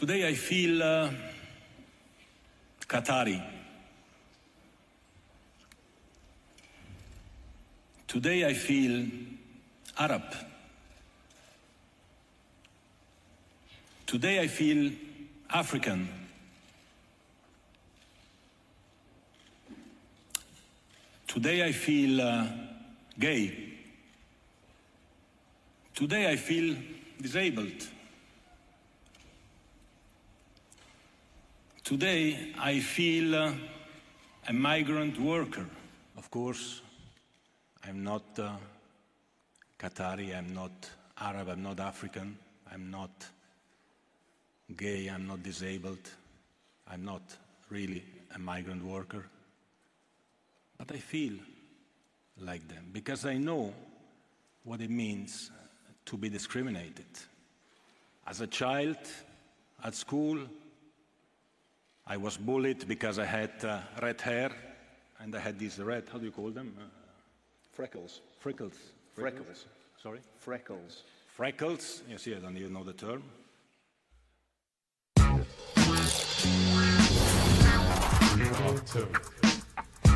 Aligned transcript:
Today 0.00 0.26
I 0.26 0.32
feel 0.32 0.82
uh, 0.82 1.10
Qatari. 2.88 3.38
Today 8.08 8.46
I 8.46 8.54
feel 8.54 9.06
Arab. 9.98 10.22
Today 14.06 14.40
I 14.40 14.46
feel 14.46 14.90
African. 15.50 16.08
Today 21.28 21.62
I 21.62 21.72
feel 21.72 22.22
uh, 22.22 22.46
gay. 23.18 23.74
Today 25.94 26.32
I 26.32 26.36
feel 26.36 26.74
disabled. 27.20 27.99
Today 31.90 32.52
I 32.56 32.78
feel 32.78 33.34
uh, 33.34 33.52
a 34.46 34.52
migrant 34.52 35.18
worker. 35.20 35.66
Of 36.16 36.30
course, 36.30 36.82
I'm 37.84 38.04
not 38.04 38.22
uh, 38.38 38.52
Qatari, 39.76 40.38
I'm 40.38 40.54
not 40.54 40.70
Arab, 41.20 41.48
I'm 41.48 41.64
not 41.64 41.80
African, 41.80 42.38
I'm 42.72 42.92
not 42.92 43.10
gay, 44.76 45.08
I'm 45.08 45.26
not 45.26 45.42
disabled, 45.42 46.08
I'm 46.88 47.04
not 47.04 47.22
really 47.70 48.04
a 48.36 48.38
migrant 48.38 48.84
worker. 48.84 49.26
But 50.78 50.92
I 50.92 50.98
feel 50.98 51.32
like 52.38 52.68
them 52.68 52.90
because 52.92 53.26
I 53.26 53.36
know 53.36 53.74
what 54.62 54.80
it 54.80 54.90
means 54.90 55.50
to 56.04 56.16
be 56.16 56.28
discriminated. 56.28 57.10
As 58.28 58.42
a 58.42 58.46
child 58.46 58.98
at 59.82 59.96
school, 59.96 60.38
I 62.12 62.16
was 62.16 62.36
bullied 62.36 62.88
because 62.88 63.20
I 63.20 63.24
had 63.24 63.52
uh, 63.62 63.78
red 64.02 64.20
hair 64.20 64.50
and 65.20 65.32
I 65.36 65.38
had 65.38 65.60
these 65.60 65.78
red, 65.78 66.02
how 66.10 66.18
do 66.18 66.24
you 66.24 66.32
call 66.32 66.50
them? 66.50 66.74
Uh, 66.76 66.82
Freckles. 67.72 68.20
freckles. 68.40 68.74
Freckles. 69.14 69.66
Sorry? 70.02 70.18
Freckles. 70.36 71.04
Freckles. 71.28 72.02
Yes, 72.10 72.26
yes, 72.26 72.42
and 72.42 72.58
you 72.58 72.68
know 72.68 72.82
the 72.82 72.94
term. 72.94 73.22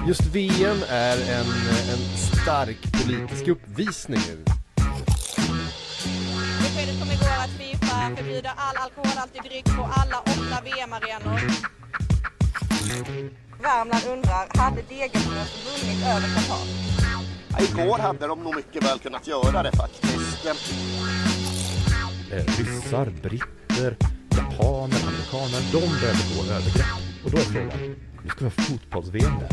Just 0.07 0.23
VM 0.23 0.83
är 0.89 1.17
en, 1.31 1.47
en 1.91 2.17
stark 2.17 2.93
politisk 2.93 3.49
uppvisning. 3.49 4.45
Beskedet 6.59 6.99
kom 7.01 7.11
igår 7.11 7.39
att 7.45 7.51
Fifa 7.51 8.17
förbjuder 8.17 8.53
all 8.57 8.77
alkoholhaltig 8.77 9.43
dryck 9.43 9.65
på 9.65 9.83
alla 9.83 10.21
åtta 10.21 10.63
VM-arenor. 10.65 11.84
Värmland 13.63 14.05
undrar, 14.09 14.59
hade 14.59 14.83
Degerfors 14.83 15.83
vunnit 15.83 16.07
över 16.07 16.29
Qatar? 16.35 16.67
Ja, 17.51 17.65
igår 17.65 17.99
hade 17.99 18.27
de 18.27 18.43
nog 18.43 18.57
mycket 18.57 18.85
väl 18.85 18.99
kunnat 18.99 19.27
göra 19.27 19.63
det 19.63 19.73
faktiskt. 19.77 20.47
Eh, 22.33 22.45
ryssar, 22.59 23.07
britter, 23.23 23.97
japaner, 24.31 25.01
amerikaner, 25.09 25.61
de 25.73 25.81
börjar 26.01 26.15
begå 26.15 26.53
övergrepp. 26.53 26.87
Och 27.25 27.31
då 27.31 27.37
är 27.37 27.43
frågan, 27.43 27.97
nu 28.23 28.31
ska 28.31 28.39
vi 28.39 28.45
ha 28.45 28.51
fotbolls-VM 28.51 29.33
där. 29.41 29.49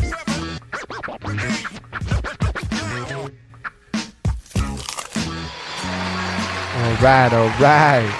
Alright, 6.75 7.33
alright. 7.33 8.13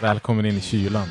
Välkommen 0.00 0.46
in 0.46 0.56
i 0.56 0.60
kylan. 0.60 1.08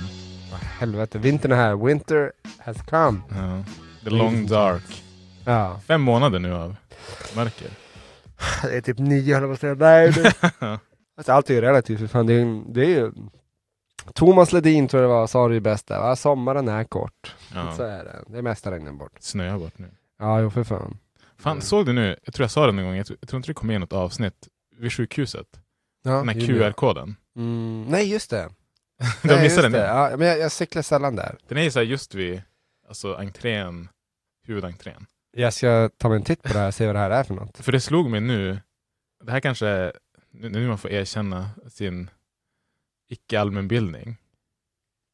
Helvete, 0.86 1.18
vintern 1.20 1.52
är 1.52 1.56
här. 1.56 1.76
Winter 1.86 2.32
has 2.60 2.78
come. 2.82 3.22
Ja. 3.30 3.64
The 4.04 4.10
long 4.10 4.48
dark. 4.48 5.04
Ja, 5.46 5.80
Fem 5.88 6.02
månader 6.02 6.40
nu 6.40 6.54
av 6.54 6.76
mörker. 7.36 7.68
det 8.64 8.78
är 8.78 8.82
typ 8.82 9.00
nio 9.00 9.34
höll 9.34 9.44
jag 9.44 9.50
på 9.50 9.54
att 9.54 9.60
säga. 9.60 9.74
Nej, 9.76 10.12
det... 10.12 10.34
alltså, 11.18 11.32
allt 11.32 11.50
är 11.50 11.54
ju 11.54 11.62
relativt 11.62 12.00
för 12.00 12.08
fan. 12.08 12.26
Det 12.28 12.34
är, 12.34 12.74
det 12.74 12.82
är 12.86 12.90
ju... 12.90 13.12
Thomas 14.14 14.54
Ledin 14.54 14.88
tror 14.88 15.04
jag 15.04 15.12
det 15.12 15.16
var, 15.16 15.28
sa 15.28 15.48
det 15.48 15.54
ju 15.54 15.60
bäst 15.60 15.88
där. 15.88 16.00
va? 16.00 16.16
Sommaren 16.16 16.68
är 16.68 16.84
kort. 16.84 17.36
Så 17.50 17.56
Ja. 17.82 17.84
är 17.88 18.04
det. 18.04 18.24
Det 18.28 18.38
är 18.38 18.42
mesta 18.42 18.72
regnen 18.72 18.98
bort. 18.98 19.12
Snöar 19.20 19.58
bort 19.60 19.78
nu. 19.78 19.88
Ja, 20.20 20.40
jo 20.42 20.50
för 20.50 20.64
fan. 20.64 20.98
Fan, 21.38 21.62
såg 21.62 21.86
du 21.86 21.94
nu? 21.94 22.16
Jag 22.24 22.34
tror 22.34 22.44
jag 22.44 22.52
sa 22.52 22.66
det 22.66 22.72
någon 22.72 22.86
gång. 22.86 22.96
Jag 22.96 23.06
tror, 23.06 23.18
jag 23.22 23.30
tror 23.30 23.38
inte 23.38 23.50
det 23.50 23.54
kom 23.54 23.68
med 23.68 23.76
i 23.76 23.80
något 23.80 23.94
avsnitt. 23.94 24.48
Vid 24.80 24.94
sjukhuset. 24.94 25.48
Ja, 26.04 26.12
Den 26.12 26.30
här. 26.30 26.36
QR-koden. 26.48 27.16
Mm, 27.36 27.86
nej, 27.90 28.12
just 28.12 28.30
det. 28.30 28.50
Du 29.24 29.34
har 29.34 29.42
missat 29.42 29.64
den? 29.64 29.72
det. 29.72 29.86
Ja, 29.88 30.18
men 30.18 30.28
jag, 30.28 30.40
jag 30.40 30.52
cyklar 30.52 30.82
sällan 30.82 31.16
där. 31.16 31.38
Den 31.48 31.58
är 31.58 31.64
ju 31.64 31.72
så 31.72 31.80
här 31.80 31.86
just 31.86 32.16
vid 32.16 32.42
alltså, 32.88 33.16
entrén, 33.16 33.90
huvudentrén. 34.44 35.06
Jag 35.32 35.54
ska 35.54 35.90
ta 35.98 36.10
mig 36.10 36.16
en 36.16 36.24
titt 36.24 36.44
på 36.44 36.54
det 36.54 36.60
här 36.60 36.68
och 36.68 36.74
se 36.74 36.86
vad 36.86 36.96
det 36.96 37.00
här 37.00 37.10
är 37.12 37.24
för 37.24 37.34
något. 37.34 37.58
För 37.58 37.72
det 37.72 37.80
slog 37.82 38.10
mig 38.10 38.22
nu. 38.22 38.60
Det 39.24 39.32
här 39.32 39.40
kanske 39.40 39.68
är 39.68 39.94
nu 40.32 40.50
nu 40.50 40.68
man 40.68 40.78
får 40.78 40.92
erkänna 40.92 41.50
sin 41.70 42.10
icke-allmänbildning. 43.10 44.18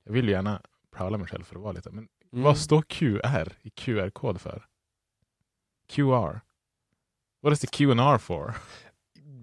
Jag 0.04 0.14
vill 0.14 0.26
ju 0.26 0.32
gärna 0.32 0.62
pröva 0.96 1.18
mig 1.18 1.28
själv 1.28 1.44
för 1.44 1.56
att 1.56 1.62
vara 1.62 1.72
lite. 1.74 1.90
Men 1.92 2.08
Mm. 2.34 2.44
vad 2.44 2.58
står 2.58 2.82
QR 2.82 3.54
i 3.62 3.70
QR-kod 3.70 4.42
för? 4.42 4.66
QR? 5.90 6.42
What 7.42 7.54
is 7.54 7.60
the 7.60 7.68
Q&R 7.68 8.18
for? 8.18 8.54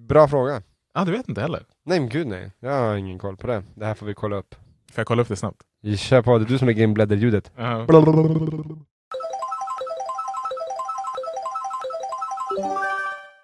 Bra 0.09 0.28
fråga. 0.28 0.62
Ah, 0.94 1.04
du 1.04 1.12
vet 1.12 1.28
inte 1.28 1.41
heller. 1.41 1.65
Nej 1.88 2.00
men 2.00 2.09
gud 2.09 2.26
nej, 2.26 2.50
jag 2.60 2.72
har 2.72 2.97
ingen 2.97 3.19
koll 3.19 3.37
på 3.37 3.47
det. 3.47 3.62
Det 3.75 3.87
här 3.87 3.94
får 3.94 4.06
vi 4.06 4.15
kolla 4.15 4.37
upp. 4.37 4.54
Får 4.93 5.00
jag 5.00 5.06
kolla 5.06 5.22
upp 5.22 5.28
det 5.28 5.37
snabbt? 5.37 5.62
Kör 5.97 6.22
på, 6.22 6.38
det 6.38 6.44
är 6.44 6.49
du 6.49 6.59
som 6.59 6.69
lägger 6.69 6.82
in 6.82 6.94
blädderljudet. 6.94 7.53
Ja. 7.56 7.87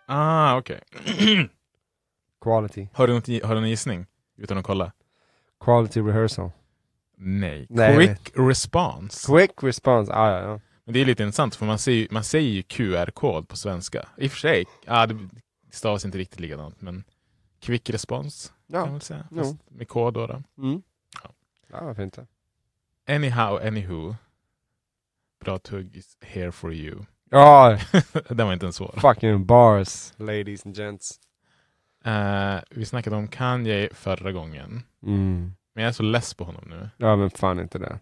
Ah, 0.06 0.56
okej. 0.58 0.80
Quality. 2.44 2.88
har, 2.92 3.06
du 3.06 3.14
något, 3.14 3.26
har 3.26 3.54
du 3.54 3.60
någon 3.60 3.70
gissning? 3.70 4.06
Utan 4.38 4.58
att 4.58 4.64
kolla? 4.64 4.92
Quality 5.64 6.00
rehearsal. 6.00 6.50
Nej. 7.16 7.66
Nej, 7.70 7.96
Quick 7.96 8.32
response. 8.34 9.32
Quick 9.32 9.62
response, 9.62 10.12
ah, 10.12 10.30
ja, 10.30 10.40
ja. 10.40 10.60
Men 10.84 10.94
det 10.94 11.00
är 11.00 11.04
lite 11.04 11.22
intressant 11.22 11.54
för 11.54 11.66
man 11.66 11.78
säger, 11.78 12.08
man 12.10 12.24
säger 12.24 12.50
ju 12.50 12.62
QR-kod 12.62 13.48
på 13.48 13.56
svenska. 13.56 14.08
I 14.16 14.26
och 14.26 14.30
för 14.30 14.38
sig, 14.38 14.64
ah, 14.86 15.06
det 15.06 15.16
stavas 15.70 16.04
inte 16.04 16.18
riktigt 16.18 16.40
likadant 16.40 16.80
men 16.80 17.04
quick 17.64 17.90
response 17.90 18.52
kan 18.70 18.80
man 18.80 18.94
Ja, 18.94 19.00
säga. 19.00 19.26
Fast 19.36 19.56
med 19.70 19.88
kod 19.88 20.14
då. 20.14 20.26
då. 20.26 20.42
mm. 20.58 20.82
Ja. 21.22 21.30
ja 21.70 21.84
varför 21.84 22.02
inte? 22.02 22.26
Anyhow, 23.08 23.66
anywho. 23.66 24.14
Bra 25.44 25.58
tugg 25.58 25.96
is 25.96 26.16
here 26.20 26.52
for 26.52 26.72
you. 26.72 27.04
Ja, 27.30 27.78
Den 28.28 28.46
var 28.46 28.52
inte 28.52 28.66
ens 28.66 28.76
svår. 28.76 28.94
fucking 29.00 29.46
bars, 29.46 30.12
ladies 30.16 30.66
and 30.66 30.76
gents. 30.76 31.20
Eh, 32.04 32.56
vi 32.70 32.84
snackade 32.84 33.16
om 33.16 33.28
Kanye 33.28 33.88
förra 33.94 34.32
gången. 34.32 34.82
Mm. 35.02 35.54
Men 35.74 35.84
jag 35.84 35.88
är 35.88 35.92
så 35.92 36.02
less 36.02 36.34
på 36.34 36.44
honom 36.44 36.64
nu. 36.68 36.90
Ja 36.96 37.16
men 37.16 37.30
fan 37.30 37.60
inte 37.60 37.78
det. 37.78 37.98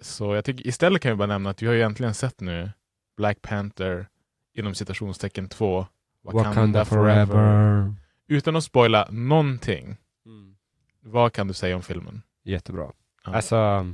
Så 0.00 0.34
jag 0.34 0.44
tycker 0.44 0.66
istället 0.66 1.02
kan 1.02 1.10
vi 1.12 1.16
bara 1.16 1.26
nämna 1.26 1.50
att 1.50 1.62
vi 1.62 1.66
har 1.66 1.74
ju 1.74 1.82
äntligen 1.82 2.14
sett 2.14 2.40
nu 2.40 2.70
Black 3.16 3.42
Panther 3.42 4.08
inom 4.54 4.74
citationstecken 4.74 5.48
2 5.48 5.86
Wakanda, 6.22 6.84
forever. 6.84 7.94
Utan 8.30 8.56
att 8.56 8.64
spoila 8.64 9.08
någonting. 9.10 9.96
Mm. 10.26 10.54
Vad 11.02 11.32
kan 11.32 11.48
du 11.48 11.54
säga 11.54 11.76
om 11.76 11.82
filmen? 11.82 12.22
Jättebra. 12.44 12.92
Ja. 13.24 13.34
Alltså, 13.34 13.86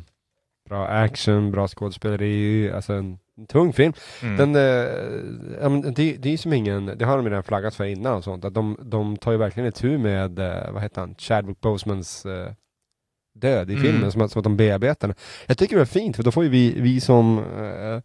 bra 0.69 0.87
action, 0.87 1.51
bra 1.51 1.69
skådespeleri, 1.69 2.71
alltså 2.73 2.93
en, 2.93 3.19
en 3.37 3.47
tung 3.47 3.73
film. 3.73 3.93
Mm. 4.23 4.37
Den, 4.37 4.53
men 5.73 5.81
det, 5.95 6.17
det 6.17 6.29
är 6.29 6.31
ju 6.31 6.39
som 6.39 6.53
ingen, 6.53 6.87
det 6.87 7.05
har 7.05 7.17
de 7.17 7.27
redan 7.29 7.43
flaggat 7.43 7.75
för 7.75 7.85
innan 7.85 8.15
och 8.15 8.25
sånt, 8.25 8.45
att 8.45 8.55
de, 8.55 8.79
de 8.83 9.17
tar 9.17 9.33
ju 9.33 9.39
verkligen 9.39 9.69
ett 9.69 9.77
med, 9.99 10.39
eh, 10.39 10.71
vad 10.73 10.83
heter 10.83 11.01
han, 11.01 11.15
Chadwick 11.19 11.61
Bosemans 11.61 12.27
eh, 12.27 12.53
död 13.35 13.71
i 13.71 13.75
Mm. 13.75 13.85
filmen, 13.87 14.13
som, 14.13 14.23
att- 14.23 14.31
som 14.33 14.41
att 14.41 14.45
de 14.45 14.57
bearbetar 14.57 15.09
den. 15.09 15.17
Jag 15.47 15.59
tycker 15.59 15.77
det 15.77 15.83
är 15.83 15.87
fint, 15.87 16.17
för 16.17 16.23
då 16.23 16.33
får 16.33 16.45
ju 16.45 16.51
vi, 16.51 16.81
vi 16.81 17.01
som 17.01 17.39
eh, 17.39 18.03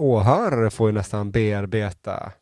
åhörare 0.00 0.70
får 0.70 0.88
ju 0.88 0.92
nästan 0.94 1.30
bearbeta 1.30 2.32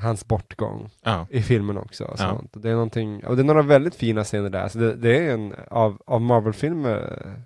hans 0.00 0.28
bortgång 0.28 0.90
ja. 1.02 1.26
i 1.30 1.42
filmen 1.42 1.78
också. 1.78 2.04
Och 2.04 2.16
Ja. 2.18 2.42
Det 2.52 2.70
är 2.70 2.74
någonting, 2.74 3.24
och 3.26 3.36
det 3.36 3.42
är 3.42 3.44
några 3.44 3.62
väldigt 3.62 3.94
fina 3.94 4.24
scener 4.24 4.50
där. 4.50 4.68
Så 4.68 4.78
det, 4.78 4.96
det 4.96 5.18
är 5.18 5.34
en, 5.34 5.54
av, 5.68 6.02
av 6.06 6.20
Marvel-filmer 6.20 7.36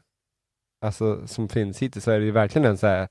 alltså, 0.81 1.27
som 1.27 1.49
finns 1.49 1.83
hittills 1.83 2.05
så 2.05 2.11
är 2.11 2.19
det 2.19 2.25
ju 2.25 2.31
verkligen 2.31 2.67
en 2.67 2.79
så 2.79 2.87
här, 2.87 3.09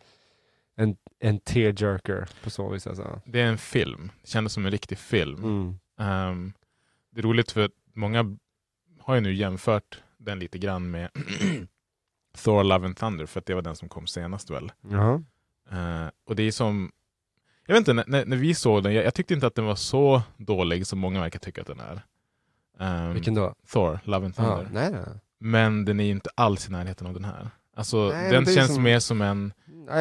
en, 0.75 0.95
en 1.19 1.40
tearjerker 1.40 2.30
på 2.44 2.50
så 2.50 2.69
vis 2.69 2.88
alltså. 2.88 3.22
Det 3.25 3.42
är 3.42 3.45
en 3.48 3.57
film. 3.57 4.12
Det 4.22 4.30
kändes 4.30 4.54
som 4.54 4.66
en 4.66 4.72
riktig 4.72 4.98
film. 4.98 5.44
Mm. 5.44 5.80
Ehm, 6.00 6.54
det 7.12 7.22
är 7.22 7.24
roligt 7.24 7.51
för 7.51 7.66
att 7.66 7.72
många 7.94 8.38
har 9.00 9.16
ju 9.16 9.22
nu 9.22 9.34
jämfört 9.34 10.04
den 10.18 10.40
lite 10.40 10.57
grann 10.57 10.92
med 10.92 11.10
Thor 12.44 12.63
Love 12.63 12.86
and 12.86 12.98
Thunder 12.98 13.25
för 13.25 13.40
att 13.40 13.45
det 13.45 13.56
var 13.56 13.62
den 13.62 13.75
som 13.75 13.90
kom 13.90 14.07
senast 14.07 14.50
väl. 14.50 14.72
Jaha. 14.81 15.24
Eh, 15.72 16.07
och 16.25 16.36
det 16.36 16.44
är 16.44 16.51
som 16.51 16.92
jag 17.65 17.74
vet 17.75 17.88
inte, 17.88 17.94
när- 17.94 18.25
när, 18.25 18.38
vi 18.38 18.54
såg 18.56 18.83
den, 18.83 18.94
jag, 18.94 19.06
jag 19.06 19.13
tyckte 19.13 19.33
inte 19.33 19.48
att 19.48 19.56
den 19.56 19.65
var 19.65 19.75
så 19.75 20.21
dålig 20.38 20.88
som 20.88 21.00
många 21.00 21.21
verkar 21.21 21.39
tycka 21.39 21.62
att 21.62 21.68
den 21.68 21.80
är. 21.80 22.01
Ehm, 22.80 23.13
Vilken 23.13 23.33
då? 23.33 23.56
Thor, 23.74 24.00
Love 24.04 24.25
and 24.25 24.36
Thunder. 24.36 24.63
Ja, 24.63 24.69
nej, 24.71 24.92
nej. 24.92 25.19
Men 25.39 25.86
den 25.86 26.00
är 26.00 26.04
ju 26.04 26.12
inte 26.12 26.30
alls 26.36 26.68
i 26.69 26.71
närheten 26.71 27.07
av 27.07 27.13
den 27.13 27.25
här. 27.25 27.50
Alltså, 27.75 28.10
Nej, 28.10 28.31
den 28.31 28.45
känns 28.45 28.74
som- 28.74 28.83
mer 28.83 29.00
som 29.00 29.21
en 29.21 29.54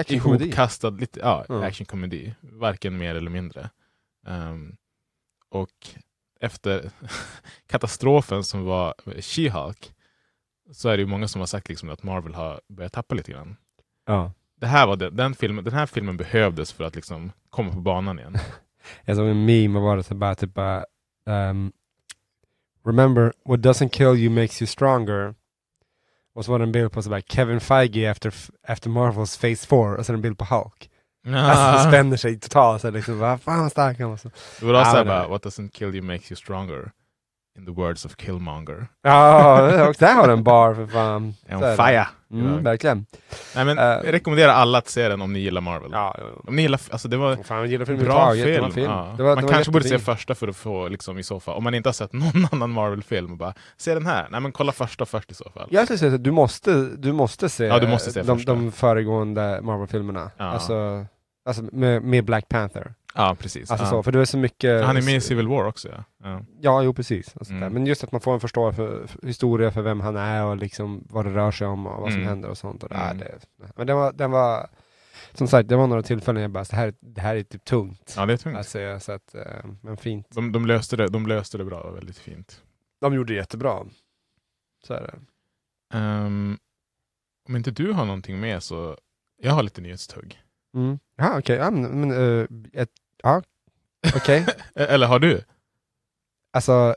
ihopkastad 0.09 0.91
lite, 0.91 1.21
ja, 1.21 1.45
Ja. 1.49 1.65
actionkomedi. 1.67 2.35
Varken 2.41 2.99
mer 2.99 3.15
eller 3.15 3.31
mindre. 3.31 3.71
Ehm, 4.27 4.77
och 5.49 5.89
efter 6.41 6.91
katastrofen 7.67 8.45
som 8.45 8.65
var 8.65 8.95
She-Hulk 9.07 9.93
så 10.73 10.89
är 10.89 10.97
det 10.97 11.01
ju 11.01 11.07
många 11.07 11.29
som 11.29 11.41
har 11.41 11.47
sagt 11.47 11.69
liksom 11.69 11.91
att 11.91 12.03
Marvel 12.03 12.35
har 12.35 12.61
börjat 12.69 12.93
tappa 12.93 13.15
lite 13.15 13.33
grann. 13.33 13.57
Ja. 14.07 14.33
Det 14.63 14.69
här 14.69 14.87
var 14.87 14.97
det, 14.97 15.11
den, 15.11 15.35
filmen, 15.35 15.65
den 15.65 15.75
här 15.75 15.87
filmen 15.87 16.17
behövdes 16.17 16.73
för 16.73 16.85
att 16.85 16.95
liksom 16.95 17.33
komma 17.51 17.73
på 17.73 17.81
banan 17.81 18.19
igen. 18.19 18.37
Jag 19.05 19.17
såg 19.17 19.29
en 19.29 19.45
meme 19.45 19.79
och 19.79 19.85
var 19.85 19.97
det 19.97 20.03
så 20.03 20.15
bara 20.15 20.35
typ 20.35 20.55
bara, 20.55 20.85
ehm, 21.27 21.73
Remember, 22.87 23.33
what 23.45 23.61
doesn't 23.61 23.89
kill 23.89 24.17
you 24.17 24.31
makes 24.31 24.63
you 24.63 24.67
stronger. 24.67 25.35
Och 26.35 26.45
så 26.45 26.53
var 26.53 26.59
det 26.59 26.63
en 26.65 26.73
bild 26.73 26.93
på 26.93 27.03
så 27.03 27.11
bara 27.11 27.21
Kevin 27.21 27.61
Feige 27.61 28.11
after, 28.11 28.35
after 28.69 28.91
Marvels 28.91 29.39
Phase 29.39 29.67
4 29.67 29.79
och 29.99 30.07
så 30.07 30.13
en 30.13 30.23
bild 30.23 30.39
på 30.39 30.45
Hulk. 30.45 30.91
Alltså 31.37 31.73
det 31.85 31.93
spänner 31.93 32.17
sig 32.17 32.39
totalt 32.41 32.83
så 32.83 32.91
liksom, 32.91 33.19
vad 33.19 33.41
fan 33.41 33.63
vad 33.63 33.71
stark 33.71 34.01
han 34.01 34.11
var. 34.11 34.17
Så. 34.17 34.31
det 34.61 34.67
var 34.67 34.99
det- 34.99 35.05
bara, 35.05 35.29
what 35.29 35.43
doesn't 35.45 35.71
kill 35.71 35.95
you 35.95 36.03
makes 36.03 36.33
you 36.33 36.37
stronger. 36.37 36.91
In 37.59 37.67
the 37.67 37.73
words 37.73 38.05
of 38.05 38.17
Killmonger. 38.17 38.87
Ja, 39.03 39.89
och 39.89 39.95
där 39.99 40.15
har 40.15 40.29
den 40.29 40.43
bar 40.43 40.75
för 40.75 40.87
fan. 40.87 41.35
Är 41.47 41.77
fire! 41.77 42.09
Mm, 42.33 42.63
verkligen. 42.65 43.07
Nej 43.57 43.65
men, 43.65 43.79
Eh. 43.79 43.85
jag 43.85 44.13
rekommenderar 44.13 44.53
alla 44.53 44.79
att 44.79 44.89
se 44.89 45.09
den 45.09 45.23
om 45.23 45.33
ni 45.33 45.39
gillar 45.39 45.61
Marvel. 45.61 45.91
Ja. 45.93 46.17
Om 46.47 46.57
ni 46.57 46.63
gillar, 46.63 46.81
alltså 46.91 47.09
det 47.09 47.17
var 47.17 47.37
Fan, 47.37 47.71
gillar 47.71 47.85
filmen 47.85 48.05
bra 48.05 48.33
film. 48.33 48.49
Jättebra 48.49 48.71
film. 48.71 48.91
Ja. 48.91 49.15
Det 49.17 49.23
var, 49.23 49.35
man 49.35 49.45
det 49.47 49.53
kanske 49.53 49.73
borde 49.73 49.89
se 49.89 49.99
första 49.99 50.35
för 50.35 50.49
att 50.49 50.57
få, 50.57 50.89
liksom, 50.89 51.19
i 51.19 51.23
så 51.23 51.41
fall, 51.41 51.57
om 51.57 51.65
man 51.65 51.75
inte 51.75 51.89
har 51.89 51.95
sett 51.95 52.13
någon 52.13 52.47
annan 52.53 52.71
Marvel-film, 52.71 53.37
bara 53.37 53.55
se 53.77 53.95
den 53.95 54.07
här. 54.07 54.27
Nej 54.31 54.41
men 54.41 54.53
kolla 54.53 54.73
första 54.73 55.07
först 55.07 55.31
i 55.31 55.35
så 55.35 55.51
fall. 55.55 55.69
Jag 55.71 55.85
skulle 55.85 55.99
säga 55.99 56.15
att 56.15 56.25
du 56.25 56.31
måste, 56.31 56.73
du 56.97 57.13
måste 57.13 57.49
se, 57.49 57.65
Ja, 57.65 57.79
du 57.79 57.89
måste 57.89 58.13
se 58.13 58.23
de, 58.23 58.37
första. 58.39 58.55
de 58.55 58.73
föregående 58.73 59.61
Marvel-filmerna. 59.63 60.31
Ja. 60.37 60.45
Alltså, 60.45 61.07
alltså 61.47 61.63
med, 61.73 62.03
med 62.03 62.25
Black 62.25 62.49
Panther. 62.49 62.95
Ja, 63.15 63.37
precis. 63.41 63.71
Alltså 63.71 63.87
ja. 63.87 63.91
så, 63.91 64.03
för 64.03 64.13
det 64.13 64.21
är 64.21 64.25
så 64.25 64.39
mycket... 64.39 64.85
Han 64.85 64.97
är 64.97 65.03
med 65.03 65.17
i 65.17 65.21
Civil 65.21 65.49
War 65.49 65.65
också 65.65 65.89
ja. 65.89 66.05
ja. 66.23 66.41
Ja, 66.61 66.83
jo 66.83 66.95
precis. 66.95 67.33
Där. 67.33 67.51
Mm. 67.57 67.73
Men 67.73 67.87
just 67.87 68.05
att 68.05 68.13
man 68.13 68.21
får 68.21 68.35
en 68.35 68.41
förståelse 68.41 68.77
för, 68.77 69.07
för 69.07 69.27
historia 69.27 69.71
för 69.71 69.83
vem 69.83 70.01
han 70.01 70.17
är 70.17 70.45
och 70.45 70.57
liksom 70.57 71.05
vad 71.11 71.25
det 71.25 71.31
rör 71.35 71.51
sig 71.51 71.67
om 71.67 71.87
och 71.87 72.01
vad 72.03 72.11
som 72.13 72.21
Mm. 72.21 72.29
händer 72.29 72.49
och 72.49 72.59
sånt. 72.59 72.83
Och 72.83 72.89
det, 72.89 72.95
Mm. 72.95 73.19
det, 73.19 73.39
men 73.77 73.87
den 73.87 73.97
var, 73.97 74.13
den 74.13 74.31
var, 74.31 74.71
som 75.33 75.49
sagt, 75.49 75.69
det 75.69 75.77
var 75.77 75.87
några 75.87 76.03
tillfällen 76.03 76.43
jag 76.43 76.51
bara, 76.51 76.65
det 76.65 76.77
här, 76.77 76.95
det 77.01 77.21
här 77.21 77.37
är 77.37 77.43
typ 77.43 77.65
tungt. 77.65 78.15
Ja, 78.17 78.27
det 78.27 78.33
är 78.33 78.37
tungt. 78.37 78.57
Att 78.57 78.69
se, 78.69 79.01
så 79.01 79.13
att, 79.13 79.35
eh, 79.35 79.65
men 79.81 79.97
fint. 79.97 80.27
De, 80.31 80.53
de, 80.53 80.67
löste 80.67 80.97
det, 80.97 81.09
de 81.09 81.27
löste 81.27 81.59
det 81.59 81.65
bra, 81.65 81.91
väldigt 81.91 82.19
fint. 82.19 82.63
De 83.01 83.15
gjorde 83.15 83.33
det 83.33 83.37
jättebra. 83.37 83.87
Så 84.87 84.95
är 84.95 85.01
det. 85.01 85.15
Ehm, 85.99 86.59
om 87.49 87.57
inte 87.57 87.71
du 87.71 87.93
har 87.93 88.05
någonting 88.05 88.41
med 88.41 88.63
så, 88.63 88.97
jag 89.43 89.53
har 89.53 89.63
lite 89.63 89.81
nyhetstugg. 89.81 90.43
Mm. 90.75 90.99
Ja, 91.17 91.39
okej. 91.39 91.57
Ja, 91.57 91.71
men, 91.71 92.01
men, 92.01 92.11
eh, 92.11 92.47
ett, 92.73 92.91
ja, 93.23 93.43
okej. 94.17 94.47
Eh, 94.75 94.95
Eller 94.95 95.07
har 95.07 95.19
du? 95.19 95.45
Alltså, 96.53 96.95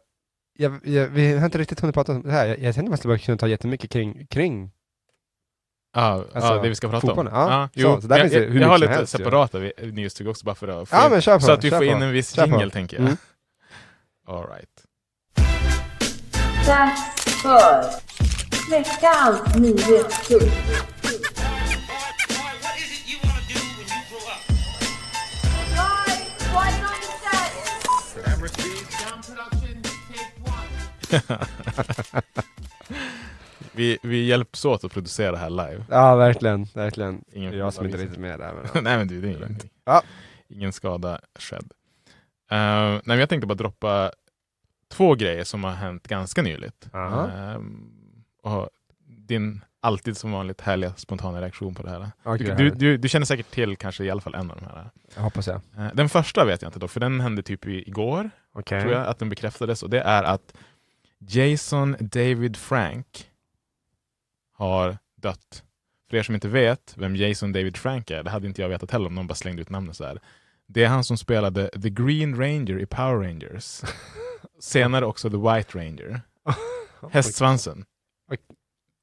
jag, 0.57 0.79
jag, 0.87 1.07
vi 1.07 1.37
har 1.37 1.45
inte 1.45 1.57
riktigt 1.57 1.79
hunnit 1.79 1.93
prata 1.93 2.11
om 2.11 2.21
det 2.23 2.31
här. 2.31 2.45
Jag, 2.47 2.59
jag 2.59 2.75
tänkte 2.75 2.89
man 2.89 2.97
skulle 2.97 3.17
kunna 3.17 3.37
ta 3.37 3.47
jättemycket 3.47 3.89
kring, 3.91 4.27
kring 4.27 4.71
Ja, 5.95 6.01
Alltså, 6.33 6.53
ja, 6.53 6.61
det 6.61 6.69
vi 6.69 6.75
ska 6.75 6.89
prata 6.89 7.07
fotbollen, 7.07 7.33
om. 7.33 7.39
ja. 7.51 7.69
jo. 7.73 7.95
Så- 7.95 8.01
så 8.01 8.07
där 8.07 8.17
jag, 8.17 8.23
finns 8.23 8.33
jag, 8.43 8.49
hur 8.51 8.61
jag 8.61 8.67
har 8.67 8.77
lite 8.77 8.93
helst 8.93 9.13
ju. 9.13 9.17
separata 9.17 9.59
nyhetstugg 9.81 10.27
också 10.27 10.45
bara 10.45 10.55
för 10.55 10.67
att 10.67 10.89
få 10.89 10.95
Ja 10.95 11.05
in, 11.05 11.11
men 11.11 11.21
kör 11.21 11.39
på. 11.39 11.45
så 11.45 11.51
att 11.51 11.63
vi 11.63 11.69
kör 11.69 11.77
får 11.77 11.85
på. 11.85 11.91
in 11.91 12.01
en 12.01 12.11
viss 12.11 12.37
jingle 12.37 12.69
tänker 12.69 12.97
jag. 12.97 13.03
Mm. 13.05 13.17
All 14.27 14.47
right. 14.47 14.83
Dags 16.67 17.41
för 17.41 17.83
veckans 18.71 19.55
nyhetstugg. 19.55 20.51
Vi, 33.71 33.97
vi 34.01 34.25
hjälps 34.25 34.65
åt 34.65 34.83
att 34.83 34.91
producera 34.93 35.31
det 35.31 35.37
här 35.37 35.49
live. 35.49 35.85
Ja, 35.89 36.15
verkligen. 36.15 36.67
verkligen. 36.73 37.23
Ingen 37.31 37.51
det 37.51 37.57
är 37.57 37.59
jag 37.59 37.73
som 37.73 37.85
inte 37.85 37.97
får 37.97 38.03
riktigt 38.03 38.21
med 38.21 38.39
där. 38.39 38.53
Men, 38.73 38.83
Nej 38.83 38.97
men 38.97 39.07
du, 39.07 39.21
det 39.21 39.27
är 39.27 39.37
ingen, 39.37 39.59
Ja. 39.85 40.01
ingen 40.47 40.73
skada 40.73 41.19
skedd. 41.39 41.71
Uh, 42.51 42.57
nej, 42.57 43.01
men 43.05 43.19
jag 43.19 43.29
tänkte 43.29 43.47
bara 43.47 43.53
droppa 43.55 44.11
två 44.91 45.15
grejer 45.15 45.43
som 45.43 45.63
har 45.63 45.71
hänt 45.71 46.07
ganska 46.07 46.41
nyligt. 46.41 46.89
Ehm, 46.93 47.91
och 48.43 48.69
din 49.07 49.61
alltid 49.81 50.17
som 50.17 50.31
vanligt 50.31 50.61
härliga 50.61 50.93
spontana 50.93 51.41
reaktion 51.41 51.75
på 51.75 51.83
det 51.83 51.89
här. 51.89 52.11
Ja, 52.23 52.37
Du, 52.37 52.69
du, 52.69 52.97
du, 52.97 53.09
känner 53.09 53.25
säkert 53.25 53.51
till 53.51 53.75
kanske 53.77 54.03
i 54.03 54.09
alla 54.11 54.21
fall 54.21 54.35
en 54.35 54.51
av 54.51 54.57
de 54.59 54.65
här. 54.65 54.89
jag 55.15 55.21
hoppas 55.21 55.47
jag. 55.47 55.55
Eh, 55.77 55.87
Den 55.93 56.09
första 56.09 56.45
vet 56.45 56.61
jag 56.61 56.69
inte 56.69 56.79
dock, 56.79 56.91
för 56.91 56.99
den 56.99 57.19
hände 57.21 57.43
typ 57.43 57.65
igår, 57.67 58.29
Okej. 58.53 58.81
tror 58.81 58.93
jag, 58.93 59.07
att 59.07 59.19
den 59.19 59.29
bekräftades. 59.29 59.83
Och 59.83 59.89
det 59.89 59.99
är 60.01 60.23
att 60.23 60.53
Jason 61.27 61.95
David 61.99 62.57
Frank 62.57 63.31
har 64.53 64.97
dött. 65.15 65.63
För 66.09 66.17
er 66.17 66.23
som 66.23 66.35
inte 66.35 66.47
vet 66.47 66.93
vem 66.97 67.15
Jason 67.15 67.51
David 67.51 67.77
Frank 67.77 68.11
är, 68.11 68.23
det 68.23 68.29
hade 68.29 68.47
inte 68.47 68.61
jag 68.61 68.69
vetat 68.69 68.91
heller 68.91 69.07
om 69.07 69.15
någon 69.15 69.27
bara 69.27 69.35
slängde 69.35 69.61
ut 69.61 69.69
namnet 69.69 69.95
så 69.95 70.05
här. 70.05 70.19
Det 70.67 70.83
är 70.83 70.87
han 70.87 71.03
som 71.03 71.17
spelade 71.17 71.69
The 71.69 71.89
Green 71.89 72.35
Ranger 72.35 72.79
i 72.79 72.85
Power 72.85 73.27
Rangers. 73.27 73.81
Senare 74.59 75.05
också 75.05 75.29
The 75.29 75.37
White 75.37 75.77
Ranger. 75.77 76.21
Hästsvansen. 77.11 77.85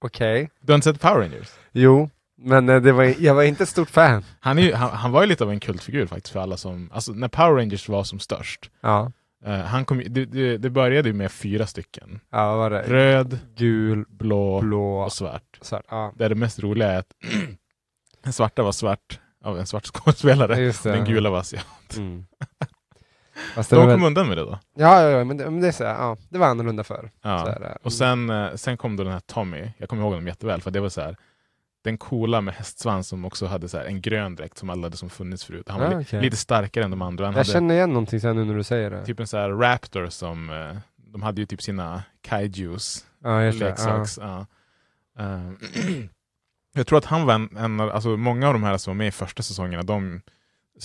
Okej. 0.05 0.51
Du 0.61 0.73
har 0.73 0.75
inte 0.75 0.93
sett 0.93 1.01
Power 1.01 1.21
Rangers? 1.21 1.49
Jo, 1.73 2.11
men 2.37 2.69
eh, 2.69 2.81
det 2.81 2.93
var, 2.93 3.05
jag 3.19 3.35
var 3.35 3.43
inte 3.43 3.63
ett 3.63 3.69
stort 3.69 3.91
fan. 3.91 4.25
Han, 4.41 4.59
är 4.59 4.63
ju, 4.63 4.75
han, 4.75 4.91
han 4.91 5.13
var 5.13 5.21
ju 5.23 5.27
lite 5.27 5.45
av 5.45 5.51
en 5.51 5.61
kultfigur 5.61 6.07
faktiskt 6.07 6.33
för 6.33 6.41
alla 6.41 6.57
som, 6.57 6.91
alltså 6.93 7.13
när 7.13 7.29
Power 7.29 7.55
Rangers 7.55 7.89
var 7.89 8.05
som 8.05 8.19
störst. 8.19 8.71
Ja. 8.81 9.13
Eh, 9.45 9.59
han 9.61 9.85
kom, 9.85 10.03
det, 10.09 10.25
det, 10.25 10.57
det 10.59 10.71
började 10.71 11.09
ju 11.09 11.13
med 11.15 11.33
fyra 11.33 11.67
stycken. 11.67 12.21
Ja, 12.31 12.57
var 12.57 12.71
det? 12.71 12.83
Röd, 12.83 13.39
Gul, 13.57 14.05
blå 14.09 14.61
blå, 14.61 14.97
och 15.03 15.13
svart. 15.13 15.59
svart. 15.61 15.85
Ja. 15.91 16.13
Där 16.17 16.29
det 16.29 16.35
mest 16.35 16.61
roliga 16.61 16.89
är 16.93 16.99
att 16.99 17.13
den 18.25 18.33
svarta 18.33 18.63
var 18.63 18.73
svart 18.73 19.21
av 19.45 19.59
en 19.59 19.67
svart 19.67 19.87
skådespelare. 19.95 20.55
Det. 20.55 20.83
Den 20.85 21.05
gula 21.05 21.31
var 21.31 21.39
asiat. 21.39 21.97
Mm. 21.97 22.25
Fast 23.55 23.71
det 23.71 23.77
De 23.77 23.83
kom 23.83 24.01
väl, 24.01 24.07
undan 24.07 24.29
med 24.29 24.37
det 24.37 24.43
då. 24.45 24.59
ja, 24.77 25.03
ja, 25.03 25.11
ja, 25.11 25.25
men 25.25 25.37
det, 25.37 25.45
men 25.45 25.61
det 25.61 25.69
är 25.69 25.73
så 25.73 25.85
här, 25.85 25.95
ja, 25.95 26.17
det 26.29 26.39
var 26.39 26.47
annorlunda 26.47 26.85
förr. 26.85 27.11
Så 27.23 27.29
Ja. 27.29 27.49
är 27.49 27.61
det. 27.61 27.79
Och 27.83 27.93
sen, 27.93 28.31
eh, 28.31 28.55
sen 28.55 28.77
kom 28.77 28.97
då 28.97 29.05
den 29.05 29.13
här 29.13 29.21
Tommy, 29.21 29.71
jag 29.79 29.89
kommer 29.89 30.03
ihåg 30.03 30.13
honom 30.13 30.27
jätteväl, 30.27 30.61
för 30.63 30.71
det 30.71 30.81
var 30.81 30.89
så 30.89 31.01
här 31.01 31.17
den 31.83 31.99
coola 31.99 32.41
med 32.41 32.55
hästsvans 32.55 33.09
som 33.09 33.25
också 33.25 33.47
hade 33.47 33.69
så 33.69 33.79
en 33.79 34.01
grön 34.01 34.35
dräkt 34.37 34.59
som 34.59 34.71
alla 34.71 34.83
hade 34.83 34.97
som 34.97 35.11
funnits 35.11 35.45
förut. 35.45 35.69
Han 35.69 35.81
var 35.81 35.95
Ah, 35.95 36.01
okej. 36.01 36.23
lite 36.23 36.37
starkare 36.37 36.85
än 36.85 36.91
de 36.91 37.03
andra. 37.03 37.25
Han 37.25 37.33
Jag 37.33 37.39
hade 37.39 37.53
känner 37.53 37.75
igen 37.75 37.89
någonting 37.93 38.21
sen 38.21 38.37
nu 38.37 38.45
när 38.45 38.55
du 38.55 38.63
säger 38.63 38.91
det. 38.91 39.05
typ 39.07 39.21
en 39.21 39.27
så 39.27 39.49
Raptor 39.49 40.07
som, 40.09 40.51
eh, 40.51 40.77
de 40.97 41.23
hade 41.23 41.41
ju 41.41 41.47
typ 41.47 41.63
sina 41.63 42.03
kaijus. 42.21 43.07
Ja. 43.23 43.41
leksaks. 43.51 44.19
Ja. 44.19 44.47
Eh, 45.19 45.51
jag 46.75 46.87
tror 46.87 46.99
att 46.99 47.05
han 47.05 47.27
var 47.27 47.35
en, 47.35 47.57
en 47.57 47.81
av, 47.81 47.91
alltså 47.91 48.09
många 48.17 48.47
av 48.47 48.53
de 48.53 48.63
här 48.63 48.77
som 48.79 48.91
var 48.91 48.97
med 48.99 49.09
i 49.09 49.11
första 49.11 49.43
säsongerna, 49.43 49.83
de 49.83 50.21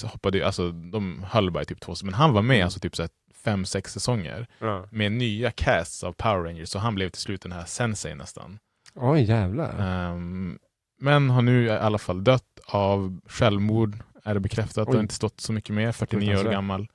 hoppade 0.04 0.38
ju, 0.38 0.44
alltså 0.44 0.72
de 0.72 1.24
höll 1.30 1.51
bara 1.51 1.63
i 1.63 1.66
typ 1.66 1.80
två 1.80 1.94
men 2.04 2.13
han 2.13 2.34
var 2.34 2.42
med 2.42 2.56
Mm. 2.56 2.66
alltså 2.66 2.80
typ 2.80 2.96
så 2.96 3.08
fem, 3.44 3.66
sex 3.66 3.94
säsonger 3.94 4.48
med 4.92 5.12
nya 5.12 5.51
casts 5.51 6.04
av 6.04 6.13
Power 6.13 6.44
Rangers, 6.44 6.70
så 6.70 6.80
han 6.80 6.96
blev 6.96 7.10
till 7.10 7.22
slut 7.22 7.42
den 7.42 7.51
här 7.51 7.66
sensei 7.66 8.16
nästan. 8.16 8.60
Oj, 8.96 9.22
jävlar. 9.24 9.75
Ehm, 9.80 10.60
men 10.98 11.30
har 11.30 11.42
nu 11.42 11.66
i 11.66 11.70
alla 11.70 11.98
fall 11.98 12.24
dött 12.24 12.60
av 12.66 13.20
självmord, 13.25 13.98
är 14.24 14.34
det 14.34 14.39
bekräftat. 14.39 14.86
Det 14.86 14.92
Oj. 14.92 14.96
har 14.96 15.01
inte 15.01 15.13
stått 15.16 15.39
så 15.42 15.54
mycket 15.54 15.75
mer, 15.75 15.92
49 15.92 16.36
år 16.38 16.44
gammal. 16.44 16.88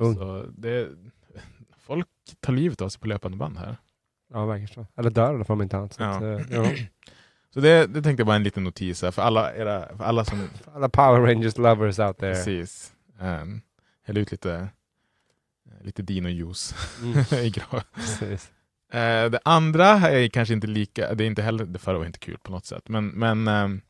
Ung. 0.00 0.14
så 0.14 0.46
det, 0.56 0.88
folk 1.78 2.06
tar 2.40 2.52
livet 2.52 2.80
av 2.80 2.88
sig 2.88 3.00
på 3.00 3.06
löpande 3.08 3.36
band 3.36 3.58
här. 3.58 3.76
Ja, 4.32 4.46
verkar 4.46 4.66
så. 4.66 4.86
Eller 4.96 5.10
dör 5.10 5.32
i 5.32 5.34
alla 5.34 5.44
fall 5.44 5.54
om 5.54 5.62
inte 5.62 5.76
annat. 5.76 5.92
Så 5.92 6.02
Ja. 6.02 6.10
att, 6.16 6.22
eh, 6.22 6.40
ja. 6.50 6.66
Så 7.54 7.60
det, 7.60 7.86
det 7.86 8.02
tänkte 8.02 8.20
jag 8.20 8.26
bara 8.26 8.36
en 8.36 8.42
liten 8.42 8.64
notis 8.64 9.02
här, 9.02 9.10
för 9.10 9.22
alla, 9.22 9.54
era, 9.54 9.96
för 9.96 10.04
alla 10.04 10.24
som... 10.24 10.48
Alla 10.74 10.88
Power 10.88 11.20
Rangers 11.20 11.58
lovers 11.58 11.98
out 11.98 12.18
there. 12.18 12.34
Precis. 12.34 12.92
Um, 13.20 13.62
häll 14.02 14.16
ut 14.18 14.30
lite, 14.30 14.68
lite 15.82 16.02
dino-juice 16.02 16.74
Mm. 17.02 17.44
i 17.44 17.50
graven. 17.50 18.38
Eh, 18.92 19.30
det 19.30 19.40
andra 19.44 19.86
är 19.88 20.28
kanske 20.28 20.54
inte 20.54 20.66
lika, 20.66 21.14
det 21.14 21.24
är 21.24 21.26
inte 21.26 21.42
heller, 21.42 21.64
det 21.64 21.78
förra 21.78 21.98
var 21.98 22.06
inte 22.06 22.18
kul 22.18 22.38
på 22.42 22.52
något 22.52 22.66
sätt, 22.66 22.88
men, 22.88 23.08
men 23.08 23.48
ehm, 23.48 23.80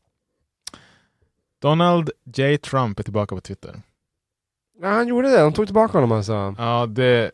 Donald 1.59 2.09
J. 2.23 2.57
Trump 2.57 2.99
är 2.99 3.03
tillbaka 3.03 3.35
på 3.35 3.41
Twitter. 3.41 3.81
Ja, 4.81 4.87
han 4.87 5.07
gjorde 5.07 5.29
det. 5.29 5.41
De 5.41 5.53
tog 5.53 5.65
tillbaka 5.65 5.97
honom 5.97 6.11
alltså. 6.11 6.55
Ja, 6.57 6.85
det 6.85 7.31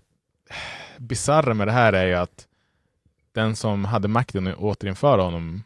bisarra 0.97 1.53
med 1.53 1.67
det 1.67 1.71
här 1.71 1.93
är 1.93 2.05
ju 2.05 2.13
att 2.13 2.47
den 3.31 3.55
som 3.55 3.85
hade 3.85 4.07
makten 4.07 4.47
att 4.47 4.57
återinföra 4.57 5.21
honom 5.21 5.63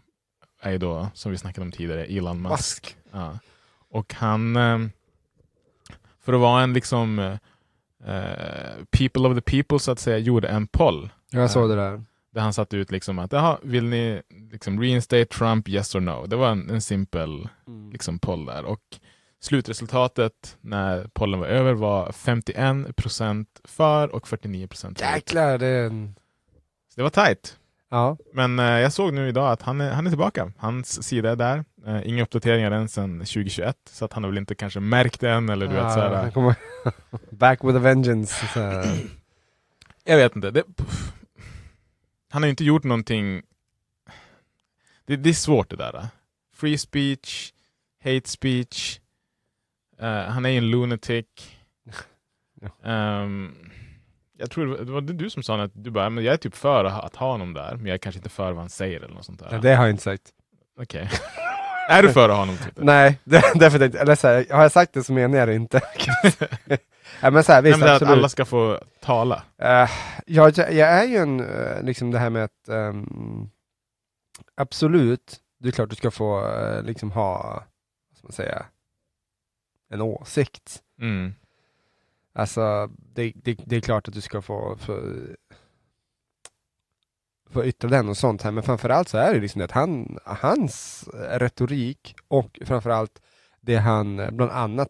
är 0.62 0.72
ju 0.72 0.78
då, 0.78 1.08
som 1.14 1.32
vi 1.32 1.38
snackade 1.38 1.66
om 1.66 1.72
tidigare, 1.72 2.06
Elon 2.06 2.42
Musk. 2.42 2.52
Musk. 2.52 2.98
Ja. 3.12 3.40
Och 3.90 4.14
han, 4.14 4.56
ehm, 4.56 4.92
för 6.20 6.34
att 6.34 6.40
vara 6.40 6.64
en 6.64 6.74
liksom 6.74 7.20
eh, 7.20 8.86
people 8.92 9.28
of 9.30 9.36
the 9.36 9.62
people 9.62 9.80
så 9.80 9.92
att 9.92 10.00
säga, 10.00 10.18
gjorde 10.18 10.48
en 10.48 10.68
poll 10.68 11.10
Jag 11.32 11.52
såg 11.52 11.70
det 11.70 11.76
där. 11.76 12.04
Där 12.34 12.42
han 12.42 12.54
satte 12.54 12.78
ut 12.78 12.92
liksom 12.92 13.20
att, 13.20 13.32
jaha, 13.32 13.58
vill 13.64 13.86
ni 13.86 14.22
liksom 14.52 14.82
reinstate 14.82 15.26
Trump, 15.26 15.70
yes 15.70 15.96
or 15.96 16.00
no? 16.00 16.26
Det 16.28 16.36
var 16.36 16.50
en, 16.50 16.70
en 16.70 16.82
simpel 16.82 17.48
Mm. 17.68 17.92
liksom, 17.92 18.20
poll 18.20 18.46
där. 18.46 18.64
Och 18.64 18.80
slutresultatet 19.42 20.58
när 20.62 21.08
pollen 21.14 21.40
var 21.40 21.48
över 21.48 21.74
var 21.74 22.12
51% 22.12 23.46
för 23.64 24.16
och 24.16 24.28
49% 24.28 24.86
emot. 24.86 25.02
Jäklar, 25.02 25.58
det 25.58 25.66
är 25.68 25.86
en... 25.86 26.16
Så 26.90 26.94
det 26.96 27.04
var 27.04 27.10
tight. 27.10 27.58
Ja. 27.90 28.18
Men 28.34 28.60
eh, 28.60 28.66
jag 28.66 28.94
såg 28.94 29.14
nu 29.14 29.28
idag 29.30 29.52
att 29.52 29.62
han 29.62 29.82
är, 29.82 29.92
han 29.92 30.06
är 30.06 30.12
tillbaka. 30.12 30.52
Hans 30.58 31.04
sida 31.04 31.32
är 31.32 31.36
där. 31.36 31.64
Eh, 31.88 32.08
inga 32.10 32.24
uppdateringar 32.24 32.72
än 32.72 32.90
sedan 32.90 33.20
2021, 33.20 33.78
så 33.90 34.06
att 34.06 34.14
han 34.14 34.24
har 34.24 34.30
väl 34.32 34.38
inte 34.38 34.56
kanske 34.56 34.80
märkt 34.80 35.20
det 35.20 35.32
än. 35.32 35.50
Eller 35.50 35.68
du 35.68 35.74
vet, 35.74 35.84
Ja, 35.84 35.90
såhär, 35.90 36.16
han 36.16 36.32
kommer... 36.32 36.56
Back 37.30 37.64
with 37.64 37.76
a 37.76 37.80
vengeance. 37.80 38.36
Jag 40.04 40.18
vet 40.18 40.36
inte. 40.36 40.52
Det, 40.52 40.64
pff. 40.78 41.14
Han 42.32 42.42
har 42.44 42.50
inte 42.50 42.64
gjort 42.64 42.84
någonting... 42.84 43.42
Det, 45.06 45.16
det 45.16 45.30
är 45.30 45.34
svårt 45.34 45.70
det 45.70 45.76
där. 45.76 46.08
Free 46.56 46.78
speech, 46.78 47.54
hate 48.04 48.30
speech. 48.30 49.00
Eh, 50.00 50.22
han 50.24 50.46
är 50.46 50.50
ju 50.50 50.58
en 50.58 50.70
lunatic. 50.72 51.26
Ja. 52.64 52.90
Ehm, 52.92 53.56
jag 54.38 54.52
tror 54.52 54.78
det 54.78 54.92
var- 54.92 55.02
det 55.02 55.14
du 55.14 55.30
som 55.30 55.44
sa 55.44 55.62
att 55.62 55.72
du 55.74 55.92
bara, 55.92 56.10
men 56.10 56.24
jag 56.24 56.34
är 56.34 56.38
typ 56.38 56.56
för 56.56 56.86
att 56.86 57.16
ha- 57.16 57.28
honom 57.30 57.54
där, 57.54 57.76
men 57.76 57.86
jag 57.86 57.94
är 57.94 57.98
kanske 57.98 58.20
inte 58.20 58.30
för 58.30 58.52
vad 58.52 58.60
han 58.62 58.70
säger 58.70 59.02
eller 59.02 59.16
något 59.16 59.26
sånt 59.26 59.40
där. 59.40 59.48
Ja, 59.52 59.58
det 59.58 59.76
har 59.76 59.84
jag 59.84 59.92
inte 59.92 60.04
sagt. 60.04 60.24
Okej. 60.80 61.10
är 61.90 62.04
du 62.04 62.14
för 62.14 62.30
att 62.30 62.36
ha 62.36 62.40
honom? 62.40 62.58
Typ? 62.58 62.74
Nej, 62.76 63.20
det, 63.24 63.44
därför 63.56 63.80
tänkte 63.80 64.00
eller 64.00 64.16
så 64.16 64.28
här, 64.28 64.46
har 64.52 64.62
jag 64.62 64.72
sagt 64.72 64.94
det 64.94 65.04
så 65.04 65.14
menar 65.14 65.38
jag 65.38 65.48
det 65.48 65.56
inte. 65.56 65.82
Ja, 67.22 67.32
men 67.32 67.44
så 67.44 67.52
här, 67.52 67.62
Nej, 67.62 67.72
visst, 67.72 67.80
men 67.80 67.88
det 67.88 67.94
är 67.94 67.96
att 67.96 68.18
alla 68.18 68.30
ska 68.30 68.46
få 68.46 68.80
tala. 69.00 69.44
Eh, 69.58 69.90
jag, 70.26 70.58
jag 70.58 70.80
är 70.80 71.04
ju 71.04 71.18
en, 71.18 71.40
eh, 71.40 71.84
liksom 71.84 72.12
det 72.12 72.20
här 72.20 72.30
med 72.30 72.44
att 72.44 72.70
ehm, 72.70 73.50
absolut, 74.56 75.40
det 75.60 75.68
är 75.68 75.72
klart 75.72 75.90
du 75.90 75.96
ska 75.96 76.12
få 76.12 76.48
eh, 76.48 76.84
liksom 76.84 77.12
ha, 77.12 77.64
vad 78.10 78.18
ska 78.18 78.28
man 78.28 78.32
säga, 78.32 78.66
en 79.90 80.02
åsikt. 80.02 80.82
Mm. 81.02 81.34
Alltså, 82.34 82.90
det, 83.14 83.32
det, 83.36 83.60
det 83.66 83.76
är 83.76 83.82
klart 83.82 84.08
att 84.08 84.14
du 84.14 84.22
ska 84.22 84.42
få, 84.42 84.78
få, 84.78 85.02
få 87.50 87.66
yttra 87.66 87.90
den 87.90 88.10
och 88.10 88.18
sånt 88.18 88.42
här, 88.42 88.52
men 88.52 88.64
framförallt 88.64 89.10
så 89.10 89.18
är 89.18 89.34
det 89.34 89.40
liksom 89.40 89.60
det 89.60 89.66
att 89.66 89.72
han, 89.72 90.18
hans 90.26 91.06
retorik 91.14 92.16
och 92.28 92.60
framförallt 92.66 93.22
det 93.62 93.78
han 93.78 94.16
bland 94.32 94.52
annat 94.52 94.90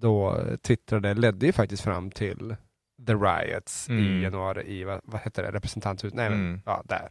då 0.00 0.44
twittrade 0.62 1.14
ledde 1.14 1.46
ju 1.46 1.52
faktiskt 1.52 1.82
fram 1.82 2.10
till 2.10 2.56
the 3.06 3.14
riots 3.14 3.88
i 3.88 3.92
Mm. 3.92 4.22
januari 4.22 4.72
i, 4.78 4.84
vad, 4.84 5.00
vad 5.04 5.20
heter 5.20 5.42
det, 5.42 5.50
representanthuset? 5.52 6.16
Nej 6.16 6.30
men, 6.30 6.38
Mm. 6.40 6.62
ja 6.66 6.82
där. 6.86 7.08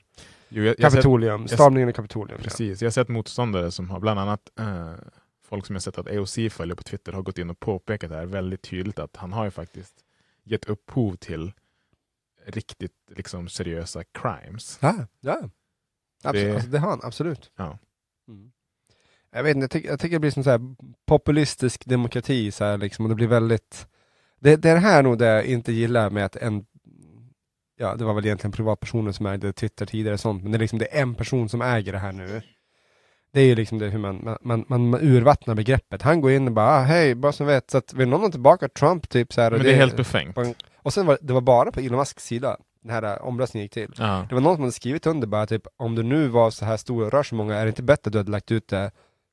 Jo, 0.50 0.64
jag, 0.64 0.76
sett- 0.76 0.92
Kapitolium, 0.92 1.42
jag- 1.42 1.50
stormningen 1.50 1.90
i 1.90 1.94
Kapitolium. 1.94 2.40
Precis, 2.42 2.82
jag 2.82 2.86
har 2.88 2.92
sett 2.92 3.08
motståndare 3.08 3.72
som 3.72 3.90
har 3.90 4.00
bland 4.00 4.20
annat 4.20 4.52
eh, 4.60 4.94
folk 5.46 5.66
som 5.66 5.76
jag 5.76 5.84
sett 5.84 5.98
att 5.98 6.08
AOC 6.08 6.50
följer 6.50 6.76
på 6.76 6.84
Twitter 6.84 7.12
har 7.14 7.22
gått 7.22 7.38
in 7.38 7.50
och 7.50 7.60
påpekat 7.60 8.10
det 8.10 8.16
här 8.16 8.26
väldigt 8.26 8.62
tydligt 8.62 9.00
att 9.00 9.16
han 9.16 9.34
har 9.34 9.46
ju 9.46 9.52
faktiskt 9.52 9.96
gett 10.44 10.66
upphov 10.66 11.16
till 11.16 11.52
riktigt 12.46 12.96
liksom 13.10 13.48
seriösa 13.50 14.04
crimes. 14.04 14.78
Ja, 14.82 14.96
ja. 15.20 15.50
Absolut, 16.24 16.34
Det- 16.46 16.50
det... 16.50 16.56
Alltså, 16.56 16.70
det 16.70 16.80
har 16.80 16.90
han, 16.90 17.00
absolut. 17.04 17.52
Ja. 17.56 17.78
Mm. 18.28 18.52
Jag 19.32 19.44
vet 19.44 19.56
inte, 19.56 19.64
jag, 19.64 19.72
tycker- 19.72 19.90
jag 19.90 20.00
tycker 20.00 20.16
det 20.16 20.20
blir 20.20 20.32
som 20.32 20.44
så 20.44 20.50
här 20.50 20.60
populistisk 21.08 21.86
demokrati 21.86 22.52
så 22.52 22.64
här 22.64 22.78
liksom, 22.78 23.06
och 23.06 23.10
det 23.10 23.16
blir 23.16 23.28
väldigt 23.28 23.88
det, 24.40 24.56
det 24.56 24.70
är 24.70 24.74
det 24.74 24.80
här 24.80 25.04
nog 25.04 25.18
det 25.18 25.26
jag 25.26 25.46
inte 25.46 25.72
gillar 25.72 26.10
med 26.10 26.26
att 26.26 26.36
en 26.36 26.66
Ja, 27.82 27.96
det 27.96 28.04
var 28.06 28.14
väl 28.14 28.26
egentligen 28.26 28.52
privatpersoner 28.52 29.12
som 29.12 29.26
ägde 29.26 29.54
Twitter 29.54 29.86
tidigare 29.86 30.14
och 30.14 30.20
sånt, 30.20 30.44
men 30.44 30.52
det 30.52 30.58
är 30.58 30.60
liksom 30.60 30.80
det 30.80 30.98
är 30.98 31.02
en 31.02 31.16
person 31.16 31.50
som 31.50 31.62
äger 31.62 31.92
det 31.92 32.00
här 32.00 32.12
nu. 32.12 32.42
Det 33.34 33.42
är 33.42 33.46
ju 33.46 33.56
liksom 33.56 33.80
det 33.80 33.88
hur 33.88 34.00
man, 34.00 34.38
man, 34.42 34.66
man, 34.68 34.90
man, 34.90 35.02
urvattnar 35.02 35.56
begreppet. 35.56 36.02
Han 36.02 36.22
går 36.22 36.32
in 36.32 36.48
och 36.48 36.54
bara, 36.54 36.68
ah, 36.68 36.82
hej, 36.82 37.16
bara 37.16 37.32
som 37.32 37.48
vet, 37.48 37.72
så 37.72 37.78
att 37.78 37.94
vill 37.94 38.08
någon 38.08 38.22
ha 38.22 38.32
tillbaka 38.32 38.68
Trump 38.70 39.10
typ 39.10 39.34
så 39.34 39.42
här, 39.42 39.52
Men 39.52 39.64
det 39.64 39.72
är 39.72 39.76
helt 39.76 39.98
befängt. 39.98 40.38
Och 40.76 40.94
sen 40.94 41.06
var 41.06 41.18
det 41.22 41.34
var 41.34 41.42
bara 41.42 41.72
på 41.72 41.80
Elon 41.80 41.98
Musks 41.98 42.26
sida 42.26 42.58
den 42.82 42.92
här 42.92 43.22
omröstningen 43.22 43.64
gick 43.66 43.74
till. 43.74 43.94
Ja. 43.98 44.26
Det 44.30 44.36
var 44.36 44.42
någon 44.42 44.56
som 44.56 44.62
hade 44.64 44.72
skrivit 44.72 45.08
under 45.08 45.28
bara 45.28 45.46
typ, 45.46 45.68
om 45.78 45.96
du 45.96 46.04
nu 46.04 46.28
var 46.28 46.52
så 46.52 46.66
här 46.66 46.78
stor 46.78 47.06
och 47.06 47.12
rör 47.12 47.24
så 47.24 47.36
många, 47.36 47.56
är 47.56 47.66
det 47.66 47.70
inte 47.70 47.84
bättre 47.84 48.10
att 48.10 48.12
du 48.12 48.18
hade 48.20 48.32
lagt 48.32 48.52
ut 48.52 48.68
det? 48.68 48.92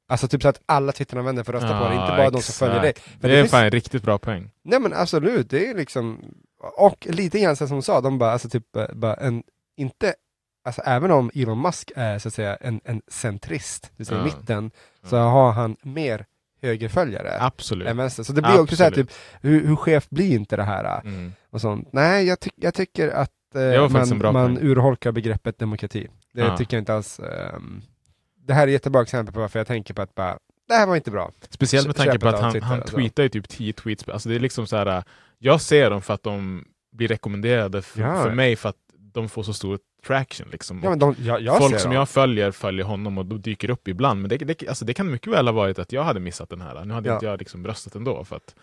Alltså 0.08 0.28
typ 0.28 0.42
så 0.42 0.48
att 0.48 0.60
alla 0.66 0.92
Twitteranvändare 0.92 1.44
får 1.44 1.52
rösta 1.52 1.78
på 1.78 1.88
det, 1.88 1.94
inte 1.94 2.16
bara 2.16 2.30
de 2.30 2.42
som 2.42 2.66
följer 2.66 2.80
dig. 2.80 2.90
exakt. 2.90 3.20
För 3.20 3.28
Det 3.28 3.34
är 3.34 3.42
finns- 3.42 3.50
fan 3.50 3.64
en 3.64 3.70
riktigt 3.70 4.02
bra 4.02 4.18
poäng. 4.18 4.50
Nej 4.62 4.80
men 4.80 4.92
absolut, 4.92 5.50
det 5.50 5.66
är 5.70 5.74
liksom, 5.74 6.20
och 6.76 7.06
lite 7.10 7.40
grann 7.40 7.56
som 7.56 7.68
de 7.68 7.82
sa, 7.82 8.00
de 8.00 8.18
bara, 8.18 8.30
alltså 8.32 8.48
typ, 8.48 8.76
eh, 8.76 8.86
bara 8.94 9.14
en, 9.14 9.42
inte, 9.76 10.14
alltså 10.64 10.82
även 10.84 11.10
om 11.10 11.30
Elon 11.34 11.62
Musk 11.62 11.92
är 11.96 12.18
så 12.18 12.28
att 12.28 12.34
säga 12.34 12.56
en, 12.56 12.80
en 12.84 13.02
centrist, 13.08 13.90
det 13.96 14.04
säga 14.04 14.18
i 14.18 14.20
Ja. 14.20 14.24
mitten, 14.24 14.70
så 15.04 15.16
har 15.16 15.52
han 15.52 15.76
mer 15.82 16.24
högerföljare 16.62 17.36
Absolut. 17.40 17.88
än 17.88 17.96
vänster. 17.96 18.22
Så 18.22 18.32
det 18.32 18.42
blir 18.42 18.60
också 18.60 18.76
så 18.76 18.82
här, 18.84 18.90
typ, 18.90 19.10
hur, 19.40 19.66
hur 19.66 19.76
skevt 19.76 20.10
blir 20.10 20.34
inte 20.34 20.56
det 20.56 20.62
här? 20.64 21.00
Mm. 21.04 21.32
och 21.50 21.60
sånt. 21.60 21.88
Nej, 21.92 22.26
jag, 22.26 22.40
ty 22.40 22.50
jag 22.56 22.74
tycker 22.74 23.08
att 23.08 23.30
Det 23.54 23.74
eh, 23.74 23.88
man, 23.88 24.32
man 24.32 24.58
urholkar 24.58 25.12
begreppet 25.12 25.58
demokrati. 25.58 26.08
Det 26.32 26.40
Ja. 26.40 26.56
tycker 26.56 26.76
jag 26.76 26.80
inte 26.80 26.94
alls. 26.94 27.20
ehm, 27.20 27.82
det 28.46 28.54
här 28.54 28.62
är 28.62 28.66
ett 28.66 28.72
jättebra 28.72 29.02
exempel 29.02 29.34
på 29.34 29.40
varför 29.40 29.58
jag 29.60 29.66
tänker 29.66 29.94
på 29.94 30.02
att 30.02 30.14
bara, 30.14 30.38
det 30.68 30.74
här 30.74 30.86
var 30.86 30.96
inte 30.96 31.10
bra. 31.10 31.32
Speciellt 31.50 31.86
med 31.86 31.96
tanke 31.96 32.18
på 32.18 32.28
att 32.28 32.40
han, 32.40 32.62
han 32.62 32.82
tweetar 32.82 33.22
ju 33.22 33.28
typ 33.28 33.48
10 33.48 33.72
tweets. 33.72 34.08
Alltså 34.08 34.28
det 34.28 34.34
är 34.34 34.40
liksom 34.40 34.66
så 34.66 34.76
här. 34.76 35.04
jag 35.38 35.60
ser 35.60 35.90
dem 35.90 36.02
för 36.02 36.14
att 36.14 36.22
de 36.22 36.64
blir 36.92 37.08
rekommenderade 37.08 37.82
för, 37.82 38.00
Ja. 38.00 38.22
för 38.22 38.30
mig 38.34 38.56
för 38.56 38.68
att 38.68 38.76
de 38.98 39.28
får 39.28 39.42
så 39.42 39.52
stor 39.52 39.78
traction. 40.06 40.48
Liksom. 40.52 40.80
Ja, 40.84 40.96
de, 40.96 41.14
jag, 41.18 41.40
jag 41.40 41.58
Folk 41.58 41.80
som 41.80 41.90
dem. 41.90 41.96
jag 41.98 42.08
följer 42.08 42.50
följer 42.50 42.84
honom 42.84 43.18
och 43.18 43.26
då 43.26 43.36
dyker 43.36 43.70
upp 43.70 43.88
ibland. 43.88 44.20
Men 44.20 44.28
det, 44.28 44.36
det, 44.36 44.68
alltså 44.68 44.84
det 44.84 44.94
kan 44.94 45.10
mycket 45.10 45.32
väl 45.32 45.46
ha 45.46 45.52
varit 45.52 45.78
att 45.78 45.92
jag 45.92 46.04
hade 46.04 46.20
missat 46.20 46.48
den 46.50 46.60
här. 46.60 46.84
Nu 46.84 46.94
hade 46.94 47.08
Ja. 47.08 47.14
inte 47.14 47.26
jag 47.26 47.38
liksom 47.38 47.66
röstat 47.66 47.94
ändå. 47.94 48.24
För 48.24 48.36
att, 48.36 48.54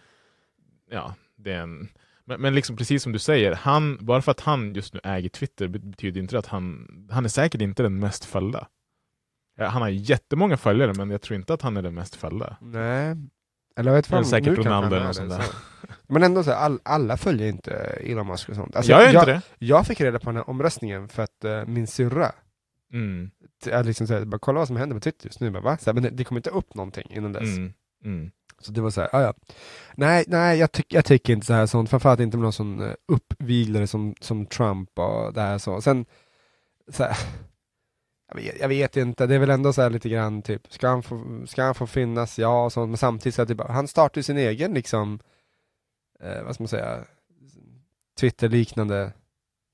ja, 0.92 1.16
det 1.36 1.52
är 1.52 1.60
en, 1.60 1.90
men, 2.26 2.42
men 2.42 2.56
liksom 2.56 2.78
precis 2.78 3.04
som 3.04 3.12
du 3.12 3.20
säger, 3.20 3.52
han, 3.56 3.98
bara 4.06 4.22
för 4.22 4.32
att 4.32 4.40
han 4.40 4.74
just 4.74 4.94
nu 4.94 5.00
äger 5.04 5.30
Twitter 5.30 5.68
betyder 5.68 6.22
inte 6.22 6.40
att 6.40 6.46
han, 6.48 6.88
han 7.12 7.26
är 7.26 7.30
säkert 7.30 7.62
inte 7.62 7.84
den 7.84 8.00
mest 8.00 8.26
följda. 8.26 8.68
Ja, 9.58 9.68
Han 9.68 9.82
har 9.82 9.90
jättemånga 9.90 10.58
följare 10.58 10.94
men 10.94 11.10
jag 11.10 11.22
tror 11.22 11.36
inte 11.40 11.54
att 11.54 11.62
han 11.62 11.78
är 11.78 11.82
den 11.82 11.94
mest 11.94 12.16
följda. 12.16 12.58
Nej. 12.62 13.16
Eller 13.76 13.92
jag 13.92 13.96
vet 13.96 14.08
fan, 14.08 14.26
säkert 14.26 14.58
Ronaldo 14.58 14.96
eller 14.96 15.06
något 15.06 15.16
sånt 15.16 15.30
där. 15.30 15.46
Men 16.08 16.24
ändå 16.24 16.44
så 16.44 16.52
här, 16.52 16.58
all, 16.58 16.80
alla 16.84 17.18
följer 17.18 17.48
inte 17.48 17.74
Elon 18.04 18.28
Musk 18.28 18.50
och 18.50 18.56
sånt. 18.56 18.76
Alltså, 18.76 18.92
jag 18.92 19.02
jag, 19.02 19.22
inte 19.22 19.26
det. 19.26 19.42
jag 19.60 19.88
fick 19.88 20.02
reda 20.02 20.20
på 20.20 20.26
den 20.26 20.36
här 20.36 20.50
omröstningen 20.50 21.08
för 21.08 21.24
att 21.24 21.44
eh, 21.44 21.66
min 21.66 21.88
syrra 21.88 22.32
Mm, 22.94 23.32
liksom 23.86 24.08
så 24.08 24.14
här, 24.14 24.26
bara 24.26 24.40
kolla 24.40 24.60
vad 24.60 24.68
som 24.68 24.78
händer 24.78 24.96
på 24.96 25.00
Twitter 25.00 25.26
just 25.26 25.40
nu. 25.40 25.52
Bara, 25.52 25.64
va? 25.64 25.78
Så 25.78 25.90
här, 25.90 25.94
men 25.94 26.04
det, 26.04 26.10
det 26.10 26.24
kommer 26.24 26.40
inte 26.40 26.50
upp 26.50 26.76
någonting 26.76 27.08
innan 27.10 27.32
dess. 27.34 27.58
mm, 27.58 27.74
mm. 28.06 28.32
Så 28.60 28.72
det 28.72 28.82
var 28.82 28.90
så 28.90 29.02
här, 29.02 29.10
ja, 29.12 29.22
ja. 29.22 29.34
Nej, 29.96 30.24
nej 30.28 30.60
jag, 30.60 30.72
tyck, 30.72 30.94
jag 30.94 31.06
tycker 31.06 31.34
inte 31.34 31.46
så 31.46 31.54
här 31.54 31.66
sånt, 31.66 31.90
framförallt 31.90 32.20
inte 32.20 32.38
med 32.38 32.44
någon 32.44 32.54
sån 32.54 32.82
eh, 32.82 32.94
uppviglare 33.08 33.88
som, 33.88 34.16
som 34.22 34.46
Trump 34.46 35.00
och 35.00 35.34
det 35.34 35.42
här 35.42 35.58
så. 35.58 35.82
Sen, 35.82 36.06
så 36.88 37.04
här, 37.04 37.18
jag, 38.36 38.44
vet, 38.44 38.60
jag 38.60 38.68
vet 38.68 38.98
inte, 38.98 39.28
det 39.28 39.36
är 39.36 39.40
väl 39.40 39.50
ändå 39.50 39.74
så 39.74 39.82
här 39.82 39.90
lite 39.90 40.10
grann 40.10 40.42
typ, 40.42 40.74
ska 40.74 40.88
han 40.88 41.04
få, 41.04 41.44
ska 41.48 41.64
han 41.64 41.76
få 41.76 41.88
finnas? 41.88 42.40
Ja, 42.40 42.66
och 42.66 42.74
sånt, 42.74 42.90
men 42.90 42.98
samtidigt 42.98 43.36
så 43.36 43.46
typ, 43.46 43.62
han 43.70 43.88
startar 43.88 44.20
ju 44.20 44.24
sin 44.24 44.38
egen 44.38 44.74
liksom, 44.74 45.20
eh, 46.24 46.44
vad 46.44 46.54
ska 46.54 46.64
man 46.64 46.68
säga, 46.68 47.00
Twitter-liknande 48.20 49.12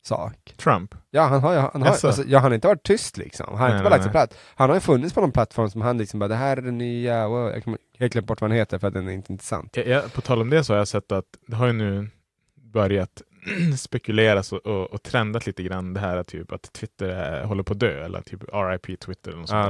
sak. 0.04 0.54
Trump. 0.58 0.96
Ja, 1.10 1.22
han 1.22 1.42
har 1.42 1.54
ju, 1.54 1.60
han 1.60 1.82
har, 1.82 1.90
Jaså? 1.90 2.08
alltså, 2.08 2.24
ja, 2.28 2.40
han 2.40 2.52
har 2.52 2.56
inte 2.56 2.68
varit 2.68 2.84
tyst 2.84 3.18
liksom. 3.18 3.46
Han 3.50 3.58
har 3.58 3.68
Nej, 3.68 3.78
inte 3.78 3.84
bara 3.84 3.90
lagt 3.90 4.04
sig 4.04 4.12
platt. 4.12 4.38
Han 4.56 4.70
har 4.70 4.76
ju 4.76 4.82
funnits 4.82 5.14
på 5.14 5.22
någon 5.22 5.32
plattform 5.32 5.70
som 5.70 5.82
han 5.82 5.98
liksom 5.98 6.20
bara, 6.20 6.28
det 6.28 6.36
här 6.36 6.58
är 6.58 6.62
det 6.62 6.72
nya, 6.72 7.28
wow. 7.28 7.50
jag 7.50 7.78
helt 7.98 8.14
glömt 8.14 8.28
bort 8.28 8.42
vad 8.42 8.52
han 8.52 8.58
heter 8.58 8.80
för 8.80 8.88
att 8.88 8.94
den 8.94 9.08
är 9.08 9.12
inte 9.12 9.34
intressant. 9.34 9.78
Jag, 9.78 9.88
jag, 9.88 10.14
på 10.14 10.22
tal 10.22 10.42
om 10.42 10.50
det 10.50 10.64
så 10.64 10.74
har 10.74 10.78
jag 10.78 10.88
sett 10.88 11.12
att 11.12 11.26
det 11.48 11.56
har 11.56 11.68
ju 11.68 11.74
nu 11.74 12.10
börjat 12.56 13.22
spekuleras 13.78 14.54
och, 14.54 14.66
och, 14.66 14.92
och 14.92 15.04
trendat 15.04 15.46
lite 15.46 15.64
grann 15.64 15.94
det 15.94 16.00
här 16.00 16.24
typ 16.24 16.52
att 16.52 16.74
Twitter 16.74 17.08
är, 17.10 17.44
håller 17.44 17.64
på 17.64 17.74
att 17.74 17.80
dö 17.80 18.06
eller 18.06 18.22
typ 18.22 18.44
RIP 18.54 19.00
Twitter 19.00 19.32
eller 19.32 19.40
något 19.40 19.50
sånt 19.50 19.68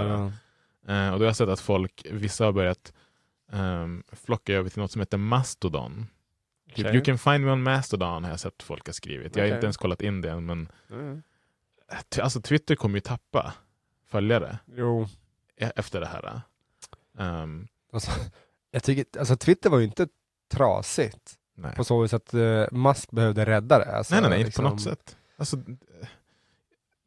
där. 0.85 1.05
Eh, 1.07 1.13
och 1.13 1.19
då 1.19 1.23
har 1.25 1.29
jag 1.29 1.35
sett 1.35 1.49
att 1.49 1.59
folk, 1.59 2.05
vissa 2.11 2.45
har 2.45 2.51
börjat 2.51 2.93
um, 3.51 4.03
flocka 4.11 4.53
över 4.53 4.69
till 4.69 4.81
något 4.81 4.91
som 4.91 4.99
heter 5.01 5.17
Mastodon. 5.17 6.07
Typ, 6.75 6.85
Okej. 6.85 6.95
You 6.95 7.03
can 7.05 7.17
find 7.17 7.45
me 7.45 7.51
on 7.51 7.63
Mastodon 7.63 8.23
har 8.23 8.31
jag 8.31 8.39
sett 8.39 8.63
folk 8.63 8.85
har 8.87 8.93
skrivit. 8.93 9.35
Jag 9.35 9.43
har 9.47 9.53
inte 9.55 9.65
ens 9.65 9.77
kollat 9.77 10.01
in 10.01 10.21
det 10.21 10.31
än 10.31 10.45
men 10.45 10.69
Mm. 10.91 11.23
eh, 11.91 12.23
alltså 12.23 12.41
Twitter 12.41 12.75
kommer 12.75 12.95
ju 12.95 13.01
tappa 13.01 13.53
följare 14.07 14.57
Jo. 14.75 15.07
e- 15.57 15.71
efter 15.75 15.99
det 15.99 16.07
här. 16.07 16.41
Um, 17.43 17.67
Alltså, 17.93 18.11
jag 18.71 18.83
tycker, 18.83 19.19
alltså 19.19 19.35
Twitter 19.35 19.69
var 19.69 19.79
ju 19.79 19.85
inte 19.85 20.07
trasigt 20.51 21.38
nej. 21.59 21.75
på 21.75 21.83
så 21.83 22.01
vis 22.01 22.13
att 22.13 22.33
uh, 22.33 22.65
Musk 22.71 23.11
behövde 23.11 23.45
rädda 23.45 23.79
det. 23.79 23.97
Alltså, 23.97 24.13
nej, 24.13 24.21
nej, 24.21 24.29
nej, 24.29 24.39
inte 24.39 24.47
liksom, 24.47 24.65
på 24.65 24.69
något 24.71 24.81
sätt. 24.81 25.17
Alltså, 25.37 25.57
eh, 25.57 26.07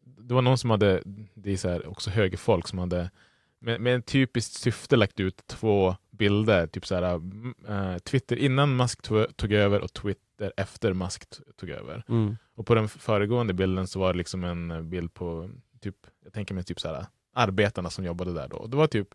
det 0.00 0.34
var 0.34 0.42
någon 0.42 0.58
som 0.58 0.70
hade, 0.70 1.02
det 1.34 1.52
är 1.52 1.56
så 1.56 1.68
här, 1.68 1.86
också 1.86 2.10
högerfolk 2.10 2.68
som 2.68 2.78
hade 2.78 3.10
med, 3.58 3.80
med 3.80 3.94
en 3.94 4.02
typiskt 4.02 4.54
syfte 4.54 4.96
lagt 4.96 5.20
ut 5.20 5.46
två 5.46 5.96
bilder, 6.10 6.66
typ 6.66 6.86
så 6.86 6.94
här, 6.94 7.14
mm, 7.14 7.54
eh, 7.68 7.98
Twitter 7.98 8.36
innan 8.36 8.76
Musk 8.76 9.02
tog, 9.02 9.36
tog 9.36 9.52
över 9.52 9.80
och 9.80 9.92
twit, 9.92 10.18
Twitter 10.42 10.62
efter 10.62 10.92
Musk 10.92 11.24
tog 11.56 11.70
över. 11.70 12.04
Mm. 12.08 12.36
Och 12.54 12.66
på 12.66 12.74
den 12.74 12.88
föregående 12.88 13.54
bilden 13.54 13.86
så 13.86 14.00
var 14.00 14.12
det 14.12 14.18
liksom 14.18 14.44
en 14.44 14.70
eh, 14.70 14.82
bild 14.82 15.14
på, 15.14 15.50
typ, 15.80 15.96
jag 16.24 16.32
tänker 16.32 16.54
mig 16.54 16.64
typ 16.64 16.80
så 16.80 16.88
här, 16.88 17.06
arbetarna 17.34 17.90
som 17.90 18.04
jobbade 18.04 18.32
där 18.32 18.48
då. 18.48 18.66
Det 18.66 18.76
var 18.76 18.86
typ, 18.86 19.14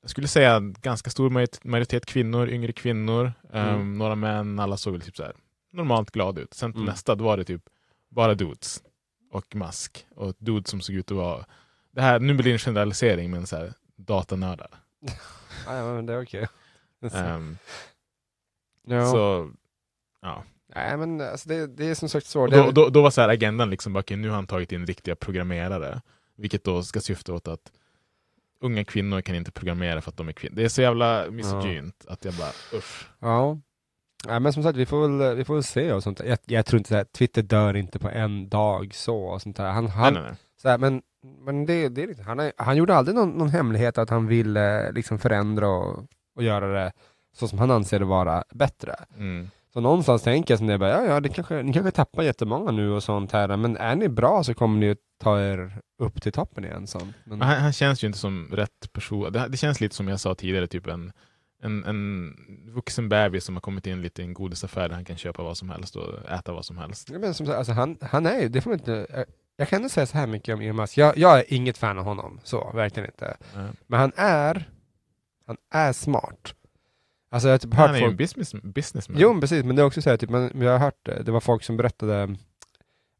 jag 0.00 0.10
skulle 0.10 0.28
säga 0.28 0.60
ganska 0.60 1.10
stor 1.10 1.30
majoritet, 1.68 2.06
kvinnor, 2.06 2.48
yngre 2.48 2.72
kvinnor, 2.72 3.32
Mm. 3.52 3.98
några 3.98 4.14
män, 4.14 4.58
alla 4.58 4.76
såg 4.76 4.92
väl 4.92 5.02
typ 5.02 5.16
så 5.16 5.22
här 5.22 5.32
normalt 5.72 6.10
glada 6.10 6.40
ut. 6.40 6.54
Sen 6.54 6.72
på 6.72 6.78
Mm. 6.78 6.86
nästa 6.90 7.14
då 7.14 7.24
var 7.24 7.36
det 7.36 7.44
typ 7.44 7.62
bara 8.08 8.34
dudes 8.34 8.82
och 9.32 9.54
mask. 9.56 10.06
Och 10.16 10.34
dudes 10.38 10.70
som 10.70 10.80
såg 10.80 10.94
ut 10.96 11.10
att 11.10 11.16
vara, 11.16 11.46
det 11.92 12.00
här, 12.02 12.20
nu 12.20 12.34
blir 12.34 12.44
det 12.44 12.52
en 12.52 12.58
generalisering, 12.58 13.30
men 13.30 13.46
så 13.46 13.56
här, 13.56 13.72
datanördar. 13.96 14.70
Ja, 15.66 15.94
men 15.94 16.06
det 16.06 16.12
är 16.12 16.22
okej. 16.22 16.48
Ehm, 17.12 17.56
ja. 18.86 19.10
Så, 19.10 19.50
ja. 20.22 20.44
Nej 20.74 20.96
men 20.96 21.20
alltså 21.20 21.48
det, 21.48 21.66
det 21.66 21.86
är 21.86 21.94
som 21.94 22.08
sagt 22.08 22.32
Det, 22.32 22.46
då, 22.56 22.70
då, 22.70 22.88
då 22.88 23.02
var 23.02 23.10
så 23.10 23.20
här 23.20 23.28
agendan 23.28 23.70
liksom, 23.70 23.96
okej, 23.96 24.16
nu 24.16 24.28
har 24.28 24.34
han 24.34 24.46
tagit 24.46 24.72
in 24.72 24.86
riktiga 24.86 25.16
programmerare. 25.16 26.00
Vilket 26.36 26.64
då 26.64 26.82
ska 26.82 27.00
syfta 27.00 27.34
åt 27.34 27.48
att 27.48 27.72
unga 28.60 28.84
kvinnor 28.84 29.20
kan 29.20 29.34
inte 29.34 29.52
programmera 29.52 30.00
för 30.00 30.10
att 30.10 30.16
de 30.16 30.28
är 30.28 30.32
kvinnor. 30.32 30.56
Det 30.56 30.64
är 30.64 30.68
så 30.68 30.82
jävla 30.82 31.30
misogynt 31.30 32.04
att 32.08 32.24
jag 32.24 32.34
bara 32.34 32.78
usch. 32.78 33.08
Ja. 33.18 33.58
Nej 34.26 34.40
men 34.40 34.52
som 34.52 34.62
sagt, 34.62 34.76
vi 34.76 34.86
får 34.86 35.08
väl, 35.08 35.36
vi 35.36 35.44
får 35.44 35.54
väl 35.54 35.62
se 35.62 35.92
och 35.92 36.02
sånt 36.02 36.20
jag, 36.24 36.38
jag 36.44 36.66
tror 36.66 36.78
inte 36.78 36.96
här, 36.96 37.04
Twitter 37.04 37.42
dör 37.42 37.76
inte 37.76 37.98
på 37.98 38.08
en 38.08 38.48
dag 38.48 38.94
så 38.94 39.16
och 39.16 39.42
sånt 39.42 39.56
där. 39.56 39.70
Han, 39.70 39.86
han, 39.86 40.12
nej, 40.12 40.22
nej, 40.22 40.30
nej. 40.30 40.40
Så 40.62 40.68
här, 40.68 40.78
men 40.78 41.02
men 41.22 41.66
det, 41.66 41.88
det 41.88 42.02
är 42.02 42.06
liksom, 42.06 42.26
han, 42.26 42.50
han 42.56 42.76
gjorde 42.76 42.96
aldrig 42.96 43.14
någon, 43.14 43.30
någon 43.30 43.48
hemlighet 43.48 43.98
att 43.98 44.10
han 44.10 44.26
ville 44.26 44.92
liksom 44.92 45.18
förändra 45.18 45.68
och, 45.68 46.06
och 46.36 46.42
göra 46.42 46.84
det 46.84 46.92
så 47.32 47.48
som 47.48 47.58
han 47.58 47.70
anser 47.70 47.98
det 47.98 48.04
vara 48.04 48.44
bättre. 48.54 48.96
Mm. 49.16 49.50
Så 49.72 49.80
någonstans 49.80 50.22
tänker 50.22 50.52
jag 50.52 50.58
som 50.58 50.66
det 50.66 50.78
bara, 50.78 50.90
ja 50.90 51.04
ja, 51.04 51.20
det 51.20 51.28
kanske, 51.28 51.62
ni 51.62 51.72
kanske 51.72 51.90
tappar 51.90 52.22
jättemånga 52.22 52.70
nu 52.70 52.90
och 52.90 53.02
sånt 53.02 53.32
här, 53.32 53.56
men 53.56 53.76
är 53.76 53.96
ni 53.96 54.08
bra 54.08 54.44
så 54.44 54.54
kommer 54.54 54.78
ni 54.78 54.96
ta 55.20 55.40
er 55.40 55.76
upp 55.98 56.22
till 56.22 56.32
toppen 56.32 56.64
igen. 56.64 56.86
Sånt. 56.86 57.14
Men, 57.24 57.40
han, 57.40 57.60
han 57.60 57.72
känns 57.72 58.04
ju 58.04 58.06
inte 58.06 58.18
som 58.18 58.48
rätt 58.52 58.92
person. 58.92 59.32
Det, 59.32 59.48
det 59.48 59.56
känns 59.56 59.80
lite 59.80 59.94
som 59.94 60.08
jag 60.08 60.20
sa 60.20 60.34
tidigare, 60.34 60.66
typ 60.66 60.86
en, 60.86 61.12
en, 61.62 61.84
en 61.84 62.34
vuxen 62.74 63.08
bebis 63.08 63.44
som 63.44 63.56
har 63.56 63.60
kommit 63.60 63.86
in 63.86 64.02
lite 64.02 64.22
i 64.22 64.24
en 64.24 64.34
godisaffär 64.34 64.88
där 64.88 64.94
han 64.94 65.04
kan 65.04 65.16
köpa 65.16 65.42
vad 65.42 65.56
som 65.56 65.70
helst 65.70 65.96
och 65.96 66.30
äta 66.30 66.52
vad 66.52 66.64
som 66.64 66.78
helst. 66.78 67.10
Ja, 67.12 67.18
men 67.18 67.34
som 67.34 67.50
alltså 67.50 67.72
han, 67.72 67.98
han 68.00 68.26
är 68.26 68.40
ju, 68.40 68.48
det 68.48 68.60
får 68.60 68.70
man 68.70 68.78
inte, 68.78 69.26
jag, 69.56 69.68
kan 69.68 69.82
inte 69.82 69.94
säga 69.94 70.06
så 70.06 70.18
här 70.18 70.26
mycket 70.26 70.54
om 70.54 70.60
Elon 70.60 70.76
Musk. 70.76 70.98
Jag, 70.98 71.16
jag 71.16 71.38
är 71.38 71.44
inget 71.48 71.78
fan 71.78 71.98
av 71.98 72.04
honom, 72.04 72.40
så, 72.44 72.70
verkligen 72.74 73.08
inte. 73.08 73.36
Eh, 73.56 73.66
Men 73.86 74.00
han 74.00 74.12
är, 74.16 74.68
han 75.46 75.56
är 75.70 75.92
smart. 75.92 76.54
Alltså 77.30 77.48
jag 77.48 77.54
har 77.54 77.58
typ 77.58 77.74
hört 77.74 77.86
Han 77.86 77.94
är 77.94 77.98
ju 77.98 78.04
en 78.04 78.10
folk, 78.10 78.18
business, 78.18 78.52
businessman. 78.62 79.18
jo 79.20 79.40
precis, 79.40 79.64
men 79.64 79.76
det 79.76 79.82
är 79.82 79.86
också 79.86 80.02
så 80.02 80.10
här, 80.10 80.16
typ, 80.16 80.30
man, 80.30 80.50
jag 80.54 80.70
har 80.72 80.78
hört, 80.78 80.98
det 81.02 81.22
det 81.22 81.32
var 81.32 81.40
folk 81.40 81.62
som 81.62 81.76
berättade 81.76 82.36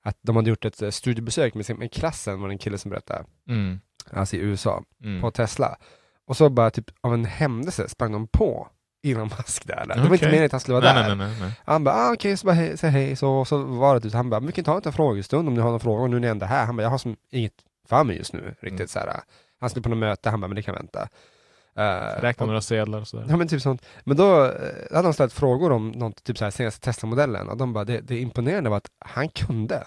att 0.05 0.19
de 0.23 0.37
hade 0.37 0.51
gjort 0.51 0.65
ett 0.65 0.83
eh, 0.83 0.91
studiebesök 0.91 1.55
med, 1.55 1.67
sin, 1.67 1.77
med 1.77 1.93
klassen, 1.93 2.41
var 2.41 2.49
det 2.49 2.55
en 2.55 2.59
kille 2.59 2.79
som 2.79 2.91
berättade, 2.91 3.25
Mm. 3.49 3.81
alltså 4.13 4.37
i 4.37 4.39
USA, 4.39 4.83
Mm. 5.05 5.21
på 5.21 5.31
Tesla. 5.31 5.77
Och 6.27 6.37
så 6.37 6.49
bara 6.51 6.71
typ 6.71 6.91
av 7.01 7.15
en 7.15 7.25
händelse 7.25 7.89
sprang 7.89 8.13
de 8.13 8.27
på 8.27 8.69
Elon 9.07 9.31
Musk 9.39 9.67
där. 9.67 9.87
Det 9.87 10.01
var 10.01 10.13
inte 10.13 10.25
meningen 10.27 10.47
att 10.47 10.53
han 10.53 10.61
skulle 10.61 10.75
vara 10.81 10.93
Nej, 10.95 11.03
där. 11.09 11.15
nej, 11.15 11.29
nej, 11.29 11.41
nej. 11.41 11.53
Han 11.65 11.85
bara, 11.85 11.95
ah, 11.95 12.13
okej, 12.13 12.37
så 12.37 12.47
bara 12.47 12.55
hej, 12.55 12.79
säg 12.79 12.91
hej, 12.91 13.17
så, 13.17 13.45
så 13.45 13.59
var 13.65 13.95
det 13.95 14.01
typ, 14.01 14.13
han 14.13 14.31
bara, 14.31 14.41
vi 14.41 14.53
kan 14.53 14.65
ta 14.65 14.81
en 14.85 14.93
frågestund 14.93 15.49
om 15.49 15.55
ni 15.55 15.61
har 15.61 15.69
några 15.69 15.79
frågor, 15.79 16.09
nu 16.09 16.17
är 16.17 16.21
ni 16.21 16.27
ändå 16.27 16.47
här. 16.47 16.67
Han 16.67 16.77
bara, 16.77 16.83
jag 16.83 16.91
har 16.91 16.99
som 16.99 17.17
inget 17.31 17.55
för 17.89 18.05
mig 18.05 18.17
just 18.17 18.33
nu, 18.33 18.55
riktigt 18.61 18.81
Mm. 18.81 18.89
så 18.89 18.99
här. 18.99 19.21
Han 19.61 19.71
skulle 19.71 19.83
på 19.83 19.89
något 19.89 19.99
möte, 19.99 20.31
han 20.31 20.41
bara, 20.41 20.49
men 20.49 20.57
det 20.57 20.63
kan 20.63 20.75
vänta. 20.75 21.09
Uh, 21.79 22.21
Räkna 22.23 22.47
några 22.47 22.61
sedlar 22.61 23.01
och 23.01 23.09
sådär. 23.09 23.27
Ja 23.29 23.37
men 23.37 23.49
typ 23.49 23.63
sånt. 23.63 23.83
Men 24.05 24.17
då 24.17 24.45
eh, 24.45 24.51
hade 24.97 25.03
de 25.09 25.15
ställt 25.15 25.33
frågor 25.33 25.73
om 25.73 25.91
något, 25.91 26.25
typ 26.25 26.39
så 26.39 26.45
här, 26.45 26.51
senaste 26.51 26.81
Tesla-modellen 26.81 27.49
och 27.49 27.57
de 27.57 27.73
bara, 27.73 27.85
det, 27.85 28.01
det 28.01 28.19
imponerande 28.19 28.71
var 28.71 28.77
att 28.77 28.91
han 28.99 29.29
kunde. 29.29 29.85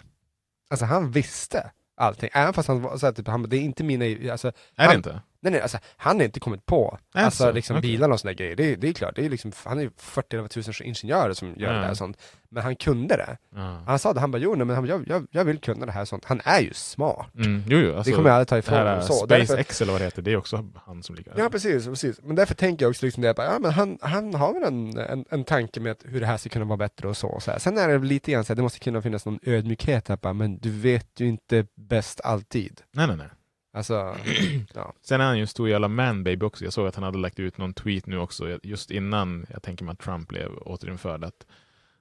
Alltså 0.69 0.85
han 0.85 1.11
visste 1.11 1.71
allting, 1.97 2.29
även 2.33 2.53
fast 2.53 2.67
han 2.67 2.81
var 2.81 2.97
så 2.97 3.05
här, 3.05 3.13
typ, 3.13 3.27
han 3.27 3.49
det 3.49 3.57
är 3.57 3.61
inte 3.61 3.83
mina, 3.83 4.31
alltså, 4.31 4.47
Är 4.47 4.53
det 4.75 4.83
han- 4.83 4.95
inte? 4.95 5.21
Nej 5.43 5.51
nej, 5.51 5.61
alltså 5.61 5.77
han 5.97 6.17
har 6.17 6.23
inte 6.23 6.39
kommit 6.39 6.65
på, 6.65 6.97
alltså 7.13 7.43
så? 7.43 7.51
liksom 7.51 7.77
Okej. 7.77 7.91
bilarna 7.91 8.13
och 8.13 8.19
sådana 8.19 8.33
grejer, 8.33 8.55
det, 8.55 8.75
det 8.75 8.89
är 8.89 8.93
klart, 8.93 9.15
det 9.15 9.25
är 9.25 9.29
liksom, 9.29 9.51
han 9.65 9.77
är 9.77 9.81
ju 9.81 9.91
40 9.97 10.35
eller 10.35 10.57
000 10.81 10.87
ingenjörer 10.87 11.33
som 11.33 11.47
gör 11.47 11.67
Ja. 11.67 11.73
det 11.73 11.79
där 11.81 11.91
och 11.91 11.97
sånt. 11.97 12.17
Men 12.49 12.63
han 12.63 12.75
kunde 12.75 13.15
det. 13.15 13.37
Ja. 13.55 13.83
Han 13.87 13.99
sa 13.99 14.13
det, 14.13 14.19
han 14.19 14.31
bara, 14.31 14.37
jo 14.37 14.55
nej, 14.55 14.65
men 14.65 14.85
jag, 14.85 15.07
jag, 15.07 15.27
jag 15.31 15.45
vill 15.45 15.57
kunna 15.59 15.85
det 15.85 15.91
här 15.91 16.01
och 16.01 16.07
sånt. 16.07 16.25
Han 16.25 16.41
är 16.45 16.59
ju 16.59 16.73
smart. 16.73 17.27
Mm, 17.35 17.63
jo, 17.67 17.77
jo, 17.77 17.95
alltså, 17.95 18.11
det 18.11 18.15
kommer 18.15 18.29
jag 18.29 18.35
aldrig 18.35 18.47
ta 18.47 18.57
ifrån 18.57 18.77
honom. 18.77 18.93
eh, 18.93 19.01
Så, 19.01 19.13
Space 19.13 19.35
därför, 19.39 19.57
X 19.57 19.81
eller 19.81 19.91
vad 19.91 20.01
det 20.01 20.05
heter, 20.05 20.21
det 20.21 20.31
är 20.31 20.37
också 20.37 20.65
han 20.85 21.03
som 21.03 21.15
ligger 21.15 21.33
Ja 21.37 21.49
precis, 21.49 21.85
precis. 21.85 22.19
Men 22.23 22.35
därför 22.35 22.55
tänker 22.55 22.85
jag 22.85 22.89
också 22.89 23.05
liksom 23.05 23.23
det, 23.23 23.33
bara, 23.33 23.47
ja 23.53 23.59
men 23.59 23.71
han, 23.71 23.97
han 24.01 24.33
har 24.33 24.53
väl 24.53 24.63
en, 24.63 24.97
en, 24.97 25.25
en 25.29 25.43
tanke 25.43 25.79
med 25.79 25.95
hur 26.05 26.19
det 26.19 26.25
här 26.25 26.37
ska 26.37 26.49
kunna 26.49 26.65
vara 26.65 26.77
bättre 26.77 27.07
och 27.07 27.17
så. 27.17 27.39
så 27.39 27.51
här. 27.51 27.59
Sen 27.59 27.77
är 27.77 27.87
det 27.87 27.97
lite 28.05 28.31
grann 28.31 28.43
så 28.45 28.53
här, 28.53 28.55
det 28.55 28.61
måste 28.61 28.79
kunna 28.79 29.01
finnas 29.01 29.25
någon 29.25 29.39
ödmjukhet 29.43 30.07
här, 30.07 30.17
bara, 30.17 30.33
men 30.33 30.57
du 30.57 30.69
vet 30.69 31.07
ju 31.19 31.27
inte 31.27 31.65
bäst 31.75 32.21
alltid. 32.21 32.81
Nej, 32.91 33.07
nej, 33.07 33.15
nej. 33.17 33.27
Alltså, 33.73 34.15
Sen 35.01 35.21
är 35.21 35.25
han 35.25 35.35
ju 35.37 35.41
en 35.41 35.47
stor 35.47 35.69
jävla 35.69 35.87
manbaby 35.87 36.45
också. 36.45 36.63
Jag 36.63 36.73
såg 36.73 36.87
att 36.87 36.95
han 36.95 37.03
hade 37.03 37.17
lagt 37.17 37.39
ut 37.39 37.57
någon 37.57 37.73
tweet 37.73 38.05
nu 38.05 38.17
också, 38.17 38.59
just 38.63 38.91
innan 38.91 39.45
jag 39.49 39.63
tänker 39.63 39.85
mig 39.85 39.93
att 39.93 39.99
Trump 39.99 40.27
blev 40.27 40.57
återinförd. 40.57 41.23
Att 41.23 41.45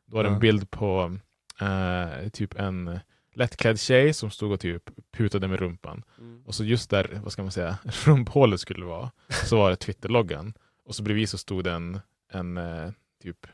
då 0.07 0.17
var 0.17 0.23
det 0.23 0.29
en 0.29 0.35
Ja. 0.35 0.41
bild 0.41 0.71
på 0.71 1.17
eh, 1.61 2.29
typ 2.29 2.55
en 2.55 2.99
lättklädd 3.35 3.81
tjej 3.81 4.15
som 4.15 4.31
stod 4.31 4.53
och 4.53 4.61
typ 4.61 4.91
putade 5.13 5.49
med 5.49 5.59
rumpan. 5.61 6.03
Och 6.47 6.55
så 6.55 6.65
just 6.65 6.91
där, 6.91 7.21
vad 7.23 7.33
ska 7.33 7.43
man 7.43 7.53
säga, 7.53 7.79
rumphålet 8.05 8.61
skulle 8.61 8.85
vara, 8.85 9.11
så 9.45 9.57
var 9.57 9.71
det 9.71 9.77
Twitter-loggan. 9.77 10.55
Och 10.85 10.95
så 10.95 11.03
bredvid 11.03 11.29
så 11.29 11.39
stod 11.39 11.65
det 11.65 11.73
en, 11.73 12.01
en 12.33 12.57
eh, 12.57 12.91
typ, 13.23 13.47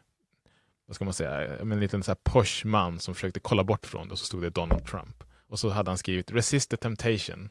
vad 0.87 0.95
ska 0.97 1.05
man 1.05 1.15
säga, 1.15 1.59
en 1.59 1.81
liten 1.81 2.03
så 2.03 2.11
här 2.11 2.19
posh 2.23 2.67
man 2.67 2.99
som 2.99 3.15
försökte 3.15 3.41
kolla 3.41 3.65
bort 3.65 3.87
från 3.87 4.09
det 4.09 4.13
och 4.13 4.19
så 4.19 4.25
stod 4.25 4.43
det 4.43 4.51
Donald 4.51 4.85
Trump. 4.87 5.25
Och 5.49 5.59
så 5.59 5.69
hade 5.71 5.91
han 5.91 5.99
skrivit 5.99 6.33
“Resist 6.33 6.71
the 6.71 6.77
temptation”. 6.77 7.49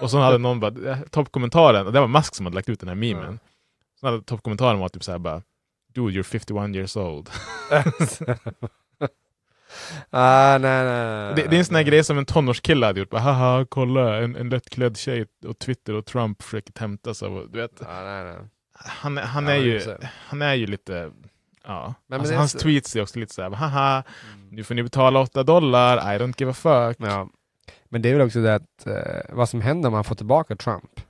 Och 0.00 0.10
så 0.10 0.18
hade 0.18 0.38
någon 0.38 0.60
bara, 0.60 0.96
toppkommentaren, 1.10 1.86
och 1.86 1.92
det 1.92 2.00
var 2.00 2.08
Musk 2.08 2.34
som 2.34 2.46
hade 2.46 2.54
lagt 2.54 2.68
ut 2.68 2.80
den 2.80 2.88
här 2.88 2.96
memen. 2.96 3.38
Så 4.00 4.06
hade 4.06 4.22
toppkommentaren 4.22 4.78
var 4.78 4.88
typ 4.88 5.04
såhär 5.04 5.18
bara 5.18 5.42
Dude 5.94 6.20
you're 6.20 6.22
51 6.22 6.76
years 6.76 6.96
old. 6.96 7.30
ah, 10.10 10.58
nej, 10.58 10.84
nej, 10.84 11.34
Det, 11.34 11.42
det 11.42 11.56
är 11.56 11.58
en 11.58 11.64
sån 11.64 11.76
här 11.76 11.82
grej 11.82 12.04
som 12.04 12.18
en 12.18 12.26
tonårskille 12.26 12.86
hade 12.86 13.00
gjort. 13.00 13.10
Bara, 13.10 13.20
Haha, 13.20 13.66
kolla 13.68 14.16
en, 14.16 14.36
en 14.36 14.48
lättklädd 14.48 14.96
tjej 14.96 15.26
och 15.46 15.58
Twitter 15.58 15.94
och 15.94 16.06
Trump 16.06 16.42
försöker 16.42 16.80
hämtas 16.80 17.22
av... 17.22 17.46
Du 17.50 17.60
vet, 17.60 17.72
Ja, 17.80 18.02
nej, 18.02 18.24
nej. 18.24 18.36
han, 18.74 19.16
han, 19.16 19.44
Ja, 19.46 19.50
är 19.50 19.56
ju, 19.56 19.76
är 19.76 20.10
han 20.26 20.42
är 20.42 20.54
ju 20.54 20.66
lite... 20.66 21.10
Ja. 21.64 21.94
men 22.06 22.20
alltså, 22.20 22.34
är 22.34 22.38
hans 22.38 22.52
så- 22.52 22.58
tweets 22.58 22.96
är 22.96 23.02
också 23.02 23.18
lite 23.18 23.34
såhär, 23.34 23.50
haha, 23.50 24.02
nu 24.50 24.64
får 24.64 24.74
ni 24.74 24.82
betala 24.82 25.20
8 25.20 25.42
dollar, 25.42 25.96
I 26.14 26.18
don't 26.18 26.34
give 26.38 26.50
a 26.50 26.54
fuck. 26.54 26.96
Ja. 27.08 27.28
Men 27.88 28.02
det 28.02 28.08
är 28.08 28.12
väl 28.14 28.26
också 28.26 28.40
det 28.42 28.54
att, 28.54 28.86
eh, 28.86 29.20
vad 29.36 29.48
som 29.48 29.60
händer 29.60 29.86
om 29.86 29.92
man 29.92 30.04
får 30.04 30.14
tillbaka 30.14 30.56
Trump. 30.56 31.00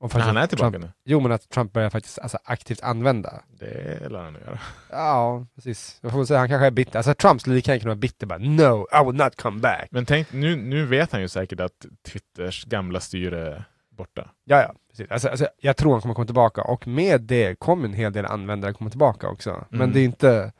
Om 0.00 0.10
faktiskt 0.10 0.26
han 0.26 0.36
är 0.36 0.46
tillbaka 0.46 0.70
Trump, 0.70 0.84
nu. 0.84 0.90
Jo, 1.04 1.20
men 1.20 1.32
att 1.32 1.48
Trump 1.48 1.72
börjar 1.72 1.90
faktiskt 1.90 2.18
alltså, 2.18 2.38
aktivt 2.44 2.82
använda. 2.82 3.42
Det 3.58 4.08
lär 4.08 4.22
han 4.22 4.34
göra. 4.34 4.58
Ja, 4.90 5.46
precis. 5.54 5.98
Jag 6.00 6.12
får 6.12 6.24
säga, 6.24 6.38
han 6.38 6.48
kanske 6.48 6.66
är 6.66 6.70
bitter. 6.70 6.96
Alltså 6.98 7.14
Trump 7.14 7.40
skulle 7.40 7.56
lika 7.56 7.70
gärna 7.70 7.80
kunna 7.80 7.90
vara 7.90 7.96
bitter 7.98 8.26
bara 8.26 8.38
No, 8.38 8.86
I 9.00 9.04
will 9.04 9.14
not 9.24 9.36
come 9.42 9.60
back. 9.60 9.88
Men 9.90 10.06
tänk, 10.06 10.32
nu, 10.32 10.56
nu 10.56 10.86
vet 10.86 11.12
han 11.12 11.20
ju 11.20 11.28
säkert 11.28 11.60
att 11.60 11.86
Twitters 12.08 12.64
gamla 12.64 13.00
styre 13.00 13.48
är 13.52 13.64
borta. 13.90 14.30
Ja, 14.44 14.62
ja. 14.62 14.74
Precis. 14.90 15.10
Alltså, 15.10 15.28
alltså, 15.28 15.48
jag 15.60 15.76
tror 15.76 15.92
han 15.92 16.00
kommer 16.00 16.14
komma 16.14 16.26
tillbaka 16.26 16.62
och 16.62 16.86
med 16.86 17.20
det 17.20 17.58
kommer 17.58 17.84
en 17.88 17.94
hel 17.94 18.12
del 18.12 18.24
användare 18.24 18.72
komma 18.72 18.90
tillbaka 18.90 19.28
också. 19.28 19.64
Men 19.70 19.80
Mm. 19.80 19.92
det 19.92 20.00
är 20.00 20.04
inte, 20.04 20.52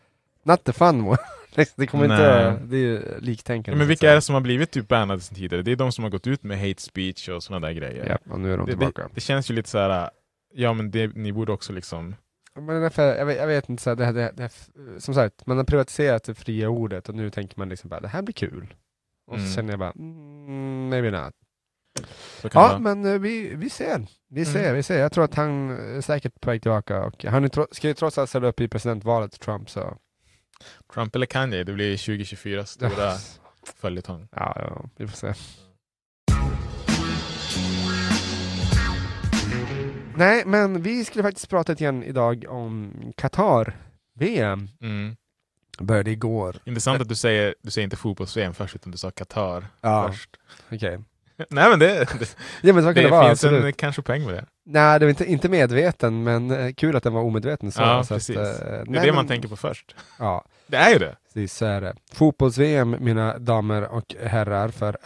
not 0.42 0.64
the 0.64 0.72
fun 0.72 1.00
one. 1.06 1.18
Det 1.76 1.86
kommer 1.86 2.08
Nej. 2.08 2.16
inte, 2.50 2.62
det 2.66 2.76
är 2.76 2.80
ju 2.80 3.18
liktänkande. 3.20 3.70
Ja, 3.74 3.78
men 3.78 3.86
så 3.86 3.88
vilka 3.88 4.10
är 4.10 4.14
det 4.14 4.20
som 4.20 4.34
har 4.34 4.40
blivit 4.42 4.70
typ 4.70 4.88
bannade 4.88 5.20
sen 5.20 5.34
tidigare? 5.36 5.62
Det 5.62 5.72
är 5.72 5.76
de 5.76 5.92
som 5.92 6.04
har 6.04 6.10
gått 6.10 6.26
ut 6.26 6.42
med 6.42 6.58
hate 6.60 6.82
speech 6.82 7.28
och 7.28 7.42
sådana 7.42 7.66
där 7.66 7.74
grejer. 7.74 8.06
Ja, 8.24 8.32
och 8.32 8.40
nu 8.40 8.52
är 8.52 8.56
de 8.56 8.66
det, 8.66 8.72
det, 8.72 8.78
tillbaka. 8.78 9.08
det 9.14 9.20
känns 9.20 9.50
ju 9.50 9.54
lite 9.54 9.68
så 9.68 9.78
här. 9.78 10.10
ja 10.54 10.72
men 10.72 10.90
det, 10.90 11.16
ni 11.16 11.32
borde 11.32 11.52
också 11.52 11.72
liksom... 11.72 12.14
Men 12.54 12.82
därför, 12.82 13.16
jag, 13.16 13.26
vet, 13.26 13.36
jag 13.38 13.46
vet 13.46 13.68
inte, 13.68 13.82
så 13.82 13.90
här, 13.90 13.96
det, 13.96 14.04
här- 14.04 14.12
det, 14.12 14.32
det, 14.36 14.50
som 15.00 15.14
sagt, 15.14 15.46
man 15.46 15.56
har 15.56 15.64
privatiserat 15.64 16.24
det 16.24 16.34
fria 16.34 16.68
ordet 16.68 17.08
och 17.08 17.14
nu 17.14 17.30
tänker 17.30 17.58
man 17.58 17.68
liksom 17.68 17.90
bara, 17.90 18.00
det 18.00 18.08
här 18.08 18.22
blir 18.22 18.32
kul. 18.34 18.74
Och 19.26 19.34
så 19.34 19.40
Mm. 19.40 19.52
känner 19.54 19.70
jag 19.72 19.78
bara, 19.78 19.90
mm, 19.90 20.88
maybe 20.88 21.10
not. 21.10 21.34
så 22.40 22.48
det 22.48 22.54
Ja, 22.54 22.60
vara. 22.68 22.78
men 22.78 23.04
eh, 23.04 23.18
vi, 23.20 23.54
vi 23.54 23.70
ser. 23.70 24.06
Vi 24.30 24.44
ser, 24.44 24.60
Mm. 24.62 24.74
vi 24.74 24.82
ser. 24.82 24.98
Jag 25.00 25.12
tror 25.12 25.24
att 25.24 25.34
han 25.34 25.70
är 25.70 26.00
säkert 26.00 26.40
på 26.40 26.50
väg 26.50 26.62
tillbaka. 26.62 27.04
Och 27.04 27.24
han 27.24 27.44
är 27.44 27.48
tro- 27.48 27.66
ska 27.70 27.88
ju 27.88 27.94
trots 27.94 28.18
allt 28.18 28.30
ställa 28.30 28.48
upp 28.48 28.60
i 28.60 28.68
presidentvalet, 28.68 29.40
Trump, 29.40 29.70
så... 29.70 29.96
Trump 30.94 31.16
eller 31.16 31.26
Kanye, 31.26 31.64
det 31.64 31.72
blir 31.72 31.96
2024 31.96 32.66
stora 32.66 33.12
följetong. 33.76 34.28
Ja, 34.36 34.56
ja, 34.56 34.84
vi 34.96 35.06
får 35.08 35.16
se. 35.16 35.34
Nej, 40.16 40.42
men 40.46 40.82
vi 40.82 41.04
skulle 41.04 41.22
faktiskt 41.22 41.48
prata 41.50 41.72
lite 41.72 41.84
grann 41.84 42.02
idag 42.02 42.44
om 42.48 42.92
Qatar. 43.16 43.76
VM 44.14 44.68
Mm. 44.80 45.16
började 45.78 46.10
igår. 46.10 46.56
Intressant 46.64 47.00
att 47.02 47.08
du 47.08 47.14
säger, 47.14 47.54
du 47.62 47.70
säger 47.70 47.84
inte 47.84 47.96
fotbolls-VM 47.96 48.54
först 48.54 48.74
utan 48.76 48.92
du 48.92 48.98
sa 48.98 49.10
Qatar 49.10 49.66
Ja, 49.80 50.08
först. 50.08 50.30
okej. 50.72 50.98
Nej 51.50 51.70
men 51.70 51.78
det, 51.78 51.88
det, 52.18 52.36
Ja 52.62 52.72
men 52.72 52.84
det, 52.84 52.92
det 52.92 53.08
vara, 53.10 53.28
finns 53.28 53.44
absolut. 53.44 53.64
en 53.64 53.72
kanske 53.72 54.02
poäng 54.02 54.24
med 54.26 54.34
det. 54.34 54.44
Nej, 54.66 54.98
det 54.98 55.04
var 55.04 55.10
inte, 55.10 55.24
inte 55.24 55.48
medveten, 55.48 56.22
men 56.22 56.50
eh, 56.50 56.72
kul 56.72 56.96
att 56.96 57.02
den 57.02 57.12
var 57.12 57.20
omedveten. 57.22 57.72
Så, 57.72 57.82
Ja, 57.82 58.04
så 58.04 58.14
precis. 58.14 58.36
Att, 58.36 58.58
Det 58.60 58.66
eh, 58.66 58.80
är 58.80 58.84
nej, 58.86 59.00
det 59.06 59.12
man 59.12 59.16
men- 59.16 59.26
tänker 59.28 59.48
på 59.48 59.56
först. 59.56 59.94
Ja, 60.18 60.44
Det 60.66 60.76
är 60.76 60.90
ju 60.92 60.98
det. 60.98 61.16
precis 61.26 61.54
så 61.54 61.64
är 61.66 61.80
det. 61.80 61.94
Fotbolls-VM, 62.12 62.96
mina 63.00 63.38
damer 63.38 63.82
och 63.82 64.14
herrar, 64.24 64.68
för, 64.68 64.96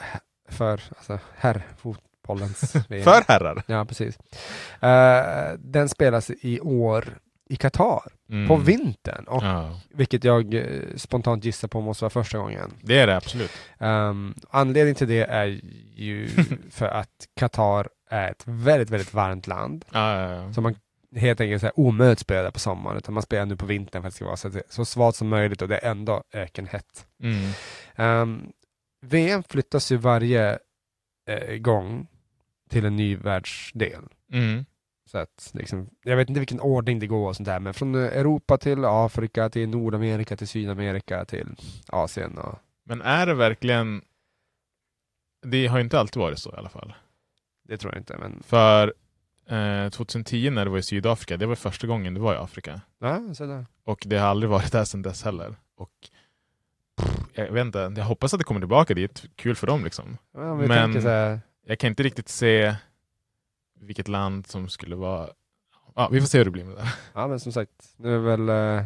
för 0.49 0.81
alltså, 0.97 1.19
herrfotbollens 1.37 2.75
VM. 2.89 3.05
För 3.05 3.23
herrar. 3.29 3.63
Ja, 3.67 3.85
precis. 3.85 4.19
Eh, 4.81 5.53
den 5.59 5.89
spelas 5.89 6.31
i 6.31 6.61
år 6.61 7.05
i 7.49 7.57
Qatar, 7.57 8.13
Mm. 8.29 8.49
på 8.49 8.57
vintern. 8.57 9.25
Och, 9.25 9.43
Ja, 9.45 9.81
Vilket 9.91 10.25
jag 10.25 10.55
eh, 10.55 10.65
spontant 10.97 11.45
gissar 11.45 11.69
på 11.69 11.81
måste 11.81 12.05
vara 12.05 12.11
första 12.11 12.39
gången. 12.39 12.73
det 12.83 12.99
är 12.99 13.07
det 13.07 13.17
absolut. 13.17 13.51
Um, 13.79 14.35
anledningen 14.51 14.95
till 14.95 15.09
det 15.09 15.23
är 15.25 15.61
ju 15.95 16.29
för 16.71 16.87
att 16.87 17.27
Qatar 17.37 17.89
är 18.11 18.31
ett 18.31 18.43
väldigt, 18.47 18.91
väldigt 18.91 19.15
varmt 19.15 19.47
land. 19.47 19.85
Ja, 19.93 20.31
ja. 20.33 20.53
Så 20.53 20.61
man 20.61 20.75
helt 21.17 21.41
enkelt 21.41 21.61
så 21.61 21.67
här, 21.67 21.81
omöjligt 21.81 22.19
spelar 22.19 22.43
där 22.43 22.51
på 22.51 22.59
sommaren, 22.59 22.97
utan 22.97 23.15
man 23.15 23.23
spelar 23.23 23.47
nu 23.47 23.57
på 23.57 23.67
vintern 23.67 24.03
för 24.03 24.09
att 24.09 24.13
det 24.15 24.17
ska 24.17 24.25
vara 24.25 24.37
så, 24.37 24.51
så 24.69 24.85
svalt 24.85 25.17
som 25.17 25.29
möjligt 25.29 25.63
och 25.63 25.69
det 25.69 25.79
är 25.79 25.91
ändå 25.91 26.23
ökenhett. 26.33 27.07
Mm. 27.23 27.51
Um, 28.23 28.53
VM 29.07 29.43
flyttas 29.49 29.93
ju 29.93 29.97
varje 29.97 30.59
eh, 31.29 31.57
gång 31.57 32.07
till 32.71 32.85
en 32.85 32.97
ny 32.97 33.17
världsdel. 33.17 34.03
Mm. 34.33 34.65
Så 35.07 35.19
att, 35.19 35.51
liksom, 35.55 35.91
jag 36.03 36.17
vet 36.17 36.29
inte 36.29 36.41
vilken 36.41 36.61
ordning 36.61 36.99
det 36.99 37.07
går 37.07 37.29
och 37.29 37.37
sånt 37.37 37.47
där, 37.47 37.61
men 37.61 37.75
från 37.75 37.95
Europa 37.95 38.59
till 38.59 38.85
Afrika, 38.85 39.49
till 39.51 39.69
Nordamerika, 39.69 40.37
till 40.37 40.49
Sydamerika, 40.49 41.25
till 41.25 41.47
Asien 41.89 42.39
och 42.39 42.59
Men 42.85 43.03
är 43.03 43.27
det 43.27 43.35
verkligen... 43.35 44.03
Det 45.43 45.67
har 45.67 45.79
ju 45.79 45.85
inte 45.85 46.01
alltid 46.01 46.21
varit 46.21 46.39
så 46.39 46.51
i 46.53 46.57
alla 46.57 46.69
fall. 46.69 46.95
det 47.69 47.77
tror 47.77 47.93
jag 47.93 48.01
inte. 48.01 48.17
Men 48.19 48.43
För 48.47 48.95
eh, 49.47 49.89
2010 49.91 50.51
när 50.51 50.65
det 50.65 50.71
var 50.71 50.79
i 50.79 50.83
Sydafrika, 50.83 51.37
det 51.37 51.47
var 51.47 51.55
första 51.55 51.87
gången 51.87 52.15
det 52.15 52.21
var 52.21 52.35
i 52.35 52.39
Afrika. 52.39 52.81
ja, 52.99 53.35
så 53.35 53.47
där. 53.47 53.67
Och 53.85 54.03
det 54.07 54.17
har 54.19 54.29
aldrig 54.29 54.51
varit 54.51 54.73
där 54.73 54.85
sedan 54.85 55.03
dess 55.03 55.23
heller. 55.23 55.55
Och 55.77 55.91
jag 57.33 57.53
vet 57.53 57.67
inte, 57.67 57.93
jag 57.97 58.05
hoppas 58.05 58.35
att 58.35 58.41
det 58.41 58.45
kommer 58.45 58.61
tillbaka 58.61 58.95
dit. 58.95 59.25
Kul 59.37 59.57
för 59.57 59.67
dem 59.67 59.85
liksom. 59.85 60.19
Ja, 60.35 60.41
men 60.55 60.59
vi 60.59 60.69
Men- 60.69 61.41
Jag 61.67 61.79
kan 61.79 61.89
inte 61.89 62.03
riktigt 62.03 62.29
se 62.29 62.75
vilket 63.81 64.09
land 64.09 64.47
som 64.47 64.69
skulle 64.69 64.97
vara... 64.97 65.29
Ja, 65.95 66.09
vi 66.13 66.21
får 66.21 66.27
se 66.27 66.39
hur 66.39 66.45
det 66.45 66.51
blir 66.51 66.65
med 66.65 66.77
det. 66.77 66.93
ja 67.15 67.27
men 67.27 67.41
som 67.41 67.53
sagt, 67.53 67.95
nu 67.97 68.15
är 68.15 68.19
väl, 68.19 68.49
eh, 68.49 68.85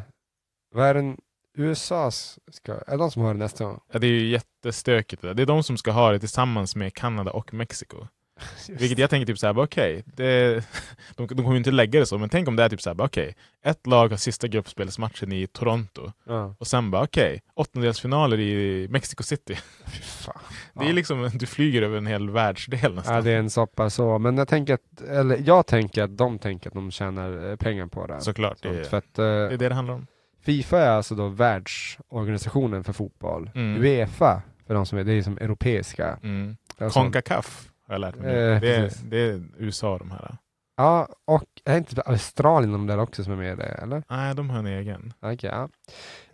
vad 0.75 0.87
är 0.87 0.95
den, 0.95 1.17
USAs, 1.55 2.39
ska, 2.51 2.73
är 2.73 2.91
det 2.91 2.97
de 2.97 3.11
som 3.11 3.23
har 3.23 3.35
det 3.35 3.39
nästa 3.39 3.65
gång? 3.65 3.81
Ja, 3.93 3.99
det 3.99 4.07
är 4.07 4.11
ju 4.11 4.29
jättestökigt. 4.29 5.23
Det, 5.23 5.29
där. 5.29 5.35
det 5.35 5.43
är 5.43 5.47
de 5.47 5.63
som 5.63 5.77
ska 5.77 5.91
ha 5.91 6.13
det 6.13 6.19
tillsammans 6.19 6.77
med 6.77 6.95
Kanada 6.95 7.31
och 7.31 7.55
Mexiko. 7.55 8.07
Vilket 8.69 8.99
jag 8.99 9.11
tänker 9.11 9.27
typ 9.27 9.39
såhär, 9.39 9.59
okej, 9.59 10.05
det- 10.17 10.65
de, 11.17 11.27
de 11.27 11.37
kommer 11.37 11.51
ju 11.53 11.57
inte 11.59 11.71
lägga 11.71 12.01
det 12.01 12.07
så, 12.07 12.19
men 12.19 12.29
tänk 12.29 12.49
om 12.49 12.57
det 12.57 12.63
är 12.63 12.69
typ 12.69 12.83
såhär, 12.83 13.01
okej, 13.01 13.35
ett 13.65 13.87
lag 13.87 14.09
har 14.09 14.17
sista 14.17 14.49
gruppspelsmatchen 14.49 15.33
i 15.33 15.47
Toronto 15.47 16.13
Ja, 16.27 16.55
och 16.59 16.67
sen 16.67 16.91
bara 16.91 17.03
okej, 17.03 17.43
åttondelsfinaler 17.55 18.41
i 18.41 18.89
Mexico 18.91 19.23
City. 19.23 19.55
fan. 20.03 20.35
Det 20.75 20.85
är 20.85 20.87
Ja. 20.89 20.93
liksom, 20.93 21.31
du 21.35 21.47
flyger 21.47 21.83
över 21.83 21.99
en 21.99 22.07
hel 22.07 22.31
världsdel 22.31 22.95
nästan. 22.95 23.15
Ja, 23.15 23.21
det 23.21 23.31
är 23.31 23.39
en 23.39 23.51
soppa 23.51 23.91
så, 23.91 24.19
men 24.19 24.39
jag 24.39 24.49
tänker 24.49 24.75
att, 24.75 25.01
eller 25.11 25.43
jag 25.47 25.67
tänker 25.67 26.03
att 26.03 26.17
de 26.19 26.39
tänker 26.39 26.71
att 26.71 26.75
de 26.75 26.91
tjänar 26.91 27.51
eh, 27.51 27.57
pengar 27.57 27.87
på 27.87 28.07
det. 28.07 28.21
Såklart, 28.21 28.59
det, 28.63 28.69
är- 28.69 28.85
För 28.85 28.97
att 28.97 29.19
eh, 29.19 29.25
det 29.25 29.31
är 29.31 29.57
det 29.57 29.69
det 29.69 29.75
handlar 29.75 29.95
om. 29.95 30.07
Fifa 30.43 30.79
är 30.79 30.91
alltså 30.91 31.15
då 31.15 31.29
världsorganisationen 31.29 32.85
för 32.85 32.93
fotboll. 32.93 33.51
Mm. 33.55 33.83
Uefa, 33.83 34.43
för 34.67 34.75
de 34.75 34.87
som 34.87 34.99
vet, 34.99 35.07
det 35.07 35.13
är 35.13 35.23
som 35.23 35.39
europeiska. 35.39 36.19
Mm. 36.23 36.57
Alltså, 36.79 37.01
Concacaf 37.01 37.69
har 37.91 37.95
jag 37.95 38.01
lärt 38.01 38.17
mig. 38.17 38.35
Eh, 38.37 38.61
det, 38.61 38.75
är, 38.77 38.91
det 39.05 39.19
är 39.21 39.43
USA 39.59 39.99
de 39.99 40.11
här. 40.11 40.37
Ja, 40.77 41.09
och 41.25 41.45
är 41.65 41.79
inte 41.79 42.03
Australien 42.03 42.73
de 42.73 42.87
där 42.87 42.99
också 42.99 43.25
som 43.25 43.33
är 43.33 43.37
med 43.37 43.53
i 43.53 43.57
det, 43.57 43.63
eller? 43.83 44.03
Nej, 44.11 44.35
de 44.35 44.51
har 44.51 44.59
en 44.59 44.67
egen. 44.67 45.13
Okej, 45.21 45.51
ja. 45.53 45.69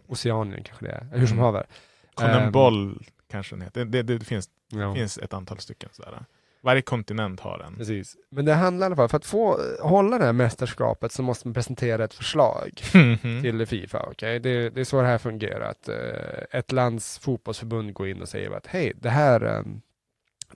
Oceanien 0.09 0.62
kanske 0.64 0.85
det 0.85 0.90
är, 0.92 1.19
hur 1.19 1.27
som 1.27 1.37
Mm. 1.38 1.45
haver. 1.45 1.66
Conenboll 2.14 3.05
kanske 3.31 3.55
den 3.55 3.62
heter. 3.62 3.85
Det, 3.85 4.03
det, 4.03 4.19
det 4.19 4.25
finns, 4.25 4.49
Ja. 4.73 4.95
finns 4.95 5.19
ett 5.19 5.33
antal 5.35 5.59
stycken 5.59 5.88
sådär. 5.92 6.25
Varje 6.62 6.83
kontinent 6.83 7.40
har 7.40 7.59
en. 7.66 7.77
Precis. 7.77 8.16
Men 8.31 8.45
det 8.45 8.55
handlar 8.55 8.87
i 8.87 8.88
alla 8.88 8.97
fall, 8.97 9.09
för 9.09 9.16
att 9.16 9.27
få 9.27 9.53
eh, 9.53 9.87
hålla 9.88 10.19
det 10.19 10.25
här 10.25 10.33
mästerskapet 10.33 11.12
så 11.12 11.23
måste 11.23 11.49
man 11.49 11.55
presentera 11.55 12.05
ett 12.05 12.14
förslag 12.14 12.81
Mhm. 12.95 13.42
till 13.42 13.66
Fifa. 13.66 14.07
okej? 14.11 14.40
Det, 14.40 14.71
det 14.71 14.81
är 14.81 14.85
så 14.85 15.01
det 15.03 15.07
här 15.09 15.19
fungerar. 15.19 15.71
Att, 15.71 15.88
eh, 15.88 16.59
ett 16.59 16.73
lands 16.73 17.19
fotbollsförbund 17.19 17.95
går 17.95 18.09
in 18.09 18.23
och 18.23 18.29
säger 18.29 18.51
att 18.51 18.66
hej, 18.66 18.92
det 18.97 19.11
här, 19.11 19.45
eh, 19.57 19.62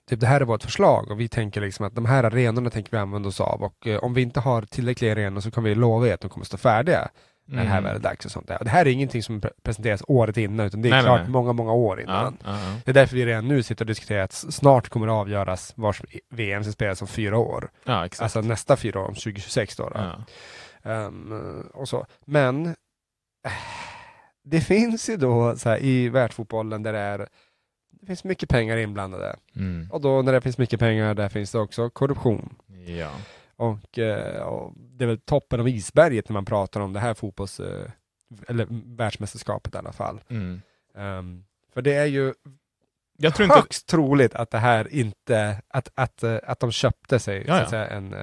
typ, 0.09 0.19
det 0.19 0.27
här 0.27 0.41
är 0.41 0.45
vårt 0.45 0.63
förslag 0.63 1.11
och 1.11 1.19
vi 1.19 1.27
tänker 1.27 1.61
liksom 1.61 1.85
att 1.85 1.95
de 1.95 2.05
här 2.05 2.23
arenorna 2.23 2.69
tänker 2.69 2.91
vi 2.91 2.97
använda 2.97 3.29
oss 3.29 3.41
av 3.41 3.63
och 3.63 3.87
eh, 3.87 4.03
om 4.03 4.13
vi 4.13 4.21
inte 4.21 4.39
har 4.39 4.61
tillräckliga 4.61 5.11
arenor 5.11 5.41
så 5.41 5.51
kan 5.51 5.63
vi 5.63 5.75
lova 5.75 6.07
er 6.07 6.13
att 6.13 6.21
de 6.21 6.29
kommer 6.29 6.45
stå 6.45 6.57
färdiga 6.57 7.09
när 7.45 7.63
det 7.63 7.69
här 7.69 7.77
Mm. 7.77 7.83
väl 7.83 7.95
är 7.95 7.99
dags 8.03 8.25
och 8.25 8.31
sånt 8.31 8.47
där. 8.47 8.57
Och 8.59 8.65
det 8.65 8.71
här 8.71 8.85
är 8.85 8.89
ingenting 8.89 9.23
som 9.23 9.41
pre- 9.41 9.51
presenteras 9.63 10.03
året 10.07 10.37
innan 10.37 10.65
utan 10.65 10.81
det 10.81 10.89
är 10.89 10.91
Nej, 10.91 11.01
klart 11.03 11.21
nej. 11.21 11.29
många, 11.29 11.53
många 11.53 11.73
år 11.73 12.01
innan. 12.01 12.37
Ja, 12.43 12.51
ja, 12.51 12.59
ja. 12.63 12.75
Det 12.85 12.91
är 12.91 12.93
därför 12.93 13.15
vi 13.15 13.25
redan 13.25 13.47
nu 13.47 13.63
sitter 13.63 13.85
och 13.85 13.87
diskuterar 13.87 14.23
att 14.23 14.31
s- 14.31 14.55
snart 14.55 14.89
kommer 14.89 15.07
det 15.07 15.13
avgöras 15.13 15.73
vars 15.75 16.01
VM 16.29 16.63
ska 16.63 16.73
spelas 16.73 17.01
om 17.01 17.07
fyra 17.07 17.37
år. 17.37 17.69
ja, 17.83 18.05
exakt. 18.05 18.21
Alltså 18.23 18.41
nästa 18.41 18.77
fyra 18.77 18.99
år, 18.99 19.07
om 19.07 19.13
2026 19.15 19.75
då. 19.75 19.89
då. 19.89 19.99
ja. 19.99 20.23
Ehm, 20.91 21.61
och 21.73 21.89
så. 21.89 22.05
Men 22.25 22.65
eh, 22.65 23.51
det 24.43 24.61
finns 24.61 25.09
ju 25.09 25.17
då 25.17 25.55
så 25.57 25.69
här, 25.69 25.83
i 25.83 26.09
världsfotbollen 26.09 26.83
där 26.83 26.93
det 26.93 26.99
är 26.99 27.27
det 28.01 28.07
finns 28.07 28.23
mycket 28.23 28.49
pengar 28.49 28.77
inblandade. 28.77 29.35
Mm. 29.55 29.87
Och 29.91 30.01
då 30.01 30.21
när 30.21 30.33
det 30.33 30.41
finns 30.41 30.57
mycket 30.57 30.79
pengar, 30.79 31.13
där 31.13 31.29
finns 31.29 31.51
det 31.51 31.59
också 31.59 31.89
korruption. 31.89 32.55
ja. 32.85 33.11
Och, 33.55 33.99
eh, 33.99 34.41
och 34.43 34.73
det 34.75 35.03
är 35.05 35.07
väl 35.07 35.19
toppen 35.19 35.59
av 35.59 35.67
isberget 35.69 36.29
när 36.29 36.33
man 36.33 36.45
pratar 36.45 36.79
om 36.81 36.93
det 36.93 36.99
här 36.99 37.13
fotbolls... 37.13 37.59
eh, 37.59 37.89
eller 38.47 38.67
världsmästerskapet 38.95 39.75
i 39.75 39.77
alla 39.77 39.91
fall. 39.93 40.21
Mm. 40.29 40.61
Ehm, 40.95 41.43
för 41.73 41.81
det 41.81 41.93
är 41.93 42.05
ju 42.05 42.33
Jag 43.17 43.35
tror 43.35 43.43
inte... 43.45 43.55
högst 43.55 43.87
troligt 43.87 44.35
att 44.35 44.49
det 44.51 44.57
här 44.57 44.93
inte, 44.93 45.61
att, 45.67 45.91
att, 45.95 46.23
eh, 46.23 46.37
att 46.43 46.59
de 46.59 46.71
köpte 46.71 47.19
sig, 47.19 47.37
Ja, 47.37 47.43
så 47.45 47.51
ja. 47.51 47.61
att 47.63 47.69
säga, 47.69 47.87
en, 47.87 48.13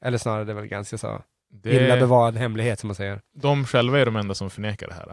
eller 0.00 0.18
snarare 0.18 0.44
det 0.44 0.52
är 0.52 0.56
väl 0.56 0.66
ganska 0.66 0.98
så 0.98 1.22
Det, 1.50 1.70
illa 1.84 1.96
bevarad 1.96 2.36
hemlighet 2.36 2.80
som 2.80 2.88
man 2.88 2.94
säger. 2.94 3.20
de 3.32 3.64
själva 3.66 4.00
är 4.00 4.06
de 4.06 4.16
enda 4.16 4.34
som 4.34 4.50
förnekar 4.50 4.88
det 4.88 4.94
här. 4.94 5.08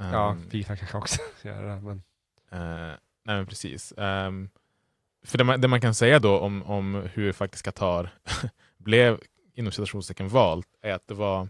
Um, 0.00 0.12
Ja, 0.12 0.36
Fifa 0.50 0.76
kanske 0.76 0.96
också 0.98 1.20
gör 1.42 1.62
det, 1.62 1.80
men 1.80 2.02
Eh, 2.52 2.92
nej 3.28 3.36
men 3.36 3.46
precis. 3.46 3.92
Ehm, 3.96 4.48
för 5.26 5.38
det 5.38 5.44
man, 5.44 5.60
det 5.60 5.68
man 5.68 5.80
kan 5.80 5.94
säga 5.94 6.18
då 6.18 6.38
om, 6.38 6.62
om 6.62 7.08
hur 7.14 7.32
faktiskt 7.32 7.62
Qatar 7.64 8.10
blev 8.78 9.20
inom 9.54 9.72
citationstecken 9.72 10.28
valt 10.28 10.68
är 10.82 10.92
att 10.92 11.06
det 11.08 11.14
var 11.14 11.40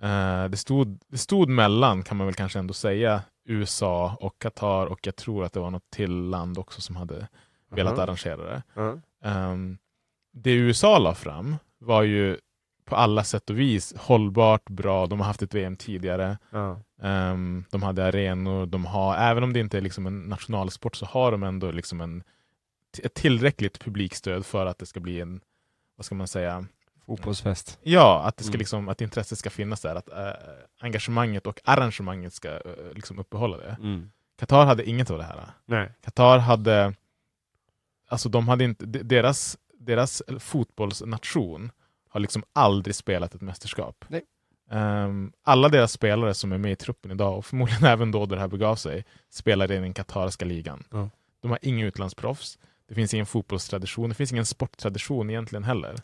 eh, 0.00 0.44
det, 0.44 0.56
stod, 0.56 0.98
det 1.08 1.18
stod 1.18 1.48
mellan, 1.48 2.02
kan 2.02 2.16
man 2.16 2.26
väl 2.26 2.34
kanske 2.34 2.58
ändå 2.58 2.74
säga, 2.74 3.22
USA 3.44 4.16
och 4.20 4.38
Qatar 4.38 4.86
och 4.86 4.98
jag 5.02 5.16
tror 5.16 5.44
att 5.44 5.52
det 5.52 5.60
var 5.60 5.70
något 5.70 5.90
till 5.90 6.10
land 6.12 6.58
också 6.58 6.80
som 6.80 6.96
hade 6.96 7.28
velat 7.70 7.92
Mhm. 7.92 8.00
arrangera 8.02 8.36
det. 8.36 8.62
Ja. 8.74 8.98
Ehm, 9.24 9.78
det 10.32 10.52
USA 10.52 10.98
la 10.98 11.14
fram 11.14 11.56
var 11.78 12.02
ju 12.02 12.38
på 12.90 12.96
alla 12.96 13.24
sätt 13.24 13.50
och 13.50 13.58
vis 13.58 13.94
hållbart, 13.96 14.64
bra. 14.70 15.06
De 15.06 15.20
har 15.20 15.26
haft 15.26 15.42
ett 15.42 15.54
VM 15.54 15.76
tidigare. 15.76 16.38
Ja. 16.50 16.80
Ehm, 17.02 17.64
de 17.70 17.82
hade 17.82 18.06
arenor, 18.06 18.66
de 18.66 18.84
har, 18.86 19.16
även 19.16 19.42
om 19.44 19.52
det 19.52 19.60
inte 19.60 19.76
är 19.76 19.80
liksom 19.82 20.06
en 20.06 20.20
nationalsport 20.22 20.96
så 20.96 21.06
har 21.06 21.32
de 21.32 21.42
ändå 21.42 21.70
liksom 21.70 22.00
en, 22.00 22.22
ett 23.02 23.14
tillräckligt 23.14 23.78
publikstöd 23.84 24.46
för 24.46 24.66
att 24.66 24.78
det 24.78 24.86
ska 24.86 25.00
bli 25.00 25.20
en, 25.20 25.40
vad 25.96 26.04
ska 26.04 26.14
man 26.14 26.28
säga, 26.28 26.64
Fotbollsfest. 27.06 27.78
ja, 27.82 28.22
att, 28.24 28.36
det 28.36 28.44
ska 28.44 28.50
Mm. 28.50 28.58
liksom, 28.58 28.88
att 28.88 29.00
intresset 29.00 29.38
ska 29.38 29.50
finnas 29.50 29.80
där, 29.80 29.94
att 29.94 30.08
äh, 30.08 30.30
engagemanget 30.80 31.46
och 31.46 31.60
arrangemanget 31.64 32.32
ska 32.34 32.48
äh, 32.48 32.60
liksom 32.94 33.18
uppehålla 33.18 33.56
det. 33.56 33.76
Mm. 33.80 34.10
Qatar 34.38 34.66
hade 34.66 34.88
inget 34.88 35.10
av 35.10 35.18
det 35.18 35.24
här. 35.24 35.40
Nej. 35.66 35.92
Qatar 36.04 36.38
hade, 36.38 36.94
alltså 38.08 38.28
de 38.28 38.48
hade 38.48 38.64
inte, 38.64 38.86
de- 38.86 39.02
deras, 39.02 39.58
deras 39.78 40.22
fotbollsnation 40.38 41.70
har 42.10 42.20
liksom 42.20 42.42
aldrig 42.52 42.94
spelat 42.94 43.34
ett 43.34 43.40
mästerskap. 43.40 44.04
Ehm, 44.70 45.32
alla 45.42 45.68
deras 45.68 45.92
spelare 45.92 46.34
som 46.34 46.52
är 46.52 46.58
med 46.58 46.72
i 46.72 46.76
truppen 46.76 47.10
idag, 47.10 47.38
och 47.38 47.46
förmodligen 47.46 47.84
även 47.92 48.10
då 48.10 48.26
det 48.26 48.38
här 48.38 48.48
begav 48.48 48.76
sig, 48.76 49.04
spelar 49.30 49.72
i 49.72 49.76
den 49.76 49.94
katarska 49.94 50.44
ligan. 50.44 50.84
Ja. 50.90 51.10
De 51.40 51.50
har 51.50 51.58
inga 51.62 51.86
utlandsproffs, 51.86 52.58
det 52.88 52.94
finns 52.94 53.14
ingen 53.14 53.26
fotbollstradition, 53.26 54.08
det 54.08 54.14
finns 54.14 54.32
ingen 54.32 54.46
sporttradition 54.46 55.30
egentligen 55.30 55.64
heller. 55.64 55.94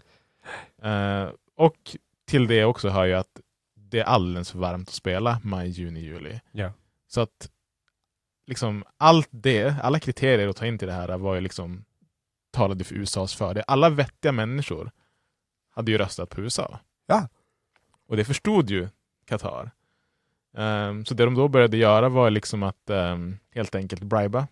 Ehm, 0.82 1.28
och 1.56 1.96
till 2.26 2.46
det 2.46 2.64
också 2.64 2.88
hör 2.88 3.04
ju 3.04 3.14
att 3.14 3.40
det 3.74 3.98
är 3.98 4.04
alldeles 4.04 4.50
för 4.50 4.58
varmt 4.58 4.88
att 4.88 4.94
spela 4.94 5.40
maj, 5.42 5.68
juni, 5.68 6.00
juli. 6.00 6.40
Ja. 6.52 6.72
Så 7.08 7.20
att 7.20 7.50
liksom 8.46 8.84
allt 8.96 9.28
det, 9.30 9.74
alla 9.82 10.00
kriterier 10.00 10.48
att 10.48 10.56
ta 10.56 10.66
in 10.66 10.78
till 10.78 10.88
det 10.88 10.94
här 10.94 11.18
var 11.18 11.34
ju 11.34 11.40
liksom 11.40 11.84
talade 12.50 12.84
för 12.84 12.94
USAs 12.94 13.34
fördel. 13.34 13.64
Alla 13.66 13.88
vettiga 13.88 14.32
människor 14.32 14.90
hade 15.76 15.90
ju 15.90 15.98
röstat 15.98 16.30
på 16.30 16.40
USA. 16.40 16.78
Ja. 17.06 17.28
Och 18.08 18.16
det 18.16 18.24
förstod 18.24 18.70
ju 18.70 18.88
Qatar. 19.26 19.70
Ehm, 20.56 21.04
så 21.04 21.14
det 21.14 21.24
de 21.24 21.34
då 21.34 21.48
började 21.48 21.76
göra 21.76 22.08
var 22.08 22.30
liksom 22.30 22.62
att 22.62 22.90
ehm, 22.90 23.38
helt 23.54 23.74
enkelt 23.74 24.02
briba 24.02 24.46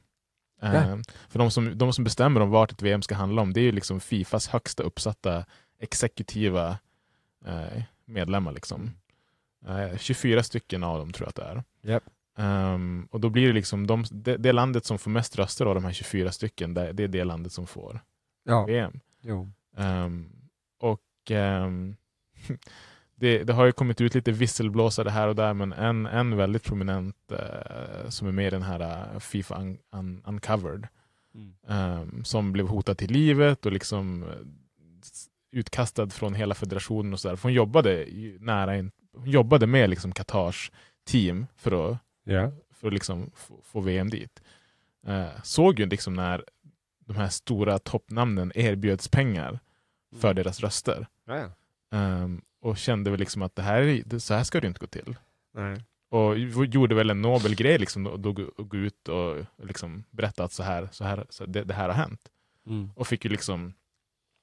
Eh, 0.62 0.74
Ja. 0.74 0.98
För 1.28 1.38
de 1.38 1.50
som, 1.50 1.78
de 1.78 1.92
som 1.92 2.04
bestämmer 2.04 2.40
om 2.40 2.50
vart 2.50 2.72
ett 2.72 2.82
VM 2.82 3.02
ska 3.02 3.14
handla 3.14 3.42
om, 3.42 3.52
det 3.52 3.60
är 3.60 3.64
ju 3.64 3.72
liksom 3.72 4.00
Fifas 4.00 4.48
högsta 4.48 4.82
uppsatta 4.82 5.44
exekutiva 5.80 6.78
eh, 7.46 7.82
medlemmar. 8.04 8.52
Liksom. 8.52 8.90
Eh, 9.66 9.96
24 9.98 10.42
stycken 10.42 10.84
av 10.84 10.98
dem 10.98 11.12
tror 11.12 11.24
jag 11.26 11.28
att 11.28 11.34
det 11.34 11.42
är. 11.88 11.92
Japp. 11.92 12.02
Ehm, 12.38 13.08
och 13.10 13.20
då 13.20 13.28
blir 13.30 13.46
det 13.46 13.52
liksom 13.52 13.86
de, 13.86 14.04
det, 14.10 14.36
det 14.36 14.52
landet 14.52 14.84
som 14.84 14.98
får 14.98 15.10
mest 15.10 15.38
röster 15.38 15.66
av 15.66 15.74
de 15.74 15.84
här 15.84 15.92
24 15.92 16.32
stycken, 16.32 16.74
det, 16.74 16.92
det 16.92 17.04
är 17.04 17.08
det 17.08 17.24
landet 17.24 17.52
som 17.52 17.66
får 17.66 18.00
Ja, 18.44 18.64
VM. 18.64 19.00
jo. 19.20 19.50
Och 21.24 21.30
ehm, 21.30 21.96
det, 23.16 23.44
det 23.44 23.52
har 23.52 23.64
ju 23.66 23.72
kommit 23.72 24.00
ut 24.00 24.14
lite 24.14 24.32
visselblåsare 24.32 25.10
här 25.10 25.28
och 25.28 25.36
där, 25.36 25.54
men 25.54 25.72
en, 25.72 26.06
en 26.06 26.36
väldigt 26.36 26.64
prominent 26.64 27.16
eh, 27.32 28.08
som 28.08 28.28
är 28.28 28.32
med 28.32 28.46
i 28.46 28.50
den 28.50 28.62
här 28.62 29.12
eh, 29.14 29.18
Fifa 29.20 29.56
un, 29.60 29.78
un, 29.92 30.22
Uncovered, 30.26 30.88
Mm. 31.34 31.54
ehm, 31.68 32.24
som 32.24 32.52
blev 32.52 32.66
hotad 32.68 32.98
till 32.98 33.10
livet 33.10 33.66
och 33.66 33.72
liksom 33.72 34.22
eh, 34.22 34.28
utkastad 35.58 36.10
från 36.10 36.34
hela 36.34 36.54
federationen 36.54 37.12
och 37.12 37.20
sådär. 37.20 37.38
Hon 37.42 37.52
jobbade 37.52 38.06
nära 38.40 38.76
in, 38.76 38.90
hon 39.16 39.30
jobbade 39.30 39.66
med 39.66 39.90
liksom 39.90 40.12
Qatars 40.12 40.72
team 41.06 41.46
för 41.56 41.90
att 41.90 41.98
Ja. 42.24 42.52
för 42.72 42.86
att 42.86 42.92
liksom 42.94 43.30
få, 43.34 43.60
få 43.64 43.80
VM 43.80 44.10
dit. 44.10 44.42
Eh, 45.06 45.42
såg 45.42 45.78
ju 45.80 45.86
liksom 45.86 46.14
när 46.14 46.44
de 47.06 47.16
här 47.16 47.28
stora 47.28 47.78
toppnamnen 47.78 48.52
erbjöds 48.54 49.08
pengar 49.08 49.58
för 50.20 50.28
Mm. 50.28 50.36
deras 50.36 50.60
röster. 50.60 51.06
Ja, 51.26 51.36
ja. 51.38 51.50
Ehm, 51.98 52.42
och 52.60 52.76
kände 52.78 53.10
väl 53.10 53.20
liksom 53.20 53.42
att 53.42 53.56
det 53.56 53.62
här, 53.62 53.82
är- 53.82 54.02
det, 54.06 54.20
så 54.20 54.34
här 54.34 54.44
ska 54.44 54.60
det 54.60 54.66
inte 54.66 54.80
gå 54.80 54.86
till. 54.86 55.16
Nej. 55.54 55.84
Och 56.10 56.38
gjorde 56.66 56.94
väl 56.94 57.10
en 57.10 57.22
nobel 57.22 57.54
grej 57.54 57.78
liksom, 57.78 58.06
och, 58.06 58.20
då, 58.20 58.34
och 58.56 58.68
gå 58.70 58.76
ut 58.76 59.08
och 59.08 59.36
liksom 59.62 60.04
berätta 60.10 60.44
att 60.44 60.52
så 60.52 60.62
här, 60.62 60.88
så 60.92 61.04
här, 61.04 61.26
så 61.30 61.46
det, 61.46 61.64
det 61.64 61.74
här 61.74 61.88
har 61.88 61.94
hänt. 61.94 62.28
Mm. 62.66 62.90
Och 62.96 63.06
fick 63.06 63.24
ju 63.24 63.30
liksom 63.30 63.74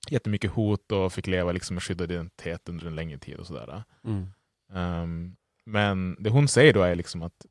jättemycket 0.09 0.51
hot 0.51 0.91
och 0.91 1.13
fick 1.13 1.27
leva 1.27 1.51
liksom 1.51 1.73
med 1.73 1.83
skyddad 1.83 2.11
identitet 2.11 2.69
under 2.69 2.85
en 2.87 2.95
längre 2.95 3.17
tid 3.17 3.35
och 3.37 3.47
sådär. 3.47 3.83
Mm. 4.03 4.27
Ehm, 4.73 5.35
men 5.65 6.15
det 6.19 6.29
hon 6.29 6.47
säger 6.47 6.73
då 6.73 6.81
är 6.81 6.95
liksom 6.95 7.21
att 7.21 7.45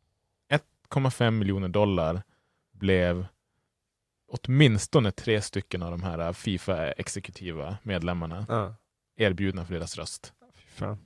1,5 0.90 1.30
miljoner 1.30 1.68
dollar 1.68 2.22
blev 2.72 3.26
åtminstone 4.32 5.10
tre 5.10 5.42
stycken 5.42 5.82
av 5.82 5.90
de 5.90 6.02
här 6.02 6.32
Fifa-exekutiva 6.32 7.76
medlemmarna 7.82 8.46
Ja. 8.48 8.74
Erbjudna 9.20 9.64
för 9.64 9.74
deras 9.74 9.96
röst. 9.98 10.32
Fan. 10.74 10.98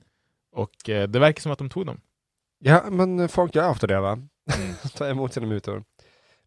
Och 0.51 0.89
eh, 0.89 1.07
det 1.07 1.19
verkar 1.19 1.41
som 1.41 1.51
att 1.51 1.57
de 1.59 1.69
tog 1.69 1.85
dem. 1.85 2.01
Ja, 2.59 2.83
men 2.91 3.29
folk 3.29 3.55
gör 3.55 3.69
ofta 3.69 3.87
det 3.87 3.99
va? 3.99 4.11
Mm. 4.11 4.75
Ta 4.95 5.07
emot 5.07 5.33
sina 5.33 5.47
mutor. 5.47 5.83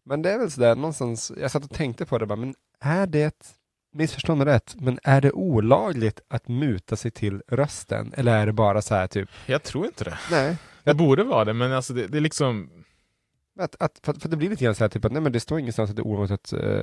Men 0.03 0.21
det 0.21 0.31
är 0.31 0.39
väl 0.39 0.51
sådär 0.51 0.75
någonstans, 0.75 1.31
jag 1.37 1.51
satt 1.51 1.63
och 1.63 1.69
tänkte 1.71 2.05
på 2.05 2.17
det 2.17 2.25
bara, 2.25 2.35
men 2.35 2.55
är 2.79 3.07
det, 3.07 3.55
missförstå 3.93 4.35
mig 4.35 4.45
rätt, 4.45 4.75
men 4.79 4.99
är 5.03 5.21
det 5.21 5.31
olagligt 5.31 6.19
att 6.27 6.47
muta 6.47 6.95
sig 6.95 7.11
till 7.11 7.41
rösten? 7.47 8.13
Eller 8.17 8.37
är 8.37 8.45
det 8.45 8.53
bara 8.53 8.81
så 8.81 8.95
här 8.95 9.07
typ, 9.07 9.29
Jag 9.45 9.63
tror 9.63 9.85
inte 9.85 10.03
det. 10.03 10.17
nej, 10.31 10.57
Det 10.83 10.93
borde 10.93 11.23
vara 11.23 11.45
det, 11.45 11.53
men 11.53 11.71
alltså 11.73 11.93
det, 11.93 12.07
det 12.07 12.17
är 12.17 12.21
liksom... 12.21 12.69
att, 13.59 13.75
att, 13.79 13.99
för, 14.03 14.13
för 14.13 14.29
det 14.29 14.37
blir 14.37 14.49
lite 14.49 14.63
grann 14.63 14.75
så 14.75 14.83
här 14.83 14.89
typ 14.89 15.05
att 15.05 15.11
nej 15.11 15.21
men 15.21 15.31
det 15.31 15.39
står 15.39 15.59
ingenstans 15.59 15.89
att 15.89 15.95
det 15.95 16.01
är 16.01 16.07
olagligt 16.07 16.31
att, 16.31 16.53
eh, 16.53 16.81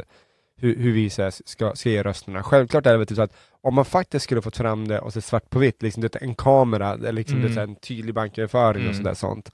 hur, 0.56 0.76
hur 0.76 0.92
vi 0.92 1.10
så 1.10 1.30
ska, 1.30 1.74
ska 1.74 1.90
ge 1.90 2.02
rösterna. 2.02 2.42
Självklart 2.42 2.86
är 2.86 2.92
det 2.92 2.98
väl 2.98 3.06
typ 3.06 3.16
så 3.16 3.22
att 3.22 3.36
om 3.60 3.74
man 3.74 3.84
faktiskt 3.84 4.24
skulle 4.24 4.42
fått 4.42 4.56
fram 4.56 4.88
det 4.88 4.98
och 5.00 5.12
så 5.12 5.20
svart 5.20 5.50
på 5.50 5.58
vitt, 5.58 5.82
liksom 5.82 6.00
det 6.02 6.16
en 6.16 6.34
kamera, 6.34 6.94
liksom 6.94 7.40
det 7.42 7.48
är 7.48 7.52
så 7.52 7.60
här 7.60 7.66
en 7.66 7.76
tydlig 7.76 8.14
banköverföring 8.14 8.82
och 8.82 8.92
Mm. 8.92 8.94
sådär 8.94 9.14
sånt. 9.14 9.50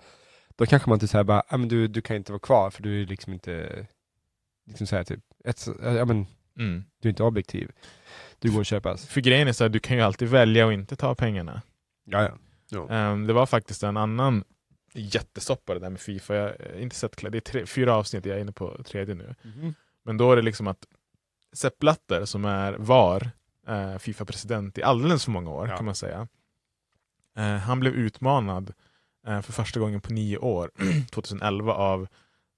Då 0.56 0.66
kanske 0.66 0.88
man 0.90 0.96
inte 0.96 1.08
säger 1.08 1.24
bara, 1.24 1.42
men 1.50 1.68
du, 1.68 1.88
du 1.88 2.00
kan 2.00 2.16
inte 2.16 2.32
vara 2.32 2.40
kvar 2.40 2.70
för 2.70 2.82
du 2.82 3.02
är 3.02 3.06
liksom 3.06 3.32
inte, 3.32 3.86
liksom 4.66 4.86
så 4.86 4.96
här 4.96 5.04
typ, 5.04 5.20
ett, 5.44 5.68
ja 5.82 6.04
men 6.04 6.26
Mm. 6.58 6.84
du 7.02 7.08
är 7.08 7.10
inte 7.10 7.22
objektiv. 7.22 7.70
Du 8.38 8.50
går 8.52 8.58
och 8.58 8.66
köpas. 8.66 9.06
För 9.06 9.20
grejen 9.20 9.48
är 9.48 9.52
så 9.52 9.64
här, 9.64 9.68
du 9.68 9.78
kan 9.78 9.96
ju 9.96 10.02
alltid 10.02 10.28
välja 10.28 10.66
att 10.66 10.72
inte 10.72 10.96
ta 10.96 11.14
pengarna. 11.14 11.62
Ja, 12.04 12.28
ja. 12.70 12.88
Ehm, 12.90 13.26
det 13.26 13.32
var 13.32 13.46
faktiskt 13.46 13.82
en 13.82 13.96
annan 13.96 14.44
jättesoppa 14.94 15.74
det 15.74 15.80
där 15.80 15.90
med 15.90 16.00
Fifa. 16.00 16.34
Jag 16.34 16.42
har 16.42 16.78
inte 16.80 16.96
sett 16.96 17.16
klart. 17.16 17.32
Det 17.32 17.38
är 17.38 17.40
tre, 17.40 17.66
fyra 17.66 17.94
avsnitt, 17.96 18.26
jag 18.26 18.36
är 18.36 18.40
inne 18.40 18.52
på 18.52 18.82
tredje 18.84 19.14
nu. 19.14 19.34
Men 20.04 20.16
då 20.16 20.32
är 20.32 20.36
det 20.36 20.42
liksom 20.42 20.66
att 20.66 20.84
Sepp 21.52 21.78
Blatter 21.78 22.24
som 22.24 22.44
är 22.44 22.72
var 22.72 23.30
eh, 23.68 23.98
Fifa-president 23.98 24.78
i 24.78 24.82
alldeles 24.82 25.24
för 25.24 25.30
många 25.30 25.50
år 25.50 25.68
Ja. 25.68 25.76
kan 25.76 25.84
man 25.86 25.94
säga. 25.94 26.28
Eh, 27.36 27.56
han 27.56 27.80
blev 27.80 27.92
utmanad 27.92 28.72
eh, 29.26 29.40
för 29.40 29.52
första 29.52 29.80
gången 29.80 30.00
på 30.00 30.12
nio 30.12 30.38
år, 30.38 30.70
2011 31.10 31.72
av 31.74 32.02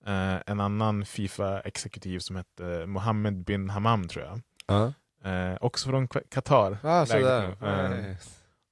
eh, 0.07 0.37
en 0.47 0.61
annan 0.61 1.05
Fifa-exekutiv 1.05 2.19
som 2.19 2.37
hette 2.37 2.87
Mohammed 2.87 3.45
bin 3.45 3.71
Hammam 3.71 4.09
tror 4.09 4.25
jag. 4.25 4.41
Ja, 4.67 4.93
Eh, 5.31 5.57
också 5.61 5.89
från 5.89 6.09
Qatar. 6.09 6.79
ah, 6.83 7.05
nu. 7.91 8.09
Eh, 8.11 8.17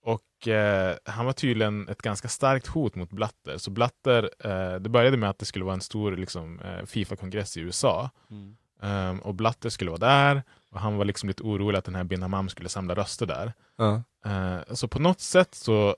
och 0.03 0.49
eh, 0.49 0.97
han 1.05 1.27
var 1.27 1.33
tydligen 1.33 1.89
ett 1.89 2.03
ganska 2.03 2.29
starkt 2.29 2.67
hot 2.67 2.95
mot 2.95 3.11
Blatter. 3.11 3.59
Så 3.59 3.71
Blatter, 3.71 4.31
eh, 4.39 4.75
det 4.81 4.89
började 4.89 5.17
med 5.17 5.31
att 5.31 5.39
det 5.39 5.45
skulle 5.45 5.65
vara 5.65 5.75
en 5.75 5.81
stor 5.81 6.17
liksom, 6.17 6.61
eh, 6.61 6.85
Fifa-kongress 6.87 7.57
i 7.57 7.61
USA. 7.61 8.11
Mm. 8.31 8.57
Um, 8.83 9.19
och 9.21 9.35
Blatter 9.35 9.69
skulle 9.71 9.91
vara 9.91 9.99
där 10.01 10.43
och 10.71 10.81
han 10.81 10.97
var 10.97 11.05
liksom 11.05 11.29
lite 11.29 11.43
orolig 11.43 11.79
att 11.79 11.85
den 11.85 11.95
här 11.95 12.05
bin 12.05 12.49
skulle 12.49 12.69
samla 12.69 12.95
röster 12.95 13.27
där. 13.27 13.53
Ja. 13.77 14.03
Eh, 14.25 14.75
så 14.75 14.89
på 14.89 14.99
något 14.99 15.21
sätt 15.21 15.55
så 15.55 15.97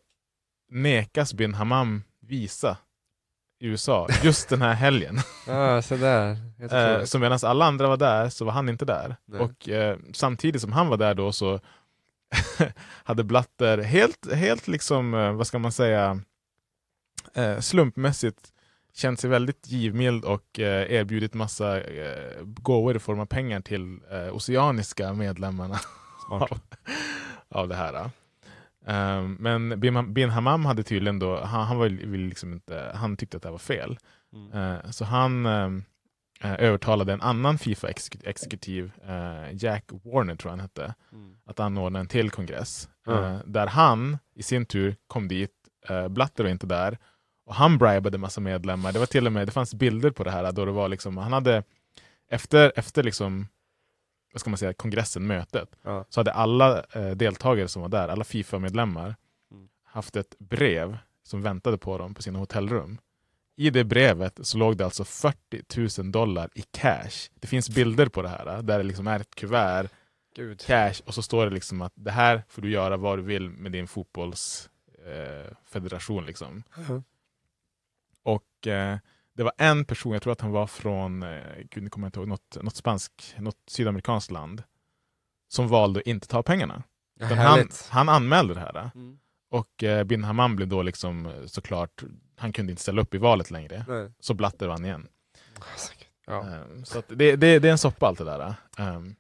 nekas 0.71 1.35
bin 1.35 1.55
Hammam 1.55 2.03
visa 2.21 2.77
i 3.61 3.67
USA 3.67 4.09
just 4.23 4.49
den 4.49 4.63
här 4.63 4.75
helgen. 4.75 5.19
Ah. 5.49 5.75
Helt 5.75 5.93
Eh, 6.73 6.85
otroligt. 6.85 7.09
så 7.09 7.19
medan 7.19 7.39
alla 7.43 7.65
andra 7.65 7.89
var 7.89 7.97
där 7.97 8.29
så 8.29 8.45
var 8.45 8.53
han 8.53 8.69
inte 8.69 8.85
där. 8.85 9.17
Nej. 9.25 9.41
Och 9.41 9.69
samtidigt 10.13 10.61
som 10.63 10.73
han 10.73 10.89
var 10.89 10.97
där 10.97 11.15
då 11.15 11.33
så 11.33 11.61
hade 13.05 13.25
Blatter 13.25 13.79
helt, 13.79 14.33
helt 14.33 14.69
liksom, 14.69 15.15
eh, 15.15 15.33
vad 15.33 15.47
ska 15.47 15.59
man 15.59 15.73
säga, 15.73 16.21
eh, 17.35 17.61
slumpmässigt 17.61 18.53
känt 18.95 19.21
sig 19.21 19.31
väldigt 19.31 19.69
givmild 19.71 20.25
och 20.25 20.61
eh, 20.61 20.93
erbjudit 20.93 21.35
massa 21.35 21.81
eh, 21.81 22.43
gåvor 22.45 22.97
i 22.97 22.99
form 22.99 23.21
av 23.21 23.27
pengar 23.27 23.61
till 23.61 23.99
eh, 24.11 24.35
oceaniska 24.37 25.13
medlemmarna 25.13 25.79
av, 26.29 26.49
av 27.49 27.69
det 27.69 27.75
här. 27.75 28.11
Um, 28.87 29.37
men 29.41 29.81
bin, 30.15 30.31
Hammam 30.31 30.65
hade 30.65 30.83
tydligen 30.83 31.19
då, 31.19 31.41
han, 31.41 31.67
han, 31.67 31.77
var, 31.79 31.89
liksom 32.17 32.53
inte, 32.53 32.93
han 32.95 33.17
tyckte 33.17 33.37
att 33.37 33.43
det 33.43 33.49
här 33.49 33.53
var 33.53 33.59
fel. 33.59 33.99
Mm. 34.33 34.53
Eh, 34.53 34.91
så 34.91 35.05
han 35.05 35.47
eh, 35.47 36.55
övertalade 36.59 37.13
en 37.13 37.21
annan 37.21 37.59
Fifa-exekutiv, 37.59 38.91
eh, 39.09 39.55
Jack 39.65 39.85
Warner 39.89 40.37
tror 40.37 40.51
jag 40.51 40.53
han 40.53 40.61
hette, 40.61 40.95
Mm. 41.13 41.37
att 41.47 41.61
anordna 41.61 41.99
en 41.99 42.07
till 42.07 42.31
kongress. 42.31 42.89
Ja. 43.07 43.29
Eh, 43.29 43.39
där 43.47 43.67
han 43.67 44.19
i 44.35 44.43
sin 44.43 44.67
tur 44.67 44.97
kom 45.07 45.29
dit, 45.29 45.51
uh, 45.91 46.09
Blatter 46.09 46.45
var 46.45 46.51
inte 46.51 46.67
där, 46.67 46.99
och 47.45 47.55
han 47.55 47.79
bribade 47.79 48.19
massa 48.19 48.41
medlemmar. 48.41 48.93
Det 48.93 48.99
var 48.99 49.07
till 49.07 49.27
och 49.27 49.33
med, 49.33 49.47
det 49.49 49.53
fanns 49.53 49.75
bilder 49.75 50.11
på 50.11 50.25
det 50.25 50.31
här 50.31 50.53
då 50.53 50.65
det 50.65 50.73
var 50.73 50.89
liksom, 50.89 51.17
han 51.17 51.33
hade 51.33 51.63
efter, 52.31 52.73
efter 52.77 53.03
liksom, 53.03 53.49
vad 54.33 54.41
ska 54.41 54.51
man 54.51 54.59
säga, 54.59 54.73
kongressen, 54.73 55.27
mötet, 55.27 55.69
Ja. 55.83 56.05
så 56.09 56.21
hade 56.21 56.33
alla 56.33 56.85
eh, 56.93 57.11
deltagare 57.11 57.69
som 57.69 57.83
var 57.83 57.89
där, 57.89 58.09
alla 58.09 58.25
Fifa-medlemmar, 58.25 59.17
Mm. 59.51 59.69
haft 59.85 60.17
ett 60.17 60.39
brev 60.39 60.99
som 61.23 61.43
väntade 61.43 61.79
på 61.79 61.99
dem 61.99 62.15
på 62.15 62.23
sina 62.23 62.39
hotellrum. 62.39 62.99
I 63.57 63.71
det 63.71 63.85
brevet 63.85 64.39
så 64.43 64.59
låg 64.59 64.77
det 64.77 64.85
alltså 64.85 65.05
40 65.05 66.01
000 66.03 66.13
dollar 66.13 66.51
i 66.55 66.63
cash. 66.71 67.11
Det 67.41 67.47
finns 67.47 67.71
bilder 67.71 68.07
på 68.09 68.23
det 68.23 68.29
här, 68.29 68.47
eh, 68.47 68.59
där 68.63 68.79
det 68.79 68.85
liksom 68.85 69.07
är 69.07 69.21
ett 69.21 69.35
kuvert, 69.35 69.89
Gud. 70.37 70.61
cash, 70.67 70.95
och 71.07 71.15
så 71.15 71.23
står 71.23 71.45
det 71.47 71.53
liksom 71.55 71.83
att 71.83 71.93
det 71.97 72.11
här 72.11 72.43
får 72.49 72.63
du 72.63 72.71
göra 72.71 72.97
vad 72.97 73.19
du 73.19 73.23
vill 73.23 73.51
med 73.51 73.73
din 73.73 73.87
fotbollsfederation. 73.87 76.19
Eh, 76.23 76.27
liksom. 76.27 76.63
Ja. 76.89 77.03
Eh, 78.67 78.97
det 79.37 79.43
var 79.43 79.53
en 79.59 79.85
person, 79.85 80.13
jag 80.13 80.23
tror 80.23 80.33
att 80.33 80.41
han 80.41 80.51
var 80.51 80.67
från, 80.67 81.23
eh, 81.23 81.43
gud 81.71 81.83
nu 81.83 81.91
kommer 81.91 82.07
jag 82.07 82.09
inte 82.09 82.21
ihåg, 82.21 82.29
något, 82.29 82.57
något 82.63 82.77
spansk, 82.77 83.35
något 83.39 83.59
sydamerikanskt 83.67 84.31
land, 84.31 84.63
som 85.49 85.69
valde 85.69 86.01
att 86.01 86.07
inte 86.07 86.29
ta 86.29 86.43
pengarna. 86.43 86.83
Ja, 87.21 87.27
han, 87.27 87.69
han 87.91 88.09
anmälde 88.09 88.55
det 88.55 88.61
här. 88.61 88.91
Mm. 88.95 89.19
Och 89.51 89.85
eh, 89.85 90.05
bin 90.05 90.25
Hammam 90.25 90.57
blev 90.57 90.69
då 90.69 90.83
liksom 90.83 91.27
eh, 91.27 91.33
såklart, 91.47 92.03
han 92.37 92.53
kunde 92.53 92.73
inte 92.73 92.83
ställa 92.83 93.03
upp 93.03 93.15
i 93.15 93.19
valet 93.19 93.51
längre. 93.51 93.85
Nej. 93.89 94.13
Så 94.21 94.35
Blatter 94.35 94.69
vann 94.69 94.85
igen. 94.85 95.09
Ja. 96.27 96.47
Ehm, 96.47 96.85
så 96.85 97.03
det, 97.09 97.37
det, 97.37 97.59
det 97.59 97.69
är 97.69 97.73
en 97.73 97.79
soppa 97.79 98.07
allt 98.07 98.19
det 98.19 98.25
där. 98.25 98.55
Ehm, 98.79 99.15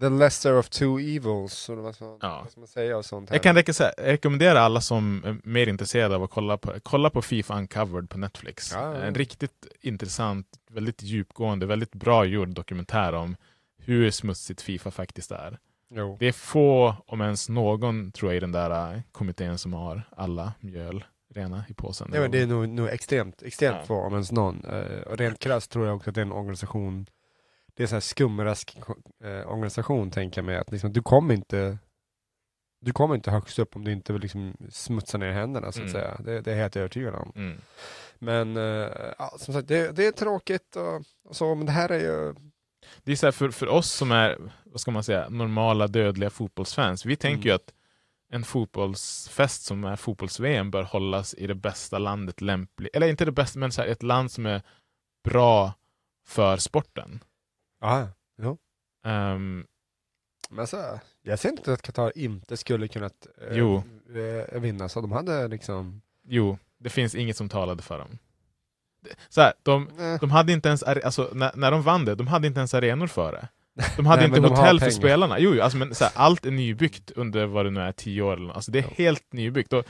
The 0.00 0.08
lesser 0.08 0.58
of 0.58 0.68
two 0.68 0.98
evils, 0.98 1.68
eller 1.70 1.82
vad 1.82 1.94
ska, 1.94 2.18
Ja. 2.22 2.40
vad 2.42 2.50
ska 2.50 2.60
man 2.60 2.68
säga 2.68 2.96
och 2.96 3.04
sånt 3.04 3.30
här. 3.30 3.36
jag 3.36 3.42
kan 3.42 3.56
rekommendera 4.04 4.60
alla 4.60 4.80
som 4.80 5.22
är 5.24 5.36
mer 5.48 5.66
intresserade 5.66 6.16
av 6.16 6.22
att 6.22 6.30
kolla 6.30 6.56
på, 6.58 6.72
kolla 6.82 7.10
på 7.10 7.22
Fifa 7.22 7.58
Uncovered 7.58 8.10
på 8.10 8.18
Netflix. 8.18 8.72
Ja, 8.72 8.94
ja. 8.94 9.00
En 9.02 9.14
riktigt 9.14 9.66
intressant, 9.80 10.46
väldigt 10.70 11.02
djupgående, 11.02 11.66
väldigt 11.66 11.92
bra 11.94 12.24
gjord 12.24 12.48
dokumentär 12.48 13.12
om 13.12 13.36
hur 13.78 14.10
smutsigt 14.10 14.62
Fifa 14.62 14.90
faktiskt 14.90 15.30
är. 15.30 15.58
Jo. 15.90 16.16
Det 16.20 16.26
är 16.26 16.32
få, 16.32 16.94
om 17.06 17.20
ens 17.20 17.48
någon, 17.48 18.12
tror 18.12 18.30
jag, 18.32 18.36
i 18.36 18.40
den 18.40 18.52
där 18.52 18.94
eh, 18.94 19.00
kommittén 19.12 19.58
som 19.58 19.72
har 19.72 20.02
alla 20.16 20.52
mjöl 20.60 21.04
rena 21.34 21.64
i 21.68 21.74
påsen. 21.74 22.10
Ja, 22.14 22.20
men 22.20 22.30
det 22.30 22.42
är 22.42 22.46
nog, 22.46 22.68
nog 22.68 22.88
extremt, 22.88 23.42
extremt 23.42 23.76
Ja. 23.80 23.84
få 23.86 23.94
om 23.94 24.12
ens 24.12 24.32
någon. 24.32 24.64
Eh, 24.64 25.02
och 25.02 25.16
rent 25.18 25.38
krasst 25.38 25.70
tror 25.70 25.86
jag 25.86 25.96
också 25.96 26.10
att 26.10 26.14
det 26.14 26.20
är 26.20 26.26
en 26.26 26.32
organisation 26.32 27.06
det 27.78 27.82
är 27.82 27.86
så 27.86 27.94
här 27.94 28.00
skumrask 28.00 28.76
eh, 29.24 29.48
organisation 29.52 30.10
tänker 30.10 30.38
jag 30.40 30.46
mig, 30.46 30.56
att 30.56 30.72
liksom, 30.72 30.92
du 30.92 31.02
kommer 31.02 31.34
inte 31.34 31.78
du 32.80 32.92
kommer 32.92 33.14
inte 33.14 33.30
högst 33.30 33.58
upp 33.58 33.76
om 33.76 33.84
du 33.84 33.92
inte 33.92 34.12
vill 34.12 34.22
liksom 34.22 34.56
smutsa 34.70 35.18
ner 35.18 35.32
händerna 35.32 35.72
så 35.72 35.82
att 35.82 35.88
Mm. 35.88 35.92
säga. 35.92 36.16
Det, 36.24 36.40
det 36.40 36.50
är 36.50 36.54
jag 36.54 36.62
helt 36.62 36.76
övertygad 36.76 37.14
om. 37.14 37.32
Mm. 37.36 37.60
Men 38.18 38.56
eh, 38.56 38.92
ja, 39.18 39.34
som 39.38 39.54
sagt, 39.54 39.68
det, 39.68 39.92
det 39.96 40.06
är 40.06 40.12
tråkigt 40.12 40.76
och, 40.76 41.02
och 41.28 41.36
så, 41.36 41.54
men 41.54 41.66
det 41.66 41.72
här 41.72 41.88
är 41.88 41.98
ju... 42.00 42.34
Det 43.02 43.12
är 43.12 43.16
så 43.16 43.26
här, 43.26 43.32
för, 43.32 43.50
för 43.50 43.68
oss 43.68 43.92
som 43.92 44.12
är, 44.12 44.38
vad 44.64 44.80
ska 44.80 44.90
man 44.90 45.04
säga, 45.04 45.28
normala 45.28 45.86
dödliga 45.86 46.30
fotbollsfans, 46.30 47.04
vi 47.06 47.16
tänker 47.16 47.36
Mm. 47.36 47.46
ju 47.48 47.52
att 47.52 47.72
en 48.32 48.44
fotbollsfest 48.44 49.62
som 49.62 49.84
är 49.84 49.96
fotbolls-VM 49.96 50.70
bör 50.70 50.82
hållas 50.82 51.34
i 51.34 51.46
det 51.46 51.54
bästa 51.54 51.98
landet 51.98 52.40
lämpligt, 52.40 52.96
eller 52.96 53.06
inte 53.08 53.24
det 53.24 53.32
bästa, 53.32 53.58
men 53.58 53.72
så 53.72 53.82
här, 53.82 53.88
ett 53.88 54.02
land 54.02 54.32
som 54.32 54.46
är 54.46 54.62
bra 55.24 55.72
för 56.26 56.56
sporten. 56.56 57.20
Ja, 57.80 58.08
Ehm, 59.04 59.66
men 60.50 60.58
alltså, 60.60 61.00
jag 61.22 61.38
ser 61.38 61.48
inte 61.48 61.72
att 61.72 61.82
Qatar 61.82 62.12
inte 62.18 62.56
skulle 62.56 62.88
kunnat 62.88 63.26
eh, 63.50 63.56
Jo. 63.56 63.82
eh, 64.50 64.60
vinna, 64.60 64.88
så 64.88 65.00
de 65.00 65.12
hade 65.12 65.48
liksom... 65.48 66.02
jo, 66.24 66.58
det 66.78 66.90
finns 66.90 67.14
inget 67.14 67.36
som 67.36 67.48
talade 67.48 67.82
för 67.82 67.98
dem. 67.98 68.18
Så 69.28 69.40
här, 69.40 69.52
de, 69.62 69.88
de 70.20 70.30
hade 70.30 70.52
inte 70.52 70.68
ens, 70.68 70.82
alltså, 70.82 71.30
när, 71.32 71.52
när 71.56 71.70
de 71.70 71.82
vann 71.82 72.04
det, 72.04 72.14
de 72.14 72.26
hade 72.26 72.46
inte 72.46 72.60
ens 72.60 72.74
arenor 72.74 73.06
för 73.06 73.32
det. 73.32 73.48
De 73.96 74.06
hade 74.06 74.28
Nej, 74.28 74.38
inte 74.38 74.48
hotell 74.48 74.80
för 74.80 74.90
spelarna. 74.90 75.38
Jo, 75.38 75.54
jo, 75.54 75.62
alltså, 75.62 75.78
men 75.78 75.94
så 75.94 76.04
här, 76.04 76.12
allt 76.16 76.46
är 76.46 76.50
nybyggt 76.50 77.10
under 77.10 77.46
vad 77.46 77.66
det 77.66 77.70
nu 77.70 77.80
är, 77.80 77.92
tio 77.92 78.22
år. 78.22 78.32
eller 78.36 78.46
nå- 78.46 78.52
Alltså, 78.52 78.70
det 78.70 78.78
är 78.78 78.82
Ja. 78.82 78.88
helt 78.96 79.32
nybyggt. 79.32 79.72
Och 79.72 79.84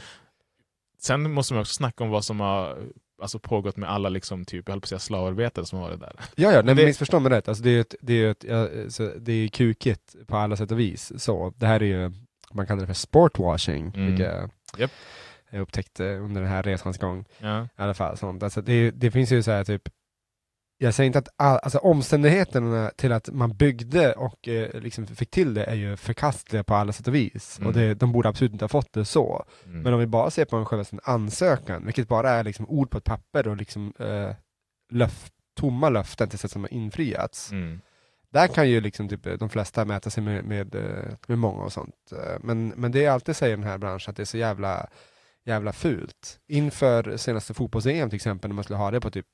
sen 0.98 1.32
måste 1.32 1.54
man 1.54 1.60
också 1.60 1.74
snacka 1.74 2.04
om 2.04 2.10
vad 2.10 2.24
som 2.24 2.40
har 2.40 2.78
alltså, 3.20 3.38
pågått 3.38 3.76
med 3.76 3.90
alla 3.90 4.08
liksom, 4.08 4.44
typ, 4.44 4.68
jag 4.68 4.72
höll 4.72 4.80
på 4.80 4.84
att 4.84 4.88
säga 4.88 4.98
slavarbetare 4.98 5.64
som 5.66 5.78
har 5.78 5.88
varit 5.88 6.00
där. 6.00 6.12
Ja, 6.18 6.22
ja, 6.36 6.48
nej, 6.50 6.62
det- 6.62 6.74
men 6.74 6.84
missförstå 6.84 7.20
mig 7.20 7.32
rätt. 7.32 7.48
Alltså, 7.48 7.64
det 7.64 7.70
är 7.70 7.74
ju 7.74 7.80
ett, 7.80 7.94
det 8.00 8.12
är 8.24 8.30
ett, 8.30 8.44
ja, 8.44 8.68
så 8.90 9.10
det 9.20 9.32
är 9.32 9.48
kukigt 9.48 10.16
på 10.26 10.36
alla 10.36 10.56
sätt 10.56 10.70
och 10.72 10.80
vis. 10.80 11.12
Så, 11.22 11.52
det 11.56 11.66
här 11.66 11.82
är 11.82 11.86
ju, 11.86 12.12
man 12.52 12.66
kallar 12.66 12.80
det 12.80 12.86
för 12.86 12.94
sportwashing, 12.94 13.92
Mm. 13.94 14.06
vilket 14.06 14.26
jag- 14.26 14.50
Japp. 14.78 14.90
jag 15.50 15.60
upptäckte 15.60 16.04
under 16.16 16.40
den 16.40 16.50
här 16.50 16.62
resans 16.62 16.98
gång. 16.98 17.24
Ja. 17.38 17.62
I 17.64 17.68
alla 17.76 17.94
fall. 17.94 18.16
Sånt. 18.16 18.42
Alltså, 18.42 18.62
det, 18.62 18.90
det 18.90 19.10
finns 19.10 19.32
ju 19.32 19.42
så 19.42 19.50
här 19.50 19.64
typ, 19.64 19.88
jag 20.80 20.94
säger 20.94 21.06
inte 21.06 21.18
att 21.18 21.28
all, 21.36 21.58
alltså, 21.62 21.78
omständigheterna 21.78 22.90
till 22.96 23.12
att 23.12 23.28
man 23.32 23.56
byggde 23.56 24.12
och 24.12 24.48
eh, 24.48 24.80
liksom 24.80 25.06
fick 25.06 25.30
till 25.30 25.54
det 25.54 25.64
är 25.64 25.74
ju 25.74 25.96
förkastliga 25.96 26.64
på 26.64 26.74
alla 26.74 26.92
sätt 26.92 27.08
och 27.08 27.14
vis. 27.14 27.58
Mm. 27.58 27.68
Och 27.68 27.74
det, 27.74 27.94
de 27.94 28.12
borde 28.12 28.28
absolut 28.28 28.52
inte 28.52 28.64
ha 28.64 28.68
fått 28.68 28.92
det 28.92 29.04
så. 29.04 29.44
Mm. 29.64 29.82
Men 29.82 29.92
om 29.92 30.00
vi 30.00 30.06
bara 30.06 30.30
ser 30.30 30.44
på 30.44 30.56
en 30.56 30.66
själva 30.66 30.84
sin 30.84 31.00
ansökan, 31.02 31.84
vilket 31.84 32.08
bara 32.08 32.30
är 32.30 32.44
liksom 32.44 32.68
ord 32.68 32.90
på 32.90 32.98
ett 32.98 33.04
papper 33.04 33.48
och 33.48 33.56
liksom 33.56 33.92
eh, 33.98 34.30
löf, 34.90 35.30
tomma 35.56 35.88
löften 35.88 36.28
till 36.28 36.38
sätt 36.38 36.50
som 36.50 36.62
har 36.62 36.72
infriats. 36.72 37.52
Mm. 37.52 37.80
Där 38.32 38.46
kan 38.46 38.70
ju 38.70 38.80
liksom 38.80 39.08
typ 39.08 39.38
de 39.38 39.48
flesta 39.48 39.84
mäta 39.84 40.10
sig 40.10 40.22
med, 40.22 40.44
med, 40.44 40.74
eh, 40.74 41.14
med 41.26 41.38
många 41.38 41.62
och 41.62 41.72
sånt. 41.72 42.12
Eh, 42.12 42.38
Men, 42.40 42.68
men 42.68 42.92
det 42.92 43.04
är 43.04 43.10
alltid 43.10 43.36
säger 43.36 43.56
den 43.56 43.66
här 43.66 43.78
branschen 43.78 44.10
att 44.10 44.16
det 44.16 44.22
är 44.22 44.24
så 44.24 44.38
jävla, 44.38 44.88
jävla 45.44 45.72
fult. 45.72 46.38
Inför 46.48 47.16
senaste 47.16 47.54
fotbolls-EM 47.54 48.10
till 48.10 48.16
exempel, 48.16 48.48
när 48.48 48.54
man 48.54 48.64
skulle 48.64 48.78
ha 48.78 48.90
det 48.90 49.00
på 49.00 49.10
typ 49.10 49.26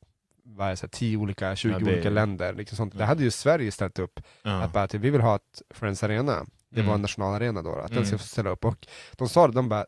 vad 0.46 0.66
är 0.66 0.70
det, 0.70 0.76
så 0.76 0.86
här, 0.86 0.88
10 0.90 1.16
olika, 1.16 1.56
20 1.56 1.72
Ja, 1.72 1.78
det- 1.78 1.84
olika 1.92 2.10
länder. 2.10 2.52
Liksom 2.54 2.76
sånt. 2.76 2.98
Det 2.98 3.04
hade 3.04 3.22
ju 3.24 3.30
Sverige 3.30 3.70
ställt 3.72 3.98
upp. 3.98 4.20
Ja. 4.42 4.62
Att 4.62 4.72
bara, 4.72 4.88
typ, 4.88 5.00
vi 5.00 5.10
vill 5.10 5.20
ha 5.20 5.36
ett 5.36 5.62
Friends 5.70 6.02
Arena. 6.02 6.46
Det 6.70 6.80
var 6.80 6.88
Mm. 6.88 6.94
en 6.94 7.02
nationalarena 7.02 7.62
då, 7.62 7.70
att 7.74 7.90
Mm. 7.90 7.94
den 7.96 8.06
ska 8.06 8.18
få 8.18 8.24
ställa 8.24 8.50
upp. 8.50 8.64
Och 8.64 8.86
de 9.16 9.28
sa 9.28 9.46
det, 9.46 9.52
de 9.54 9.68
bara, 9.68 9.86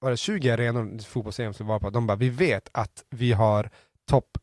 var 0.00 0.10
det 0.10 0.16
20 0.16 0.50
arenor 0.50 0.98
fotbolls-EM 1.02 1.52
som 1.54 1.66
var 1.66 1.78
på, 1.78 1.90
de 1.90 2.06
bara, 2.06 2.16
vi 2.16 2.28
vet 2.30 2.68
att 2.72 3.04
vi 3.10 3.32
har 3.32 3.70
topp, 4.06 4.38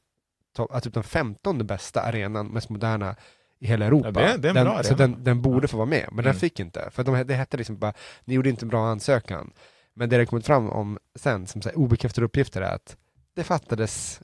top, 0.56 0.72
att 0.72 0.84
typ 0.84 0.94
den 0.94 1.04
15 1.04 1.68
bästa 1.68 2.02
arenan, 2.02 2.48
mest 2.48 2.70
moderna 2.70 3.16
i 3.60 3.68
hela 3.68 3.86
Europa. 3.86 4.08
Ja, 4.08 4.12
det 4.14 4.22
är- 4.34 4.38
det 4.38 4.48
är 4.48 4.50
en 4.50 4.56
den, 4.56 4.66
bra 4.66 4.84
så 4.84 4.94
arena. 4.94 4.98
den, 5.08 5.24
den 5.24 5.42
borde 5.42 5.68
få 5.68 5.78
vara 5.78 5.86
med, 5.88 6.06
men 6.12 6.16
den 6.18 6.26
Mm. 6.26 6.36
fick 6.40 6.60
inte. 6.60 6.90
För 6.92 7.04
de, 7.04 7.24
det 7.28 7.34
hette 7.34 7.58
liksom 7.58 7.78
bara, 7.78 7.94
ni 8.26 8.34
gjorde 8.34 8.50
inte 8.50 8.66
en 8.66 8.70
bra 8.70 8.88
ansökan. 8.88 9.54
Men 9.94 10.10
det 10.10 10.18
det 10.18 10.26
kommit 10.26 10.46
fram 10.46 10.70
om 10.70 11.00
sen, 11.16 11.48
som 11.48 11.62
så 11.62 11.70
här, 11.70 11.78
obekräftade 11.78 12.26
uppgifter, 12.26 12.62
är 12.62 12.76
att 12.76 12.98
det 13.36 13.44
fattades 13.44 14.22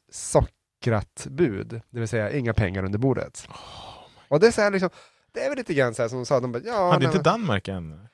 sockrat 0.81 1.27
bud, 1.29 1.81
det 1.89 1.99
vill 1.99 2.07
säga 2.07 2.31
inga 2.31 2.53
pengar 2.53 2.83
under 2.83 2.99
bordet. 2.99 3.47
Och 4.27 4.39
det 4.39 4.47
är 4.47 4.51
så 4.51 4.61
här 4.61 4.71
liksom, 4.71 4.89
det 5.31 5.39
är 5.39 5.49
väl 5.49 5.57
lite 5.57 5.73
grann 5.73 5.93
så 5.95 6.01
här 6.01 6.09
som 6.09 6.17
de 6.17 6.25
sa, 6.25 6.39
de 6.39 6.51
bara, 6.51 6.63
ja, 6.65 6.91
Hade 6.91 7.05
inte 7.05 7.19
Danmark 7.19 7.67
än? 7.67 8.07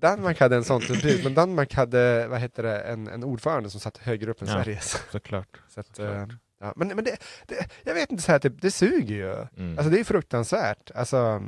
Danmark 0.00 0.40
hade 0.40 0.56
en 0.56 0.64
sån 0.64 0.80
typ, 0.80 1.24
men 1.24 1.34
Danmark 1.34 1.74
hade, 1.74 2.26
vad 2.28 2.40
heter 2.40 2.62
det, 2.62 2.80
en, 2.80 3.08
en 3.08 3.24
ordförande 3.24 3.70
som 3.70 3.80
satt 3.80 3.98
högre 3.98 4.30
upp 4.30 4.42
än 4.42 4.48
Ja. 4.48 4.54
Sveriges. 4.54 5.02
Såklart. 5.12 5.60
Så 5.68 5.80
att, 5.80 5.86
Såklart. 5.86 6.28
eh, 6.30 6.34
ja, 6.60 6.72
men 6.76 6.88
men 6.88 7.04
det, 7.04 7.16
det, 7.46 7.68
jag 7.84 7.94
vet 7.94 8.10
inte, 8.10 8.22
så 8.22 8.32
här, 8.32 8.38
typ, 8.38 8.62
det 8.62 8.70
suger 8.70 9.14
ju. 9.14 9.46
Mm. 9.56 9.78
Alltså 9.78 9.90
det 9.90 10.00
är 10.00 10.04
fruktansvärt. 10.04 10.90
Alltså, 10.94 11.42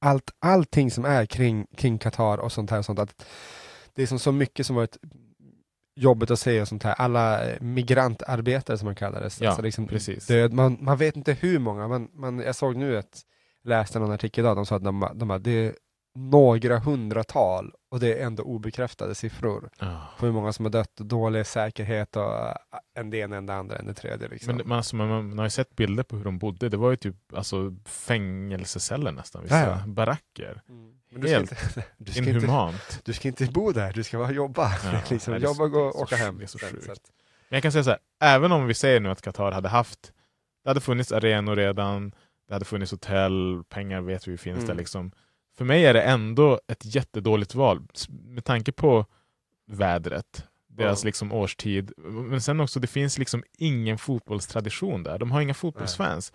allt, 0.00 0.30
allting 0.38 0.90
som 0.90 1.04
är 1.04 1.26
kring, 1.26 1.66
kring 1.76 1.98
Qatar 1.98 2.38
och 2.38 2.52
sånt 2.52 2.70
här, 2.70 2.78
och 2.78 2.84
sånt, 2.84 2.98
att 2.98 3.26
det 3.94 4.02
är 4.02 4.06
som 4.06 4.18
så 4.18 4.32
mycket 4.32 4.66
som 4.66 4.76
varit 4.76 4.96
jobbigt 5.96 6.30
att 6.30 6.38
och 6.62 6.68
sånt 6.68 6.82
här. 6.82 6.94
Alla 6.94 7.50
eh, 7.50 7.60
migrantarbetare 7.60 8.78
som 8.78 8.86
man 8.86 8.94
kallar 8.94 9.20
det. 9.20 9.30
Ja, 9.40 9.48
alltså 9.48 9.62
liksom 9.62 9.86
precis. 9.86 10.26
död. 10.26 10.52
Man, 10.52 10.78
man 10.80 10.96
vet 10.96 11.16
inte 11.16 11.32
hur 11.32 11.58
många, 11.58 11.88
man, 11.88 12.08
man, 12.14 12.38
jag 12.38 12.56
såg 12.56 12.76
nu 12.76 12.98
ett, 12.98 13.20
läste 13.64 13.98
någon 13.98 14.12
artikel 14.12 14.44
idag, 14.44 14.56
de 14.56 14.66
sa 14.66 14.76
att 14.76 14.84
de, 14.84 15.08
de 15.14 15.28
bara, 15.28 15.38
det 15.38 15.50
är 15.50 15.74
några 16.14 16.78
hundratal 16.78 17.72
och 17.90 18.00
det 18.00 18.14
är 18.20 18.26
ändå 18.26 18.42
obekräftade 18.42 19.14
siffror 19.14 19.70
Ja. 19.78 20.00
på 20.18 20.26
hur 20.26 20.32
många 20.32 20.52
som 20.52 20.64
har 20.64 20.72
dött, 20.72 21.00
och 21.00 21.06
dålig 21.06 21.46
säkerhet 21.46 22.16
och 22.16 22.34
äh, 22.48 22.54
en 22.94 23.10
det 23.10 23.16
ena, 23.18 23.36
en 23.36 23.46
det 23.46 23.54
andra, 23.54 23.76
en 23.76 23.86
det 23.86 23.94
tredje. 23.94 24.28
Liksom. 24.28 24.56
Men 24.56 24.68
man, 24.68 24.76
alltså, 24.78 24.96
man, 24.96 25.28
man 25.28 25.38
har 25.38 25.46
ju 25.46 25.50
sett 25.50 25.76
bilder 25.76 26.02
på 26.02 26.16
hur 26.16 26.24
de 26.24 26.38
bodde. 26.38 26.68
Det 26.68 26.76
var 26.76 26.90
ju 26.90 26.96
typ 26.96 27.16
alltså, 27.34 27.74
fängelseceller 27.84 29.12
nästan. 29.12 29.42
Vissa 29.42 29.60
Ja, 29.60 29.78
ja. 29.80 29.86
baracker. 29.86 30.62
Men 30.66 31.20
du 31.20 31.28
ska, 31.28 31.36
Helt 31.36 31.50
inte, 31.52 31.84
du, 31.98 32.10
ska 32.12 32.18
inte, 32.20 32.30
Inhumant. 32.30 33.00
du 33.04 33.12
ska 33.12 33.28
inte 33.28 33.44
bo 33.46 33.72
där, 33.72 33.92
du 33.92 34.02
ska 34.02 34.18
bara 34.18 34.30
jobba. 34.32 34.70
Ja, 34.84 35.00
liksom, 35.10 35.32
nej, 35.32 35.42
jobba, 35.42 35.66
gå 35.66 35.80
och 35.80 36.00
åka 36.00 36.16
hem. 36.16 36.38
det 36.38 36.44
är 36.44 36.46
så 36.46 36.58
sjukt. 36.58 36.86
Men 37.48 37.56
jag 37.56 37.62
kan 37.62 37.72
säga 37.72 37.84
så 37.84 37.90
här, 37.90 37.98
även 38.20 38.52
om 38.52 38.66
vi 38.66 38.74
säger 38.74 39.00
nu 39.00 39.10
att 39.10 39.22
Qatar 39.22 39.52
hade 39.52 39.68
haft, 39.68 40.12
det 40.64 40.70
hade 40.70 40.80
funnits 40.80 41.12
arenor 41.12 41.56
redan, 41.56 42.14
det 42.48 42.54
hade 42.54 42.64
funnits 42.64 42.92
hotell, 42.92 43.62
pengar 43.68 44.00
vet 44.00 44.28
vi 44.28 44.38
finns 44.38 44.56
Mm. 44.56 44.66
där 44.66 44.74
liksom. 44.74 45.12
För 45.56 45.64
mig 45.64 45.86
är 45.86 45.94
det 45.94 46.02
ändå 46.02 46.60
ett 46.68 46.94
jättedåligt 46.94 47.54
val 47.54 47.82
med 48.08 48.44
tanke 48.44 48.72
på 48.72 49.06
vädret, 49.66 50.46
deras 50.68 51.04
Ja. 51.04 51.06
liksom 51.08 51.32
årstid, 51.32 51.92
men 51.96 52.40
sen 52.40 52.60
också 52.60 52.80
det 52.80 52.86
finns 52.86 53.18
liksom 53.18 53.44
ingen 53.58 53.98
fotbollstradition 53.98 55.02
där. 55.02 55.18
De 55.18 55.30
har 55.30 55.40
inga 55.40 55.54
fotbollsfans. 55.54 56.32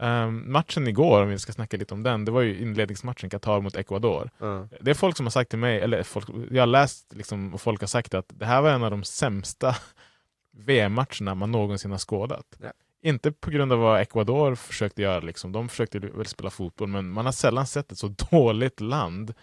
Ehm, 0.00 0.52
matchen 0.52 0.88
igår, 0.88 1.22
om 1.22 1.28
vi 1.28 1.38
ska 1.38 1.52
snacka 1.52 1.76
lite 1.76 1.94
om 1.94 2.02
den, 2.02 2.24
det 2.24 2.30
var 2.32 2.40
ju 2.42 2.58
inledningsmatchen 2.58 3.30
Qatar 3.30 3.60
mot 3.60 3.76
Ecuador. 3.76 4.30
ja. 4.38 4.68
Det 4.80 4.90
är 4.90 4.94
folk 4.94 5.16
som 5.16 5.26
har 5.26 5.30
sagt 5.30 5.50
till 5.50 5.58
mig, 5.58 5.80
eller 5.80 6.02
folk, 6.02 6.28
jag 6.50 6.62
har 6.62 6.66
läst 6.66 7.14
liksom, 7.14 7.54
och 7.54 7.60
folk 7.60 7.80
har 7.80 7.86
sagt 7.86 8.14
att 8.14 8.26
det 8.34 8.46
här 8.46 8.62
var 8.62 8.70
en 8.70 8.82
av 8.84 8.90
de 8.90 9.04
sämsta 9.04 9.76
VM-matcherna 10.52 11.34
man 11.34 11.52
någonsin 11.52 11.90
har 11.90 11.98
skådat. 11.98 12.46
Ja. 12.62 12.72
Inte 13.08 13.32
på 13.32 13.50
grund 13.50 13.72
av 13.72 13.78
vad 13.78 14.00
Ecuador 14.00 14.54
försökte 14.54 15.02
göra, 15.02 15.20
liksom. 15.20 15.52
de 15.52 15.68
försökte 15.68 15.98
väl 15.98 16.26
spela 16.26 16.50
fotboll, 16.50 16.88
men 16.88 17.08
man 17.10 17.24
har 17.24 17.32
sällan 17.32 17.66
sett 17.66 17.92
ett 17.92 17.98
så 17.98 18.08
dåligt 18.30 18.80
land 18.80 19.34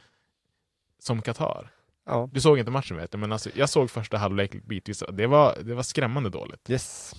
som 0.99 1.21
Qatar. 1.21 1.69
ja. 2.05 2.29
Du 2.33 2.41
såg 2.41 2.59
inte 2.59 2.71
matchen 2.71 2.97
vet 2.97 3.13
jag, 3.13 3.19
men 3.19 3.31
alltså, 3.31 3.49
jag 3.55 3.69
såg 3.69 3.89
första 3.91 4.17
halvlek 4.17 4.63
bitvis. 4.63 5.03
Det 5.13 5.27
var, 5.27 5.57
det 5.63 5.73
var 5.75 5.83
skrämmande 5.83 6.29
dåligt. 6.29 6.69
Yes. 6.69 7.13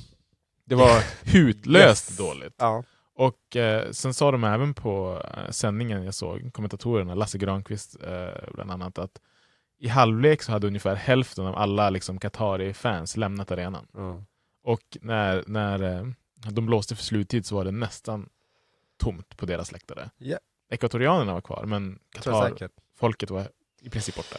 Det 0.64 0.74
var 0.74 1.02
hutlöst 1.32 2.10
Yes. 2.10 2.18
dåligt. 2.18 2.54
Ja. 2.58 2.84
Och 3.16 3.56
eh, 3.56 3.90
sen 3.90 4.14
sa 4.14 4.30
de 4.30 4.44
även 4.44 4.74
på 4.74 5.22
eh, 5.36 5.50
sändningen 5.50 6.04
jag 6.04 6.14
såg, 6.14 6.52
kommentatorerna, 6.52 7.14
Lasse 7.14 7.38
Granqvist 7.38 7.96
eh, 8.02 8.52
bland 8.54 8.70
annat, 8.70 8.98
att 8.98 9.20
i 9.78 9.88
halvlek 9.88 10.42
så 10.42 10.52
hade 10.52 10.66
ungefär 10.66 10.94
hälften 10.94 11.46
av 11.46 11.56
alla 11.56 11.90
liksom, 11.90 12.18
Qatari-fans 12.18 13.16
lämnat 13.16 13.50
arenan. 13.50 13.86
Ja. 13.94 14.24
Och 14.64 14.96
när, 15.00 15.44
när 15.46 15.82
eh, 15.82 16.06
de 16.50 16.66
blåste 16.66 16.96
för 16.96 17.02
sluttid 17.02 17.46
så 17.46 17.54
var 17.54 17.64
det 17.64 17.70
nästan 17.70 18.28
tomt 18.98 19.36
på 19.36 19.46
deras 19.46 19.72
läktare. 19.72 20.10
Ja. 20.18 20.38
Ekvatorianerna 20.70 21.32
var 21.34 21.40
kvar, 21.40 21.64
men 21.66 21.98
Tror 22.22 22.34
jag 22.36 22.42
Qatar, 22.44 22.50
säkert. 22.56 22.72
folket 22.96 23.30
var 23.30 23.48
i 23.80 23.90
princip 23.90 24.14
borta. 24.16 24.36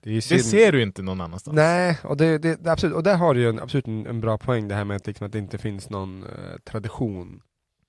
Det, 0.00 0.10
Det 0.14 0.20
ser 0.22 0.72
du 0.72 0.82
inte 0.82 1.02
någon 1.02 1.20
annanstans. 1.20 1.54
Nej, 1.54 1.98
och, 2.04 2.16
det, 2.16 2.38
det, 2.38 2.64
det, 2.64 2.72
absolut, 2.72 2.94
och 2.96 3.02
där 3.02 3.16
har 3.16 3.34
du 3.34 3.40
ju 3.40 3.48
en, 3.48 3.60
absolut 3.60 3.86
en, 3.86 4.06
en 4.06 4.20
bra 4.20 4.38
poäng 4.38 4.68
det 4.68 4.74
här 4.74 4.84
med 4.84 4.96
att, 4.96 5.06
liksom, 5.06 5.26
att 5.26 5.32
det 5.32 5.38
inte 5.38 5.58
finns 5.58 5.90
någon 5.90 6.22
eh, 6.24 6.56
tradition 6.64 7.42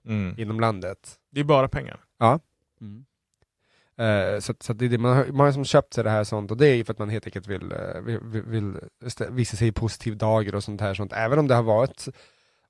Mm. 0.07 0.35
inom 0.39 0.59
landet. 0.59 1.15
Det 1.31 1.39
är 1.39 1.43
bara 1.43 1.67
pengar. 1.67 1.99
Eh, 3.97 4.39
så 4.39 4.51
att- 4.51 4.63
så 4.63 4.71
att 4.71 4.79
det 4.79 4.85
är 4.85 4.89
det, 4.89 4.97
man 4.97 5.17
har, 5.17 5.25
man 5.25 5.45
har 5.45 5.51
som 5.51 5.65
köpt 5.65 5.93
sig 5.93 6.03
det 6.03 6.09
här 6.09 6.23
sånt 6.23 6.51
och 6.51 6.57
det 6.57 6.67
är 6.67 6.75
ju 6.75 6.83
för 6.85 6.93
att 6.93 6.99
man 6.99 7.09
helt 7.09 7.25
enkelt 7.25 7.47
vill, 7.47 7.71
eh, 7.71 8.01
vill, 8.01 8.19
vill, 8.19 8.41
vill 8.43 8.77
stä- 9.01 9.31
visa 9.31 9.57
sig 9.57 9.67
i 9.67 9.71
positiv 9.71 10.17
dager 10.17 10.55
och 10.55 10.63
sånt 10.63 10.81
här 10.81 10.93
sånt. 10.93 11.13
Även 11.13 11.39
om 11.39 11.47
det 11.47 11.55
har 11.55 11.63
varit 11.63 12.07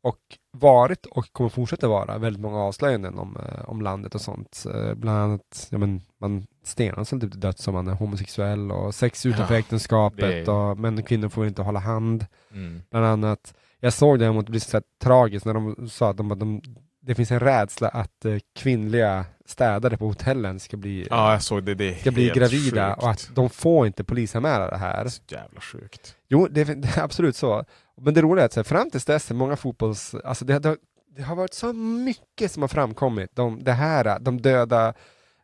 och 0.08 0.20
varit 0.58 1.06
och 1.06 1.26
kommer 1.34 1.50
fortsätta 1.50 1.88
vara 1.88 2.18
väldigt 2.18 2.42
många 2.42 2.58
avslöjanden 2.60 3.20
om, 3.20 3.38
eh, 3.38 3.70
om 3.70 3.82
landet 3.82 4.16
och 4.16 4.22
sånt. 4.22 4.66
Eh, 4.74 4.94
bland 4.94 5.18
annat, 5.20 5.68
ja 5.72 5.78
men 5.78 6.02
man 6.22 6.48
stenas 6.64 7.14
väl 7.14 7.22
typ 7.22 7.32
till 7.32 7.40
döds 7.40 7.68
om 7.68 7.74
man 7.74 7.88
är 7.88 7.94
homosexuell 7.94 8.72
och 8.72 8.96
sex 8.96 9.26
utanför 9.26 9.54
Ja, 9.54 9.60
äktenskapet 9.60 10.48
är- 10.48 10.50
och 10.50 10.78
män 10.78 10.98
och 10.98 11.08
kvinnor 11.08 11.30
får 11.30 11.48
inte 11.48 11.62
hålla 11.62 11.80
hand 11.80 12.26
Mm. 12.54 12.82
bland 12.92 13.06
annat. 13.06 13.54
Jag 13.80 13.94
såg 13.94 14.20
däremot, 14.20 14.46
det 14.46 14.50
blir 14.52 14.62
så 14.62 14.82
tragiskt 15.04 15.46
när 15.46 15.54
de 15.54 15.90
sa 15.90 16.10
att 16.10 16.18
de, 16.18 16.40
de, 16.40 16.62
det 17.02 17.16
finns 17.16 17.32
en 17.32 17.40
rädsla 17.40 17.88
att 17.88 18.26
eh, 18.26 18.38
kvinnliga 18.60 19.26
städare 19.46 19.98
på 19.98 20.06
hotellen 20.08 20.60
ska 20.60 20.78
bli, 20.78 21.08
Ja, 21.10 21.32
jag 21.32 21.44
såg 21.44 21.64
det. 21.64 21.76
Det 21.76 22.00
ska 22.02 22.12
bli 22.12 22.30
gravida 22.36 22.90
sjukt. 22.90 23.04
och 23.04 23.10
att 23.10 23.30
de 23.36 23.50
får 23.50 23.88
inte 23.88 24.04
polisanmäla 24.04 24.70
det 24.70 24.78
här. 24.78 25.08
Så 25.08 25.22
jävla 25.28 25.62
sjukt. 25.62 26.16
Jo, 26.28 26.48
det 26.52 26.62
är, 26.62 26.76
det 26.76 26.98
är 26.98 27.04
absolut 27.04 27.36
så. 27.36 27.64
Men 28.02 28.14
det 28.14 28.22
roliga 28.22 28.44
är 28.44 28.46
att 28.46 28.54
så 28.54 28.60
här, 28.60 28.64
fram 28.64 28.90
tills 28.90 29.06
dess 29.06 29.32
många 29.32 29.56
fotbolls... 29.56 30.16
Alltså 30.24 30.46
det, 30.46 30.60
det, 30.60 30.78
det 31.16 31.24
har 31.24 31.36
varit 31.36 31.54
så 31.54 31.74
mycket 31.74 32.52
som 32.52 32.64
har 32.64 32.68
framkommit. 32.68 33.36
De, 33.36 33.64
det 33.64 33.72
här, 33.72 34.20
de 34.20 34.42
döda 34.42 34.94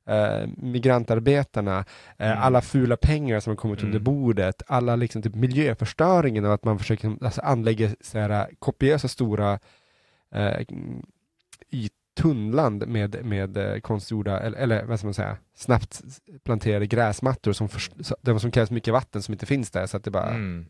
eh, 0.08 0.48
migrantarbetarna, 0.58 1.86
eh, 2.18 2.28
Mm. 2.32 2.44
alla 2.44 2.62
fula 2.62 2.98
pengar 2.98 3.40
som 3.40 3.52
har 3.52 3.56
kommit 3.58 3.80
Mm. 3.80 3.90
under 3.90 4.00
bordet, 4.00 4.62
alla 4.68 4.96
liksom 4.96 5.22
typ 5.22 5.36
miljöförstöringen 5.36 6.46
och 6.46 6.54
att 6.54 6.64
man 6.64 6.80
försöker 6.80 7.18
alltså, 7.22 7.42
anlägga 7.42 7.90
så 8.02 8.20
här, 8.20 8.50
kopiösa 8.60 9.08
stora 9.08 9.60
eh, 10.36 10.62
i 11.70 11.90
tunnland 12.18 12.88
med, 12.88 13.26
med 13.26 13.58
eh, 13.58 13.80
konstgjorda, 13.80 14.40
eller, 14.40 14.58
eller 14.58 14.84
vad 14.86 15.00
ska 15.00 15.08
man 15.08 15.14
säga, 15.14 15.38
snabbt 15.56 16.02
planterade 16.44 16.88
gräsmattor 16.88 17.54
som, 17.54 17.70
det 18.22 18.40
som 18.40 18.52
krävs 18.52 18.72
mycket 18.72 18.94
vatten 18.94 19.22
som 19.22 19.34
inte 19.34 19.46
finns 19.46 19.72
där 19.72 19.86
så 19.86 19.98
att 19.98 20.04
det 20.04 20.12
bara 20.12 20.30
Mm. 20.30 20.66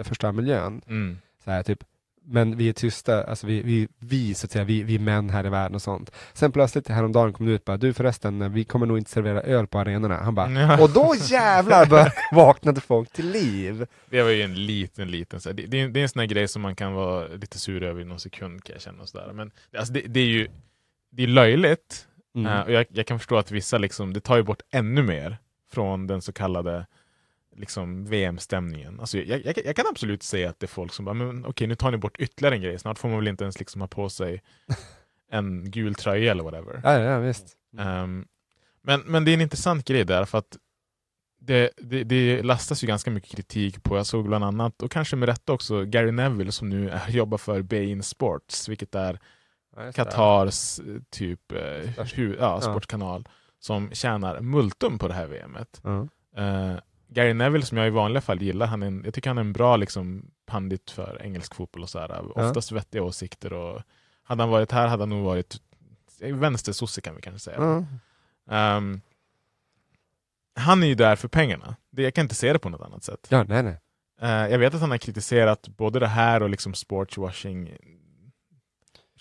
F- 0.00 0.06
förstör 0.06 0.32
miljön. 0.32 0.82
Mm. 0.86 1.18
Så 1.44 1.50
här, 1.50 1.62
typ, 1.62 1.78
men 2.24 2.56
vi 2.56 2.68
är 2.68 2.72
tysta, 2.72 3.24
alltså 3.24 3.46
vi, 3.46 3.62
vi, 3.62 3.88
vi 3.98 4.34
så 4.34 4.46
att 4.46 4.50
säga, 4.50 4.64
vi, 4.64 4.82
vi 4.82 4.94
är 4.94 4.98
män 4.98 5.30
här 5.30 5.46
i 5.46 5.48
världen 5.48 5.74
och 5.74 5.82
sånt. 5.82 6.10
Sen 6.32 6.52
plötsligt 6.52 6.88
häromdagen 6.88 7.32
kom 7.32 7.46
det 7.46 7.52
ut 7.52 7.64
bara, 7.64 7.76
du 7.76 7.92
förresten, 7.92 8.52
vi 8.52 8.64
kommer 8.64 8.86
nog 8.86 8.98
inte 8.98 9.10
servera 9.10 9.42
öl 9.42 9.66
på 9.66 9.78
arenorna. 9.78 10.16
Han 10.16 10.34
bara, 10.34 10.50
Ja. 10.50 10.82
och 10.82 10.90
då 10.90 11.14
jävlar 11.18 12.12
vaknade 12.34 12.80
folk 12.80 13.12
till 13.12 13.30
liv. 13.30 13.86
Det 14.10 14.22
var 14.22 14.30
ju 14.30 14.42
en 14.42 14.66
liten, 14.66 15.10
liten... 15.10 15.40
Så 15.40 15.52
det, 15.52 15.66
det, 15.66 15.80
är, 15.80 15.88
det 15.88 16.00
är 16.00 16.02
en 16.02 16.08
sån 16.08 16.20
här 16.20 16.26
grej 16.26 16.48
som 16.48 16.62
man 16.62 16.76
kan 16.76 16.92
vara 16.92 17.26
lite 17.26 17.58
sur 17.58 17.82
över 17.82 18.00
i 18.00 18.04
någon 18.04 18.20
sekund 18.20 18.64
kan 18.64 18.72
jag 18.74 18.82
känna. 18.82 19.02
Och 19.02 19.08
så 19.08 19.18
där. 19.18 19.32
Men 19.32 19.50
alltså, 19.78 19.92
det, 19.92 20.00
det 20.00 20.20
är 20.20 20.26
ju 20.26 20.48
det 21.10 21.22
är 21.22 21.26
löjligt. 21.26 22.06
Mm. 22.34 22.52
eh, 22.52 22.60
och 22.60 22.72
jag, 22.72 22.86
jag 22.90 23.06
kan 23.06 23.18
förstå 23.18 23.36
att 23.36 23.50
vissa, 23.50 23.78
liksom, 23.78 24.12
det 24.12 24.20
tar 24.20 24.36
ju 24.36 24.42
bort 24.42 24.62
ännu 24.70 25.02
mer 25.02 25.36
från 25.72 26.06
den 26.06 26.22
så 26.22 26.32
kallade 26.32 26.86
liksom, 27.56 28.04
VM-stämningen. 28.04 29.00
Alltså, 29.00 29.18
jag, 29.18 29.44
jag, 29.44 29.58
jag 29.64 29.76
kan 29.76 29.86
absolut 29.86 30.22
säga 30.22 30.50
att 30.50 30.60
det 30.60 30.66
är 30.66 30.68
folk 30.68 30.92
som 30.92 31.04
bara, 31.04 31.14
men 31.14 31.46
okej 31.46 31.66
nu 31.66 31.74
tar 31.74 31.90
ni 31.90 31.96
bort 31.96 32.16
ytterligare 32.18 32.54
en 32.54 32.62
grej, 32.62 32.78
snart 32.78 32.98
får 32.98 33.08
man 33.08 33.18
väl 33.18 33.28
inte 33.28 33.44
ens 33.44 33.58
liksom, 33.58 33.80
ha 33.80 33.88
på 33.88 34.08
sig 34.08 34.42
en 35.30 35.70
gul 35.70 35.94
tröja 35.94 36.30
eller 36.30 36.44
whatever. 36.44 36.80
Ja, 36.84 36.98
ja, 36.98 37.18
visst. 37.18 37.56
Ehm, 37.78 38.26
men, 38.82 39.00
men 39.00 39.24
det 39.24 39.30
är 39.30 39.34
en 39.34 39.40
intressant 39.40 39.84
grej 39.84 40.04
där, 40.04 40.24
för 40.24 40.38
att 40.38 40.56
det, 41.40 41.70
det, 41.76 42.04
det 42.04 42.42
lastas 42.42 42.84
ju 42.84 42.86
ganska 42.86 43.10
mycket 43.10 43.36
kritik 43.36 43.82
på, 43.82 43.96
jag 43.96 44.06
såg 44.06 44.26
bland 44.26 44.44
annat, 44.44 44.82
och 44.82 44.90
kanske 44.90 45.16
med 45.16 45.28
rätta 45.28 45.52
också, 45.52 45.84
Gary 45.84 46.10
Neville 46.10 46.52
som 46.52 46.68
nu 46.68 46.90
är, 46.90 47.08
jobbar 47.10 47.38
för 47.38 47.62
Bein 47.62 48.02
Sports, 48.02 48.68
vilket 48.68 48.94
är. 48.94 49.18
Qatars 49.94 50.78
eh, 50.78 50.84
typ 51.10 51.52
eh, 51.52 52.14
ja, 52.38 52.60
sportkanal, 52.60 53.28
som 53.58 53.90
tjänar 53.92 54.40
multum 54.40 54.98
på 54.98 55.08
det 55.08 55.14
här 55.14 55.26
VMet. 55.26 55.80
Ja. 55.82 56.08
Eh, 56.36 56.76
Gary 57.12 57.34
Neville 57.34 57.64
som 57.64 57.78
jag 57.78 57.86
i 57.86 57.90
vanliga 57.90 58.20
fall 58.20 58.42
gillar, 58.42 58.66
han 58.66 58.82
är 58.82 58.86
en, 58.86 59.02
jag 59.04 59.14
tycker 59.14 59.30
han 59.30 59.38
är 59.38 59.42
en 59.42 59.52
bra 59.52 59.76
liksom, 59.76 60.30
pandit 60.46 60.90
för 60.90 61.22
engelsk 61.22 61.54
fotboll 61.54 61.82
och 61.82 61.90
så 61.90 61.98
här. 61.98 62.08
Ja. 62.08 62.48
Oftast 62.48 62.72
vettiga 62.72 63.02
åsikter 63.02 63.52
och 63.52 63.82
hade 64.22 64.42
han 64.42 64.50
varit 64.50 64.72
här 64.72 64.86
hade 64.88 65.02
han 65.02 65.10
nog 65.10 65.24
varit 65.24 65.60
vänstersosse 66.20 67.00
kan 67.00 67.14
vi 67.16 67.22
kanske 67.22 67.40
säga. 67.40 67.56
Ja. 67.58 67.84
Ehm, 68.56 69.00
han 70.54 70.82
är 70.82 70.86
ju 70.86 70.94
där 70.94 71.16
för 71.16 71.28
pengarna. 71.28 71.76
Det, 71.90 72.02
jag 72.02 72.14
kan 72.14 72.22
inte 72.22 72.34
se 72.34 72.52
det 72.52 72.58
på 72.58 72.68
något 72.68 72.80
annat 72.80 73.04
sätt. 73.04 73.26
ja, 73.30 73.44
nej, 73.48 73.62
nej. 73.62 73.78
Eh, 74.20 74.50
jag 74.52 74.58
vet 74.58 74.74
att 74.74 74.80
han 74.80 74.90
har 74.90 74.98
kritiserat 74.98 75.68
både 75.68 75.98
det 75.98 76.06
här 76.06 76.42
och 76.42 76.50
liksom 76.50 76.74
sportswashing 76.74 77.76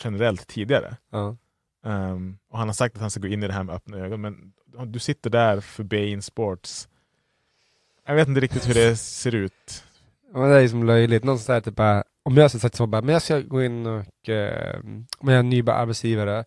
generellt 0.04 0.48
tidigare. 0.48 0.98
Ja. 1.12 1.38
Ehm, 1.86 2.38
och 2.50 2.58
han 2.58 2.68
har 2.68 2.74
sagt 2.74 2.96
att 2.96 3.02
han 3.02 3.12
ska 3.12 3.20
gå 3.20 3.28
in 3.28 3.44
i 3.44 3.48
det 3.48 3.54
här 3.54 3.64
med 3.64 3.76
öppna 3.76 3.98
ögon, 3.98 4.22
men 4.22 4.54
du 4.86 5.00
sitter 5.00 5.30
där 5.30 5.62
för 5.62 5.84
Bein 5.84 6.22
Sports. 6.22 6.88
Jag 8.08 8.16
vet 8.16 8.28
inte 8.28 8.40
riktigt 8.42 8.70
hur 8.70 8.74
det 8.74 8.96
ser 8.96 9.36
ut. 9.36 9.84
Men 10.34 10.50
det 10.50 10.56
är 10.62 10.68
som 10.68 10.84
löjligt. 10.84 11.24
Någon 11.24 11.38
som 11.38 11.46
säger 11.46 11.62
typ 11.62 11.76
bara, 11.76 12.04
om 12.24 12.38
jag 12.38 12.52
skulle 12.52 12.62
sagt 12.62 12.76
så 12.76 12.88
bara, 12.88 13.02
men 13.02 13.14
jag 13.14 13.22
ska 13.22 13.40
gå 13.40 13.64
in 13.64 13.86
och, 13.86 14.30
eh, 14.30 14.80
om 15.18 15.28
jag 15.28 15.36
är 15.36 15.40
en 15.40 15.50
ny 15.50 15.64
arbetsgivare, 15.70 16.46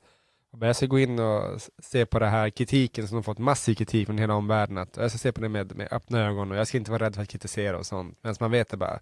men 0.56 0.66
jag 0.66 0.76
ska 0.76 0.86
gå 0.86 0.98
in 0.98 1.18
och 1.18 1.60
se 1.82 2.06
på 2.06 2.18
det 2.18 2.26
här 2.26 2.50
kritiken 2.50 3.08
som 3.08 3.16
de 3.16 3.22
fått 3.22 3.38
massiv 3.38 3.74
kritik 3.74 4.06
från 4.06 4.18
hela 4.18 4.34
omvärlden, 4.34 4.78
att 4.78 4.96
jag 4.96 5.10
ska 5.10 5.18
se 5.18 5.32
på 5.32 5.40
det 5.40 5.48
med, 5.48 5.76
med 5.76 5.88
öppna 5.90 6.20
ögon 6.26 6.50
och 6.50 6.56
jag 6.56 6.66
ska 6.68 6.78
inte 6.78 6.90
vara 6.90 7.04
rädd 7.04 7.14
för 7.14 7.22
att 7.22 7.28
kritisera 7.28 7.78
och 7.78 7.86
sånt. 7.86 8.18
Men 8.22 8.34
man 8.40 8.50
vet 8.50 8.68
det 8.70 8.76
bara, 8.76 8.98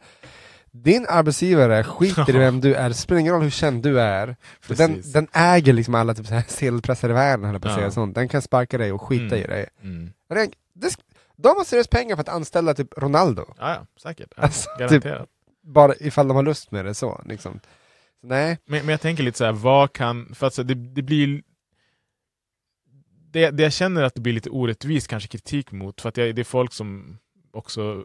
din 0.70 1.07
arbetsgivare 1.09 1.84
skiter 1.84 2.34
i 2.36 2.38
vem 2.38 2.61
du 2.61 2.74
är, 2.74 2.88
det 2.88 2.94
spelar 2.94 3.20
ingen 3.20 3.32
roll 3.34 3.42
hur 3.42 3.50
känd 3.50 3.82
du 3.82 4.00
är, 4.00 4.36
för 4.61 4.74
den, 4.74 5.03
den 5.12 5.28
äger 5.32 5.72
liksom 5.72 5.94
alla 5.94 6.14
typ 6.14 6.26
sedelpressar 6.48 7.11
i 7.11 7.12
världen, 7.12 7.61
på 7.61 7.68
Ja. 7.68 7.90
sånt. 7.90 8.14
den 8.14 8.28
kan 8.28 8.42
sparka 8.42 8.78
dig 8.78 8.92
och 8.92 9.03
skita 9.03 9.24
Mm. 9.36 9.38
i 9.38 9.46
dig. 9.46 9.66
Mm. 9.82 10.12
Det- 10.74 10.96
De 11.43 11.49
har 11.57 11.64
seriöst 11.64 11.90
pengar 11.90 12.16
för 12.16 12.20
att 12.20 12.28
anställa 12.28 12.74
typ 12.74 12.99
Ronaldo. 12.99 13.45
Ja, 13.59 13.74
ja, 13.74 13.86
säkert. 13.97 14.32
Ja, 14.36 14.43
Alltså, 14.43 14.70
typ- 14.70 14.78
garanterat. 14.78 15.28
bara 15.62 15.95
ifall 16.01 16.28
de 16.28 16.34
har 16.36 16.43
lust 16.43 16.70
med 16.70 16.84
det 16.84 16.95
så. 16.95 17.22
Liksom. 17.24 17.61
Nej. 18.22 18.59
Men, 18.64 18.80
men 18.80 18.88
jag 18.88 19.01
tänker 19.01 19.22
lite 19.22 19.38
så 19.38 19.45
här, 19.45 19.53
vad 19.53 19.93
kan... 19.93 20.34
För 20.34 20.47
att 20.47 20.55
så, 20.55 20.62
det, 20.62 20.74
det 20.74 21.03
blir... 21.03 21.43
Det, 23.32 23.51
det 23.51 23.62
jag 23.62 23.72
känner 23.72 24.03
att 24.03 24.14
det 24.14 24.20
blir 24.20 24.32
lite 24.32 24.51
orättvist 24.51 25.09
kanske 25.09 25.28
kritik 25.28 25.72
mot, 25.72 26.01
för 26.01 26.09
att 26.09 26.16
jag, 26.16 26.34
det 26.34 26.43
är 26.43 26.45
folk 26.45 26.72
som 26.72 27.18
också 27.53 28.05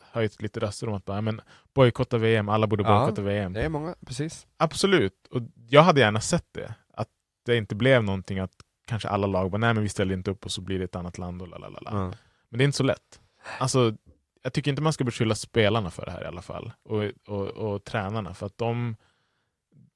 höjt 0.00 0.42
lite 0.42 0.60
röster 0.60 0.88
om 0.88 0.94
att 0.94 1.04
bara, 1.04 1.20
men 1.20 1.40
bojkotta 1.74 2.18
VM, 2.18 2.48
alla 2.48 2.66
borde 2.66 2.82
Ja, 2.82 2.98
bojkotta 2.98 3.22
VM. 3.22 3.52
Det 3.52 3.62
är 3.62 3.68
många, 3.68 3.94
precis. 4.06 4.46
Absolut, 4.56 5.26
och 5.30 5.42
jag 5.68 5.82
hade 5.82 6.00
gärna 6.00 6.20
sett 6.20 6.46
det. 6.52 6.74
Att 6.94 7.08
det 7.44 7.56
inte 7.56 7.74
blev 7.74 8.04
någonting 8.04 8.38
att 8.38 8.52
kanske 8.86 9.08
alla 9.08 9.26
lag 9.26 9.50
bara, 9.50 9.58
nej 9.58 9.74
men 9.74 9.82
vi 9.82 9.88
ställer 9.88 10.14
inte 10.14 10.30
upp 10.30 10.44
och 10.44 10.52
så 10.52 10.60
blir 10.60 10.78
det 10.78 10.84
ett 10.84 10.96
annat 10.96 11.18
land 11.18 11.42
och 11.42 11.48
lalala. 11.48 11.90
Ja. 11.92 12.12
Men 12.52 12.58
det 12.58 12.64
är 12.64 12.66
inte 12.66 12.76
så 12.76 12.82
lätt. 12.82 13.20
Alltså, 13.58 13.94
jag 14.42 14.52
tycker 14.52 14.70
inte 14.70 14.82
man 14.82 14.92
ska 14.92 15.04
beskylla 15.04 15.34
spelarna 15.34 15.90
för 15.90 16.04
det 16.06 16.10
här 16.12 16.22
i 16.22 16.26
alla 16.26 16.42
fall. 16.42 16.72
Och, 16.82 17.02
och, 17.28 17.46
och 17.48 17.84
tränarna, 17.84 18.34
för 18.34 18.46
att 18.46 18.58
de... 18.58 18.96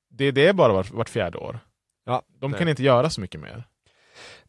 Det, 0.08 0.30
det 0.30 0.46
är 0.46 0.52
bara 0.52 0.72
vart, 0.72 0.90
vart 0.90 1.08
fjärde 1.08 1.38
år. 1.38 1.58
Ja, 2.04 2.22
De 2.38 2.52
det- 2.52 2.58
kan 2.58 2.68
inte 2.68 2.82
göra 2.82 3.10
så 3.10 3.20
mycket 3.20 3.40
mer. 3.40 3.64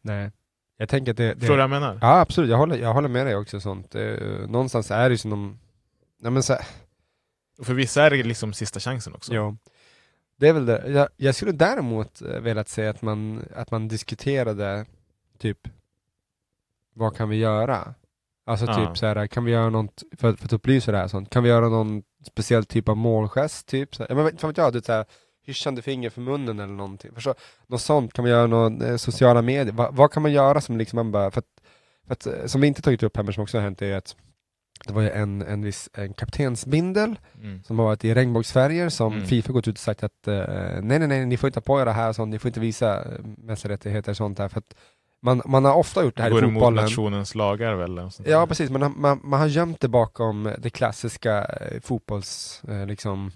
Nej. 0.00 0.30
Jag 0.76 0.88
tänker 0.88 1.10
att 1.10 1.16
det... 1.16 1.26
det 1.34 1.40
Förstår 1.40 1.54
du 1.54 1.56
vad 1.56 1.62
jag 1.62 1.70
menar? 1.70 1.98
Ja, 2.02 2.20
absolut. 2.20 2.50
Jag 2.50 2.56
håller, 2.56 2.76
jag 2.76 2.94
håller 2.94 3.08
med 3.08 3.26
dig 3.26 3.36
också. 3.36 3.60
Sånt. 3.60 3.94
Eh, 3.94 4.16
någonstans 4.48 4.90
är 4.90 5.08
det 5.08 5.12
ju 5.12 5.18
som 5.18 5.30
de... 5.30 5.58
Nej, 6.20 6.32
men 6.32 6.42
så 6.42 6.56
Och 7.58 7.66
för 7.66 7.74
vissa 7.74 8.02
är 8.02 8.10
det 8.10 8.22
liksom 8.22 8.52
sista 8.52 8.80
chansen 8.80 9.14
också. 9.14 9.34
ja. 9.34 9.56
Det 10.36 10.48
är 10.48 10.52
väl 10.52 10.66
det. 10.66 10.88
Jag, 10.88 11.08
jag 11.16 11.34
skulle 11.34 11.52
däremot 11.52 12.22
eh, 12.22 12.40
velat 12.40 12.68
säga 12.68 12.90
att 12.90 13.02
man, 13.02 13.44
att 13.56 13.70
man 13.70 13.88
diskuterade 13.88 14.86
typ 15.38 15.58
vad 16.98 17.16
kan 17.16 17.28
vi 17.28 17.36
göra? 17.36 17.94
Alltså 18.46 18.66
Ja. 18.66 18.74
typ 18.86 18.98
så 18.98 19.06
här, 19.06 19.26
kan 19.26 19.44
vi 19.44 19.52
göra 19.52 19.70
något 19.70 20.02
för, 20.18 20.32
för 20.32 20.44
att 20.44 20.52
upplysa 20.52 20.92
det 20.92 20.98
här 20.98 21.08
sånt? 21.08 21.30
Kan 21.30 21.42
vi 21.42 21.48
göra 21.48 21.68
någon 21.68 22.02
speciell 22.26 22.64
typ 22.64 22.88
av 22.88 22.96
målgest? 22.96 23.66
Typ 23.68 23.94
så 23.96 24.04
här, 24.08 24.14
men 24.14 24.36
fan 24.36 24.50
vet 24.50 24.56
jag, 24.58 24.72
det 24.72 24.78
är 24.78 24.82
så 24.82 24.92
här, 24.92 25.04
hyschande 25.46 25.82
finger 25.82 26.10
för 26.10 26.20
munnen 26.20 26.58
eller 26.60 26.72
någonting. 26.74 27.10
Förstå? 27.14 27.34
Något 27.66 27.80
sånt, 27.80 28.12
kan 28.12 28.22
man 28.22 28.30
göra 28.30 28.46
någon 28.46 28.82
eh, 28.82 28.96
sociala 28.96 29.42
medier? 29.42 29.72
Va, 29.74 29.88
vad 29.92 30.12
kan 30.12 30.22
man 30.22 30.32
göra 30.32 30.60
som 30.60 30.76
liksom 30.78 30.96
man 30.96 31.12
bara, 31.12 31.30
för 31.30 31.38
att, 31.38 31.46
för 32.06 32.12
att, 32.12 32.26
eh, 32.26 32.46
som 32.46 32.60
vi 32.60 32.66
inte 32.66 32.82
tagit 32.82 33.02
upp 33.02 33.16
här 33.16 33.24
men 33.24 33.34
som 33.34 33.42
också 33.42 33.56
har 33.58 33.62
hänt 33.62 33.82
är 33.82 33.96
att 33.96 34.16
det 34.86 34.92
var 34.92 35.02
ju 35.02 35.10
en, 35.10 35.42
en 35.42 35.62
viss 35.62 35.88
en 35.94 36.12
kaptensbindel 36.14 37.18
Mm. 37.42 37.62
som 37.62 37.78
har 37.78 37.86
varit 37.86 38.04
i 38.04 38.14
regnbågsfärger 38.14 38.88
som 38.88 39.12
Mm. 39.12 39.26
Fifa 39.26 39.52
gått 39.52 39.68
ut 39.68 39.74
och 39.74 39.78
sagt 39.80 40.02
att 40.02 40.28
eh, 40.28 40.44
nej, 40.82 40.98
nej, 40.98 41.08
nej, 41.08 41.26
ni 41.26 41.36
får 41.36 41.46
inte 41.48 41.56
ha 41.56 41.62
på 41.62 41.80
er 41.80 41.84
det 41.84 41.92
här, 41.92 42.12
sånt, 42.12 42.30
ni 42.30 42.38
får 42.38 42.48
inte 42.48 42.60
visa 42.60 43.04
eh, 43.04 43.18
mänskliga 43.38 43.72
rättigheter 43.74 44.10
och 44.12 44.16
sånt 44.16 44.38
här, 44.38 44.48
för 44.48 44.58
att 44.58 44.74
man, 45.20 45.42
man 45.46 45.64
har 45.64 45.74
ofta 45.74 46.04
gjort 46.04 46.16
det 46.16 46.22
här 46.22 46.30
går 46.30 46.42
i 46.44 46.46
emot 46.48 46.60
fotbollen. 46.60 46.84
nationens 46.84 47.34
lagar 47.34 47.74
väl? 47.74 48.10
Ja 48.26 48.46
precis, 48.46 48.70
man 48.70 48.94
man, 49.00 49.20
man 49.24 49.40
har 49.40 49.46
gömt 49.46 49.80
det 49.80 49.88
bakom 49.88 50.54
det 50.58 50.70
klassiska 50.70 51.44
eh, 51.44 51.80
fotbolls, 51.80 52.62
eh, 52.68 52.86
liksom, 52.86 53.32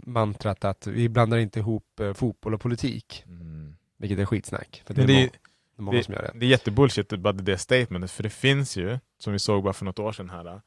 att 0.65 0.87
vi 0.87 1.09
blandar 1.09 1.39
inte 1.39 1.59
ihop 1.59 2.01
eh, 2.01 2.13
fotboll 2.13 2.55
och 2.55 2.61
politik, 2.61 3.25
Mm. 3.27 3.77
vilket 3.99 4.19
är 4.19 4.25
skitsnack. 4.25 4.83
För 4.87 4.95
det, 4.95 5.03
är 5.03 5.07
det, 5.07 5.31
må- 5.77 5.93
det 5.93 5.99
det, 5.99 6.05
som 6.05 6.15
gör 6.15 6.23
det. 6.23 6.39
det 6.39 6.47
är 6.47 6.51
jättebullshit 6.51 7.09
bara 7.19 7.33
det 7.33 7.59
statementet, 7.59 8.11
för 8.11 8.23
det 8.23 8.31
finns 8.31 8.77
ju, 8.77 8.99
som 9.19 9.33
vi 9.33 9.39
såg 9.39 9.63
bara 9.65 9.73
för 9.73 9.85
något 9.85 9.99
år 9.99 10.13
sedan 10.13 10.31
här, 10.31 10.61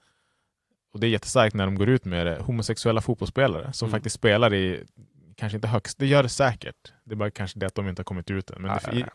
och 0.94 1.00
det 1.00 1.08
är 1.08 1.10
jättestarkt 1.10 1.56
när 1.56 1.66
de 1.66 1.76
går 1.76 1.90
ut 1.90 2.06
med 2.06 2.28
det, 2.28 2.42
homosexuella 2.42 3.02
fotbollsspelare 3.02 3.74
som 3.74 3.86
Mm. 3.88 3.98
faktiskt 3.98 4.16
spelar 4.16 4.54
i, 4.54 4.84
kanske 5.36 5.56
inte 5.56 5.68
högst, 5.68 5.98
det 5.98 6.06
gör 6.08 6.24
det 6.24 6.30
säkert, 6.30 6.94
det 7.04 7.14
är 7.14 7.16
bara 7.16 7.32
kanske 7.32 7.60
det 7.60 7.66
att 7.66 7.76
de 7.76 7.90
inte 7.90 8.00
har 8.00 8.04
kommit 8.06 8.32
ut 8.32 8.50
än, 8.50 8.62
men 8.62 8.72
Ja, 8.72 8.92
det, 8.92 8.98
i, 9.00 9.06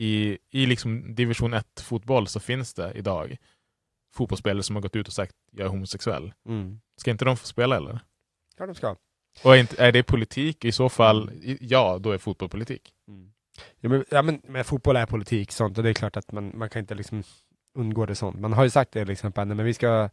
i, 0.00 0.38
i 0.50 0.66
liksom 0.66 1.14
division 1.14 1.54
1 1.54 1.80
fotboll 1.80 2.26
så 2.26 2.40
finns 2.40 2.74
det 2.74 2.92
idag 2.94 3.36
fotbollsspelare 4.14 4.62
som 4.62 4.76
har 4.76 4.82
gått 4.82 4.96
ut 4.96 5.06
och 5.06 5.12
sagt 5.12 5.34
jag 5.50 5.64
är 5.64 5.68
homosexuell. 5.68 6.32
Mm. 6.48 6.80
Ska 6.96 7.10
inte 7.10 7.24
de 7.24 7.36
få 7.36 7.46
spela 7.46 7.76
eller? 7.76 8.00
Ja, 8.56 8.66
de 8.66 8.74
ska. 8.74 8.96
Och 9.44 9.56
är, 9.56 9.60
inte, 9.60 9.84
är 9.84 9.92
det 9.92 10.02
politik? 10.02 10.64
I 10.64 10.72
så 10.72 10.88
fall, 10.88 11.30
ja, 11.60 11.98
då 11.98 12.12
är 12.12 12.18
fotboll 12.18 12.48
politik. 12.48 12.92
Ja, 13.80 13.88
men, 13.88 14.04
ja, 14.10 14.22
men, 14.22 14.40
men 14.44 14.64
fotboll 14.64 14.96
är 14.96 15.06
politik 15.06 15.52
sånt 15.52 15.78
och 15.78 15.84
det 15.84 15.90
är 15.90 15.94
klart 15.94 16.16
att 16.16 16.32
man, 16.32 16.58
man 16.58 16.70
kan 16.70 16.80
inte 16.80 16.94
liksom 16.94 17.22
undgå 17.74 18.06
det 18.06 18.14
sånt. 18.14 18.40
Man 18.40 18.52
har 18.52 18.64
ju 18.64 18.70
sagt 18.70 18.92
det 18.92 19.04
liksom, 19.04 19.28
att, 19.28 19.36
nej, 19.36 19.56
men 19.56 19.66
vi 19.66 19.74
ska 19.74 20.08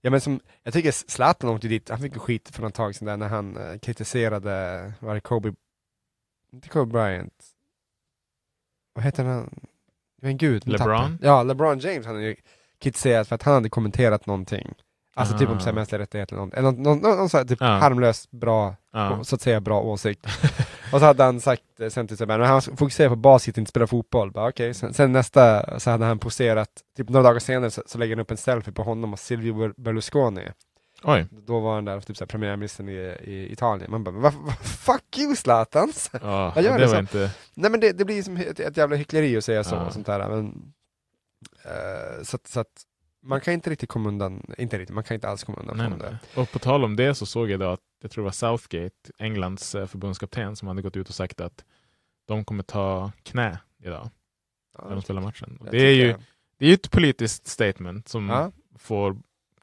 Ja, 0.00 0.10
men 0.10 0.20
som, 0.20 0.40
jag 0.62 0.72
tycker 0.72 0.92
Zlatan 0.92 1.50
åkte 1.50 1.68
dit, 1.68 1.88
han 1.88 1.98
fick 1.98 2.16
skit 2.16 2.48
för 2.48 2.62
något 2.62 2.74
tag 2.74 2.94
sedan 2.94 3.06
där 3.06 3.16
när 3.16 3.28
han 3.28 3.56
eh, 3.56 3.78
kritiserade, 3.78 4.92
var 5.00 5.14
det 5.14 5.20
Kobe, 5.20 5.54
inte 6.52 6.68
Kobe 6.68 6.92
Bryant, 6.92 7.55
vad 8.96 9.04
heter 9.04 9.24
han? 9.24 9.50
Men 10.22 10.36
gud, 10.36 10.68
LeBron? 10.68 11.18
Ja, 11.22 11.42
LeBron 11.42 11.78
James 11.78 12.06
hade 12.06 12.22
ju 12.22 12.36
kritiserat 12.80 13.28
för 13.28 13.34
att 13.34 13.42
han 13.42 13.54
hade 13.54 13.68
kommenterat 13.68 14.26
någonting. 14.26 14.74
Alltså 15.18 15.38
typ 15.38 15.48
om 15.48 15.56
Ah. 15.56 15.60
så 15.60 15.66
här 15.66 15.72
mänskliga 15.72 15.98
rättigheter 15.98 16.36
eller 16.36 16.62
någon, 16.62 16.74
någon, 16.82 17.00
någon, 17.02 17.16
någon 17.16 17.28
så 17.28 17.36
här, 17.36 17.44
typ 17.44 17.60
Ja. 17.60 17.66
harmlös, 17.66 18.30
bra, 18.30 18.76
Ja. 18.92 19.24
så 19.24 19.34
att 19.34 19.40
säga 19.40 19.60
bra 19.60 19.80
åsikt. 19.80 20.26
och 20.92 20.98
så 21.00 21.04
hade 21.06 21.22
han 21.24 21.40
sagt 21.40 21.62
eh, 21.80 21.88
sen 21.88 22.08
till 22.08 22.16
sig, 22.16 22.26
men 22.26 22.40
han 22.40 22.62
fokuserar 22.62 23.08
på 23.08 23.16
basket, 23.16 23.58
inte 23.58 23.68
spela 23.68 23.86
fotboll. 23.86 24.30
Bara, 24.32 24.48
okej. 24.48 24.74
Sen, 24.74 24.94
sen 24.94 25.12
nästa 25.12 25.80
så 25.80 25.90
hade 25.90 26.04
han 26.04 26.18
poserat, 26.18 26.68
typ 26.96 27.08
några 27.08 27.22
dagar 27.28 27.40
senare 27.40 27.70
så, 27.70 27.82
så 27.86 27.98
lägger 27.98 28.16
han 28.16 28.22
upp 28.22 28.30
en 28.30 28.36
selfie 28.36 28.72
på 28.72 28.82
honom 28.82 29.12
och 29.12 29.18
Silvio 29.18 29.52
Ber- 29.54 29.74
Berlusconi. 29.76 30.48
Oj. 31.08 31.26
Då 31.30 31.60
var 31.60 31.74
han 31.74 31.84
där, 31.84 32.00
typ 32.00 32.16
så 32.16 32.24
här, 32.24 32.26
premiärministern 32.26 32.88
i, 32.88 32.92
i 33.24 33.52
Italien. 33.52 33.90
Man 33.90 34.04
bara, 34.04 34.32
fuck 34.62 35.18
you 35.18 35.36
Zlatan! 35.36 35.92
Ja, 36.12 36.52
Vad 36.54 36.64
gör 36.64 36.78
det 36.78 36.88
så? 36.88 36.98
inte... 36.98 37.30
Nej 37.54 37.70
men 37.70 37.80
det, 37.80 37.92
det 37.92 38.04
blir 38.04 38.22
som 38.22 38.36
ett, 38.36 38.60
ett 38.60 38.76
jävla 38.76 38.96
hyckleri 38.96 39.36
att 39.36 39.44
säga 39.44 39.64
så, 39.64 39.74
Ja. 39.74 39.86
och 39.86 39.92
sånt 39.92 40.06
där. 40.06 40.28
Men, 40.28 40.72
eh, 41.64 42.22
så, 42.22 42.36
att, 42.36 42.46
så 42.46 42.60
att 42.60 42.82
man 43.22 43.40
kan 43.40 43.54
inte 43.54 43.70
riktigt 43.70 43.88
komma 43.88 44.08
undan, 44.08 44.42
inte 44.58 44.78
riktigt, 44.78 44.94
man 44.94 45.04
kan 45.04 45.14
inte 45.14 45.28
alls 45.28 45.44
komma 45.44 45.58
undan 45.60 45.76
Nej, 45.76 45.88
från 45.88 45.98
nej. 45.98 46.16
det. 46.34 46.40
Och 46.40 46.50
på 46.52 46.58
tal 46.58 46.84
om 46.84 46.96
det 46.96 47.14
så 47.14 47.26
såg 47.26 47.50
jag 47.50 47.60
då 47.60 47.66
att, 47.70 47.80
jag 48.02 48.10
tror 48.10 48.22
det 48.22 48.26
var 48.26 48.32
Southgate, 48.32 49.10
Englands 49.18 49.74
eh, 49.74 49.86
förbundskapten, 49.86 50.56
som 50.56 50.68
hade 50.68 50.82
gått 50.82 50.96
ut 50.96 51.08
och 51.08 51.14
sagt 51.14 51.40
att 51.40 51.64
de 52.26 52.44
kommer 52.44 52.62
ta 52.62 53.12
knä 53.22 53.58
idag 53.84 54.10
när 54.84 54.90
de 54.90 55.02
spelar 55.02 55.22
matchen. 55.22 55.58
Det 55.70 55.78
är, 55.78 55.92
ju, 55.94 56.14
det 56.58 56.64
är 56.64 56.68
ju 56.68 56.74
ett 56.74 56.90
politiskt 56.90 57.46
statement 57.46 58.08
som 58.08 58.28
Ja, 58.28 58.52
får 58.78 59.16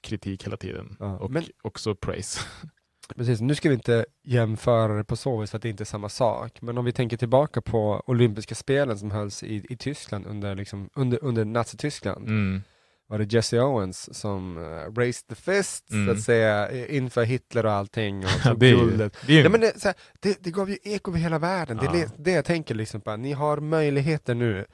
kritik 0.03 0.45
hela 0.45 0.57
tiden. 0.57 0.95
Ja, 0.99 1.17
Och 1.17 1.31
men- 1.31 1.43
också 1.61 1.95
praise. 1.95 2.39
precis. 3.15 3.41
Nu 3.41 3.55
ska 3.55 3.69
vi 3.69 3.75
inte 3.75 4.05
jämföra 4.23 4.93
det 4.97 5.03
på 5.03 5.15
så 5.15 5.37
vis 5.41 5.49
för 5.51 5.57
att 5.57 5.61
det 5.61 5.69
inte 5.69 5.83
är 5.83 5.85
samma 5.85 6.09
sak. 6.09 6.61
Men 6.61 6.77
om 6.77 6.85
vi 6.85 6.91
tänker 6.91 7.17
tillbaka 7.17 7.61
på 7.61 8.03
olympiska 8.07 8.55
spelen 8.55 8.99
som 8.99 9.11
hölls 9.11 9.43
i, 9.43 9.65
i 9.69 9.77
Tyskland 9.77 10.25
under, 10.27 10.55
liksom, 10.55 10.89
under, 10.95 11.23
under 11.23 11.45
Nazityskland. 11.45 12.27
Mm. 12.27 12.61
Var 13.07 13.17
det 13.19 13.33
Jesse 13.33 13.59
Owens 13.61 14.19
som 14.19 14.57
uh, 14.57 14.93
raised 14.97 15.27
the 15.27 15.35
fist, 15.35 15.87
så 15.89 15.95
Mm. 15.95 16.09
att 16.15 16.21
säga, 16.21 16.69
eh, 16.69 16.95
inför 16.97 17.23
Hitler 17.23 17.65
och 17.65 17.71
allting 17.71 18.25
och 18.25 18.31
tog 18.43 18.59
det, 18.59 18.65
är 18.65 18.69
ju, 18.69 18.77
guldet. 18.77 19.17
det 19.27 19.33
är 19.33 19.37
ju 19.37 19.43
Ja, 19.43 19.49
men 19.49 19.61
det, 19.61 19.79
så 19.81 19.87
här, 19.87 19.95
det, 20.19 20.37
det 20.43 20.51
gav 20.51 20.69
ju 20.69 20.77
eko 20.83 21.11
över 21.11 21.19
hela 21.19 21.39
världen. 21.39 21.77
Det 21.77 21.85
Ja. 21.85 21.91
är 21.95 21.95
det, 21.97 22.11
det 22.17 22.31
jag 22.31 22.45
tänker 22.45 22.75
liksom 22.75 23.01
på. 23.01 23.15
Ni 23.15 23.31
har 23.33 23.57
möjligheter 23.59 24.35
nu. 24.35 24.65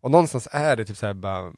Och 0.00 0.10
någonstans 0.10 0.48
är 0.50 0.76
det 0.76 0.84
typ 0.84 0.96
såhär 0.96 1.14
bara 1.14 1.52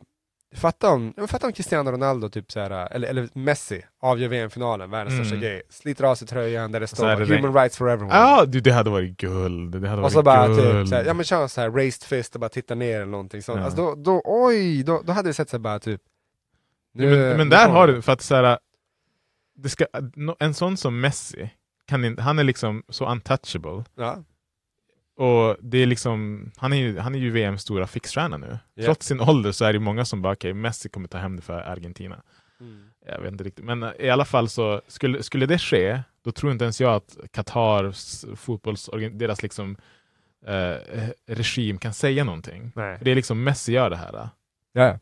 Fatta 0.56 0.90
om, 0.90 1.14
fatta 1.28 1.46
om 1.46 1.52
Cristiano 1.52 1.90
Ronaldo, 1.90 2.28
typ 2.28 2.52
så 2.52 2.60
här, 2.60 2.92
eller, 2.92 3.08
eller 3.08 3.28
Messi, 3.32 3.84
avgör 4.00 4.28
VM-finalen, 4.28 4.90
världens 4.90 5.14
Mm. 5.14 5.24
största 5.24 5.40
grej. 5.42 5.62
Sliter 5.70 6.04
av 6.04 6.14
sig 6.14 6.28
tröjan 6.28 6.72
där 6.72 6.80
det 6.80 6.86
så 6.86 6.96
står 6.96 7.08
är 7.08 7.16
det 7.16 7.36
Human 7.36 7.54
rights 7.54 7.76
for 7.78 7.90
everyone. 7.90 8.14
Ja, 8.14 8.44
du, 8.46 8.60
det 8.60 8.72
hade 8.72 8.90
varit 8.90 9.16
guld. 9.16 9.82
Det 9.82 9.88
hade 9.88 9.96
och 9.96 10.02
varit 10.02 10.12
så 10.12 10.22
bara 10.22 10.46
guld. 10.48 10.58
typ, 10.60 10.88
såhär, 10.88 11.04
ja 11.04 11.14
men 11.14 11.24
kör 11.24 11.46
så 11.46 11.60
här 11.60 11.70
raised 11.70 12.02
fist 12.08 12.34
och 12.34 12.40
bara 12.40 12.48
titta 12.48 12.74
ner 12.74 12.96
eller 12.96 13.06
någonting 13.06 13.42
sånt. 13.42 13.58
Ja. 13.58 13.64
Alltså 13.64 13.82
då, 13.82 13.94
då, 13.94 14.22
oj, 14.24 14.82
då, 14.82 15.02
då 15.04 15.12
hade 15.12 15.28
det 15.28 15.34
sett 15.34 15.50
sig 15.50 15.58
bara 15.58 15.78
typ 15.78 16.00
Ja, 16.92 17.06
men, 17.06 17.18
men 17.20 17.36
nu 17.38 17.44
där 17.56 17.68
har 17.68 17.86
du, 17.86 18.02
för 18.02 18.12
att 18.12 18.22
så 18.22 18.34
här, 18.34 18.58
det 19.56 19.68
ska, 19.68 19.86
en 20.38 20.54
sån 20.54 20.76
som 20.76 21.00
Messi, 21.00 21.50
kan 21.86 22.18
han 22.18 22.38
är 22.38 22.44
liksom 22.44 22.82
så 22.88 23.06
untouchable. 23.10 23.84
Ja, 23.96 24.18
Och 25.16 25.56
det 25.60 25.78
är 25.78 25.86
liksom, 25.86 26.50
han 26.56 26.72
är 26.72 26.76
ju, 26.76 26.98
han 26.98 27.14
är 27.14 27.18
ju 27.18 27.30
VMs 27.30 27.62
stora 27.62 27.86
fixstjärna 27.86 28.36
nu. 28.36 28.58
Ja. 28.74 28.84
Trots 28.84 29.06
sin 29.06 29.20
ålder 29.20 29.52
så 29.52 29.64
är 29.64 29.72
det 29.72 29.78
många 29.78 30.04
som 30.04 30.22
bara, 30.22 30.32
okej, 30.32 30.54
Messi 30.54 30.88
kommer 30.88 31.08
ta 31.08 31.18
hem 31.18 31.36
det 31.36 31.42
för 31.42 31.60
Argentina. 31.60 32.22
Jag 33.06 33.20
vet 33.20 33.32
inte 33.32 33.44
riktigt, 33.44 33.64
men 33.64 33.82
eh, 33.82 33.90
i 33.98 34.10
alla 34.10 34.24
fall 34.24 34.48
så 34.48 34.80
skulle, 34.88 35.22
skulle 35.22 35.46
det 35.46 35.58
ske, 35.58 36.00
då 36.24 36.32
tror 36.32 36.52
inte 36.52 36.64
ens 36.64 36.80
jag 36.80 36.94
att 36.94 37.16
Qatars 37.30 38.24
fotbolls, 38.36 38.90
deras 39.12 39.42
liksom 39.42 39.76
eh, 40.46 40.76
regim 41.26 41.78
kan 41.78 41.94
säga 41.94 42.24
någonting. 42.24 42.72
nej. 42.74 42.98
För 42.98 43.04
det 43.04 43.10
är 43.10 43.14
liksom 43.14 43.44
Messi 43.44 43.72
gör 43.72 43.90
det 43.90 43.96
här. 43.96 44.12
Ja, 44.12 44.28
ja. 44.72 44.98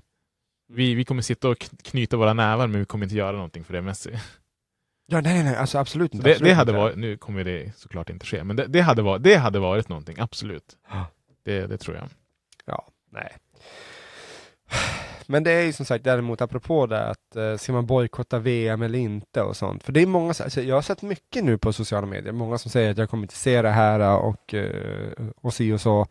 Vi, 0.73 0.95
vi 0.95 1.05
kommer 1.05 1.23
sitta 1.23 1.49
och 1.49 1.57
kn- 1.57 1.83
knyta 1.85 2.17
våra 2.17 2.33
nävar 2.35 2.67
men 2.67 2.81
vi 2.81 2.87
kommer 2.87 3.05
inte 3.07 3.17
göra 3.17 3.33
någonting 3.37 3.65
för 3.65 3.73
det 3.73 3.79
är 3.79 3.83
Messi. 3.83 4.11
ja, 5.07 5.21
nej, 5.21 5.45
nej, 5.45 5.57
alltså 5.57 5.79
absolut 5.79 6.15
inte. 6.15 6.27
det, 6.27 6.33
absolut 6.33 6.51
det 6.51 6.55
hade 6.55 6.71
inte. 6.71 6.81
varit, 6.81 6.97
nu 6.97 7.17
kommer 7.17 7.45
det 7.45 7.77
såklart 7.77 8.11
inte 8.11 8.27
ske, 8.27 8.45
men 8.45 8.57
det, 8.57 8.67
det, 8.67 8.81
hade, 8.81 9.03
varit, 9.03 9.23
det 9.23 9.35
hade 9.35 9.59
varit 9.59 9.89
någonting, 9.89 10.17
absolut. 10.19 10.77
Det, 11.45 11.67
det 11.67 11.79
tror 11.79 11.97
jag. 11.97 12.09
Ja, 12.65 12.89
nej. 13.13 13.37
Men 15.27 15.45
det 15.45 15.53
är 15.53 15.63
ju 15.63 15.73
som 15.73 15.87
sagt 15.87 16.05
däremot 16.05 16.41
apropå 16.41 16.87
det 16.87 17.07
att 17.07 17.37
eh, 17.37 17.57
ska 17.57 17.73
man 17.73 17.87
bojkotta 17.87 18.39
VM 18.39 18.83
eller 18.83 18.99
inte 18.99 19.43
och 19.43 19.57
sånt. 19.57 19.83
För 19.83 19.93
det 19.93 20.03
är 20.03 20.07
många, 20.07 20.29
alltså, 20.29 20.63
jag 20.63 20.75
har 20.75 20.83
sett 20.83 21.03
mycket 21.03 21.45
nu 21.45 21.59
på 21.59 21.73
sociala 21.73 22.07
medier, 22.07 22.33
många 22.33 22.59
som 22.59 22.71
säger 22.71 22.91
att 22.91 22.99
jag 22.99 23.11
kommer 23.11 23.25
inte 23.25 23.35
se 23.35 23.63
det 23.63 23.71
här 23.71 24.19
och, 24.19 24.55
eh, 24.55 25.13
och 25.37 25.55
si 25.55 25.73
och 25.73 25.81
så. 25.81 26.07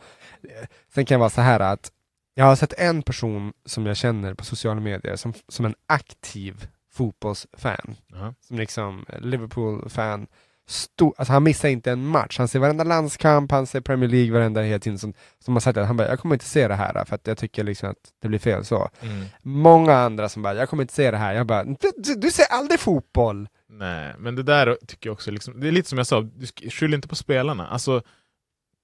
Sen 0.93 1.05
kan 1.05 1.15
jag 1.15 1.19
vara 1.19 1.29
så 1.29 1.41
här 1.41 1.59
att 1.59 1.91
jag 2.35 2.45
har 2.45 2.55
sett 2.55 2.73
en 2.73 3.01
person 3.01 3.53
som 3.65 3.85
jag 3.85 3.97
känner 3.97 4.33
på 4.33 4.45
sociala 4.45 4.79
medier 4.79 5.15
som, 5.15 5.33
som 5.47 5.65
en 5.65 5.75
aktiv 5.85 6.67
fotbollsfan. 6.93 7.95
Jaha. 8.07 8.33
Som 8.41 8.57
liksom 8.57 9.05
Liverpool-fan. 9.19 10.27
Stor, 10.65 11.13
alltså 11.17 11.33
han 11.33 11.43
missar 11.43 11.69
inte 11.69 11.91
en 11.91 12.07
match, 12.07 12.37
han 12.37 12.47
ser 12.47 12.59
varenda 12.59 12.83
landskamp, 12.83 13.51
han 13.51 13.67
ser 13.67 13.81
Premier 13.81 14.09
League 14.09 14.33
varenda 14.33 14.61
hela 14.61 14.79
tiden. 14.79 14.99
Som, 14.99 15.13
som 15.39 15.53
har 15.53 15.61
sagt 15.61 15.77
att 15.77 15.87
han 15.87 15.97
bara, 15.97 16.07
jag 16.07 16.19
kommer 16.19 16.35
inte 16.35 16.45
se 16.45 16.67
det 16.67 16.75
här 16.75 17.05
för 17.05 17.15
att 17.15 17.27
jag 17.27 17.37
tycker 17.37 17.63
liksom 17.63 17.89
att 17.89 17.97
det 18.21 18.27
blir 18.27 18.39
fel 18.39 18.65
så. 18.65 18.89
Mm. 19.01 19.25
Många 19.41 19.93
andra 19.93 20.29
som 20.29 20.41
bara, 20.41 20.55
jag 20.55 20.69
kommer 20.69 20.83
inte 20.83 20.93
se 20.93 21.11
det 21.11 21.17
här. 21.17 21.33
Jag 21.33 21.47
bara, 21.47 21.63
du, 21.63 21.91
du, 21.97 22.15
du 22.15 22.31
ser 22.31 22.45
aldrig 22.51 22.79
fotboll! 22.79 23.47
Nej, 23.69 24.15
men 24.17 24.35
det 24.35 24.43
där 24.43 24.77
tycker 24.87 25.09
jag 25.09 25.13
också, 25.13 25.31
liksom, 25.31 25.59
det 25.59 25.67
är 25.67 25.71
lite 25.71 25.89
som 25.89 25.97
jag 25.97 26.07
sa, 26.07 26.21
du 26.21 26.69
skyll 26.69 26.93
inte 26.93 27.07
på 27.07 27.15
spelarna. 27.15 27.67
Alltså, 27.67 28.01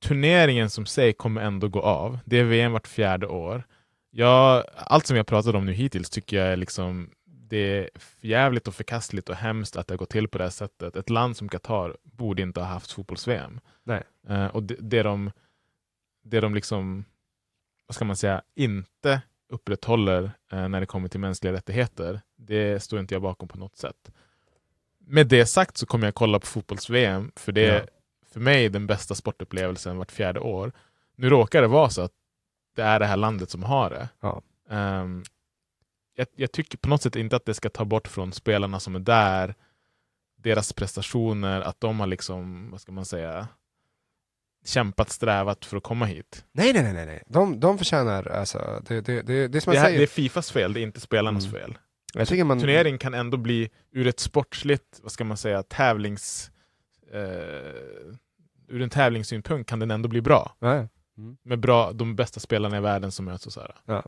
turneringen 0.04 0.70
som 0.70 0.86
sig 0.86 1.14
kommer 1.14 1.42
ändå 1.42 1.68
gå 1.68 1.82
av. 1.82 2.20
Det 2.26 2.40
är 2.40 2.44
VM 2.44 2.72
vart 2.72 2.88
fjärde 2.88 3.28
år. 3.28 3.64
Jag, 4.12 4.64
allt 4.76 5.08
som 5.08 5.18
jag 5.18 5.28
pratat 5.28 5.56
om 5.56 5.66
nu 5.66 5.74
hittills 5.74 6.10
tycker 6.10 6.38
jag 6.38 6.48
är 6.48 6.56
liksom 6.56 7.10
det 7.50 7.58
är 7.58 7.90
jävligt 8.22 8.68
och 8.68 8.76
förkastligt 8.76 9.30
och 9.30 9.36
hemskt 9.36 9.76
att 9.76 9.88
det 9.88 9.94
har 9.94 9.98
gått 9.98 10.10
till 10.10 10.28
på 10.28 10.38
det 10.38 10.44
här 10.44 10.52
sättet. 10.52 10.96
Ett 10.96 11.10
land 11.10 11.38
som 11.38 11.50
Qatar 11.50 11.98
borde 12.04 12.42
inte 12.42 12.60
ha 12.60 12.68
haft 12.68 12.92
fotbolls-VM. 12.92 13.60
Nej. 13.84 14.04
Eh, 14.28 14.46
och 14.48 14.64
det, 14.64 14.76
det, 14.80 15.04
de, 15.04 15.32
det 16.24 16.40
de 16.40 16.56
liksom, 16.56 17.06
vad 17.88 17.96
ska 17.96 18.06
man 18.06 18.16
säga, 18.16 18.42
inte 18.56 19.22
upprätthåller 19.50 20.32
eh, 20.52 20.68
när 20.68 20.80
det 20.80 20.86
kommer 20.86 21.08
till 21.10 21.20
mänskliga 21.20 21.54
rättigheter, 21.54 22.22
det 22.36 22.84
står 22.84 23.00
inte 23.00 23.16
jag 23.16 23.22
bakom 23.22 23.48
på 23.48 23.58
något 23.58 23.78
sätt. 23.78 24.12
Med 25.00 25.28
det 25.28 25.46
sagt 25.46 25.78
så 25.78 25.86
kommer 25.86 26.08
jag 26.08 26.16
kolla 26.16 26.40
på 26.40 26.48
fotbolls-VM, 26.48 27.32
för 27.36 27.52
det 27.52 27.66
är 27.66 27.80
Ja. 27.80 27.86
för 28.34 28.40
mig 28.40 28.70
den 28.70 28.88
bästa 28.88 29.16
sportupplevelsen 29.16 29.98
vart 29.98 30.12
fjärde 30.12 30.40
år. 30.40 30.72
Nu 31.16 31.30
råkar 31.30 31.62
det 31.62 31.68
vara 31.68 31.90
så 31.90 32.02
att 32.02 32.12
det 32.76 32.82
är 32.82 33.00
det 33.00 33.06
här 33.06 33.18
landet 33.18 33.50
som 33.50 33.64
har 33.64 33.90
det. 33.90 34.10
Ja. 34.20 34.42
Ehm, 34.70 35.24
jag, 36.20 36.28
jag 36.36 36.52
tycker 36.52 36.78
på 36.78 36.90
något 36.90 37.02
sätt 37.02 37.16
inte 37.16 37.36
att 37.36 37.46
det 37.46 37.54
ska 37.54 37.70
ta 37.70 37.86
bort 37.86 38.08
från 38.08 38.34
spelarna 38.34 38.80
som 38.80 38.96
är 38.96 39.00
där, 39.00 39.56
deras 40.38 40.74
prestationer, 40.74 41.62
att 41.62 41.82
de 41.82 42.00
har 42.00 42.08
liksom, 42.08 42.72
vad 42.72 42.82
ska 42.82 42.92
man 42.92 43.06
säga, 43.06 43.48
kämpat, 44.66 45.10
strävat 45.10 45.66
för 45.66 45.78
att 45.78 45.84
komma 45.84 46.06
hit. 46.06 46.46
Nej, 46.52 46.74
nej, 46.74 46.84
nej, 46.94 47.06
nej. 47.06 47.24
De, 47.28 47.60
de 47.60 47.78
förtjänar, 47.78 48.28
alltså, 48.28 48.82
det, 48.88 49.02
det, 49.02 49.22
det, 49.22 49.48
det 49.48 49.58
är 49.58 49.60
som 49.62 49.74
Det, 49.74 49.80
här, 49.80 49.86
säger. 49.86 49.98
det 49.98 50.04
är 50.06 50.08
Fifas 50.08 50.52
fel, 50.52 50.74
det 50.74 50.80
är 50.80 50.84
inte 50.84 51.00
spelarnas 51.00 51.46
Mm. 51.46 51.60
fel. 51.62 51.78
jag 52.14 52.28
tycker 52.28 52.44
man, 52.44 52.60
Turnering 52.60 52.98
kan 52.98 53.14
ändå 53.14 53.38
bli 53.38 53.70
ur 53.92 54.08
ett 54.08 54.20
sportsligt, 54.20 55.00
vad 55.04 55.12
ska 55.12 55.24
man 55.24 55.38
säga, 55.38 55.64
tävlings... 55.64 56.52
Eh, 57.14 57.20
ur 58.72 58.82
en 58.82 58.90
tävlingssynpunkt 58.90 59.70
kan 59.70 59.80
den 59.80 59.92
ändå 59.92 60.10
bli 60.10 60.22
bra. 60.22 60.56
Ja, 60.60 60.76
ja. 60.76 60.88
Med 61.44 61.60
bra, 61.60 61.92
de 61.92 62.16
bästa 62.16 62.40
spelarna 62.40 62.78
i 62.78 62.80
världen 62.80 63.12
som 63.12 63.26
möts 63.26 63.46
och 63.46 63.54
så 63.54 63.60
här. 63.60 63.76
Ja. 63.86 64.04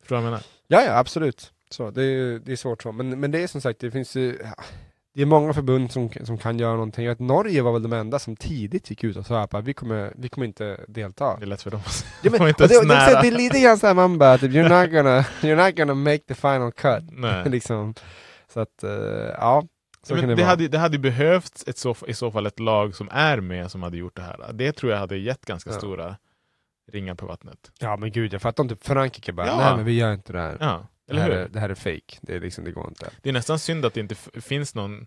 Förstår 0.00 0.16
du 0.16 0.22
vad 0.22 0.24
jag 0.24 0.24
menar? 0.24 0.42
Ja, 0.66 0.82
ja, 0.84 0.98
absolut. 0.98 1.52
Så, 1.70 1.90
det, 1.90 2.02
är, 2.04 2.38
det 2.38 2.52
är 2.52 2.56
svårt 2.56 2.82
så. 2.82 2.92
Men, 2.92 3.20
men 3.20 3.30
det 3.30 3.42
är 3.42 3.46
som 3.46 3.60
sagt, 3.60 3.80
det 3.80 3.90
finns 3.90 4.16
ju, 4.16 4.38
ja, 4.44 4.64
det 5.14 5.22
är 5.22 5.26
många 5.26 5.52
förbund 5.52 5.92
som, 5.92 6.10
som 6.24 6.38
kan 6.38 6.58
göra 6.58 6.72
någonting. 6.72 7.04
Jag 7.04 7.10
vet, 7.10 7.18
Norge 7.20 7.62
var 7.62 7.72
väl 7.72 7.82
de 7.82 7.92
enda 7.92 8.18
som 8.18 8.36
tidigt 8.36 8.90
gick 8.90 9.04
ut 9.04 9.16
och 9.16 9.26
sa 9.26 9.42
att 9.42 9.64
vi 9.64 9.74
kommer, 9.74 10.12
vi 10.16 10.28
kommer 10.28 10.46
inte 10.46 10.84
delta. 10.88 11.36
Det 11.36 11.44
är 11.44 11.46
lätt 11.46 11.62
för 11.62 11.70
dem. 11.70 11.80
Ja, 12.22 12.30
men, 12.32 12.40
och 12.42 12.48
inte 12.48 12.66
det, 12.66 12.80
det, 12.80 12.88
det, 12.88 13.18
det 13.22 13.28
är 13.28 13.38
lite 13.38 13.60
grann 13.60 13.78
såhär 13.78 13.94
man 13.94 14.18
bara, 14.18 14.38
typ, 14.38 14.52
you're, 14.52 14.82
not 14.82 14.92
gonna, 14.92 15.20
you're 15.40 15.66
not 15.66 15.76
gonna 15.76 15.94
make 15.94 16.18
the 16.18 16.34
final 16.34 16.72
cut. 16.72 17.04
Nej. 17.10 17.44
liksom. 17.50 17.94
Så 18.52 18.60
att, 18.60 18.82
eh, 18.82 18.90
ja. 19.38 19.64
Så 20.02 20.14
kan 20.14 20.20
men 20.20 20.28
det, 20.28 20.34
det, 20.34 20.42
vara. 20.42 20.50
hade, 20.50 20.68
det 20.68 20.78
hade 20.78 20.98
behövts 20.98 21.64
ett 21.68 21.78
så, 21.78 21.96
i 22.06 22.14
så 22.14 22.30
fall 22.30 22.46
ett 22.46 22.60
lag 22.60 22.94
som 22.94 23.08
är 23.12 23.40
med 23.40 23.70
som 23.70 23.82
hade 23.82 23.96
gjort 23.96 24.16
det 24.16 24.22
här. 24.22 24.52
Det 24.52 24.72
tror 24.72 24.92
jag 24.92 24.98
hade 24.98 25.16
gett 25.16 25.44
ganska 25.46 25.70
Ja. 25.70 25.76
stora 25.78 26.16
ringar 26.92 27.14
på 27.14 27.26
vattnet. 27.26 27.70
Ja 27.78 27.96
men 27.96 28.12
gud, 28.12 28.34
jag 28.34 28.42
fattar 28.42 28.62
inte. 28.62 28.76
Frankrike 28.80 29.32
bara, 29.32 29.46
Ja. 29.46 29.56
nej 29.58 29.76
men 29.76 29.84
vi 29.84 29.92
gör 29.92 30.12
inte 30.12 30.32
det 30.32 30.40
här. 30.40 30.56
Ja, 30.60 30.86
det, 31.06 31.12
eller 31.12 31.22
här 31.22 31.30
hur? 31.30 31.38
är, 31.38 31.48
det 31.48 31.60
här 31.60 31.68
är 31.68 31.74
fake. 31.74 32.18
Det, 32.20 32.34
är 32.34 32.40
liksom, 32.40 32.64
det 32.64 32.72
går 32.72 32.88
inte. 32.88 33.10
Det 33.22 33.28
är 33.28 33.32
nästan 33.32 33.58
synd 33.58 33.84
att 33.84 33.94
det 33.94 34.00
inte 34.00 34.14
finns 34.40 34.74
någon 34.74 35.06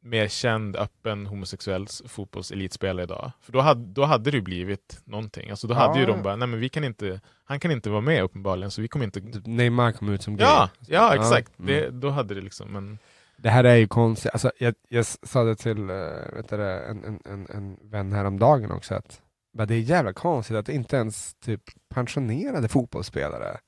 mer 0.00 0.28
känd, 0.28 0.76
öppen 0.76 1.26
homosexuell 1.26 1.86
fotbollselitspelare 2.06 3.04
idag. 3.04 3.32
För 3.40 3.52
då 3.52 3.60
hade, 3.60 3.86
då 3.92 4.04
hade 4.04 4.30
det 4.30 4.36
ju 4.36 4.42
blivit 4.42 5.00
någonting. 5.04 5.50
Alltså 5.50 5.66
då 5.66 5.74
hade 5.74 5.98
ju 5.98 6.04
Ja. 6.04 6.12
de 6.12 6.22
bara, 6.22 6.36
nej 6.36 6.48
men 6.48 6.60
vi 6.60 6.68
kan 6.68 6.84
inte, 6.84 7.20
han 7.44 7.60
kan 7.60 7.70
inte 7.70 7.90
vara 7.90 8.00
med 8.00 8.22
uppenbarligen, 8.22 8.70
så 8.70 8.82
vi 8.82 8.88
kommer 8.88 9.04
inte... 9.04 9.20
Typ 9.20 9.46
Neymar 9.46 9.92
kom 9.92 10.08
ut 10.08 10.22
som 10.22 10.36
gay. 10.36 10.46
Ja, 10.46 10.70
ja 10.88 11.14
exakt. 11.14 11.58
mm. 11.58 11.66
Det, 11.66 11.90
då 11.90 12.10
hade 12.10 12.34
det 12.34 12.40
liksom, 12.40 12.72
men... 12.72 12.98
Det 13.36 13.50
här 13.50 13.64
är 13.64 13.76
ju 13.76 13.88
konstigt. 13.88 14.32
Alltså, 14.32 14.52
jag, 14.58 14.74
jag 14.88 15.06
sa 15.06 15.44
det 15.44 15.56
till 15.56 15.78
uh, 15.90 16.34
vet 16.34 16.48
du, 16.48 16.56
det, 16.56 16.80
en, 16.80 17.04
en, 17.04 17.20
en, 17.24 17.46
en 17.50 17.76
vän 17.82 18.12
häromdagen 18.12 18.70
också 18.70 18.94
att 18.94 19.20
det 19.52 19.74
är 19.74 19.78
jävla 19.78 20.12
konstigt 20.12 20.56
att 20.56 20.68
inte 20.68 20.96
ens 20.96 21.34
typ 21.34 21.62
pensionerade 21.88 22.68
fotbollsspelare 22.68 23.58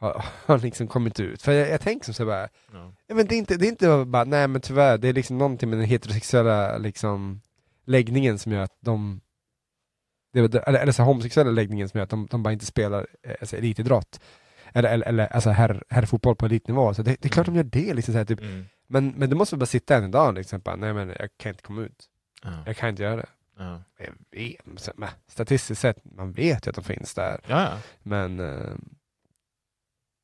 har, 0.00 0.24
har 0.46 0.58
liksom 0.58 0.86
kommit 0.86 1.20
ut. 1.20 1.42
För 1.42 1.52
jag, 1.52 1.68
jag 1.68 1.80
tänker 1.80 2.04
som 2.04 2.14
så 2.14 2.22
här 2.22 2.26
bara, 2.26 2.48
Ja. 2.72 2.92
ja, 3.06 3.14
men 3.14 3.26
det 3.26 3.34
är 3.34 3.38
inte, 3.38 3.56
det 3.56 3.66
är 3.66 3.68
inte 3.68 4.04
bara, 4.06 4.24
nej 4.24 4.48
men 4.48 4.60
tyvärr, 4.60 4.98
det 4.98 5.08
är 5.08 5.12
liksom 5.12 5.38
någonting 5.38 5.70
med 5.70 5.78
den 5.78 5.86
heterosexuella 5.86 6.78
liksom 6.78 7.40
läggningen 7.84 8.38
som 8.38 8.52
gör 8.52 8.62
att 8.62 8.76
de 8.80 9.20
det, 10.32 10.54
eller, 10.54 10.80
eller 10.80 10.92
så 10.92 11.02
här, 11.02 11.06
homosexuella 11.06 11.50
läggningen 11.50 11.88
som 11.88 11.98
gör 11.98 12.04
att 12.04 12.10
de, 12.10 12.26
de 12.30 12.42
bara 12.42 12.52
inte 12.52 12.66
spelar 12.66 13.06
eh, 13.22 13.34
alltså, 13.40 13.56
elitidrott. 13.56 14.20
Eller, 14.72 14.92
eller, 14.92 15.06
eller 15.06 15.26
alltså 15.26 15.50
herr, 15.50 15.84
herrfotboll 15.88 16.36
på 16.36 16.46
elitnivå. 16.46 16.94
Så 16.94 17.02
det, 17.02 17.16
det 17.20 17.28
är 17.28 17.30
klart 17.30 17.46
de 17.46 17.56
gör 17.56 17.64
det. 17.64 17.94
Liksom, 17.94 18.14
så 18.14 18.18
här, 18.18 18.24
typ. 18.24 18.40
Mm. 18.40 18.64
men, 18.88 19.08
men 19.16 19.30
det 19.30 19.36
måste 19.36 19.56
bara 19.56 19.66
sitta 19.66 19.96
en 19.96 20.10
dag 20.10 20.34
liksom, 20.34 20.60
bara, 20.60 20.76
nej 20.76 20.94
men 20.94 21.08
jag 21.08 21.28
kan 21.36 21.50
inte 21.50 21.62
komma 21.62 21.82
ut. 21.82 22.04
Ja. 22.42 22.50
Jag 22.66 22.76
kan 22.76 22.88
inte 22.88 23.02
göra 23.02 23.16
det. 23.16 23.26
Ja. 23.58 23.82
Jag 23.98 24.12
vet, 24.30 25.14
statistiskt 25.28 25.80
sett, 25.80 26.04
man 26.04 26.32
vet 26.32 26.66
ju 26.66 26.68
att 26.68 26.76
de 26.76 26.84
finns 26.84 27.14
där. 27.14 27.40
Ja, 27.46 27.62
ja. 27.62 27.78
Men 28.02 28.40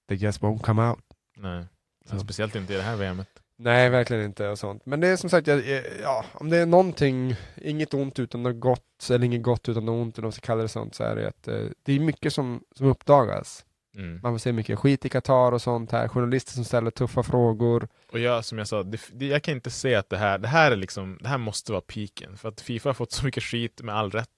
they 0.08 0.16
just 0.16 0.40
won't 0.40 0.62
come 0.62 0.82
out. 0.82 0.98
Nej. 1.36 1.64
Så. 2.10 2.18
Speciellt 2.18 2.54
inte 2.54 2.74
i 2.74 2.76
det 2.76 2.82
här 2.82 2.96
VMet. 2.96 3.28
Nej, 3.58 3.90
verkligen 3.90 4.24
inte 4.24 4.48
och 4.48 4.58
sånt. 4.58 4.86
Men 4.86 5.00
det 5.00 5.08
är 5.08 5.16
som 5.16 5.30
sagt, 5.30 5.46
jag, 5.46 5.62
ja, 6.02 6.24
om 6.32 6.50
det 6.50 6.56
är 6.56 6.66
någonting, 6.66 7.36
inget 7.56 7.94
ont 7.94 8.18
utan 8.18 8.42
något 8.42 8.60
gott, 8.60 9.10
eller 9.10 9.26
inget 9.26 9.42
gott 9.42 9.68
utan 9.68 9.84
något 9.84 10.02
ont, 10.02 10.18
eller 10.18 10.22
vad 10.22 10.26
man 10.26 10.32
ska 10.32 10.46
kalla 10.46 10.62
det 10.62 10.68
sånt, 10.68 10.94
så 10.94 11.04
är 11.04 11.16
det 11.16 11.28
att 11.28 11.48
eh, 11.48 11.64
det 11.82 11.92
är 11.92 12.00
mycket 12.00 12.32
som, 12.32 12.62
som 12.74 12.86
uppdagas. 12.86 13.64
Mm. 13.96 14.20
Man 14.22 14.34
får 14.34 14.38
se 14.38 14.52
mycket 14.52 14.78
skit 14.78 15.04
i 15.04 15.08
Qatar 15.08 15.52
och 15.52 15.62
sånt 15.62 15.92
här, 15.92 16.08
journalister 16.08 16.52
som 16.52 16.64
ställer 16.64 16.90
tuffa 16.90 17.22
frågor. 17.22 17.88
Och 18.12 18.18
jag, 18.18 18.44
som 18.44 18.58
jag 18.58 18.68
sa, 18.68 18.82
det, 18.82 19.00
det, 19.12 19.26
jag 19.26 19.42
kan 19.42 19.54
inte 19.54 19.70
se 19.70 19.94
att 19.94 20.10
det 20.10 20.16
här, 20.16 20.38
det 20.38 20.48
här 20.48 20.72
är 20.72 20.76
liksom, 20.76 21.18
det 21.20 21.28
här 21.28 21.38
måste 21.38 21.72
vara 21.72 21.82
piken. 21.82 22.36
För 22.36 22.48
att 22.48 22.60
Fifa 22.60 22.88
har 22.88 22.94
fått 22.94 23.12
så 23.12 23.24
mycket 23.24 23.42
skit 23.42 23.82
med 23.82 23.96
all 23.96 24.10
rätt 24.10 24.28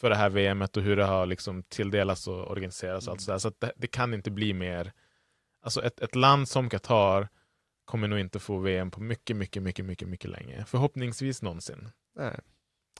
för 0.00 0.10
det 0.10 0.16
här 0.16 0.30
VMet 0.30 0.76
och 0.76 0.82
hur 0.82 0.96
det 0.96 1.04
har 1.04 1.26
liksom 1.26 1.62
tilldelats 1.62 2.28
och 2.28 2.50
organiserats 2.50 3.06
och 3.06 3.12
allt 3.12 3.20
sådär. 3.20 3.38
Så 3.38 3.52
det, 3.58 3.72
det 3.76 3.86
kan 3.86 4.14
inte 4.14 4.30
bli 4.30 4.54
mer, 4.54 4.92
alltså 5.62 5.82
ett, 5.82 6.00
ett 6.00 6.14
land 6.14 6.48
som 6.48 6.70
Qatar 6.70 7.28
kommer 7.84 8.08
nog 8.08 8.18
inte 8.18 8.38
få 8.38 8.58
VM 8.58 8.90
på 8.90 9.00
mycket, 9.00 9.36
mycket, 9.36 9.62
mycket, 9.62 9.84
mycket, 9.84 10.08
mycket 10.08 10.30
länge. 10.30 10.64
Förhoppningsvis 10.64 11.42
någonsin. 11.42 11.88
Nej. 12.16 12.40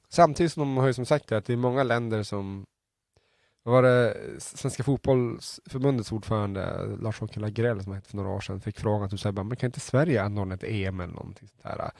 Samtidigt 0.08 0.52
som 0.52 0.60
de 0.60 0.76
har 0.76 0.86
ju 0.86 0.92
som 0.92 1.06
sagt 1.06 1.32
att 1.32 1.44
det 1.44 1.52
är 1.52 1.56
många 1.56 1.82
länder 1.82 2.22
som 2.22 2.66
vad 3.62 3.74
var 3.74 3.82
det 3.82 4.16
Svenska 4.38 4.82
fotbollsförbundets 4.82 6.12
ordförande 6.12 6.86
Lars-Åke 7.00 7.40
Lagrell 7.40 7.82
som 7.82 7.92
hette 7.92 8.08
för 8.08 8.16
några 8.16 8.30
år 8.30 8.40
sedan 8.40 8.60
fick 8.60 8.78
frågan 8.78 9.10
typ 9.10 9.20
såhär, 9.20 9.44
men 9.44 9.56
kan 9.56 9.68
inte 9.68 9.80
Sverige 9.80 10.22
anordna 10.22 10.54
ett 10.54 10.64
EM 10.64 11.00
eller 11.00 11.14
någonting 11.14 11.48
sånt 11.48 11.64
här? 11.64 11.90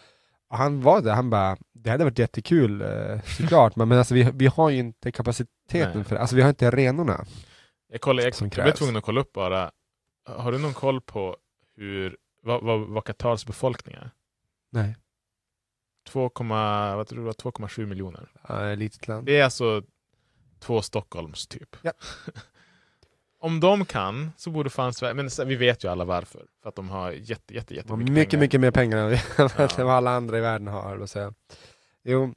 Han 0.51 0.81
var 0.81 1.03
det, 1.03 1.13
han 1.13 1.31
bara, 1.31 1.57
det 1.73 1.91
hade 1.91 2.05
varit 2.05 2.19
jättekul 2.19 2.83
eh, 2.83 3.21
såklart, 3.23 3.77
men, 3.77 3.89
men 3.89 3.99
alltså, 3.99 4.15
vi, 4.15 4.31
vi 4.35 4.47
har 4.47 4.71
ju 4.71 4.79
inte 4.79 5.13
kapaciteten 5.13 5.93
Nej. 5.95 6.05
för 6.05 6.15
det, 6.15 6.21
alltså 6.21 6.37
vi 6.37 6.43
har 6.43 6.49
inte 6.49 6.69
arenorna. 6.69 7.25
Jag, 7.93 8.01
kollar, 8.01 8.23
jag, 8.23 8.35
jag 8.41 8.51
blev 8.51 8.73
tvungen 8.73 8.97
att 8.97 9.05
kolla 9.05 9.21
upp 9.21 9.33
bara, 9.33 9.71
har 10.25 10.53
du 10.53 10.59
någon 10.59 10.75
koll 10.75 11.01
på 11.01 11.37
hur, 11.77 12.17
vad, 12.43 12.63
vad, 12.63 12.81
vad 12.81 13.05
Qatars 13.05 13.47
befolkning 13.47 13.95
är? 13.95 14.11
Nej. 14.71 14.97
2, 16.09 16.31
vad 16.35 17.09
tror 17.09 17.17
du, 17.17 17.17
det 17.17 17.45
var? 17.45 17.53
2,7 17.53 17.87
miljoner. 17.87 18.29
Ja, 18.49 18.75
litet 18.75 19.09
land. 19.09 19.27
Det 19.27 19.39
är 19.39 19.45
alltså 19.45 19.83
två 20.59 20.83
Stockholms 20.83 21.47
typ. 21.47 21.77
Ja. 21.83 21.93
Om 23.43 23.61
de 23.61 23.85
kan 23.85 24.33
så 24.37 24.51
borde 24.51 24.71
fan 24.71 24.95
Sverige, 24.95 25.15
men 25.15 25.31
så- 25.31 25.45
vi 25.45 25.57
vet 25.57 25.85
ju 25.85 25.89
alla 25.91 26.05
varför. 26.05 26.47
För 26.63 26.69
att 26.69 26.75
de 26.75 26.89
har 26.89 27.11
jätte, 27.13 27.55
jätte, 27.55 27.75
jättemycket 27.75 28.13
mycket, 28.15 28.31
pengar. 28.31 28.41
mycket 28.41 28.61
mer 28.61 28.71
pengar 28.71 28.97
än 28.99 29.11
vi- 29.11 29.21
Ja. 29.39 29.69
än 29.79 29.87
vad 29.87 29.95
alla 29.95 30.11
andra 30.11 30.39
i 30.39 30.41
världen 30.41 30.67
har, 30.69 31.07
säga. 31.07 31.35
Jo, 32.05 32.35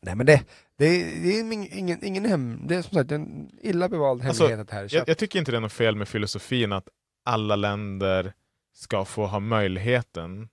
nej 0.00 0.14
men 0.16 0.26
det, 0.26 0.44
det, 0.78 0.84
är, 0.86 1.22
det 1.22 1.38
är 1.38 1.52
ingen, 1.52 2.04
ingen, 2.04 2.24
hem, 2.24 2.60
det 2.66 2.74
är 2.76 2.82
som 2.82 2.94
sagt 2.94 3.12
en 3.12 3.50
illa 3.62 3.88
bevald 3.88 4.22
Alltså, 4.26 4.42
hemlighet 4.42 4.68
det 4.68 4.74
här 4.74 4.84
är 4.84 4.94
Jag, 4.94 5.08
jag 5.08 5.18
tycker 5.18 5.38
inte 5.38 5.50
det 5.50 5.56
är 5.56 5.60
något 5.60 5.72
fel 5.72 5.96
med 5.96 6.08
filosofin 6.08 6.72
att 6.72 6.88
alla 7.24 7.56
länder 7.56 8.32
ska 8.74 9.04
få 9.04 9.26
ha 9.26 9.40
möjligheten, 9.40 10.48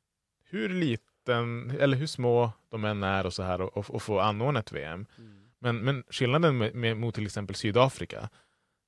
hur 0.49 0.69
liten 0.69 1.71
eller 1.79 1.97
hur 1.97 2.07
små 2.07 2.51
de 2.69 2.85
än 2.85 3.03
är 3.03 3.25
och 3.25 3.33
så 3.33 3.43
här, 3.43 3.61
och, 3.61 3.89
och, 3.89 4.01
få 4.01 4.19
anordna 4.19 4.59
ett 4.59 4.71
VM. 4.71 5.05
Men, 5.59 5.77
men 5.77 6.03
skillnaden 6.09 6.57
med, 6.57 6.75
med, 6.75 6.97
mot 6.97 7.15
till 7.15 7.25
exempel 7.25 7.55
Sydafrika, 7.55 8.29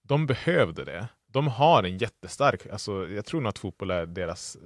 de 0.04 0.26
behövde 0.26 0.86
det. 0.86 1.08
De 1.28 1.48
har 1.48 1.84
en 1.84 1.98
jättestark, 1.98 2.68
alltså, 2.68 3.10
jag 3.10 3.26
tror 3.26 3.42
nog 3.42 3.50
att 3.50 3.60
fotboll 3.60 3.92
är 3.92 4.06
deras 4.06 4.56
eh, 4.56 4.62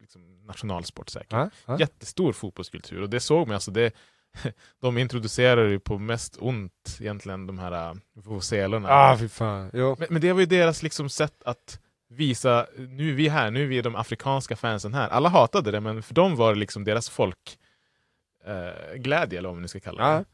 liksom, 0.00 0.46
nationalsport 0.46 1.08
säkert. 1.08 1.32
Ja, 1.32 1.50
ja. 1.66 1.78
Jättestor 1.80 2.32
fotbollskultur 2.32 3.02
och 3.02 3.10
det 3.10 3.20
såg 3.20 3.46
man. 3.46 3.54
Alltså 3.54 3.70
det, 3.70 3.92
de 4.80 4.98
introducerade 4.98 5.68
ju 5.68 5.80
på 5.80 5.98
mest 5.98 6.36
ont 6.40 6.98
egentligen 7.00 7.46
de 7.46 7.58
här 7.58 7.90
uh, 7.90 7.96
vuvuzelorna. 8.14 8.88
Ah. 8.90 9.16
Men, 9.98 10.08
men 10.10 10.20
det 10.20 10.32
var 10.32 10.40
ju 10.40 10.46
deras 10.46 10.82
liksom 10.82 11.08
sätt 11.08 11.42
att 11.42 11.80
visa, 12.08 12.66
nu 12.76 13.10
är 13.10 13.14
vi 13.14 13.28
här, 13.28 13.50
nu 13.50 13.62
är 13.62 13.66
vi 13.66 13.82
de 13.82 13.96
afrikanska 13.96 14.56
fansen 14.56 14.94
här. 14.94 15.08
Alla 15.08 15.28
hatade 15.28 15.70
det, 15.70 15.80
men 15.80 16.02
för 16.02 16.14
dem 16.14 16.36
var 16.36 16.54
det 16.54 16.58
liksom 16.58 16.84
deras 16.84 17.08
folk 17.08 17.58
eh, 18.44 18.94
glädje, 18.96 19.38
eller 19.38 19.48
vad 19.48 19.56
man 19.56 19.62
nu 19.62 19.68
ska 19.68 19.80
kalla 19.80 20.02
det. 20.02 20.24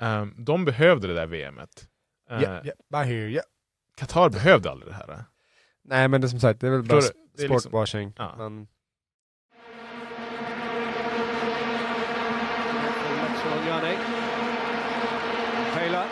Ehm, 0.00 0.34
de 0.44 0.64
behövde 0.64 1.08
det 1.08 1.14
där 1.14 1.26
VMet. 1.26 1.88
Uh, 2.30 2.42
Ja, 2.42 2.60
ja, 2.64 2.72
bara 2.90 3.04
here, 3.04 3.28
ja. 3.28 3.42
Qatar 3.96 4.30
behövde 4.30 4.70
aldrig 4.70 4.92
det 4.92 4.96
här. 4.96 5.24
Nej 5.84 6.08
men 6.08 6.20
det 6.20 6.26
är 6.26 6.28
som 6.28 6.40
sagt, 6.40 6.60
det 6.60 6.66
är 6.66 6.70
väl 6.70 6.82
bara? 6.82 7.00
Det 7.00 7.06
är 7.06 7.48
liksom- 7.48 7.60
sportwashing. 7.60 8.12
Ja. 8.16 8.34
Men. 8.38 8.66
Taylor. 15.74 16.06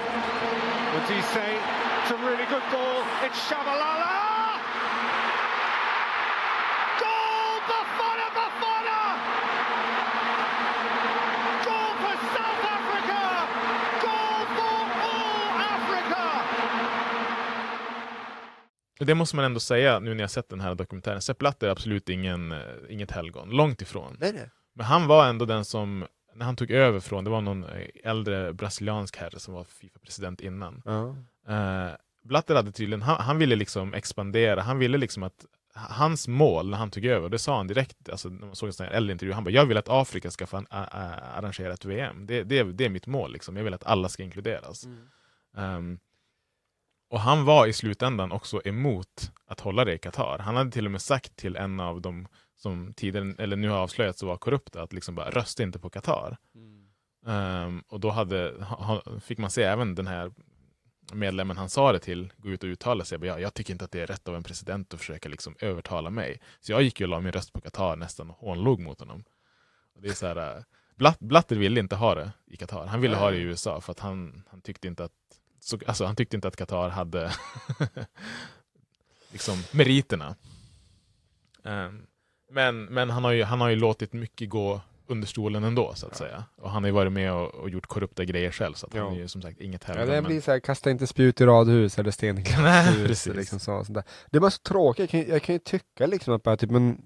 Matisse. 0.95 1.41
It's 1.41 2.11
a 2.11 2.19
really 2.27 2.47
good 2.47 2.63
ball. 2.73 3.03
It's 3.25 3.49
Shabalala. 3.49 4.30
Det 19.07 19.15
måste 19.15 19.37
man 19.37 19.45
ändå 19.45 19.61
säga 19.61 19.99
nu 20.01 20.15
när 20.15 20.23
jag 20.23 20.31
sett 20.31 20.49
den 20.49 20.61
här 20.61 20.75
dokumentären. 20.75 21.21
Sepp 21.21 21.39
Blatter 21.39 21.67
är 21.67 21.71
absolut 21.71 22.09
ingen, 22.09 22.53
eh, 22.53 22.59
inget 22.89 23.11
helgon, 23.11 23.51
långt 23.51 23.83
ifrån. 23.83 24.17
nej, 24.21 24.33
nej. 24.33 24.51
Men 24.75 24.87
han 24.87 25.07
var 25.07 25.29
ändå 25.29 25.45
den 25.45 25.65
som, 25.65 26.07
när 26.35 26.47
han 26.47 26.57
tog 26.57 26.71
över 26.71 27.01
från, 27.01 27.25
det 27.25 27.31
var 27.31 27.41
någon 27.41 27.65
eh, 27.65 27.87
äldre 28.05 28.53
brasiliansk 28.53 29.17
herre 29.17 29.39
som 29.39 29.55
var 29.55 29.65
Fifa-president 29.65 30.41
innan. 30.41 30.83
Ja. 30.85 31.17
Uh, 31.49 31.95
Blatter 32.23 32.55
hade 32.55 32.73
tydligen, 32.73 33.03
han, 33.03 33.17
han 33.21 33.39
ville 33.39 33.57
liksom 33.57 33.95
expandera, 33.95 34.61
han 34.61 34.79
ville 34.79 34.99
liksom 34.99 35.23
att 35.23 35.45
hans 35.75 36.29
mål 36.29 36.71
när 36.71 36.79
han 36.79 36.91
tog 36.91 37.05
över, 37.05 37.29
det 37.29 37.39
sa 37.39 37.57
han 37.57 37.67
direkt, 37.67 38.09
alltså, 38.09 38.29
när 38.29 38.47
man 38.47 38.57
såg 38.57 38.67
en 38.67 38.73
sån 38.73 38.87
här 38.87 38.93
äldre 38.93 39.13
intervju, 39.13 39.33
han 39.33 39.45
bara 39.45 39.51
jag 39.51 39.67
vill 39.67 39.77
att 39.77 39.89
Afrika 39.89 40.31
ska 40.31 40.47
få 40.47 40.57
an- 40.57 40.67
a- 40.71 40.89
a- 40.93 41.21
arrangera 41.39 41.73
ett 41.73 41.85
VM. 41.85 42.27
Det, 42.27 42.43
det, 42.43 42.63
det 42.63 42.85
är 42.85 42.89
mitt 42.89 43.07
mål, 43.07 43.33
liksom. 43.33 43.57
jag 43.57 43.65
vill 43.65 43.75
att 43.75 43.85
alla 43.87 44.09
ska 44.09 44.23
inkluderas. 44.23 44.87
Um, 45.57 45.99
och 47.11 47.21
han 47.21 47.45
var 47.45 47.67
i 47.67 47.73
slutändan 47.73 48.33
också 48.33 48.61
emot 48.65 49.33
att 49.47 49.61
hålla 49.61 49.85
det 49.85 49.95
i 49.95 49.99
Qatar. 49.99 50.39
Han 50.39 50.57
hade 50.57 50.71
till 50.71 50.85
och 50.87 50.93
med 50.93 51.03
sagt 51.03 51.37
till 51.37 51.57
en 51.57 51.81
av 51.81 52.01
dem 52.01 52.29
som 52.57 52.95
tidigare, 52.95 53.35
eller 53.39 53.57
nu 53.57 53.69
har 53.69 53.79
avslöjats 53.79 54.23
vara 54.23 54.39
korrupta, 54.39 54.83
att 54.83 54.93
liksom 54.93 55.15
bara 55.15 55.31
rösta 55.31 55.63
inte 55.63 55.79
på 55.79 55.91
Qatar. 55.91 56.37
Ehm, 57.27 57.83
och 57.89 58.01
då 58.01 58.11
hade, 58.11 58.65
ha, 58.65 58.77
ha- 58.85 59.21
fick 59.21 59.39
man 59.39 59.51
se 59.51 59.63
även 59.63 59.95
den 59.95 60.07
här 60.07 60.33
medlemmen 61.13 61.57
han 61.57 61.69
sa 61.71 61.93
det 61.93 61.99
till 61.99 62.33
gå 62.37 62.49
ut 62.49 62.63
och 62.63 62.67
uttala 62.69 63.05
sig. 63.05 63.19
Jag, 63.23 63.41
jag 63.41 63.55
tycker 63.55 63.73
inte 63.73 63.85
att 63.85 63.91
det 63.91 64.01
är 64.01 64.07
rätt 64.07 64.29
av 64.29 64.37
en 64.37 64.43
president 64.43 64.95
att 64.95 65.01
försöka 65.01 65.29
liksom 65.29 65.57
övertala 65.61 66.11
mig. 66.11 66.41
Så 66.61 66.73
jag 66.73 66.83
gick 66.83 67.01
ju 67.01 67.05
och 67.05 67.11
la 67.11 67.21
min 67.21 67.33
röst 67.33 67.53
på 67.53 67.61
Qatar 67.61 67.97
nästan 67.97 68.31
och 68.31 68.37
hånlog 68.37 68.81
mot 68.81 69.01
honom. 69.01 69.25
Och 69.95 70.03
det 70.03 70.09
är 70.09 70.13
så 70.13 70.27
här, 70.27 70.57
äh, 70.57 70.63
Blatt, 70.97 71.19
Blatter 71.19 71.57
ville 71.57 71.81
inte 71.81 71.97
ha 71.97 72.15
det 72.15 72.33
i 72.47 72.57
Qatar. 72.57 72.87
Han 72.87 73.01
ville 73.01 73.17
ha 73.17 73.31
det 73.31 73.37
i 73.37 73.41
USA 73.41 73.81
för 73.81 73.93
att 73.93 74.01
han, 74.01 74.43
han 74.51 74.61
tyckte 74.61 74.89
inte 74.89 75.05
att 75.05 75.13
så, 75.61 75.79
alltså, 75.87 76.05
han 76.05 76.17
tyckte 76.17 76.37
inte 76.37 76.49
att 76.49 76.57
Qatar 76.57 76.89
hade 76.89 77.33
liksom 79.33 79.59
meriterna. 79.73 80.37
Ehm, 81.65 82.03
men 82.53 82.85
men 82.85 83.11
han, 83.11 83.25
har 83.25 83.33
ju, 83.33 83.43
han 83.45 83.61
har 83.61 83.69
ju 83.69 83.77
låtit 83.77 84.13
mycket 84.13 84.49
gå 84.51 84.81
under 85.07 85.27
stolen 85.29 85.65
ändå 85.65 85.95
så 85.95 86.07
att 86.07 86.17
säga. 86.17 86.45
Och 86.57 86.71
han 86.71 86.83
har 86.83 86.89
ju 86.89 86.93
varit 86.95 87.13
med 87.13 87.33
och, 87.33 87.55
och 87.55 87.71
gjort 87.71 87.87
korrupta 87.87 88.25
grejer 88.25 88.51
själv 88.53 88.75
så 88.75 88.87
att 88.87 88.95
han 88.95 89.03
Ja. 89.07 89.13
är 89.13 89.17
ju 89.17 89.29
som 89.29 89.43
sagt 89.43 89.61
inget 89.61 89.85
Ja, 89.89 89.95
helgon. 89.95 90.09
det 90.15 90.23
men- 90.23 90.29
blir 90.29 90.41
så 90.41 90.51
här, 90.51 90.61
kasta 90.61 90.91
inte 90.91 91.07
spjut 91.07 91.41
i 91.41 91.45
radhus 91.47 91.99
eller 91.99 92.11
sten 92.11 92.39
i 92.39 92.43
glashus. 92.43 93.27
liksom 93.27 93.59
så, 93.61 93.85
sånt 93.85 93.95
där. 93.95 94.05
Det 94.31 94.37
är 94.39 94.41
bara 94.41 94.51
så 94.51 94.59
tråkigt, 94.63 95.13
jag 95.13 95.25
kan, 95.27 95.33
jag 95.35 95.43
kan 95.43 95.55
ju 95.55 95.59
tycka 95.59 96.07
liksom 96.07 96.35
att 96.35 96.43
bara, 96.43 96.57
typ, 96.57 96.71
men, 96.71 97.03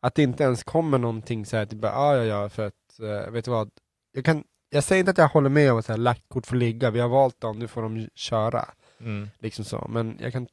att 0.00 0.14
det 0.14 0.22
inte 0.22 0.44
ens 0.44 0.64
kommer 0.64 0.98
någonting 0.98 1.46
så 1.46 1.56
här, 1.56 1.66
typ 1.66 1.78
bara, 1.80 1.92
ja 1.92 2.16
ja 2.16 2.24
ja, 2.24 2.48
för 2.48 2.66
att, 2.66 3.00
eh, 3.00 3.30
vet 3.30 3.44
du 3.44 3.50
vad, 3.50 3.70
jag, 4.12 4.24
kan, 4.24 4.44
jag 4.70 4.84
säger 4.84 5.00
inte 5.00 5.10
att 5.10 5.18
jag 5.18 5.28
håller 5.28 5.50
med 5.50 5.72
om 5.72 5.78
att 5.78 5.84
så 5.84 5.92
här, 5.92 5.98
lagt 5.98 6.28
kort 6.28 6.46
får 6.46 6.56
ligga, 6.56 6.90
vi 6.90 7.00
har 7.00 7.08
valt 7.08 7.40
dem, 7.40 7.58
nu 7.58 7.68
får 7.68 7.82
de 7.82 8.08
köra. 8.14 8.64
Mm. 9.00 9.28
Liksom 9.38 9.64
så. 9.64 9.86
Men 9.88 10.18
jag 10.20 10.32
kan 10.32 10.46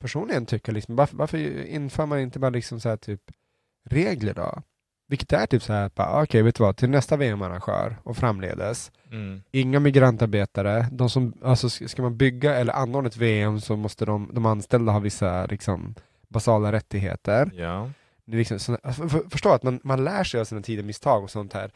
personligen 0.00 0.46
tycka, 0.46 0.72
liksom, 0.72 0.96
varför, 0.96 1.16
varför 1.16 1.64
inför 1.66 2.06
man 2.06 2.18
inte 2.18 2.38
bara 2.38 2.50
liksom 2.50 2.80
så 2.80 2.88
här, 2.88 2.96
typ 2.96 3.22
regler 3.90 4.34
då? 4.34 4.62
Vilket 5.08 5.32
är 5.32 5.46
typ 5.46 5.62
så 5.62 5.72
här, 5.72 5.90
bara, 5.94 6.22
okej 6.22 6.42
vet 6.42 6.54
du 6.54 6.62
vad, 6.64 6.76
till 6.76 6.90
nästa 6.90 7.16
VM-arrangör 7.16 7.96
och 8.02 8.16
framledes, 8.16 8.92
Mm. 9.12 9.42
inga 9.50 9.80
migrantarbetare, 9.80 10.86
de 10.92 11.10
som, 11.10 11.34
alltså 11.42 11.70
ska 11.70 12.02
man 12.02 12.16
bygga 12.16 12.54
eller 12.56 12.72
anordna 12.72 13.08
ett 13.08 13.16
VM 13.16 13.60
så 13.60 13.76
måste 13.76 14.04
de, 14.04 14.30
de 14.32 14.46
anställda 14.46 14.92
ha 14.92 14.98
vissa 14.98 15.46
liksom 15.46 15.94
basala 16.28 16.72
rättigheter. 16.72 17.50
Ja. 17.54 17.90
Liksom, 18.26 18.58
såna, 18.58 18.78
alltså, 18.82 19.08
för, 19.08 19.30
förstå 19.30 19.52
att 19.52 19.62
man, 19.62 19.80
man 19.84 20.04
lär 20.04 20.24
sig 20.24 20.40
av 20.40 20.44
sina 20.44 20.62
tidigare 20.62 20.86
misstag 20.86 21.22
och 21.22 21.30
sånt 21.30 21.52
här. 21.52 21.70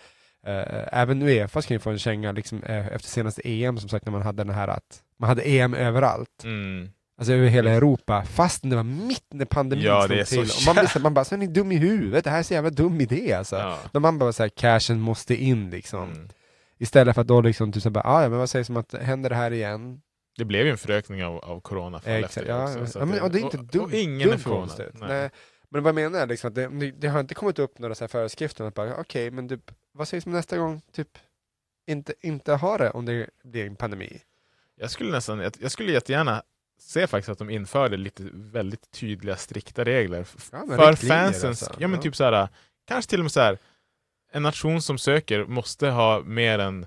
Eh, 0.46 1.00
även 1.00 1.22
Uefa 1.22 1.62
ska 1.62 1.74
ju 1.74 1.80
få 1.80 1.90
en 1.90 1.98
känga 1.98 2.32
liksom, 2.32 2.62
eh, 2.62 2.86
efter 2.86 3.08
senaste 3.08 3.42
EM 3.44 3.78
som 3.78 3.88
sagt 3.88 4.06
när 4.06 4.12
man 4.12 4.22
hade 4.22 4.44
den 4.44 4.54
här 4.54 4.68
att 4.68 5.02
man 5.18 5.28
hade 5.28 5.42
EM 5.42 5.74
överallt. 5.74 6.44
Mm. 6.44 6.90
Alltså 7.18 7.32
över 7.32 7.46
hela 7.46 7.70
Europa, 7.70 8.24
fast 8.24 8.62
det 8.62 8.76
var 8.76 8.82
mitt 8.82 9.26
när 9.30 9.44
pandemin 9.44 9.84
Ja, 9.84 10.06
slog 10.06 10.18
är 10.18 10.24
till. 10.24 10.40
Och 10.40 10.66
man, 10.66 10.74
blir 10.74 10.86
så, 10.86 11.00
man 11.00 11.14
bara, 11.14 11.24
så 11.24 11.34
är 11.34 11.38
ni 11.38 11.46
dum 11.46 11.72
i 11.72 11.76
huvudet, 11.76 12.24
det 12.24 12.30
här 12.30 12.38
är 12.38 12.42
så 12.42 12.54
jävla 12.54 12.70
dum 12.70 13.00
idé 13.00 13.32
alltså. 13.32 13.56
Ja. 13.56 13.78
Då 13.92 14.00
man 14.00 14.18
bara 14.18 14.32
såhär, 14.32 14.48
cashen 14.48 15.00
måste 15.00 15.34
in 15.34 15.70
liksom. 15.70 16.12
Mm. 16.12 16.28
Istället 16.78 17.14
för 17.14 17.20
att 17.20 17.28
då 17.28 17.40
liksom, 17.40 17.72
typ 17.72 17.82
så 17.82 17.88
här, 17.88 17.94
bara, 17.94 18.04
ah, 18.04 18.22
ja 18.22 18.28
men 18.28 18.38
vad 18.38 18.50
sägs 18.50 18.68
om 18.68 18.76
att 18.76 18.94
händer 18.94 19.30
det 19.30 19.36
här 19.36 19.50
igen? 19.50 20.00
Det 20.38 20.44
blev 20.44 20.66
ju 20.66 20.70
en 20.70 20.78
förökning 20.78 21.24
av, 21.24 21.36
av 21.36 21.60
coronafall 21.60 22.12
Exakt, 22.12 22.36
efter 22.36 22.52
ja, 22.52 22.64
också, 22.64 22.86
så 22.86 22.98
ja, 22.98 23.04
men, 23.04 23.20
och 23.20 23.30
det 23.30 23.38
är 23.38 23.42
inte 23.42 23.58
och, 23.58 23.64
dumt, 23.64 23.84
och 23.84 23.92
ingen 23.92 24.20
är 24.20 24.32
dumt 24.32 24.38
förvånad. 24.38 24.68
konstigt. 24.68 25.00
Nej. 25.00 25.08
Nej. 25.08 25.30
Men 25.70 25.82
vad 25.82 25.88
jag 25.88 25.94
menar 25.94 26.20
är 26.20 26.26
liksom 26.26 26.48
att 26.48 26.54
det, 26.54 26.90
det, 26.90 27.08
har 27.08 27.20
inte 27.20 27.34
kommit 27.34 27.58
upp 27.58 27.78
några 27.78 27.94
så 27.94 28.04
här 28.04 28.08
föreskrifter 28.08 28.64
att 28.64 28.74
bara, 28.74 28.96
okej, 28.96 29.30
men 29.30 29.48
typ, 29.48 29.70
vad 29.94 30.08
sägs 30.08 30.26
om 30.26 30.32
nästa 30.32 30.58
gång, 30.58 30.82
typ, 30.92 31.18
inte, 31.86 32.14
inte 32.20 32.52
ha 32.52 32.78
det 32.78 32.90
om 32.90 33.04
det 33.04 33.30
blir 33.44 33.66
en 33.66 33.76
pandemi? 33.76 34.22
Jag 34.76 34.90
skulle 34.90 35.12
nästan, 35.12 35.38
jag, 35.38 35.52
jag 35.60 35.70
skulle 35.70 35.92
jättegärna 35.92 36.42
se 36.78 37.06
faktiskt 37.06 37.28
att 37.28 37.38
de 37.38 37.50
införde 37.50 37.96
lite 37.96 38.22
väldigt 38.32 38.90
tydliga, 38.90 39.36
strikta 39.36 39.84
regler 39.84 40.18
Ja, 40.52 40.64
för 40.66 40.96
fansens, 41.08 41.44
alltså. 41.44 41.74
ja 41.78 41.88
men 41.88 41.96
Ja. 41.96 42.02
typ 42.02 42.16
så 42.16 42.24
här, 42.24 42.48
kanske 42.84 43.10
till 43.10 43.20
och 43.20 43.24
med 43.24 43.32
så 43.32 43.40
här, 43.40 43.58
en 44.32 44.42
nation 44.42 44.82
som 44.82 44.98
söker 44.98 45.44
måste 45.44 45.88
ha 45.88 46.20
mer 46.20 46.58
än 46.58 46.86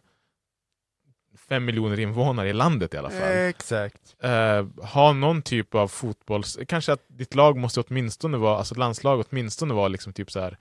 fem 1.50 1.66
miljoner 1.66 2.00
invånare 2.00 2.50
i 2.50 2.54
landet 2.54 2.94
i 2.94 2.98
alla 2.98 3.10
fall. 3.10 3.32
Exakt. 3.32 4.16
Eh, 4.20 4.66
ha 4.86 5.14
någon 5.14 5.42
typ 5.42 5.76
av 5.76 5.88
fotbolls... 5.88 6.58
Kanske 6.68 6.94
att 6.94 7.04
ditt 7.08 7.36
lag 7.36 7.58
måste 7.58 7.82
åtminstone 7.82 8.38
vara, 8.38 8.58
alltså 8.58 8.76
landslag 8.76 9.26
åtminstone 9.30 9.74
vara 9.74 9.88
liksom 9.88 10.14
typ 10.14 10.32
så 10.32 10.40
här 10.40 10.58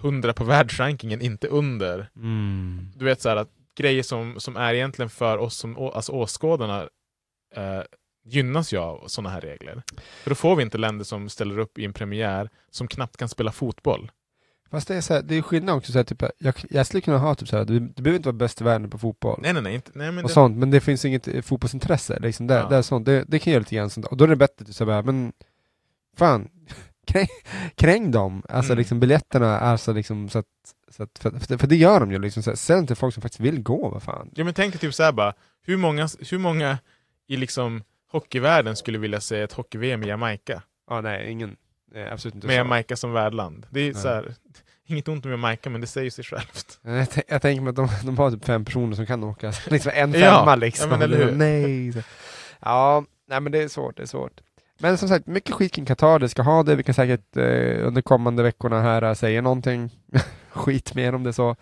100 0.00 0.32
på 0.32 0.44
världsrankingen, 0.44 1.20
inte 1.20 1.46
under. 1.46 2.10
Mm. 2.16 2.92
Du 2.96 3.04
vet 3.04 3.20
så 3.20 3.28
här 3.28 3.36
att 3.36 3.50
grejer 3.76 4.02
som, 4.02 4.40
som 4.40 4.56
är 4.56 4.74
egentligen 4.74 5.10
för 5.10 5.38
oss 5.38 5.56
som 5.56 5.76
alltså 5.78 6.12
åskådarna 6.12 6.88
eh, 7.56 7.82
gynnas 8.24 8.72
ju 8.72 8.78
av 8.78 9.04
sådana 9.06 9.30
här 9.30 9.40
regler. 9.40 9.82
För 10.22 10.30
då 10.30 10.34
får 10.34 10.56
vi 10.56 10.62
inte 10.62 10.78
länder 10.78 11.04
som 11.04 11.28
ställer 11.28 11.58
upp 11.58 11.78
i 11.78 11.84
en 11.84 11.92
premiär 11.92 12.50
som 12.70 12.88
knappt 12.88 13.16
kan 13.16 13.28
spela 13.28 13.52
fotboll. 13.52 14.10
Fast 14.70 14.88
det 14.88 14.94
är, 14.94 15.00
så 15.00 15.14
här, 15.14 15.22
det 15.22 15.34
är 15.34 15.42
skillnad 15.42 15.76
också, 15.76 15.92
så 15.92 15.98
här, 15.98 16.04
typ, 16.04 16.22
jag, 16.38 16.54
jag 16.70 16.86
skulle 16.86 17.00
kunna 17.00 17.18
ha 17.18 17.34
typ 17.34 17.48
så 17.48 17.56
här, 17.56 17.64
du, 17.64 17.80
du 17.80 18.02
behöver 18.02 18.16
inte 18.16 18.28
vara 18.28 18.36
bäst 18.36 18.60
i 18.60 18.64
världen 18.64 18.90
på 18.90 18.98
fotboll. 18.98 19.38
Nej, 19.42 19.52
nej, 19.52 19.62
nej. 19.62 19.74
Inte, 19.74 19.90
nej 19.94 20.12
men 20.12 20.24
och 20.24 20.28
det, 20.28 20.34
sånt, 20.34 20.56
men 20.56 20.70
det 20.70 20.80
finns 20.80 21.04
inget 21.04 21.28
eh, 21.28 21.42
fotbollsintresse. 21.42 22.18
Liksom, 22.20 22.46
det, 22.46 22.54
Ja. 22.54 22.68
det, 22.68 22.76
är 22.76 22.82
sånt, 22.82 23.06
det, 23.06 23.24
det 23.28 23.38
kan 23.38 23.52
göra 23.52 23.60
lite 23.60 23.74
grann 23.74 23.90
sånt. 23.90 24.06
Och 24.06 24.16
då 24.16 24.24
är 24.24 24.28
det 24.28 24.36
bättre 24.36 24.64
att 24.68 24.74
säga 24.74 25.02
men 25.02 25.32
fan, 26.16 26.48
kräng, 27.12 27.28
kräng 27.74 28.10
dem. 28.10 28.42
Alltså 28.48 28.72
Mm. 28.72 28.78
liksom 28.78 29.00
biljetterna, 29.00 29.60
alltså 29.60 29.92
liksom 29.92 30.28
så 30.28 30.38
att, 30.38 30.46
så 30.88 31.02
att 31.02 31.18
för, 31.18 31.30
för, 31.30 31.58
för 31.58 31.66
det 31.66 31.76
gör 31.76 32.00
de 32.00 32.12
ju 32.12 32.18
liksom, 32.18 32.42
så 32.42 32.50
här, 32.50 32.56
sälj 32.56 32.86
till 32.86 32.96
folk 32.96 33.14
som 33.14 33.20
faktiskt 33.22 33.40
vill 33.40 33.62
gå, 33.62 33.88
vad 33.88 34.02
fan. 34.02 34.30
ja, 34.34 34.44
men 34.44 34.54
tänk 34.54 34.72
dig 34.72 34.80
typ 34.80 34.94
så 34.94 35.02
här 35.02 35.12
bara, 35.12 35.34
hur 35.62 35.76
många, 35.76 36.08
hur 36.30 36.38
många 36.38 36.78
i 37.28 37.36
liksom 37.36 37.82
hockeyvärlden 38.12 38.76
skulle 38.76 38.98
vilja 38.98 39.20
se 39.20 39.40
ett 39.40 39.52
hockey-VM 39.52 40.02
i 40.04 40.06
Jamaica? 40.06 40.62
Ja, 40.90 41.00
nej, 41.00 41.30
ingen, 41.30 41.56
eh, 41.94 42.12
absolut 42.12 42.34
inte 42.34 42.46
Med 42.46 42.54
så. 42.54 42.58
Jamaica 42.58 42.96
som 42.96 43.12
värdland. 43.12 43.66
Det 43.70 43.80
är 43.80 43.84
Nej. 43.92 44.02
så 44.02 44.08
här, 44.08 44.34
inget 44.86 45.08
ont 45.08 45.24
om 45.24 45.30
Jamaica, 45.30 45.70
men 45.70 45.80
det 45.80 45.86
säger 45.86 46.10
sig 46.10 46.24
självt. 46.24 46.78
Jag, 46.82 47.06
jag 47.28 47.42
tänker 47.42 47.62
mig 47.62 47.70
att 47.70 47.76
de, 47.76 47.88
de 48.04 48.18
har 48.18 48.30
typ 48.30 48.44
fem 48.44 48.64
personer 48.64 48.96
som 48.96 49.06
kan 49.06 49.24
åka, 49.24 49.52
liksom 49.66 49.92
en 49.94 50.12
Ja, 50.12 50.20
femma 50.20 50.54
liksom. 50.56 50.90
ja, 50.90 50.96
men 50.98 51.02
eller 51.12 51.24
hur? 51.24 51.32
Nej. 51.32 51.92
Så. 51.92 52.00
Ja, 52.60 53.04
nej 53.28 53.40
men 53.40 53.52
det 53.52 53.62
är 53.62 53.68
svårt, 53.68 53.96
det 53.96 54.02
är 54.02 54.06
svårt. 54.06 54.40
Men 54.80 54.98
som 54.98 55.08
sagt, 55.08 55.26
mycket 55.26 55.54
skit 55.54 55.72
kring 55.72 55.84
Qatar, 55.84 56.18
det 56.18 56.28
ska 56.28 56.42
ha 56.42 56.62
det, 56.62 56.76
vi 56.76 56.82
kan 56.82 56.94
säkert 56.94 57.36
eh, 57.36 57.86
under 57.86 58.02
kommande 58.02 58.42
veckorna 58.42 58.80
här 58.82 59.02
eh, 59.02 59.14
säga 59.14 59.42
någonting 59.42 59.90
skit 60.50 60.94
mer 60.94 61.14
om 61.14 61.22
det 61.24 61.32
så. 61.32 61.56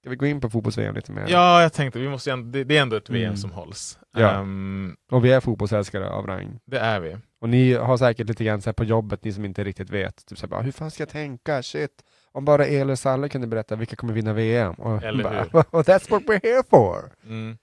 Ska 0.00 0.10
vi 0.10 0.16
gå 0.16 0.26
in 0.26 0.40
på 0.40 0.50
fotbolls-VM 0.50 0.94
lite 0.94 1.12
mer? 1.12 1.26
Ja, 1.28 1.62
jag 1.62 1.72
tänkte, 1.72 1.98
vi 1.98 2.08
måste 2.08 2.36
det, 2.36 2.64
det 2.64 2.76
är 2.78 2.82
ändå 2.82 2.96
ett 2.96 3.10
VM 3.10 3.24
Mm. 3.24 3.36
som 3.36 3.50
hålls. 3.50 3.98
Ja. 4.16 4.30
Ehm, 4.30 4.96
Och 5.10 5.24
vi 5.24 5.32
är 5.32 5.40
fotbollsälskare 5.40 6.10
av 6.10 6.26
rang. 6.26 6.58
det 6.66 6.78
är 6.78 7.00
vi. 7.00 7.16
Och 7.40 7.48
ni 7.48 7.74
har 7.74 7.96
säkert 7.96 8.28
lite 8.28 8.44
grann 8.44 8.60
på 8.76 8.84
jobbet, 8.84 9.24
ni 9.24 9.32
som 9.32 9.44
inte 9.44 9.64
riktigt 9.64 9.90
vet, 9.90 10.26
typ 10.26 10.38
så 10.38 10.46
bara, 10.46 10.60
hur 10.62 10.72
fan 10.72 10.90
ska 10.90 11.00
jag 11.02 11.08
tänka? 11.08 11.62
Shit. 11.62 11.90
Om 12.32 12.44
bara 12.44 12.66
El 12.66 12.90
och 12.90 12.98
Salle 12.98 13.28
kunde 13.28 13.46
berätta 13.46 13.76
vilka 13.76 13.96
kommer 13.96 14.12
vinna 14.12 14.32
VM. 14.32 14.74
Och, 14.74 15.02
Eller 15.02 15.24
bara, 15.24 15.42
hur? 15.42 15.54
och 15.70 15.82
that's 15.86 16.10
what 16.10 16.22
we're 16.22 16.40
here 16.42 16.62
for! 16.70 17.12
Mm. 17.26 17.56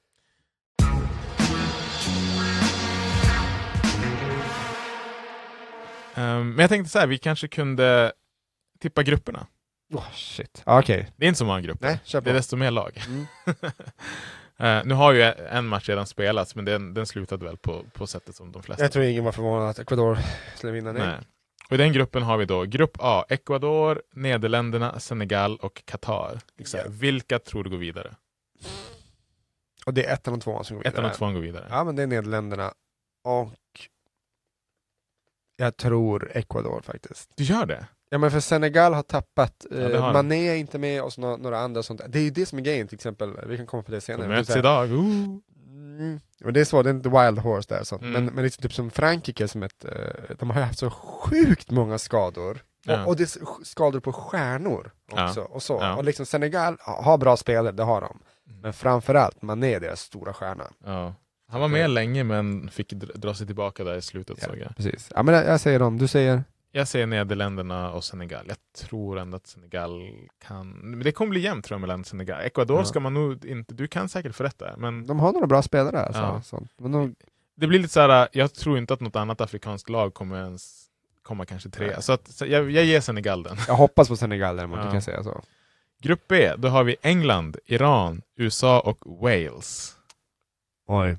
Ehm, 6.19 6.49
men 6.49 6.59
jag 6.59 6.69
tänkte 6.69 6.89
så 6.91 6.99
här, 6.99 7.07
vi 7.07 7.17
kanske 7.17 7.47
kunde 7.47 8.11
tippa 8.79 9.03
grupperna. 9.03 9.47
Oh, 9.93 10.11
shit. 10.13 10.63
Okej, 10.65 11.11
Det 11.17 11.25
är 11.25 11.27
inte 11.27 11.37
så 11.37 11.45
många 11.45 11.61
grupper. 11.61 11.87
nej. 11.87 12.21
Det 12.23 12.29
är 12.29 12.33
desto 12.33 12.55
mer 12.55 12.71
lag. 12.71 13.03
Mm. 13.07 13.25
Eh, 14.61 14.81
nu 14.85 14.93
har 14.93 15.13
ju 15.13 15.21
en 15.23 15.67
match 15.67 15.89
redan 15.89 16.07
spelats, 16.07 16.55
men 16.55 16.65
den, 16.65 16.93
den 16.93 17.05
slutade 17.05 17.45
väl 17.45 17.57
på, 17.57 17.83
på 17.93 18.07
sättet 18.07 18.35
som 18.35 18.51
de 18.51 18.63
flesta. 18.63 18.83
Jag 18.83 18.91
tror 18.91 19.05
ingen 19.05 19.23
var 19.23 19.31
förvånad 19.31 19.69
att 19.69 19.79
Ecuador 19.79 20.17
skulle 20.55 20.73
vinna 20.73 20.93
det. 20.93 21.05
Nej. 21.05 21.17
Och 21.69 21.73
I 21.73 21.77
den 21.77 21.93
gruppen 21.93 22.23
har 22.23 22.37
vi 22.37 22.45
då 22.45 22.63
Grupp 22.63 22.97
A, 22.99 23.25
Ecuador, 23.29 24.01
Nederländerna, 24.13 24.99
Senegal 24.99 25.57
och 25.57 25.81
Qatar. 25.85 26.39
Liksom. 26.57 26.79
Ja. 26.79 26.85
Vilka 26.89 27.39
tror 27.39 27.63
du 27.63 27.69
går 27.69 27.77
vidare? 27.77 28.15
Och 29.85 29.93
det 29.93 30.05
är 30.05 30.13
ettan 30.13 30.33
och 30.33 30.41
tvåan 30.41 30.63
som 30.63 30.75
går 30.75 30.83
vidare. 30.83 30.93
Ettan 30.93 31.05
och 31.11 31.17
tvåan 31.17 31.33
går 31.33 31.41
vidare. 31.41 31.67
Ja, 31.69 31.83
men 31.83 31.95
det 31.95 32.03
är 32.03 32.07
Nederländerna. 32.07 32.73
Och 33.23 33.53
jag 35.59 35.77
tror 35.77 36.31
Ecuador 36.33 36.81
faktiskt. 36.81 37.29
Du 37.35 37.43
gör 37.43 37.65
det? 37.65 37.85
Ja 38.09 38.17
men 38.17 38.31
för 38.31 38.39
Senegal 38.39 38.93
har 38.93 39.03
tappat, 39.03 39.65
eh, 39.71 39.77
det 39.77 39.97
har 39.97 40.07
de. 40.07 40.13
Mané 40.13 40.47
är 40.47 40.55
inte 40.55 40.77
med 40.77 41.03
och 41.03 41.13
så 41.13 41.21
några, 41.21 41.37
några 41.37 41.59
andra 41.59 41.83
sånt. 41.83 42.01
Det 42.07 42.19
är 42.19 42.23
ju 42.23 42.29
det 42.29 42.45
som 42.45 42.59
är 42.59 42.63
grejen 42.63 42.87
till 42.87 42.95
exempel, 42.95 43.37
vi 43.47 43.57
kan 43.57 43.67
komma 43.67 43.83
på 43.83 43.91
det 43.91 43.97
De 43.97 44.01
senare. 44.01 44.27
möts 44.27 44.47
Det 44.47 44.51
är 44.51 44.53
så 44.53 44.59
idag. 44.59 44.91
Ooh. 44.91 45.37
Mm. 45.99 46.19
Och 46.43 46.53
det 46.53 46.59
är 46.59 46.65
så, 46.65 46.83
det 46.83 46.89
är 46.89 46.93
inte 46.93 47.09
wild 47.09 47.39
horse 47.39 47.75
där. 47.75 47.83
Sånt. 47.83 48.01
Mm. 48.01 48.13
Men, 48.13 48.35
men 48.35 48.43
liksom 48.43 48.61
typ 48.61 48.73
som 48.73 48.91
Frankrike, 48.91 49.47
som 49.47 49.63
ett, 49.63 49.85
eh, 49.85 50.35
de 50.39 50.49
har 50.49 50.59
ju 50.59 50.65
haft 50.65 50.79
så 50.79 50.89
sjukt 50.89 51.71
många 51.71 51.97
skador. 51.97 52.63
Ja. 52.85 53.01
Och, 53.01 53.07
och 53.07 53.15
det 53.15 53.23
är 53.23 53.63
skador 53.63 53.99
på 53.99 54.13
stjärnor 54.13 54.91
också. 55.11 55.39
Ja. 55.39 55.47
Och, 55.49 55.63
så. 55.63 55.77
Ja. 55.81 55.95
och 55.95 56.03
liksom 56.03 56.25
Senegal 56.25 56.77
har 56.79 57.17
bra 57.17 57.37
spelare, 57.37 57.71
det 57.71 57.83
har 57.83 58.01
de. 58.01 58.19
Mm. 58.49 58.61
Men 58.61 58.73
framförallt, 58.73 59.41
Mané 59.41 59.73
är 59.73 59.79
deras 59.79 60.01
stora 60.01 60.33
stjärna. 60.33 60.67
Han 61.49 61.61
var 61.61 61.67
med 61.67 61.89
länge 61.89 62.23
men 62.23 62.69
fick 62.69 62.89
dra 62.93 63.33
sig 63.33 63.47
tillbaka 63.47 63.83
där 63.83 63.95
i 63.95 64.01
slutet 64.01 64.37
Ja, 64.41 64.47
såg 64.47 64.57
jag. 64.57 64.75
precis. 64.75 65.11
Ja 65.15 65.23
men 65.23 65.35
jag, 65.35 65.59
säger 65.59 65.79
dem, 65.79 65.97
du 65.97 66.07
säger? 66.07 66.43
Jag 66.71 66.87
säger 66.87 67.05
Nederländerna 67.07 67.91
och 67.91 68.03
Senegal. 68.03 68.45
Jag 68.47 68.57
tror 68.77 69.19
ändå 69.19 69.37
att 69.37 69.47
Senegal 69.47 70.09
kan... 70.47 70.69
Men 70.71 70.99
det 71.03 71.11
kommer 71.11 71.29
bli 71.29 71.39
jämnt 71.39 71.65
tror 71.65 71.75
jag 71.75 71.81
mellan 71.81 72.03
Senegal. 72.03 72.41
Ecuador 72.41 72.77
Ja. 72.79 72.85
ska 72.85 72.99
man 72.99 73.13
nog 73.13 73.45
inte... 73.45 73.73
Du 73.73 73.87
kan 73.87 74.09
säkert 74.09 74.57
där. 74.59 74.75
Men 74.77 75.07
De 75.07 75.19
har 75.19 75.33
några 75.33 75.47
bra 75.47 75.61
spelare 75.61 76.01
alltså. 76.01 76.21
Ja. 76.21 76.41
Sånt. 76.41 76.71
Men 76.77 76.91
de, 76.91 77.15
det 77.55 77.67
blir 77.67 77.79
lite 77.79 77.93
så 77.93 77.99
här. 77.99 78.27
jag 78.31 78.53
tror 78.53 78.77
inte 78.77 78.93
att 78.93 78.99
något 78.99 79.15
annat 79.15 79.41
afrikanskt 79.41 79.89
lag 79.89 80.13
kommer 80.13 80.43
ens 80.43 80.85
komma 81.21 81.45
kanske 81.45 81.69
tre. 81.69 81.87
Nej. 81.87 82.01
Så, 82.03 82.11
att, 82.13 82.27
så 82.27 82.45
jag, 82.45 82.71
jag 82.71 82.85
ger 82.85 83.01
Senegal 83.01 83.43
den. 83.43 83.57
jag 83.67 83.75
hoppas 83.75 84.07
på 84.07 84.15
Senegal 84.15 84.55
däremot, 84.55 84.79
Ja. 84.79 84.85
du 84.85 84.91
kan 84.91 85.01
säga 85.01 85.23
så. 85.23 85.41
Grupp 86.01 86.23
B, 86.27 86.51
då 86.57 86.67
har 86.67 86.83
vi 86.83 86.95
England, 87.01 87.57
Iran, 87.65 88.21
USA 88.35 88.79
och 88.79 89.19
Wales. 89.21 89.95
Oj. 90.87 91.17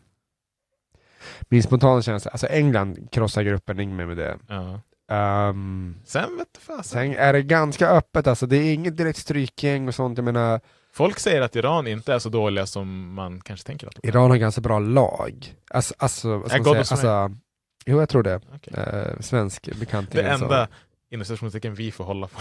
Min 1.49 1.63
spontana 1.63 2.03
känsla, 2.03 2.31
alltså 2.31 2.47
England 2.47 3.09
krossar 3.13 3.43
gruppen, 3.43 3.81
inget 3.81 3.97
mer 3.97 4.07
med 4.07 4.17
det. 4.17 4.39
Ja. 4.49 4.81
Ehm, 5.11 5.97
Sen 6.05 6.37
vet 6.37 6.49
du 6.55 6.61
fasen. 6.61 6.85
sen 6.85 7.17
är 7.17 7.33
det 7.33 7.43
ganska 7.43 7.89
öppet 7.89 8.27
alltså, 8.27 8.47
det 8.47 8.57
är 8.57 8.75
inget 8.75 8.97
direkt 8.97 9.19
strykgäng 9.19 9.89
och 9.89 9.95
sånt. 9.95 10.19
Jag 10.19 10.25
menar, 10.25 10.61
Folk 10.93 11.19
säger 11.19 11.41
att 11.41 11.57
Iran 11.57 11.87
inte 11.87 12.15
är 12.15 12.19
så 12.19 12.29
dåliga 12.29 12.67
som 12.67 13.15
man 13.15 13.41
kanske 13.41 13.67
tänker 13.67 13.87
att 13.87 13.95
de 13.95 14.09
är. 14.09 14.13
Iran 14.13 14.31
har 14.31 14.37
ganska 14.39 14.61
bra 14.61 14.79
lag. 14.79 15.55
Alltså, 15.71 15.95
alltså, 15.99 16.37
vad 16.39 16.51
ska 16.51 16.59
man 16.59 16.65
säga? 16.65 16.79
alltså 16.81 17.31
Jo, 17.87 18.01
jag 18.01 18.09
tror 18.09 18.23
det. 18.23 18.41
Okej. 18.55 18.75
Eh, 18.77 19.21
svensk 19.21 19.69
bekanting. 19.81 20.23
Det 20.23 20.31
alltså. 20.31 20.45
enda 20.45 20.69
inom 21.11 21.25
citationstecken 21.25 21.75
vi 21.75 21.91
får 21.93 22.05
hålla 22.05 22.27
på. 22.27 22.41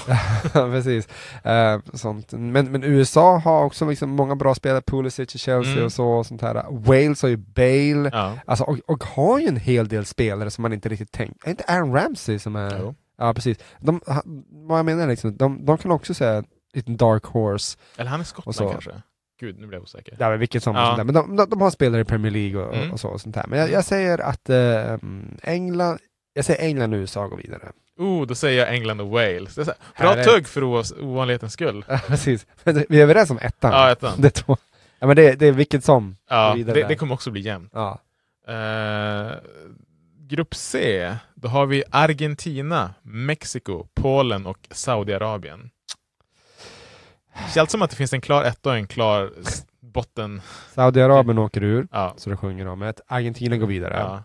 Precis. 0.53 1.07
Eh, 1.43 1.79
sånt. 1.93 2.31
Men, 2.31 2.71
men 2.71 2.83
USA 2.83 3.37
har 3.37 3.63
också 3.63 3.89
liksom 3.89 4.09
många 4.09 4.35
bra 4.35 4.55
spelare, 4.55 4.81
Pulisic 4.81 5.35
i 5.35 5.37
Chelsea 5.37 5.73
Mm. 5.73 5.85
och 5.85 5.91
så. 5.93 6.07
Och 6.07 6.25
sånt 6.25 6.41
här. 6.41 6.65
Wales 6.69 7.21
har 7.21 7.29
ju 7.29 7.37
Bale. 7.37 8.09
Ja. 8.13 8.33
Alltså, 8.45 8.63
och, 8.63 8.77
och 8.85 9.03
har 9.03 9.39
ju 9.39 9.47
en 9.47 9.57
hel 9.57 9.87
del 9.87 10.05
spelare 10.05 10.51
som 10.51 10.61
man 10.61 10.73
inte 10.73 10.89
riktigt 10.89 11.11
tänkt. 11.11 11.45
Är 11.47 11.49
inte 11.51 11.63
Aaron 11.67 11.93
Ramsey 11.93 12.39
som 12.39 12.55
är... 12.55 12.79
Jo. 12.79 12.95
Ja, 13.17 13.33
precis. 13.33 13.57
De, 13.79 14.01
vad 14.49 14.77
jag 14.79 14.85
menar 14.85 15.07
liksom, 15.07 15.37
de, 15.37 15.65
de 15.65 15.77
kan 15.77 15.91
också 15.91 16.13
säga 16.13 16.33
en 16.37 16.45
liten 16.73 16.97
dark 16.97 17.23
horse. 17.25 17.77
Eller 17.97 18.09
han 18.11 18.19
är 18.19 18.23
Skottland 18.23 18.71
kanske? 18.71 18.91
Gud, 19.39 19.59
nu 19.59 19.67
blev 19.67 19.77
jag 19.77 19.83
osäker. 19.83 20.15
Ja, 20.19 20.29
men 20.29 20.39
vilket 20.39 20.63
som. 20.63 20.75
Ja. 20.75 20.95
där. 20.95 21.03
Men 21.03 21.13
de, 21.15 21.35
de, 21.35 21.49
de 21.49 21.61
har 21.61 21.69
spelare 21.69 22.01
i 22.01 22.05
Premier 22.05 22.31
League 22.31 22.61
och, 22.65 22.75
Mm. 22.75 22.91
och 22.91 22.99
så. 22.99 23.07
Och 23.07 23.21
sånt 23.21 23.35
här. 23.35 23.47
Men 23.47 23.59
jag, 23.59 23.71
jag 23.71 23.85
säger 23.85 24.17
att 24.21 24.49
eh, 24.49 24.97
England, 25.43 25.97
Jag 26.33 26.45
säger 26.45 26.63
England 26.65 26.93
och 26.93 26.97
USA 26.97 27.27
går 27.27 27.37
vidare. 27.37 27.71
Oh, 27.99 28.25
då 28.27 28.35
säger 28.35 28.59
jag 28.65 28.73
England 28.75 29.01
och 29.01 29.09
Wales. 29.09 29.55
Det 29.55 29.61
är 29.61 29.65
så 29.65 29.73
här, 29.93 30.15
bra 30.15 30.23
tugg 30.23 30.47
för 30.47 30.61
ov- 30.63 31.01
ovanlighetens 31.01 31.53
skull. 31.53 31.85
Ja, 31.87 31.99
precis. 32.07 32.45
Vi 32.63 32.99
är 32.99 33.03
överens 33.03 33.29
om 33.31 33.37
ettan? 33.41 33.71
Ja, 33.71 33.91
ettan. 33.91 34.21
Det 34.21 34.29
två. 34.29 34.57
Ja, 34.99 35.07
men 35.07 35.15
det, 35.15 35.39
det 35.39 35.47
är 35.47 35.51
vilket 35.51 35.83
som. 35.83 36.17
Ja, 36.29 36.55
det, 36.65 36.73
det 36.87 36.95
kommer 36.95 37.13
också 37.13 37.31
bli 37.31 37.41
jämnt. 37.41 37.71
Ja. 37.75 37.99
Eh, 38.47 39.31
grupp 40.27 40.55
C, 40.55 41.15
då 41.35 41.47
har 41.47 41.65
vi 41.65 41.83
Argentina, 41.91 42.93
Mexiko, 43.01 43.87
Polen 43.93 44.45
och 44.45 44.57
Saudiarabien. 44.71 45.69
Det 47.33 47.53
känns 47.53 47.71
som 47.71 47.81
att 47.81 47.89
det 47.89 47.95
finns 47.95 48.13
en 48.13 48.21
klar 48.21 48.43
etta 48.43 48.69
och 48.69 48.75
en 48.75 48.87
klar 48.87 49.31
botten. 49.79 50.41
Saudiarabien 50.73 51.37
åker 51.37 51.63
ur, 51.63 51.87
Ja, 51.91 52.13
så 52.17 52.29
det 52.29 52.37
sjunger 52.37 52.67
om 52.67 52.81
ett. 52.81 53.01
Argentina 53.07 53.57
går 53.57 53.67
vidare. 53.67 53.95
ja. 53.99 54.23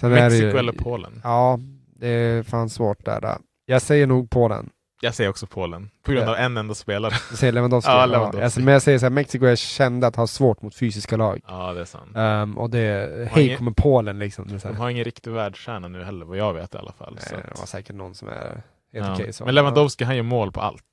Det 0.00 0.08
Mexiko 0.08 0.46
ju, 0.46 0.58
eller 0.58 0.72
Polen? 0.72 1.20
Ja, 1.24 1.58
det 2.00 2.08
är 2.08 2.42
fan 2.42 2.70
svårt 2.70 3.04
där. 3.04 3.38
Jag 3.66 3.82
säger 3.82 4.06
nog 4.06 4.30
Polen. 4.30 4.70
Jag 5.02 5.14
säger 5.14 5.30
också 5.30 5.46
Polen, 5.46 5.90
på 6.02 6.12
grund 6.12 6.26
Ja. 6.26 6.30
av 6.30 6.36
en 6.36 6.56
enda 6.56 6.74
spelare. 6.74 7.12
Jag 7.30 7.38
säger 7.38 7.52
Lewandowski. 7.52 7.90
Ja, 7.90 7.96
Ja, 8.00 8.06
Lewandowski. 8.06 8.42
Alltså, 8.44 8.60
men 8.60 8.72
jag 8.72 8.82
säger 8.82 8.98
så 8.98 9.04
här, 9.04 9.10
Mexiko 9.10 9.46
är 9.46 9.56
kända 9.56 10.06
att 10.06 10.16
ha 10.16 10.26
svårt 10.26 10.62
mot 10.62 10.74
fysiska 10.74 11.16
lag. 11.16 11.40
Ja, 11.48 11.72
det 11.72 11.80
är 11.80 11.84
sant. 11.84 12.16
Um, 12.16 12.58
och 12.58 12.70
det, 12.70 13.10
har 13.18 13.24
hej 13.36 13.44
ingen- 13.46 13.58
kommer 13.58 13.70
Polen 13.72 14.18
liksom. 14.18 14.48
Det 14.48 14.54
är 14.54 14.58
så 14.58 14.68
De 14.68 14.76
har 14.76 14.90
ingen 14.90 15.04
riktig 15.04 15.30
världsstjärna 15.30 15.88
nu 15.88 16.04
heller, 16.04 16.26
vad 16.26 16.36
jag 16.36 16.54
vet 16.54 16.74
i 16.74 16.78
alla 16.78 16.92
fall. 16.92 17.18
Så 17.20 17.34
nej, 17.34 17.42
det 17.46 17.52
att, 17.52 17.58
var 17.58 17.66
säkert 17.66 17.96
någon 17.96 18.14
som 18.14 18.28
är 18.28 18.62
helt 18.92 19.06
ja. 19.06 19.12
okej. 19.14 19.32
så. 19.32 19.44
Men 19.44 19.54
Lewandowski, 19.54 20.04
han 20.04 20.16
gör 20.16 20.22
mål 20.22 20.52
på 20.52 20.60
allt. 20.60 20.84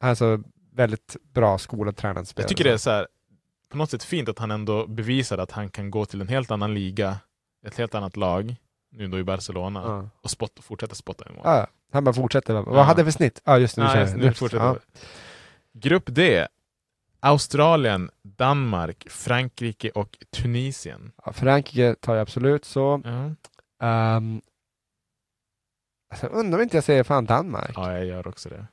Alltså 0.00 0.38
väldigt 0.72 1.16
bra 1.34 1.58
skolad 1.58 1.96
tränad 1.96 2.28
spelare. 2.28 2.44
Jag 2.44 2.48
tycker 2.48 2.64
det 2.64 2.72
är 2.72 2.76
så 2.76 2.90
här, 2.90 3.06
på 3.70 3.76
något 3.76 3.90
sätt 3.90 4.04
fint 4.04 4.28
att 4.28 4.38
han 4.38 4.50
ändå 4.50 4.86
bevisar 4.86 5.38
att 5.38 5.50
han 5.50 5.68
kan 5.70 5.90
gå 5.90 6.04
till 6.06 6.20
en 6.20 6.28
helt 6.28 6.50
annan 6.50 6.74
liga, 6.74 7.16
ett 7.66 7.78
helt 7.78 7.94
annat 7.94 8.16
lag, 8.16 8.56
nu 8.94 9.08
då 9.08 9.18
i 9.18 9.24
Barcelona, 9.24 9.82
Ja. 9.86 10.08
och 10.22 10.30
spott, 10.30 10.58
fortsätta 10.62 10.94
spotta 10.94 11.24
i 11.30 11.32
mål. 11.32 11.40
Ja, 11.44 11.66
han 11.92 12.04
bara 12.04 12.12
fortsätter. 12.14 12.54
Vad 12.54 12.78
Ja. 12.78 12.82
hade 12.82 13.00
jag 13.00 13.06
för 13.06 13.12
snitt? 13.12 13.40
Ja, 13.44 13.58
just 13.58 13.76
det. 13.76 13.82
Nu 13.82 13.88
Ja, 13.88 14.00
just, 14.00 14.16
nu 14.16 14.32
fortsätter. 14.34 14.78
Grupp 15.72 16.04
D. 16.06 16.46
Australien, 17.20 18.10
Danmark, 18.22 19.06
Frankrike 19.10 19.90
och 19.90 20.18
Tunisien. 20.36 21.12
Ja, 21.24 21.32
Frankrike 21.32 21.94
tar 22.00 22.14
jag 22.14 22.22
absolut 22.22 22.64
så. 22.64 22.94
Um, 23.82 24.40
alltså, 26.10 26.26
undrar 26.26 26.58
om 26.58 26.62
inte 26.62 26.76
jag 26.76 26.84
säger 26.84 27.02
fan 27.04 27.24
Danmark. 27.24 27.70
ja 27.74 27.92
jag 27.92 28.04
gör 28.06 28.28
också 28.28 28.48
det. 28.48 28.66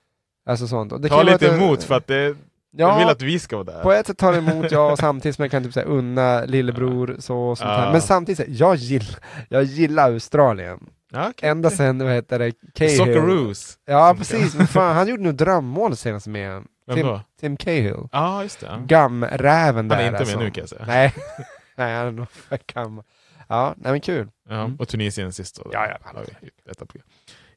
Alltså 0.45 0.67
sånt. 0.67 1.01
Det 1.01 1.09
Ta 1.09 1.23
lite 1.23 1.47
emot 1.47 1.83
för 1.83 1.95
att 1.95 2.07
det, 2.07 2.35
ja, 2.71 2.87
jag 2.91 2.99
vill 2.99 3.07
att 3.09 3.21
vi 3.21 3.39
ska 3.39 3.55
vara 3.55 3.65
där. 3.65 3.83
På 3.83 3.91
ett 3.91 4.07
sätt 4.07 4.17
tar 4.17 4.31
det 4.31 4.37
emot, 4.37 4.71
ja, 4.71 4.91
och 4.91 4.97
samtidigt 4.99 5.35
som 5.35 5.43
jag 5.43 5.51
kan 5.51 5.63
typ 5.63 5.73
säga 5.73 5.85
unna 5.85 6.45
lillebror 6.45 7.15
så 7.19 7.55
sånt 7.55 7.69
här. 7.69 7.91
Men 7.91 8.01
samtidigt, 8.01 8.37
så 8.37 8.43
här, 8.43 8.51
jag 8.59 8.75
gillar, 8.75 9.15
jag 9.49 9.63
gillar 9.63 10.11
Australien. 10.11 10.79
Ja, 11.13 11.29
okej. 11.29 11.49
Ända 11.49 11.69
sen, 11.69 11.99
vad 12.03 12.13
heter 12.13 12.39
det, 12.39 12.51
Cahill. 12.75 12.97
Socceroos. 12.97 13.77
Ja, 13.85 14.15
precis. 14.17 14.55
Men 14.55 14.67
fan, 14.67 14.95
han 14.95 15.07
gjorde 15.07 15.23
nog 15.23 15.35
drömmål 15.35 15.97
senast 15.97 16.27
med 16.27 16.63
Tim? 16.93 17.19
Tim 17.39 17.57
Cahill. 17.57 18.07
Ja, 18.11 18.43
just 18.43 18.59
det. 18.59 18.83
Gamräven 18.85 19.87
där 19.87 19.95
Han 19.95 20.05
är 20.05 20.07
inte 20.07 20.11
med 20.11 20.21
alltså. 20.21 20.39
nu 20.39 20.51
kan 20.51 20.61
jag 20.61 20.69
säga. 20.69 20.83
Nej, 20.87 21.13
nej 21.75 21.95
han 21.97 22.07
är 22.07 22.11
nog 22.11 22.29
för 22.31 22.59
gammal. 22.73 23.03
Ja, 23.47 23.73
nej 23.77 23.91
men 23.91 24.01
kul. 24.01 24.29
Ja, 24.49 24.55
Mm. 24.61 24.75
och 24.75 24.87
Tunisien 24.87 25.33
sist 25.33 25.55
då. 25.63 25.69
Ja, 25.73 25.87
ja. 25.87 25.97
Har 26.01 26.25
vi 26.41 26.49
ett 26.71 26.77
på. 26.79 26.85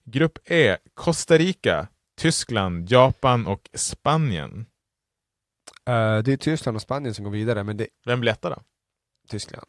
Grupp 0.05 0.39
E, 0.45 0.77
Costa 0.95 1.39
Rica, 1.39 1.87
Tyskland, 2.19 2.91
Japan 2.91 3.47
och 3.47 3.61
Spanien. 3.75 4.67
Eh, 5.87 6.19
det 6.19 6.33
är 6.33 6.37
Tyskland 6.37 6.77
och 6.77 6.83
Spanien 6.83 7.15
som 7.15 7.25
går 7.25 7.31
vidare, 7.31 7.65
men 7.65 7.77
det 7.77 7.87
Vem 8.05 8.21
blir 8.21 8.33
etta 8.33 8.51
då? 8.51 8.57
Tyskland. 9.29 9.69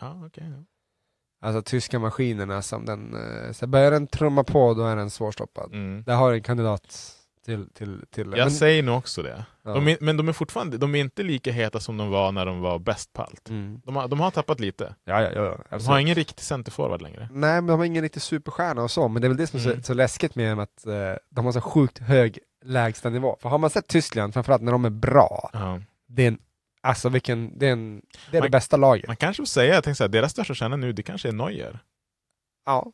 Ja, 0.00 0.30
ja. 0.34 0.44
Alltså 1.42 1.62
tyska 1.62 1.98
maskinerna 1.98 2.62
som 2.62 2.84
den, 2.84 3.14
eh, 3.14 3.52
så 3.52 3.66
börjar 3.66 3.90
den 3.90 4.06
trumma 4.06 4.44
på 4.44 4.74
då 4.74 4.84
är 4.84 4.96
den 4.96 5.10
svårstoppad. 5.10 5.72
Mm. 5.72 6.02
Där 6.02 6.14
har 6.14 6.32
en 6.32 6.42
kandidat 6.42 7.16
till, 7.44 7.68
till, 7.74 8.04
till 8.10 8.26
Jag 8.26 8.38
men- 8.38 8.50
säger 8.50 8.82
nog 8.82 8.98
också 8.98 9.22
det. 9.22 9.44
ja. 9.62 9.74
De 9.74 9.88
är, 9.88 9.98
men 10.00 10.16
de 10.16 10.28
är 10.28 10.32
fortfarande 10.32 10.78
de 10.78 10.94
är 10.94 11.00
inte 11.00 11.22
lika 11.22 11.52
heta 11.52 11.80
som 11.80 11.96
de 11.96 12.10
var 12.10 12.32
när 12.32 12.46
de 12.46 12.60
var 12.60 12.78
bäst 12.78 13.12
på 13.12 13.22
allt. 13.22 13.48
Mm. 13.48 13.80
De 13.84 13.96
har, 13.96 14.08
de 14.08 14.20
har 14.20 14.30
tappat 14.30 14.60
lite. 14.60 14.94
Ja, 15.04 15.22
ja, 15.22 15.30
ja. 15.70 15.78
De 15.78 15.86
har 15.86 15.98
ingen 15.98 16.14
riktig 16.14 16.44
centerforward 16.44 17.02
längre. 17.02 17.28
Nej, 17.32 17.54
men 17.54 17.66
de 17.66 17.78
har 17.78 17.84
ingen 17.86 18.02
riktig 18.02 18.22
superstjärna 18.22 18.82
och 18.82 18.90
så, 18.90 19.08
men 19.08 19.22
det 19.22 19.26
är 19.26 19.28
väl 19.28 19.36
det 19.38 19.46
som 19.46 19.60
är 19.60 19.64
Mm. 19.66 19.76
så, 19.78 19.82
så 19.86 19.94
läskigt 19.94 20.34
med 20.34 20.52
dem 20.52 20.58
att 20.58 20.86
eh, 20.86 20.92
de 21.30 21.44
har 21.44 21.52
så 21.52 21.60
sjukt 21.60 21.98
hög 21.98 22.38
lägstanivå. 22.64 23.36
För 23.40 23.48
har 23.48 23.58
man 23.58 23.70
sett 23.70 23.86
Tyskland, 23.88 24.34
framförallt 24.34 24.62
när 24.62 24.72
de 24.72 24.84
är 24.84 24.90
bra, 24.90 25.50
Ja. 25.52 25.80
det 26.08 26.22
är 26.22 26.28
en, 26.28 26.38
alltså 26.82 27.08
vilken, 27.08 27.58
det 27.58 27.66
är, 27.68 27.72
en, 27.72 28.02
det, 28.30 28.36
är 28.36 28.40
Man- 28.40 28.46
det 28.46 28.50
bästa 28.50 28.76
laget. 28.76 29.06
Man 29.06 29.16
kanske 29.16 29.40
får 29.40 29.46
säga, 29.46 29.74
jag 29.74 29.84
tänkte 29.84 29.98
säga, 29.98 30.08
deras 30.08 30.32
största 30.32 30.54
stjärna 30.54 30.76
nu, 30.76 30.92
det 30.92 31.02
kanske 31.02 31.28
är 31.28 31.32
Neuer. 31.32 31.78
ja, 32.66 32.92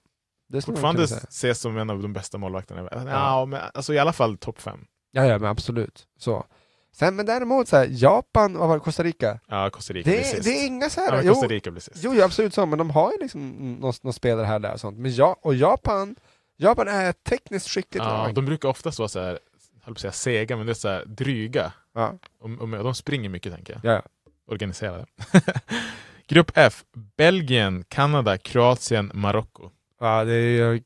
det 0.48 0.62
Fortfarande 0.64 1.02
ses 1.04 1.60
som 1.60 1.76
en 1.78 1.90
av 1.90 2.02
de 2.02 2.12
bästa 2.12 2.38
målvakterna. 2.38 2.88
Ja, 2.92 3.02
Ja. 3.10 3.46
men 3.46 3.60
alltså 3.74 3.94
i 3.94 3.98
alla 3.98 4.12
fall 4.12 4.36
topp 4.36 4.60
fem. 4.60 4.80
Ja, 5.10 5.24
ja, 5.26 5.38
men 5.38 5.50
absolut. 5.50 6.06
Så. 6.18 6.46
Sen, 6.92 7.16
men 7.16 7.26
däremot 7.26 7.68
så 7.68 7.76
här, 7.76 7.88
Japan 7.90 8.56
och 8.56 8.82
Costa 8.82 9.02
Rica, 9.02 9.40
Ja, 9.48 9.70
Costa 9.70 9.92
Rica 9.94 10.10
blir 10.10 10.18
det, 10.18 10.24
sist. 10.24 10.44
det 10.44 10.50
är 10.50 10.66
inga 10.66 10.90
så 10.90 11.00
ja, 11.00 11.10
här, 11.16 11.22
jo, 11.22 11.32
Costa 11.34 11.46
Rica 11.48 11.70
blir 11.70 11.80
sist. 11.80 11.96
jo, 12.04 12.14
jo, 12.14 12.22
absolut 12.22 12.54
så, 12.54 12.66
men 12.66 12.78
de 12.78 12.90
har 12.90 13.12
ju 13.12 13.18
liksom 13.18 13.50
någon, 13.80 13.92
någon 14.02 14.12
spelare 14.12 14.46
här 14.46 14.58
där 14.58 14.72
och 14.72 14.80
sånt. 14.80 14.98
Men 14.98 15.14
ja, 15.14 15.36
och 15.42 15.54
Japan, 15.54 16.16
Japan 16.56 16.88
är 16.88 17.12
tekniskt 17.12 17.68
skickligt 17.68 18.04
Ja, 18.04 18.10
lag. 18.26 18.34
de 18.34 18.44
brukar 18.44 18.68
oftast 18.68 18.98
vara 18.98 19.08
så 19.08 19.20
här, 19.20 19.38
höll 19.82 19.94
på 19.94 19.98
att 19.98 19.98
säga 20.00 20.12
sega, 20.12 20.56
men 20.56 20.66
det 20.66 20.72
är 20.72 20.74
så 20.74 20.88
här 20.88 21.04
dryga. 21.06 21.72
Ja, 21.94 22.14
Och, 22.40 22.50
och, 22.50 22.68
de 22.68 22.94
springer 22.94 23.28
mycket 23.28 23.54
tänker 23.54 23.72
jag. 23.82 23.92
ja, 23.94 24.02
ja. 24.04 24.30
Organiserade. 24.52 25.06
Grupp 26.28 26.50
F. 26.54 26.84
Belgien, 27.16 27.84
Kanada, 27.88 28.38
Kroatien, 28.38 29.10
Marocko. 29.14 29.70
Ja, 30.00 30.24
det 30.24 30.32
är 30.34 30.74
ju 30.74 30.82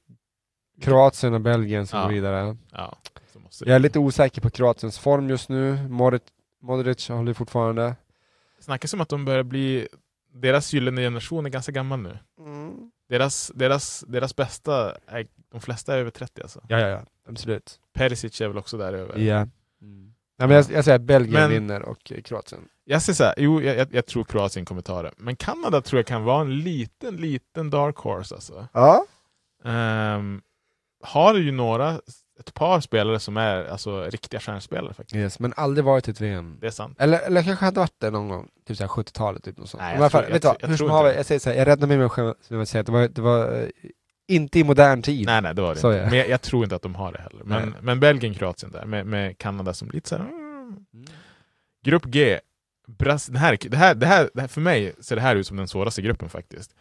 Kroatien 0.80 1.34
och 1.34 1.40
Belgien 1.40 1.86
som 1.86 1.98
Ja. 1.98 2.04
går 2.04 2.12
vidare. 2.12 2.56
Ja, 2.72 2.98
så 3.32 3.38
måste 3.40 3.64
Jag 3.64 3.74
är 3.74 3.78
lite 3.78 3.98
osäker 3.98 4.40
på 4.40 4.50
Kroatiens 4.50 4.98
form 4.98 5.28
just 5.30 5.48
nu. 5.48 5.88
Modric, 5.88 6.22
Modric 6.62 7.08
håller 7.08 7.34
fortfarande. 7.34 7.96
snackas 8.60 8.94
om 8.94 9.00
att 9.00 9.08
de 9.08 9.24
börjar 9.24 9.42
bli... 9.42 9.88
Deras 10.32 10.72
gyllene 10.72 11.00
generation 11.00 11.46
är 11.46 11.50
ganska 11.50 11.72
gammal 11.72 11.98
nu. 12.00 12.18
Mm. 12.38 12.90
Deras, 13.08 13.52
deras, 13.54 14.04
deras 14.08 14.36
bästa, 14.36 14.96
är, 15.06 15.26
de 15.50 15.60
flesta 15.60 15.94
är 15.94 15.98
över 15.98 16.10
30 16.10 16.42
alltså. 16.42 16.60
Ja, 16.68 16.78
ja, 16.80 16.88
ja, 16.88 17.02
absolut. 17.28 17.80
Perisic 17.92 18.40
är 18.40 18.48
väl 18.48 18.58
också 18.58 18.78
där 18.78 18.92
över. 18.92 19.18
Ja. 19.18 19.46
Nej, 20.40 20.48
men 20.48 20.56
jag, 20.56 20.66
jag 20.70 20.84
säger 20.84 20.96
att 20.96 21.02
Belgien 21.02 21.40
Men- 21.40 21.50
vinner 21.50 21.82
och 21.82 22.12
Kroatien. 22.24 22.60
Jag 22.84 23.02
säger 23.02 23.14
så 23.14 23.24
här, 23.24 23.34
jo, 23.36 23.62
jag, 23.62 23.76
jag, 23.76 23.88
jag 23.94 24.06
tror 24.06 24.24
Kroatien 24.24 24.64
kommer 24.64 24.82
ta 24.82 25.02
det. 25.02 25.10
Men 25.16 25.36
Kanada 25.36 25.80
tror 25.80 25.98
jag 25.98 26.06
kan 26.06 26.24
vara 26.24 26.40
en 26.40 26.58
liten, 26.58 27.16
liten 27.16 27.70
dark 27.70 27.96
horse 27.96 28.34
alltså. 28.34 28.68
Ja. 28.72 29.04
Ehm, 29.64 30.40
har 31.02 31.34
ju 31.34 31.52
några, 31.52 32.00
ett 32.40 32.54
par 32.54 32.80
spelare 32.80 33.20
som 33.20 33.36
är 33.36 33.64
alltså, 33.64 34.04
riktiga 34.04 34.40
stjärnspelare 34.40 34.94
faktiskt. 34.94 35.16
Yes, 35.16 35.38
men 35.38 35.52
aldrig 35.56 35.84
varit 35.84 36.08
i 36.08 36.10
ett 36.10 36.20
VM. 36.20 36.56
Det 36.60 36.66
är 36.66 36.70
sant. 36.70 36.96
Eller, 37.00 37.18
eller 37.20 37.42
kanske 37.42 37.64
hade 37.64 37.80
varit 37.80 38.00
det 38.00 38.10
någon 38.10 38.28
gång, 38.28 38.48
typ 38.66 38.76
såhär 38.76 38.88
70-talet. 38.88 39.44
Typ, 39.44 39.56
något 39.58 39.68
sånt. 39.70 39.80
Nej, 39.82 39.94
jag 39.94 40.02
vet 40.02 40.12
jag 40.12 40.30
vad, 40.30 40.42
tror- 40.42 40.56
jag 40.60 40.68
tror 40.68 40.76
som 40.76 40.90
haver, 40.90 41.08
inte. 41.08 41.18
jag 41.18 41.26
säger 41.26 41.38
såhär, 41.38 41.56
jag 41.56 41.66
räddar 41.66 41.86
mig 41.86 41.98
med 41.98 42.12
själv, 42.12 42.34
som 42.40 42.58
jag 42.58 42.68
säger, 42.68 42.82
det 42.84 42.92
var, 42.92 43.08
det 43.08 43.20
var 43.22 43.52
eh, 43.52 43.68
inte 44.30 44.58
i 44.58 44.64
modern 44.64 45.02
tid. 45.02 45.26
Nej, 45.26 45.42
nej, 45.42 45.54
det 45.54 45.62
var 45.62 45.74
det 45.74 45.80
Så 45.80 45.92
inte. 45.92 46.04
det. 46.04 46.10
Men 46.10 46.18
jag, 46.18 46.28
jag 46.28 46.42
tror 46.42 46.64
inte 46.64 46.76
att 46.76 46.82
de 46.82 46.94
har 46.94 47.12
det 47.12 47.20
heller. 47.20 47.44
Men, 47.44 47.74
men 47.82 48.00
Belgien, 48.00 48.34
Kroatien 48.34 48.72
där, 48.72 48.84
med, 48.84 49.06
med 49.06 49.38
Kanada 49.38 49.74
som 49.74 49.90
lite 49.90 50.08
så 50.08 50.16
här. 50.16 50.24
mm. 50.24 50.84
Grupp 51.84 52.04
G. 52.04 52.40
Bras 52.86 53.26
det, 53.26 53.38
här, 53.38 53.58
det, 53.60 53.76
här, 53.76 53.94
det, 53.94 54.06
här, 54.06 54.30
det 54.34 54.40
här, 54.40 54.48
för 54.48 54.60
mig 54.60 54.92
ser 55.00 55.16
det 55.16 55.22
här 55.22 55.36
ut 55.36 55.46
som 55.46 55.56
den 55.56 55.68
svåraste 55.68 56.02
gruppen 56.02 56.28
faktiskt. 56.28 56.74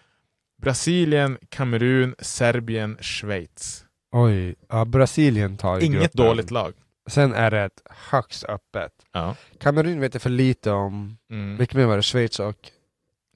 Brasilien, 0.61 1.37
Kamerun, 1.49 2.15
Serbien, 2.19 2.97
Schweiz. 3.01 3.85
Oj, 4.11 4.55
ja, 4.69 4.85
Brasilien 4.85 5.57
tar 5.57 5.79
ju 5.79 5.85
Inget 5.85 6.01
gruppen. 6.01 6.25
dåligt 6.25 6.51
lag. 6.51 6.73
Sen 7.09 7.33
är 7.33 7.51
det 7.51 7.59
ett 7.61 7.81
högst 8.11 8.43
öppet. 8.43 8.91
Ja. 9.11 9.35
Kamerun 9.59 9.99
vet 9.99 10.13
jag 10.13 10.21
för 10.21 10.29
lite 10.29 10.71
om. 10.71 11.17
Mm. 11.31 11.57
Vilka 11.57 11.77
mer 11.77 11.85
var 11.85 11.95
det? 11.97 12.03
Schweiz 12.03 12.39
och 12.39 12.69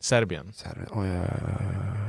Serbien. 0.02 0.54
Serbien? 0.54 0.88
Oj, 0.92 1.10
oj, 1.10 1.28
oj. 1.60 2.03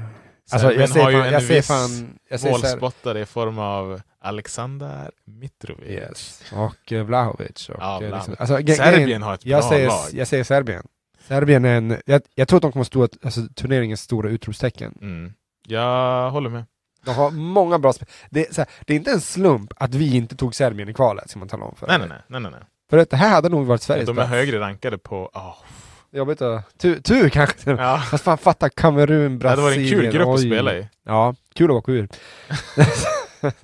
Alltså 0.52 0.72
jag 0.72 0.88
ser 0.88 1.02
har 1.02 1.10
ju 1.10 1.16
fan, 1.16 1.26
en 1.26 1.32
jag 1.32 1.40
viss 1.40 1.66
fan, 1.66 2.18
jag 2.28 2.44
målspottare 2.50 3.20
i 3.20 3.26
form 3.26 3.58
av 3.58 4.00
Alexander 4.20 5.10
Mitrovic. 5.24 5.88
yes. 5.90 6.42
och 6.52 6.92
uh, 6.92 7.02
Vlahovic. 7.02 7.68
Och, 7.68 7.76
Ja, 7.80 8.02
eh, 8.02 8.08
Vlahovic. 8.08 8.28
liksom, 8.38 8.54
alltså, 8.56 8.74
Serbien 8.82 9.22
har 9.22 9.34
ett 9.34 9.44
bra 9.44 9.50
jag 9.50 9.64
säger, 9.64 9.86
lag. 9.88 9.98
jag 10.12 10.28
säger 10.28 10.44
Serbien. 10.44 10.86
Serbien 11.28 11.64
är 11.64 11.76
en, 11.76 11.96
jag, 12.06 12.22
jag 12.34 12.48
tror 12.48 12.56
att 12.56 12.62
de 12.62 12.72
kommer 12.72 12.84
stå 12.84 13.02
alltså, 13.24 13.40
turneringens 13.54 14.00
stora 14.00 14.28
utropstecken. 14.30 14.98
Mm. 15.00 15.32
Jag 15.66 16.30
håller 16.30 16.50
med. 16.50 16.64
De 17.04 17.14
har 17.14 17.30
många 17.30 17.78
bra 17.78 17.92
spel. 17.92 18.08
Det, 18.30 18.56
det 18.86 18.92
är 18.92 18.96
inte 18.96 19.10
en 19.10 19.20
slump 19.20 19.72
att 19.76 19.94
vi 19.94 20.16
inte 20.16 20.36
tog 20.36 20.54
Serbien 20.54 20.88
i 20.88 20.94
kvalet, 20.94 21.30
ska 21.30 21.38
man 21.38 21.48
tala 21.48 21.64
om 21.64 21.74
för 21.76 21.86
Nej, 21.86 21.98
nej, 21.98 22.08
nej. 22.08 22.40
nej, 22.40 22.50
nej. 22.50 22.60
För 22.90 22.98
att 22.98 23.10
det 23.10 23.16
här 23.16 23.30
hade 23.30 23.48
nog 23.48 23.66
varit 23.66 23.82
Sveriges 23.82 24.06
De 24.06 24.10
är 24.12 24.14
plats. 24.14 24.30
högre 24.30 24.60
rankade 24.60 24.98
på... 24.98 25.30
Oh. 25.34 25.54
Jobbigt 26.14 26.42
att... 26.42 26.78
Tur, 26.78 27.00
tur 27.00 27.28
kanske. 27.28 27.70
Ja. 27.70 27.98
Fast 28.10 28.24
fan 28.24 28.38
fatta 28.38 28.68
Kamerun, 28.68 29.38
Det 29.38 29.48
hade 29.48 29.62
varit 29.62 29.76
en 29.76 29.82
Brasilien. 29.82 30.02
kul 30.12 30.12
grupp 30.20 30.28
att 30.28 30.34
oj. 30.40 30.46
spela 30.46 30.74
i. 30.74 30.88
Ja, 31.04 31.34
kul 31.54 31.70
att 31.70 31.76
åka 31.76 31.92
ur. 31.92 32.08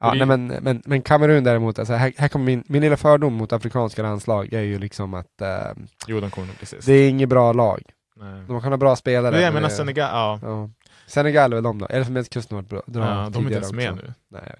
ja, 0.00 0.10
det- 0.12 0.18
nej, 0.18 0.26
men, 0.26 0.46
men, 0.46 0.82
men 0.84 1.02
Kamerun 1.02 1.44
däremot, 1.44 1.78
alltså, 1.78 1.94
här, 1.94 2.12
här 2.16 2.28
kommer 2.28 2.44
min, 2.44 2.64
min 2.66 2.82
lilla 2.82 2.96
fördom 2.96 3.32
mot 3.34 3.52
afrikanska 3.52 4.02
landslag 4.02 4.52
är 4.52 4.60
ju 4.60 4.78
liksom 4.78 5.14
att 5.14 5.40
eh, 5.40 5.48
Jo, 6.06 6.20
de 6.20 6.30
kommer 6.30 6.46
nog 6.46 6.56
bli 6.56 6.66
sist. 6.66 6.86
det 6.86 6.92
är 6.92 7.08
inget 7.08 7.28
bra 7.28 7.52
lag. 7.52 7.82
Nej. 8.16 8.42
De 8.48 8.60
kan 8.62 8.72
ha 8.72 8.76
bra 8.76 8.96
spelare. 8.96 9.30
Det 9.36 9.40
jag 9.42 9.46
men 9.46 9.54
menar 9.54 9.68
det- 9.68 9.74
Senegal, 9.74 10.10
ja. 10.12 10.38
Ja. 10.42 10.70
Senegal 11.06 11.52
är 11.52 11.56
väl 11.56 11.64
de 11.64 11.78
då? 11.78 11.86
Elfenbenskusten 11.86 12.56
har 12.56 12.62
varit 12.62 12.68
bra. 12.86 13.04
Ja, 13.04 13.28
de 13.32 13.38
är 13.38 13.40
inte 13.40 13.54
ens 13.54 13.72
med 13.72 13.92
också. 13.92 14.04
nu. 14.06 14.12
Nej. 14.30 14.54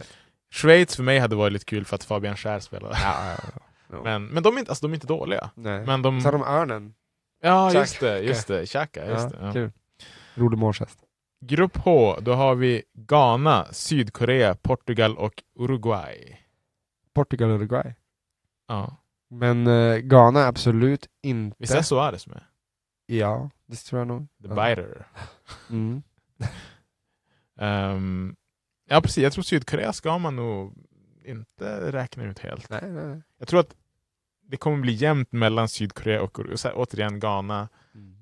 Schweiz 0.55 0.97
för 0.97 1.03
mig 1.03 1.19
hade 1.19 1.37
varit 1.37 1.53
lite 1.53 1.65
kul 1.65 1.85
för 1.85 1.95
att 1.97 2.05
Fabian 2.05 2.37
Schär 2.37 2.61
spelade. 2.61 2.97
Ja, 3.03 3.15
ja, 3.29 3.61
ja. 3.93 4.03
Men, 4.03 4.27
men 4.27 4.43
de, 4.43 4.55
är 4.55 4.59
inte, 4.59 4.71
alltså, 4.71 4.87
de 4.87 4.93
är 4.93 4.95
inte 4.95 5.07
dåliga. 5.07 5.51
Nej. 5.55 5.87
Men 5.87 6.03
de... 6.03 6.21
Så 6.21 6.27
har 6.27 6.33
de 6.33 6.43
örnen. 6.43 6.95
Ja, 7.43 7.69
Xhaka. 7.71 7.81
just 7.81 8.01
det. 8.01 8.19
Just 8.19 8.49
det. 8.49 8.67
Xhaka, 8.67 9.07
just 9.07 9.31
det. 9.31 9.39
Ja. 9.41 9.53
Kul. 9.53 9.73
Rolig 10.35 10.59
målgest. 10.59 10.99
Grupp 11.41 11.77
H, 11.77 12.17
då 12.21 12.33
har 12.33 12.55
vi 12.55 12.83
Ghana, 12.95 13.67
Sydkorea, 13.71 14.55
Portugal 14.55 15.17
och 15.17 15.43
Uruguay. 15.59 16.39
Portugal 17.15 17.51
och 17.51 17.57
Uruguay. 17.57 17.95
Ja. 18.69 18.97
Men 19.31 19.67
eh, 19.67 19.97
Ghana 19.97 20.41
är 20.41 20.47
absolut 20.47 21.09
inte. 21.23 21.57
Visst 21.59 21.75
är 21.75 21.83
Suarez 21.83 22.27
med? 22.27 22.41
Ja, 23.07 23.51
det 23.67 23.77
tror 23.77 24.01
jag 24.01 24.09
nog. 24.09 24.29
The 24.43 24.49
ja. 24.49 24.55
Biter. 24.69 25.07
Mm. 25.71 26.03
Ehm, 27.61 28.37
ja, 28.89 29.01
precis. 29.01 29.23
Jag 29.23 29.33
tror 29.33 29.43
Sydkorea 29.43 29.93
ska 29.93 30.19
man 30.19 30.37
nog 30.37 30.75
inte 31.25 31.93
räkna 31.93 32.25
ut 32.25 32.39
helt. 32.39 32.71
Nej, 32.71 32.91
nej. 32.91 33.23
Jag 33.39 33.49
tror 33.49 33.61
att 33.61 33.75
det 34.53 34.57
kommer 34.59 34.79
bli 34.79 34.93
jämnt 34.93 35.33
mellan 35.33 35.69
Sydkorea 35.69 36.23
och. 36.23 36.39
Så 36.55 36.69
här, 36.69 36.75
återigen 36.77 37.21
Ghana, 37.21 37.69
Mm. 37.95 38.17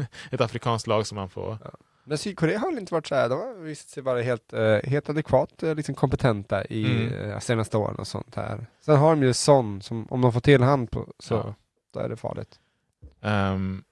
ett 0.30 0.40
afrikanskt 0.40 0.86
lag 0.86 1.06
som 1.06 1.16
man 1.16 1.28
får... 1.30 1.58
Men 2.04 2.18
Sydkorea 2.18 2.58
har 2.58 2.70
väl 2.70 2.78
inte 2.78 2.94
varit 2.94 3.06
så 3.06 3.14
här, 3.14 3.28
de 3.28 3.38
har 3.40 3.54
visat 3.54 3.88
sig 3.88 4.02
vara 4.02 4.22
helt, 4.22 4.52
eh, 4.52 4.76
helt 4.84 5.08
adekvat 5.08 5.62
eh, 5.62 5.74
liksom 5.74 5.94
kompetenta 5.94 6.64
i 6.64 6.84
Mm. 7.08 7.30
eh, 7.30 7.38
senaste 7.38 7.76
åren 7.76 7.96
och 7.96 8.06
sånt 8.06 8.34
här. 8.34 8.66
Sen 8.80 8.96
har 8.96 9.10
de 9.10 9.22
ju 9.22 9.32
sån 9.32 9.82
som, 9.82 10.06
om 10.10 10.20
de 10.20 10.32
får 10.32 10.40
till 10.40 10.62
hand 10.62 10.90
på, 10.90 11.12
så 11.18 11.34
Ja. 11.34 11.54
då 11.92 12.00
är 12.00 12.08
det 12.08 12.16
farligt. 12.16 12.60
Um, 13.20 13.84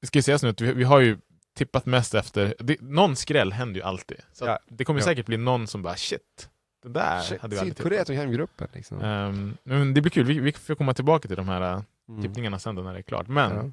det 0.00 0.06
ska 0.06 0.18
ju 0.18 0.22
sägas 0.22 0.42
nu 0.42 0.48
att 0.48 0.60
vi, 0.60 0.72
vi 0.72 0.84
har 0.84 1.00
ju 1.00 1.18
tippat 1.54 1.86
mest 1.86 2.14
efter... 2.14 2.54
Det, 2.58 2.80
någon 2.80 3.16
skräll 3.16 3.52
händer 3.52 3.80
ju 3.80 3.86
alltid. 3.86 4.18
Så 4.32 4.44
Ja. 4.46 4.58
det 4.68 4.84
kommer 4.84 5.00
Ja. 5.00 5.04
säkert 5.04 5.26
bli 5.26 5.36
någon 5.36 5.66
som 5.66 5.82
bara 5.82 5.96
shit, 5.96 6.48
det 6.84 6.90
där 6.92 7.38
hade 7.40 7.56
Sydkorea 7.56 8.04
tog 8.04 8.16
hem 8.16 8.32
gruppen 8.32 8.68
liksom. 8.72 9.00
Ehm, 9.00 9.56
men 9.62 9.94
det 9.94 10.00
blir 10.00 10.10
kul, 10.10 10.24
vi, 10.26 10.38
vi 10.40 10.52
får 10.52 10.74
komma 10.74 10.94
tillbaka 10.94 11.28
till 11.28 11.36
de 11.36 11.48
här 11.48 11.74
uh, 11.76 11.82
Mm. 12.08 12.22
tippningarna 12.22 12.58
sen 12.58 12.74
då 12.74 12.82
när 12.82 12.92
det 12.92 12.98
är 12.98 13.02
klart. 13.02 13.28
Men 13.28 13.56
Ja. 13.56 13.70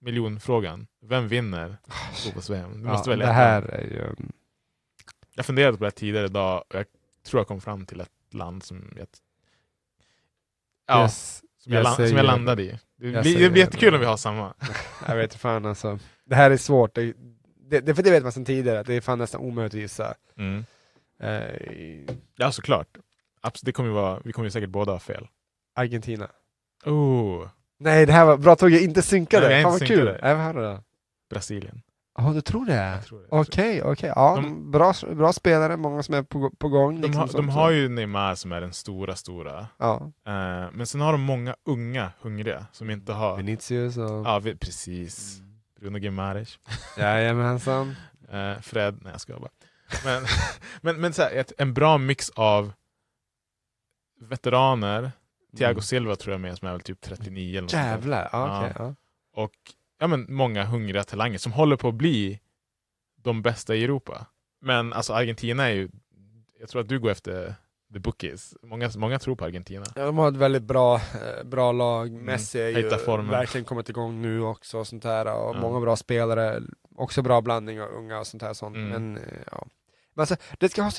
miljonfrågan, 0.00 0.86
vem 1.02 1.28
vinner 1.28 1.76
fotbolls-VM? 2.14 2.72
Du 2.72 2.88
måste 2.88 3.10
ja, 3.10 3.12
välja 3.12 3.26
det 3.26 3.32
här 3.32 3.60
land. 3.60 3.72
är 3.72 3.80
ju... 3.82 4.14
Jag 5.34 5.46
funderade 5.46 5.76
på 5.78 5.84
det 5.84 5.86
här 5.86 5.90
tidigare 5.90 6.26
idag 6.26 6.64
och 6.68 6.74
jag 6.74 6.86
tror 7.26 7.40
jag 7.40 7.46
kom 7.48 7.60
fram 7.60 7.86
till 7.86 8.00
ett 8.00 8.10
land 8.30 8.62
som 8.62 8.92
jag, 8.96 9.06
ja, 10.86 11.02
Yes, 11.02 11.42
som 11.58 11.72
jag, 11.72 11.78
jag 11.78 11.84
la- 11.84 11.94
som 12.08 12.16
jag 12.16 12.26
landade 12.26 12.62
i. 12.62 12.78
Det 12.96 13.10
jag 13.10 13.22
blir, 13.22 13.38
det 13.38 13.50
blir 13.50 13.62
jättekul 13.62 13.94
om 13.94 14.00
vi 14.00 14.06
har 14.06 14.16
samma. 14.16 14.54
jag 15.08 15.16
vet 15.16 15.34
fan 15.34 15.66
alltså. 15.66 15.98
Det 16.24 16.34
här 16.34 16.50
är 16.50 16.56
svårt. 16.56 16.94
Det, 16.94 17.14
det, 17.68 17.80
det, 17.80 17.94
för 17.94 18.02
det 18.02 18.10
vet 18.10 18.22
man 18.22 18.32
sedan 18.32 18.44
tidigare, 18.44 18.80
att 18.80 18.86
det 18.86 18.94
är 18.94 19.00
fan 19.00 19.18
nästan 19.18 19.40
omöjligt 19.40 19.74
att 19.74 19.80
gissa. 19.80 20.14
Mm. 20.36 20.64
Eh, 21.24 22.14
Ja, 22.36 22.52
såklart. 22.52 22.88
Det 23.62 23.72
kommer 23.72 23.90
vara, 23.90 24.20
vi 24.24 24.32
kommer 24.32 24.46
ju 24.46 24.50
säkert 24.50 24.70
båda 24.70 24.92
ha 24.92 24.98
fel. 24.98 25.28
Argentina. 25.76 26.28
Oh, 26.84 27.48
Nej, 27.78 28.06
det 28.06 28.12
här 28.12 28.24
var 28.24 28.36
bra 28.36 28.56
tåg 28.56 28.70
jag 28.70 28.82
inte 28.82 29.02
synkade. 29.02 29.48
Nej, 29.48 29.62
fan 29.62 29.72
vad 29.72 29.86
kul. 29.86 30.18
Nej, 30.22 30.34
vad 30.34 30.54
du? 30.56 30.78
Brasilien. 31.30 31.82
Ja, 32.18 32.32
du 32.34 32.40
tror 32.40 32.66
det? 32.66 32.72
Det. 33.10 33.16
Okej, 33.28 33.82
okej. 33.82 34.12
Ja, 34.16 34.36
De- 34.42 34.70
bra, 34.70 34.94
bra 35.14 35.32
spelare, 35.32 35.76
många 35.76 36.02
som 36.02 36.14
är 36.14 36.22
på, 36.22 36.50
på 36.58 36.68
gång. 36.68 36.94
De, 37.00 37.06
liksom 37.06 37.20
har, 37.20 37.26
så- 37.28 37.36
de 37.36 37.48
har 37.48 37.70
ju 37.70 37.88
Neymar 37.88 38.34
som 38.34 38.52
är 38.52 38.60
den 38.60 38.72
stora, 38.72 39.16
stora. 39.16 39.66
Ja, 39.78 40.12
Eh, 40.26 40.70
men 40.72 40.86
sen 40.86 41.00
har 41.00 41.12
de 41.12 41.20
många 41.20 41.56
unga, 41.64 42.12
hungriga, 42.20 42.66
som 42.72 42.90
inte 42.90 43.12
har... 43.12 43.36
Vinicius 43.36 43.96
och... 43.96 44.26
Ja, 44.26 44.38
vi, 44.38 44.56
precis. 44.56 45.40
Bruno 45.80 45.98
Gimares. 45.98 46.58
Jajamensan. 46.98 47.94
Eh, 48.32 48.60
Fred, 48.60 48.98
nej 49.02 49.12
jag 49.12 49.20
ska 49.20 49.38
bara. 49.38 49.50
Men, 50.04 50.26
men, 50.80 51.00
men 51.00 51.12
så 51.12 51.22
här, 51.22 51.44
en 51.58 51.74
bra 51.74 51.98
mix 51.98 52.30
av 52.30 52.72
veteraner, 54.20 55.12
Thiago 55.56 55.70
Mm. 55.72 55.82
Silva 55.82 56.16
tror 56.16 56.32
jag 56.32 56.40
med 56.40 56.58
som 56.58 56.68
är 56.68 56.72
väl 56.72 56.80
typ 56.80 57.00
39 57.00 57.58
eller. 57.58 57.68
Jävlar, 57.74 58.28
ja, 58.32 58.58
okej. 58.60 58.72
ja. 58.78 58.94
Och 59.34 59.52
ja, 59.98 60.06
men, 60.06 60.26
många 60.28 60.64
hungriga 60.64 61.04
talanger 61.04 61.38
som 61.38 61.52
håller 61.52 61.76
på 61.76 61.88
att 61.88 61.94
bli 61.94 62.40
de 63.16 63.42
bästa 63.42 63.74
i 63.74 63.84
Europa. 63.84 64.26
Men 64.60 64.92
alltså 64.92 65.12
Argentina 65.12 65.64
är 65.64 65.72
ju, 65.72 65.88
jag 66.60 66.68
tror 66.68 66.80
att 66.82 66.88
du 66.88 66.98
går 67.00 67.10
efter 67.10 67.54
the 67.92 67.98
bookies. 67.98 68.54
Många, 68.62 68.90
många 68.96 69.18
tror 69.18 69.36
på 69.36 69.44
Argentina. 69.44 69.84
Ja, 69.94 70.06
de 70.06 70.18
har 70.18 70.28
ett 70.28 70.36
väldigt 70.36 70.62
bra, 70.62 70.94
eh, 70.94 71.44
bra 71.44 71.72
lag. 71.72 72.12
Messi 72.12 72.60
är 72.60 72.68
ju 72.68 72.90
formen. 72.90 73.30
verkligen 73.30 73.64
kommit 73.64 73.88
igång 73.88 74.22
nu 74.22 74.40
också 74.40 74.78
och 74.78 74.86
sånt 74.86 75.02
där. 75.02 75.26
Och 75.26 75.56
Ja. 75.56 75.60
många 75.60 75.80
bra 75.80 75.96
spelare. 75.96 76.62
Också 76.96 77.22
bra 77.22 77.40
blandning 77.40 77.80
av 77.80 77.88
unga 77.88 78.18
och 78.18 78.26
sånt 78.26 78.42
här. 78.42 78.52
Sånt. 78.52 78.76
Mm. 78.76 78.88
Men, 78.88 79.16
eh, 79.16 79.38
ja. 79.50 79.66
Men 80.14 80.22
alltså, 80.22 80.36
det, 80.58 80.68
ska 80.68 80.82
ha, 80.82 80.90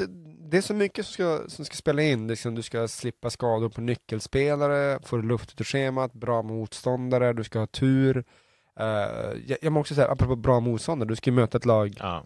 det 0.51 0.57
är 0.57 0.61
så 0.61 0.73
mycket 0.73 1.05
som 1.05 1.13
ska, 1.13 1.49
som 1.49 1.65
ska 1.65 1.75
spela 1.75 2.01
in. 2.01 2.27
Liksom, 2.27 2.55
du 2.55 2.61
ska 2.61 2.87
slippa 2.87 3.29
skador 3.29 3.69
på 3.69 3.81
nyckelspelare, 3.81 4.99
få 5.03 5.17
luft 5.17 5.51
ut 5.51 5.61
ur 5.61 5.65
schemat, 5.65 6.13
bra 6.13 6.41
motståndare, 6.41 7.33
du 7.33 7.43
ska 7.43 7.59
ha 7.59 7.67
tur. 7.67 8.23
Eh, 8.79 8.85
jag, 9.47 9.57
jag 9.61 9.73
måste 9.73 9.79
också 9.79 9.95
säga, 9.95 10.07
apropå 10.07 10.35
bra 10.35 10.59
motståndare, 10.59 11.09
du 11.09 11.15
ska 11.15 11.29
ju 11.29 11.35
möta 11.35 11.57
ett 11.57 11.65
lag 11.65 11.97
Ja. 11.99 12.25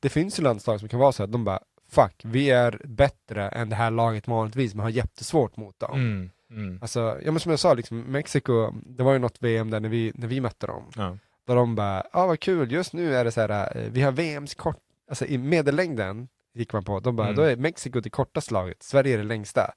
det 0.00 0.08
finns 0.08 0.38
ju 0.38 0.42
landslag 0.42 0.80
som 0.80 0.88
kan 0.88 1.00
vara 1.00 1.12
så 1.12 1.22
att 1.22 1.32
de 1.32 1.44
bara 1.44 1.60
Fuck, 1.90 2.20
vi 2.24 2.50
är 2.50 2.80
bättre 2.84 3.48
än 3.48 3.68
det 3.68 3.76
här 3.76 3.90
laget 3.90 4.28
vanligtvis, 4.28 4.74
men 4.74 4.82
har 4.82 4.90
jättesvårt 4.90 5.56
mot 5.56 5.80
dem. 5.80 5.94
Mm. 5.94 6.30
Mm. 6.50 6.78
Alltså, 6.82 7.18
ja 7.24 7.32
men 7.32 7.40
som 7.40 7.50
jag 7.50 7.58
sa, 7.58 7.74
liksom, 7.74 8.00
Mexiko, 8.00 8.72
det 8.86 9.02
var 9.02 9.12
ju 9.12 9.18
något 9.18 9.42
VM 9.42 9.70
där 9.70 9.80
när 9.80 9.88
vi, 9.88 10.12
när 10.14 10.28
vi 10.28 10.40
mötte 10.40 10.66
dem. 10.66 10.84
Ja. 10.96 11.16
Där 11.46 11.54
de 11.54 11.74
bara, 11.74 12.02
ja 12.12 12.26
vad 12.26 12.40
kul, 12.40 12.72
just 12.72 12.92
nu 12.92 13.14
är 13.16 13.24
det 13.24 13.32
så 13.32 13.40
här, 13.40 13.76
eh, 13.76 13.90
vi 13.90 14.02
har 14.02 14.12
VMs 14.12 14.54
kort, 14.54 14.76
alltså 15.10 15.26
i 15.26 15.38
medellängden 15.38 16.28
gick 16.54 16.72
man 16.72 16.84
på, 16.84 17.00
de 17.00 17.16
bara, 17.16 17.26
Mm. 17.26 17.36
då 17.36 17.42
är 17.42 17.56
Mexiko 17.56 18.00
det 18.00 18.10
kortaste 18.10 18.54
laget, 18.54 18.82
Sverige 18.82 19.14
är 19.14 19.18
det 19.18 19.24
längsta. 19.24 19.74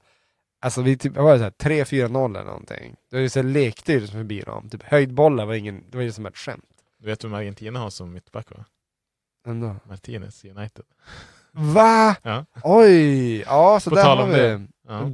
Alltså 0.60 0.82
vi 0.82 0.96
typ, 0.96 1.16
var 1.16 1.32
det 1.32 1.38
så 1.38 1.44
här, 1.44 1.50
3-4-0 1.50 2.36
eller 2.36 2.44
någonting. 2.44 2.96
Det 3.10 3.16
var 3.16 3.20
ju 3.22 3.28
så 3.28 3.42
lekdyr 3.42 4.00
som 4.00 4.18
förbi 4.20 4.40
dem, 4.40 4.68
typ 4.70 4.82
höjdbollar 4.82 5.46
var 5.46 5.54
ingen, 5.54 5.84
det 5.90 5.96
var 5.96 6.04
ju 6.04 6.12
som 6.12 6.26
ett 6.26 6.36
skämt. 6.36 6.64
Du 6.98 7.06
vet 7.06 7.24
vem 7.24 7.34
Argentina 7.34 7.78
har 7.78 7.90
som 7.90 8.12
mittback 8.12 8.50
va? 8.50 8.64
Ändå. 9.46 9.76
Martinez 9.88 10.44
United. 10.44 10.84
Va? 11.52 12.16
Ja. 12.22 12.44
Oj! 12.62 13.40
Ja, 13.40 13.80
så 13.80 13.90
På 13.90 13.96
där 13.96 14.16
har 14.16 14.26
vi 14.26 14.32
det. 14.36 14.66
Ja. 14.88 15.10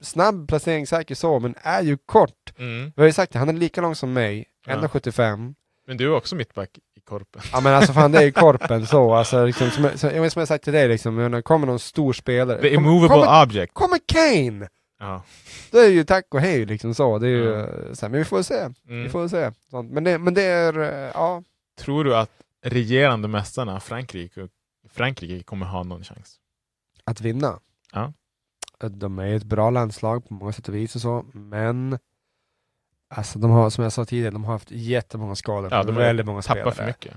snabb 0.00 0.48
placeringssäker 0.48 1.14
så, 1.14 1.40
men 1.40 1.54
är 1.62 1.82
ju 1.82 1.96
kort. 1.96 2.52
Mm. 2.58 2.92
Vi 2.96 3.02
har 3.02 3.06
ju 3.06 3.12
sagt 3.12 3.32
det, 3.32 3.38
han 3.38 3.48
är 3.48 3.52
lika 3.52 3.80
lång 3.80 3.94
som 3.94 4.12
mig, 4.12 4.46
Ja. 4.66 4.72
1,75. 4.74 5.54
Men 5.86 5.96
du 5.96 6.04
är 6.04 6.14
också 6.16 6.36
mittback 6.36 6.78
Korpen. 7.04 7.42
Ja 7.52 7.60
men 7.60 7.74
alltså 7.74 7.92
fan 7.92 8.12
det 8.12 8.18
är 8.18 8.22
ju 8.22 8.32
korpen 8.32 8.86
så, 8.86 9.14
alltså 9.14 9.44
liksom, 9.46 9.70
som, 9.70 9.84
jag- 9.84 9.98
som, 9.98 10.10
jag- 10.10 10.32
som 10.32 10.40
jag 10.40 10.48
sagt 10.48 10.64
till 10.64 10.72
dig 10.72 10.88
liksom, 10.88 11.16
när 11.30 11.42
kommer 11.42 11.66
någon 11.66 11.78
stor 11.78 12.12
spelare. 12.12 12.60
The 12.60 12.74
immovable 12.74 13.08
kommer, 13.08 13.42
object. 13.42 13.74
kommer 13.74 13.98
Kane! 14.06 14.68
Ja. 15.00 15.22
Då 15.70 15.78
är 15.78 15.88
ju 15.88 16.04
tack 16.04 16.24
och 16.34 16.40
hej 16.40 16.66
liksom 16.66 16.94
så, 16.94 17.18
det 17.18 17.26
är 17.26 17.30
ju, 17.30 17.44
Ja. 17.44 17.94
så 17.94 18.06
här, 18.06 18.10
men 18.10 18.18
vi 18.18 18.24
får 18.24 18.42
se. 18.42 18.68
Vi 18.82 18.94
Mm. 18.94 19.10
får 19.10 19.28
se. 19.28 19.50
Sånt. 19.70 19.92
Men, 19.92 20.04
det, 20.04 20.18
men 20.18 20.34
det 20.34 20.42
är, 20.42 20.78
eh, 20.78 21.10
ja. 21.14 21.42
Tror 21.78 22.04
du 22.04 22.16
att 22.16 22.30
regerande 22.62 23.28
mästarna 23.28 23.80
Frankrike, 23.80 24.48
Frankrike 24.90 25.44
kommer 25.44 25.66
ha 25.66 25.82
någon 25.82 26.04
chans? 26.04 26.36
Att 27.04 27.20
vinna. 27.20 27.58
Ja. 27.92 28.12
De 28.90 29.18
är 29.18 29.34
ett 29.34 29.44
bra 29.44 29.70
landslag 29.70 30.28
på 30.28 30.34
många 30.34 30.52
sätt 30.52 30.68
och 30.68 30.74
vis 30.74 30.94
och 30.94 31.00
så, 31.00 31.24
men 31.32 31.98
Alltså 33.10 33.38
de 33.38 33.50
har, 33.50 33.70
som 33.70 33.84
jag 33.84 33.92
sa 33.92 34.04
tidigare, 34.04 34.30
de 34.30 34.44
har 34.44 34.52
haft 34.52 34.70
jättemånga 34.70 35.34
skador. 35.34 35.68
Ja, 35.72 35.82
de 35.82 35.96
har 35.96 36.02
väldigt 36.02 36.26
många 36.26 36.42
spelare. 36.42 36.72
för 36.74 36.86
mycket. 36.86 37.14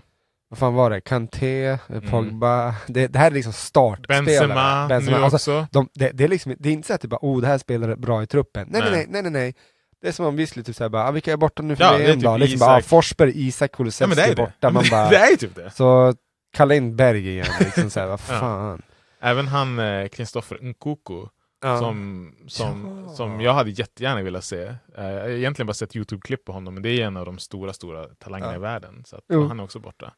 Vad 0.50 0.60
fan 0.60 0.74
var 0.74 0.90
det? 0.90 1.02
Kanté, 1.02 1.66
eh, 1.66 1.80
Mm. 1.90 2.10
Pogba. 2.10 2.76
Det, 2.88 3.08
det 3.08 3.20
här 3.20 3.28
är 3.28 3.36
liksom 3.36 3.54
startspelare. 3.54 4.24
Benzema, 4.26 4.88
Benzema. 4.88 5.18
nu 5.18 5.24
Alltså, 5.24 5.36
också. 5.60 5.68
de, 5.72 5.90
det, 5.94 6.10
det, 6.10 6.24
är 6.24 6.28
liksom, 6.28 6.56
det 6.60 6.70
är 6.70 6.74
inte 6.74 6.88
så 6.88 6.94
att 6.94 7.02
det 7.02 7.08
bara, 7.08 7.20
oh 7.22 7.42
det 7.42 7.48
här 7.48 7.58
spelar 7.58 7.96
bra 7.96 8.24
i 8.24 8.28
truppen. 8.28 8.68
Nej 8.72 8.82
nej 8.82 8.92
Nej. 8.92 9.06
nej, 9.10 9.22
nej, 9.22 9.32
nej. 9.32 9.56
Det 10.02 10.08
är 10.08 10.12
som 10.12 10.26
om 10.26 10.48
skulle 10.48 10.64
typ 10.64 10.76
säga 10.76 10.90
bara, 10.90 11.08
ah, 11.08 11.12
vilka 11.12 11.32
är 11.34 11.38
borta 11.38 11.64
nu 11.64 11.76
för 11.76 11.84
Ja, 11.84 11.92
det 11.92 11.96
är 12.04 12.08
VM 12.08 12.16
typ 12.16 12.24
då? 12.24 12.38
Liksom 12.38 12.60
bara, 12.60 12.76
ah. 12.78 12.82
Forsberg, 12.82 13.48
Isak, 13.48 13.72
Ja, 13.74 13.78
Kulusevski 13.78 14.16
det 14.16 14.22
är 14.22 14.26
är 14.32 14.36
det. 14.36 14.42
borta. 14.42 14.70
Man 14.70 14.84
det 14.84 14.90
bara, 14.90 15.08
är 15.10 15.32
ju 15.32 15.38
typ 15.38 15.56
det. 15.56 15.72
så 15.72 16.14
kalla 16.54 16.76
in 16.76 16.96
Berg 16.96 17.30
igen 17.30 17.46
liksom 17.60 17.90
såhär, 17.90 18.08
vad 18.08 18.20
Ja. 18.30 18.40
fan. 18.40 18.82
Även 19.22 19.48
han 19.48 19.80
eh, 19.80 20.08
Kristoffer 20.08 20.58
Nkuku 20.62 21.26
Ja. 21.62 21.80
som, 21.80 22.34
som, 22.48 23.04
Ja. 23.08 23.14
som 23.14 23.42
jag 23.42 23.54
hade 23.54 23.70
jättegärna 23.70 24.22
velat 24.22 24.44
se. 24.44 24.62
Eh, 24.64 24.76
jag 25.06 25.22
har 25.22 25.30
egentligen 25.30 25.68
bara 25.68 25.74
sett 25.74 25.96
Youtube-klipp 25.96 26.46
på 26.46 26.52
honom, 26.52 26.74
men 26.74 26.84
det 26.84 26.90
är 26.90 27.06
en 27.08 27.18
av 27.18 27.26
de 27.26 27.38
stora, 27.38 27.74
stora 27.74 28.08
talangerna 28.08 28.52
Ja. 28.52 28.56
i 28.58 28.60
världen. 28.60 29.04
Så 29.06 29.22
han 29.30 29.60
är 29.60 29.64
också 29.64 29.80
borta. 29.80 30.14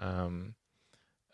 Ehm, 0.00 0.54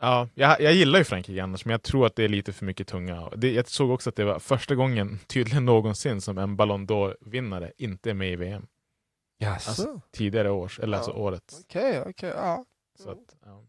ja, 0.00 0.28
jag, 0.34 0.60
jag 0.60 0.72
gillar 0.74 0.98
ju 0.98 1.04
Frankrike 1.04 1.42
annars, 1.42 1.64
men 1.64 1.70
jag 1.70 1.82
tror 1.82 2.06
att 2.06 2.16
det 2.16 2.24
är 2.24 2.28
lite 2.28 2.52
för 2.52 2.64
mycket 2.64 2.88
tunga. 2.88 3.30
Det, 3.36 3.52
jag 3.52 3.68
såg 3.68 3.90
också 3.90 4.10
att 4.10 4.16
det 4.16 4.24
var 4.24 4.38
första 4.38 4.74
gången, 4.74 5.18
tydligen 5.26 5.64
någonsin, 5.64 6.20
som 6.20 6.38
en 6.38 6.56
Ballon 6.56 6.86
d'Or-vinnare 6.86 7.72
inte 7.78 8.10
är 8.10 8.14
med 8.14 8.32
i 8.32 8.36
VM. 8.36 8.66
Jaså? 9.38 9.70
Alltså, 9.70 10.00
Tidigare 10.12 10.50
års, 10.50 10.78
eller 10.80 10.92
Ja. 10.92 10.98
alltså 10.98 11.12
året. 11.12 11.54
Okej, 11.64 12.02
okej, 12.06 12.32
ja. 12.36 12.64
Så 12.98 13.10
att, 13.10 13.18
ja. 13.44 13.64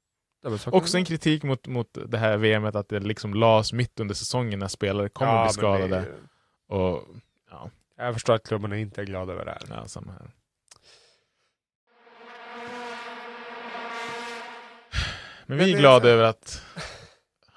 Också 0.65 0.97
en 0.97 1.05
kritik 1.05 1.43
mot, 1.43 1.67
mot 1.67 1.97
det 2.07 2.17
här 2.17 2.37
VMet 2.37 2.75
att 2.75 2.89
det 2.89 2.99
liksom 2.99 3.33
lades 3.33 3.73
mitt 3.73 3.99
under 3.99 4.15
säsongen 4.15 4.59
när 4.59 4.67
spelare 4.67 5.09
kommer 5.09 5.31
ja, 5.31 5.45
att 5.45 5.53
bli 5.53 5.53
skadade. 5.53 5.97
Är... 5.97 6.15
Och, 6.67 7.03
ja. 7.51 7.69
Jag 7.97 8.13
förstår 8.13 8.33
att 8.33 8.47
klubben 8.47 8.73
inte 8.73 9.01
är 9.01 9.05
glad 9.05 9.29
över 9.29 9.45
det 9.45 9.51
här. 9.51 9.61
Ja, 9.69 9.85
samma 9.85 10.11
här. 10.11 10.31
Men, 15.45 15.57
vi 15.57 15.73
är 15.73 15.77
glada 15.77 16.09
över 16.09 16.23
att 16.23 16.61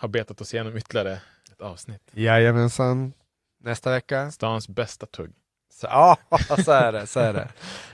ha 0.01 0.09
betat 0.09 0.41
oss 0.41 0.55
igenom 0.55 0.77
ytterligare 0.77 1.21
ett 1.53 1.61
avsnitt. 1.61 2.11
Jajamensan. 2.13 3.13
Nästa 3.61 3.91
vecka. 3.91 4.31
Stans 4.31 4.69
bästa 4.69 5.07
tugg. 5.07 5.33
Så, 5.73 5.87
ja, 5.87 6.19
så 6.65 6.73
är 6.73 6.93
det. 6.93 7.07
Så 7.07 7.21
är 7.21 7.33
det. 7.33 7.49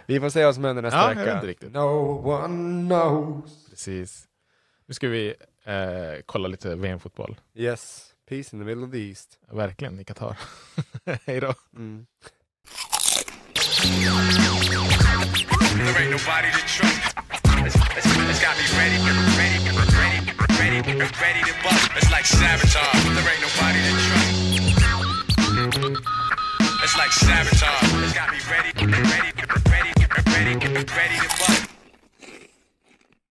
Vi 0.07 0.21
får 0.21 0.29
se 0.31 0.45
vad 0.45 0.55
som 0.55 0.65
händer 0.65 0.83
nästa 0.83 1.15
ja, 1.15 1.41
vecka. 1.41 1.69
No 1.69 2.29
one 2.29 2.89
knows. 2.89 3.71
Precis. 3.71 4.29
Nu 4.93 4.95
ska 4.95 5.09
vi 5.09 5.35
eh, 5.65 5.75
kolla 6.27 6.49
lite 6.49 6.75
VM-fotboll. 6.75 7.41
Yes, 7.55 8.13
peace 8.29 8.53
in 8.53 8.59
the 8.59 8.65
middle 8.65 8.85
of 8.85 8.91
the 8.91 8.99
East. 8.99 9.39
Verkligen, 9.51 10.01
i 10.01 10.05
Qatar. 10.05 10.37
Hej 11.27 11.41
då. 11.41 11.55
Mm. 11.77 12.07
It's 26.85 26.97
like 26.99 27.13
sabotage. 27.13 28.05
It's 28.05 28.13
got 28.13 28.31
me 28.33 28.39
ready, 28.51 28.73
ready, 28.77 29.33
ready, 29.71 29.93
ready, 30.41 30.85
ready 30.97 31.17
to 31.17 31.29
bust. 31.39 31.62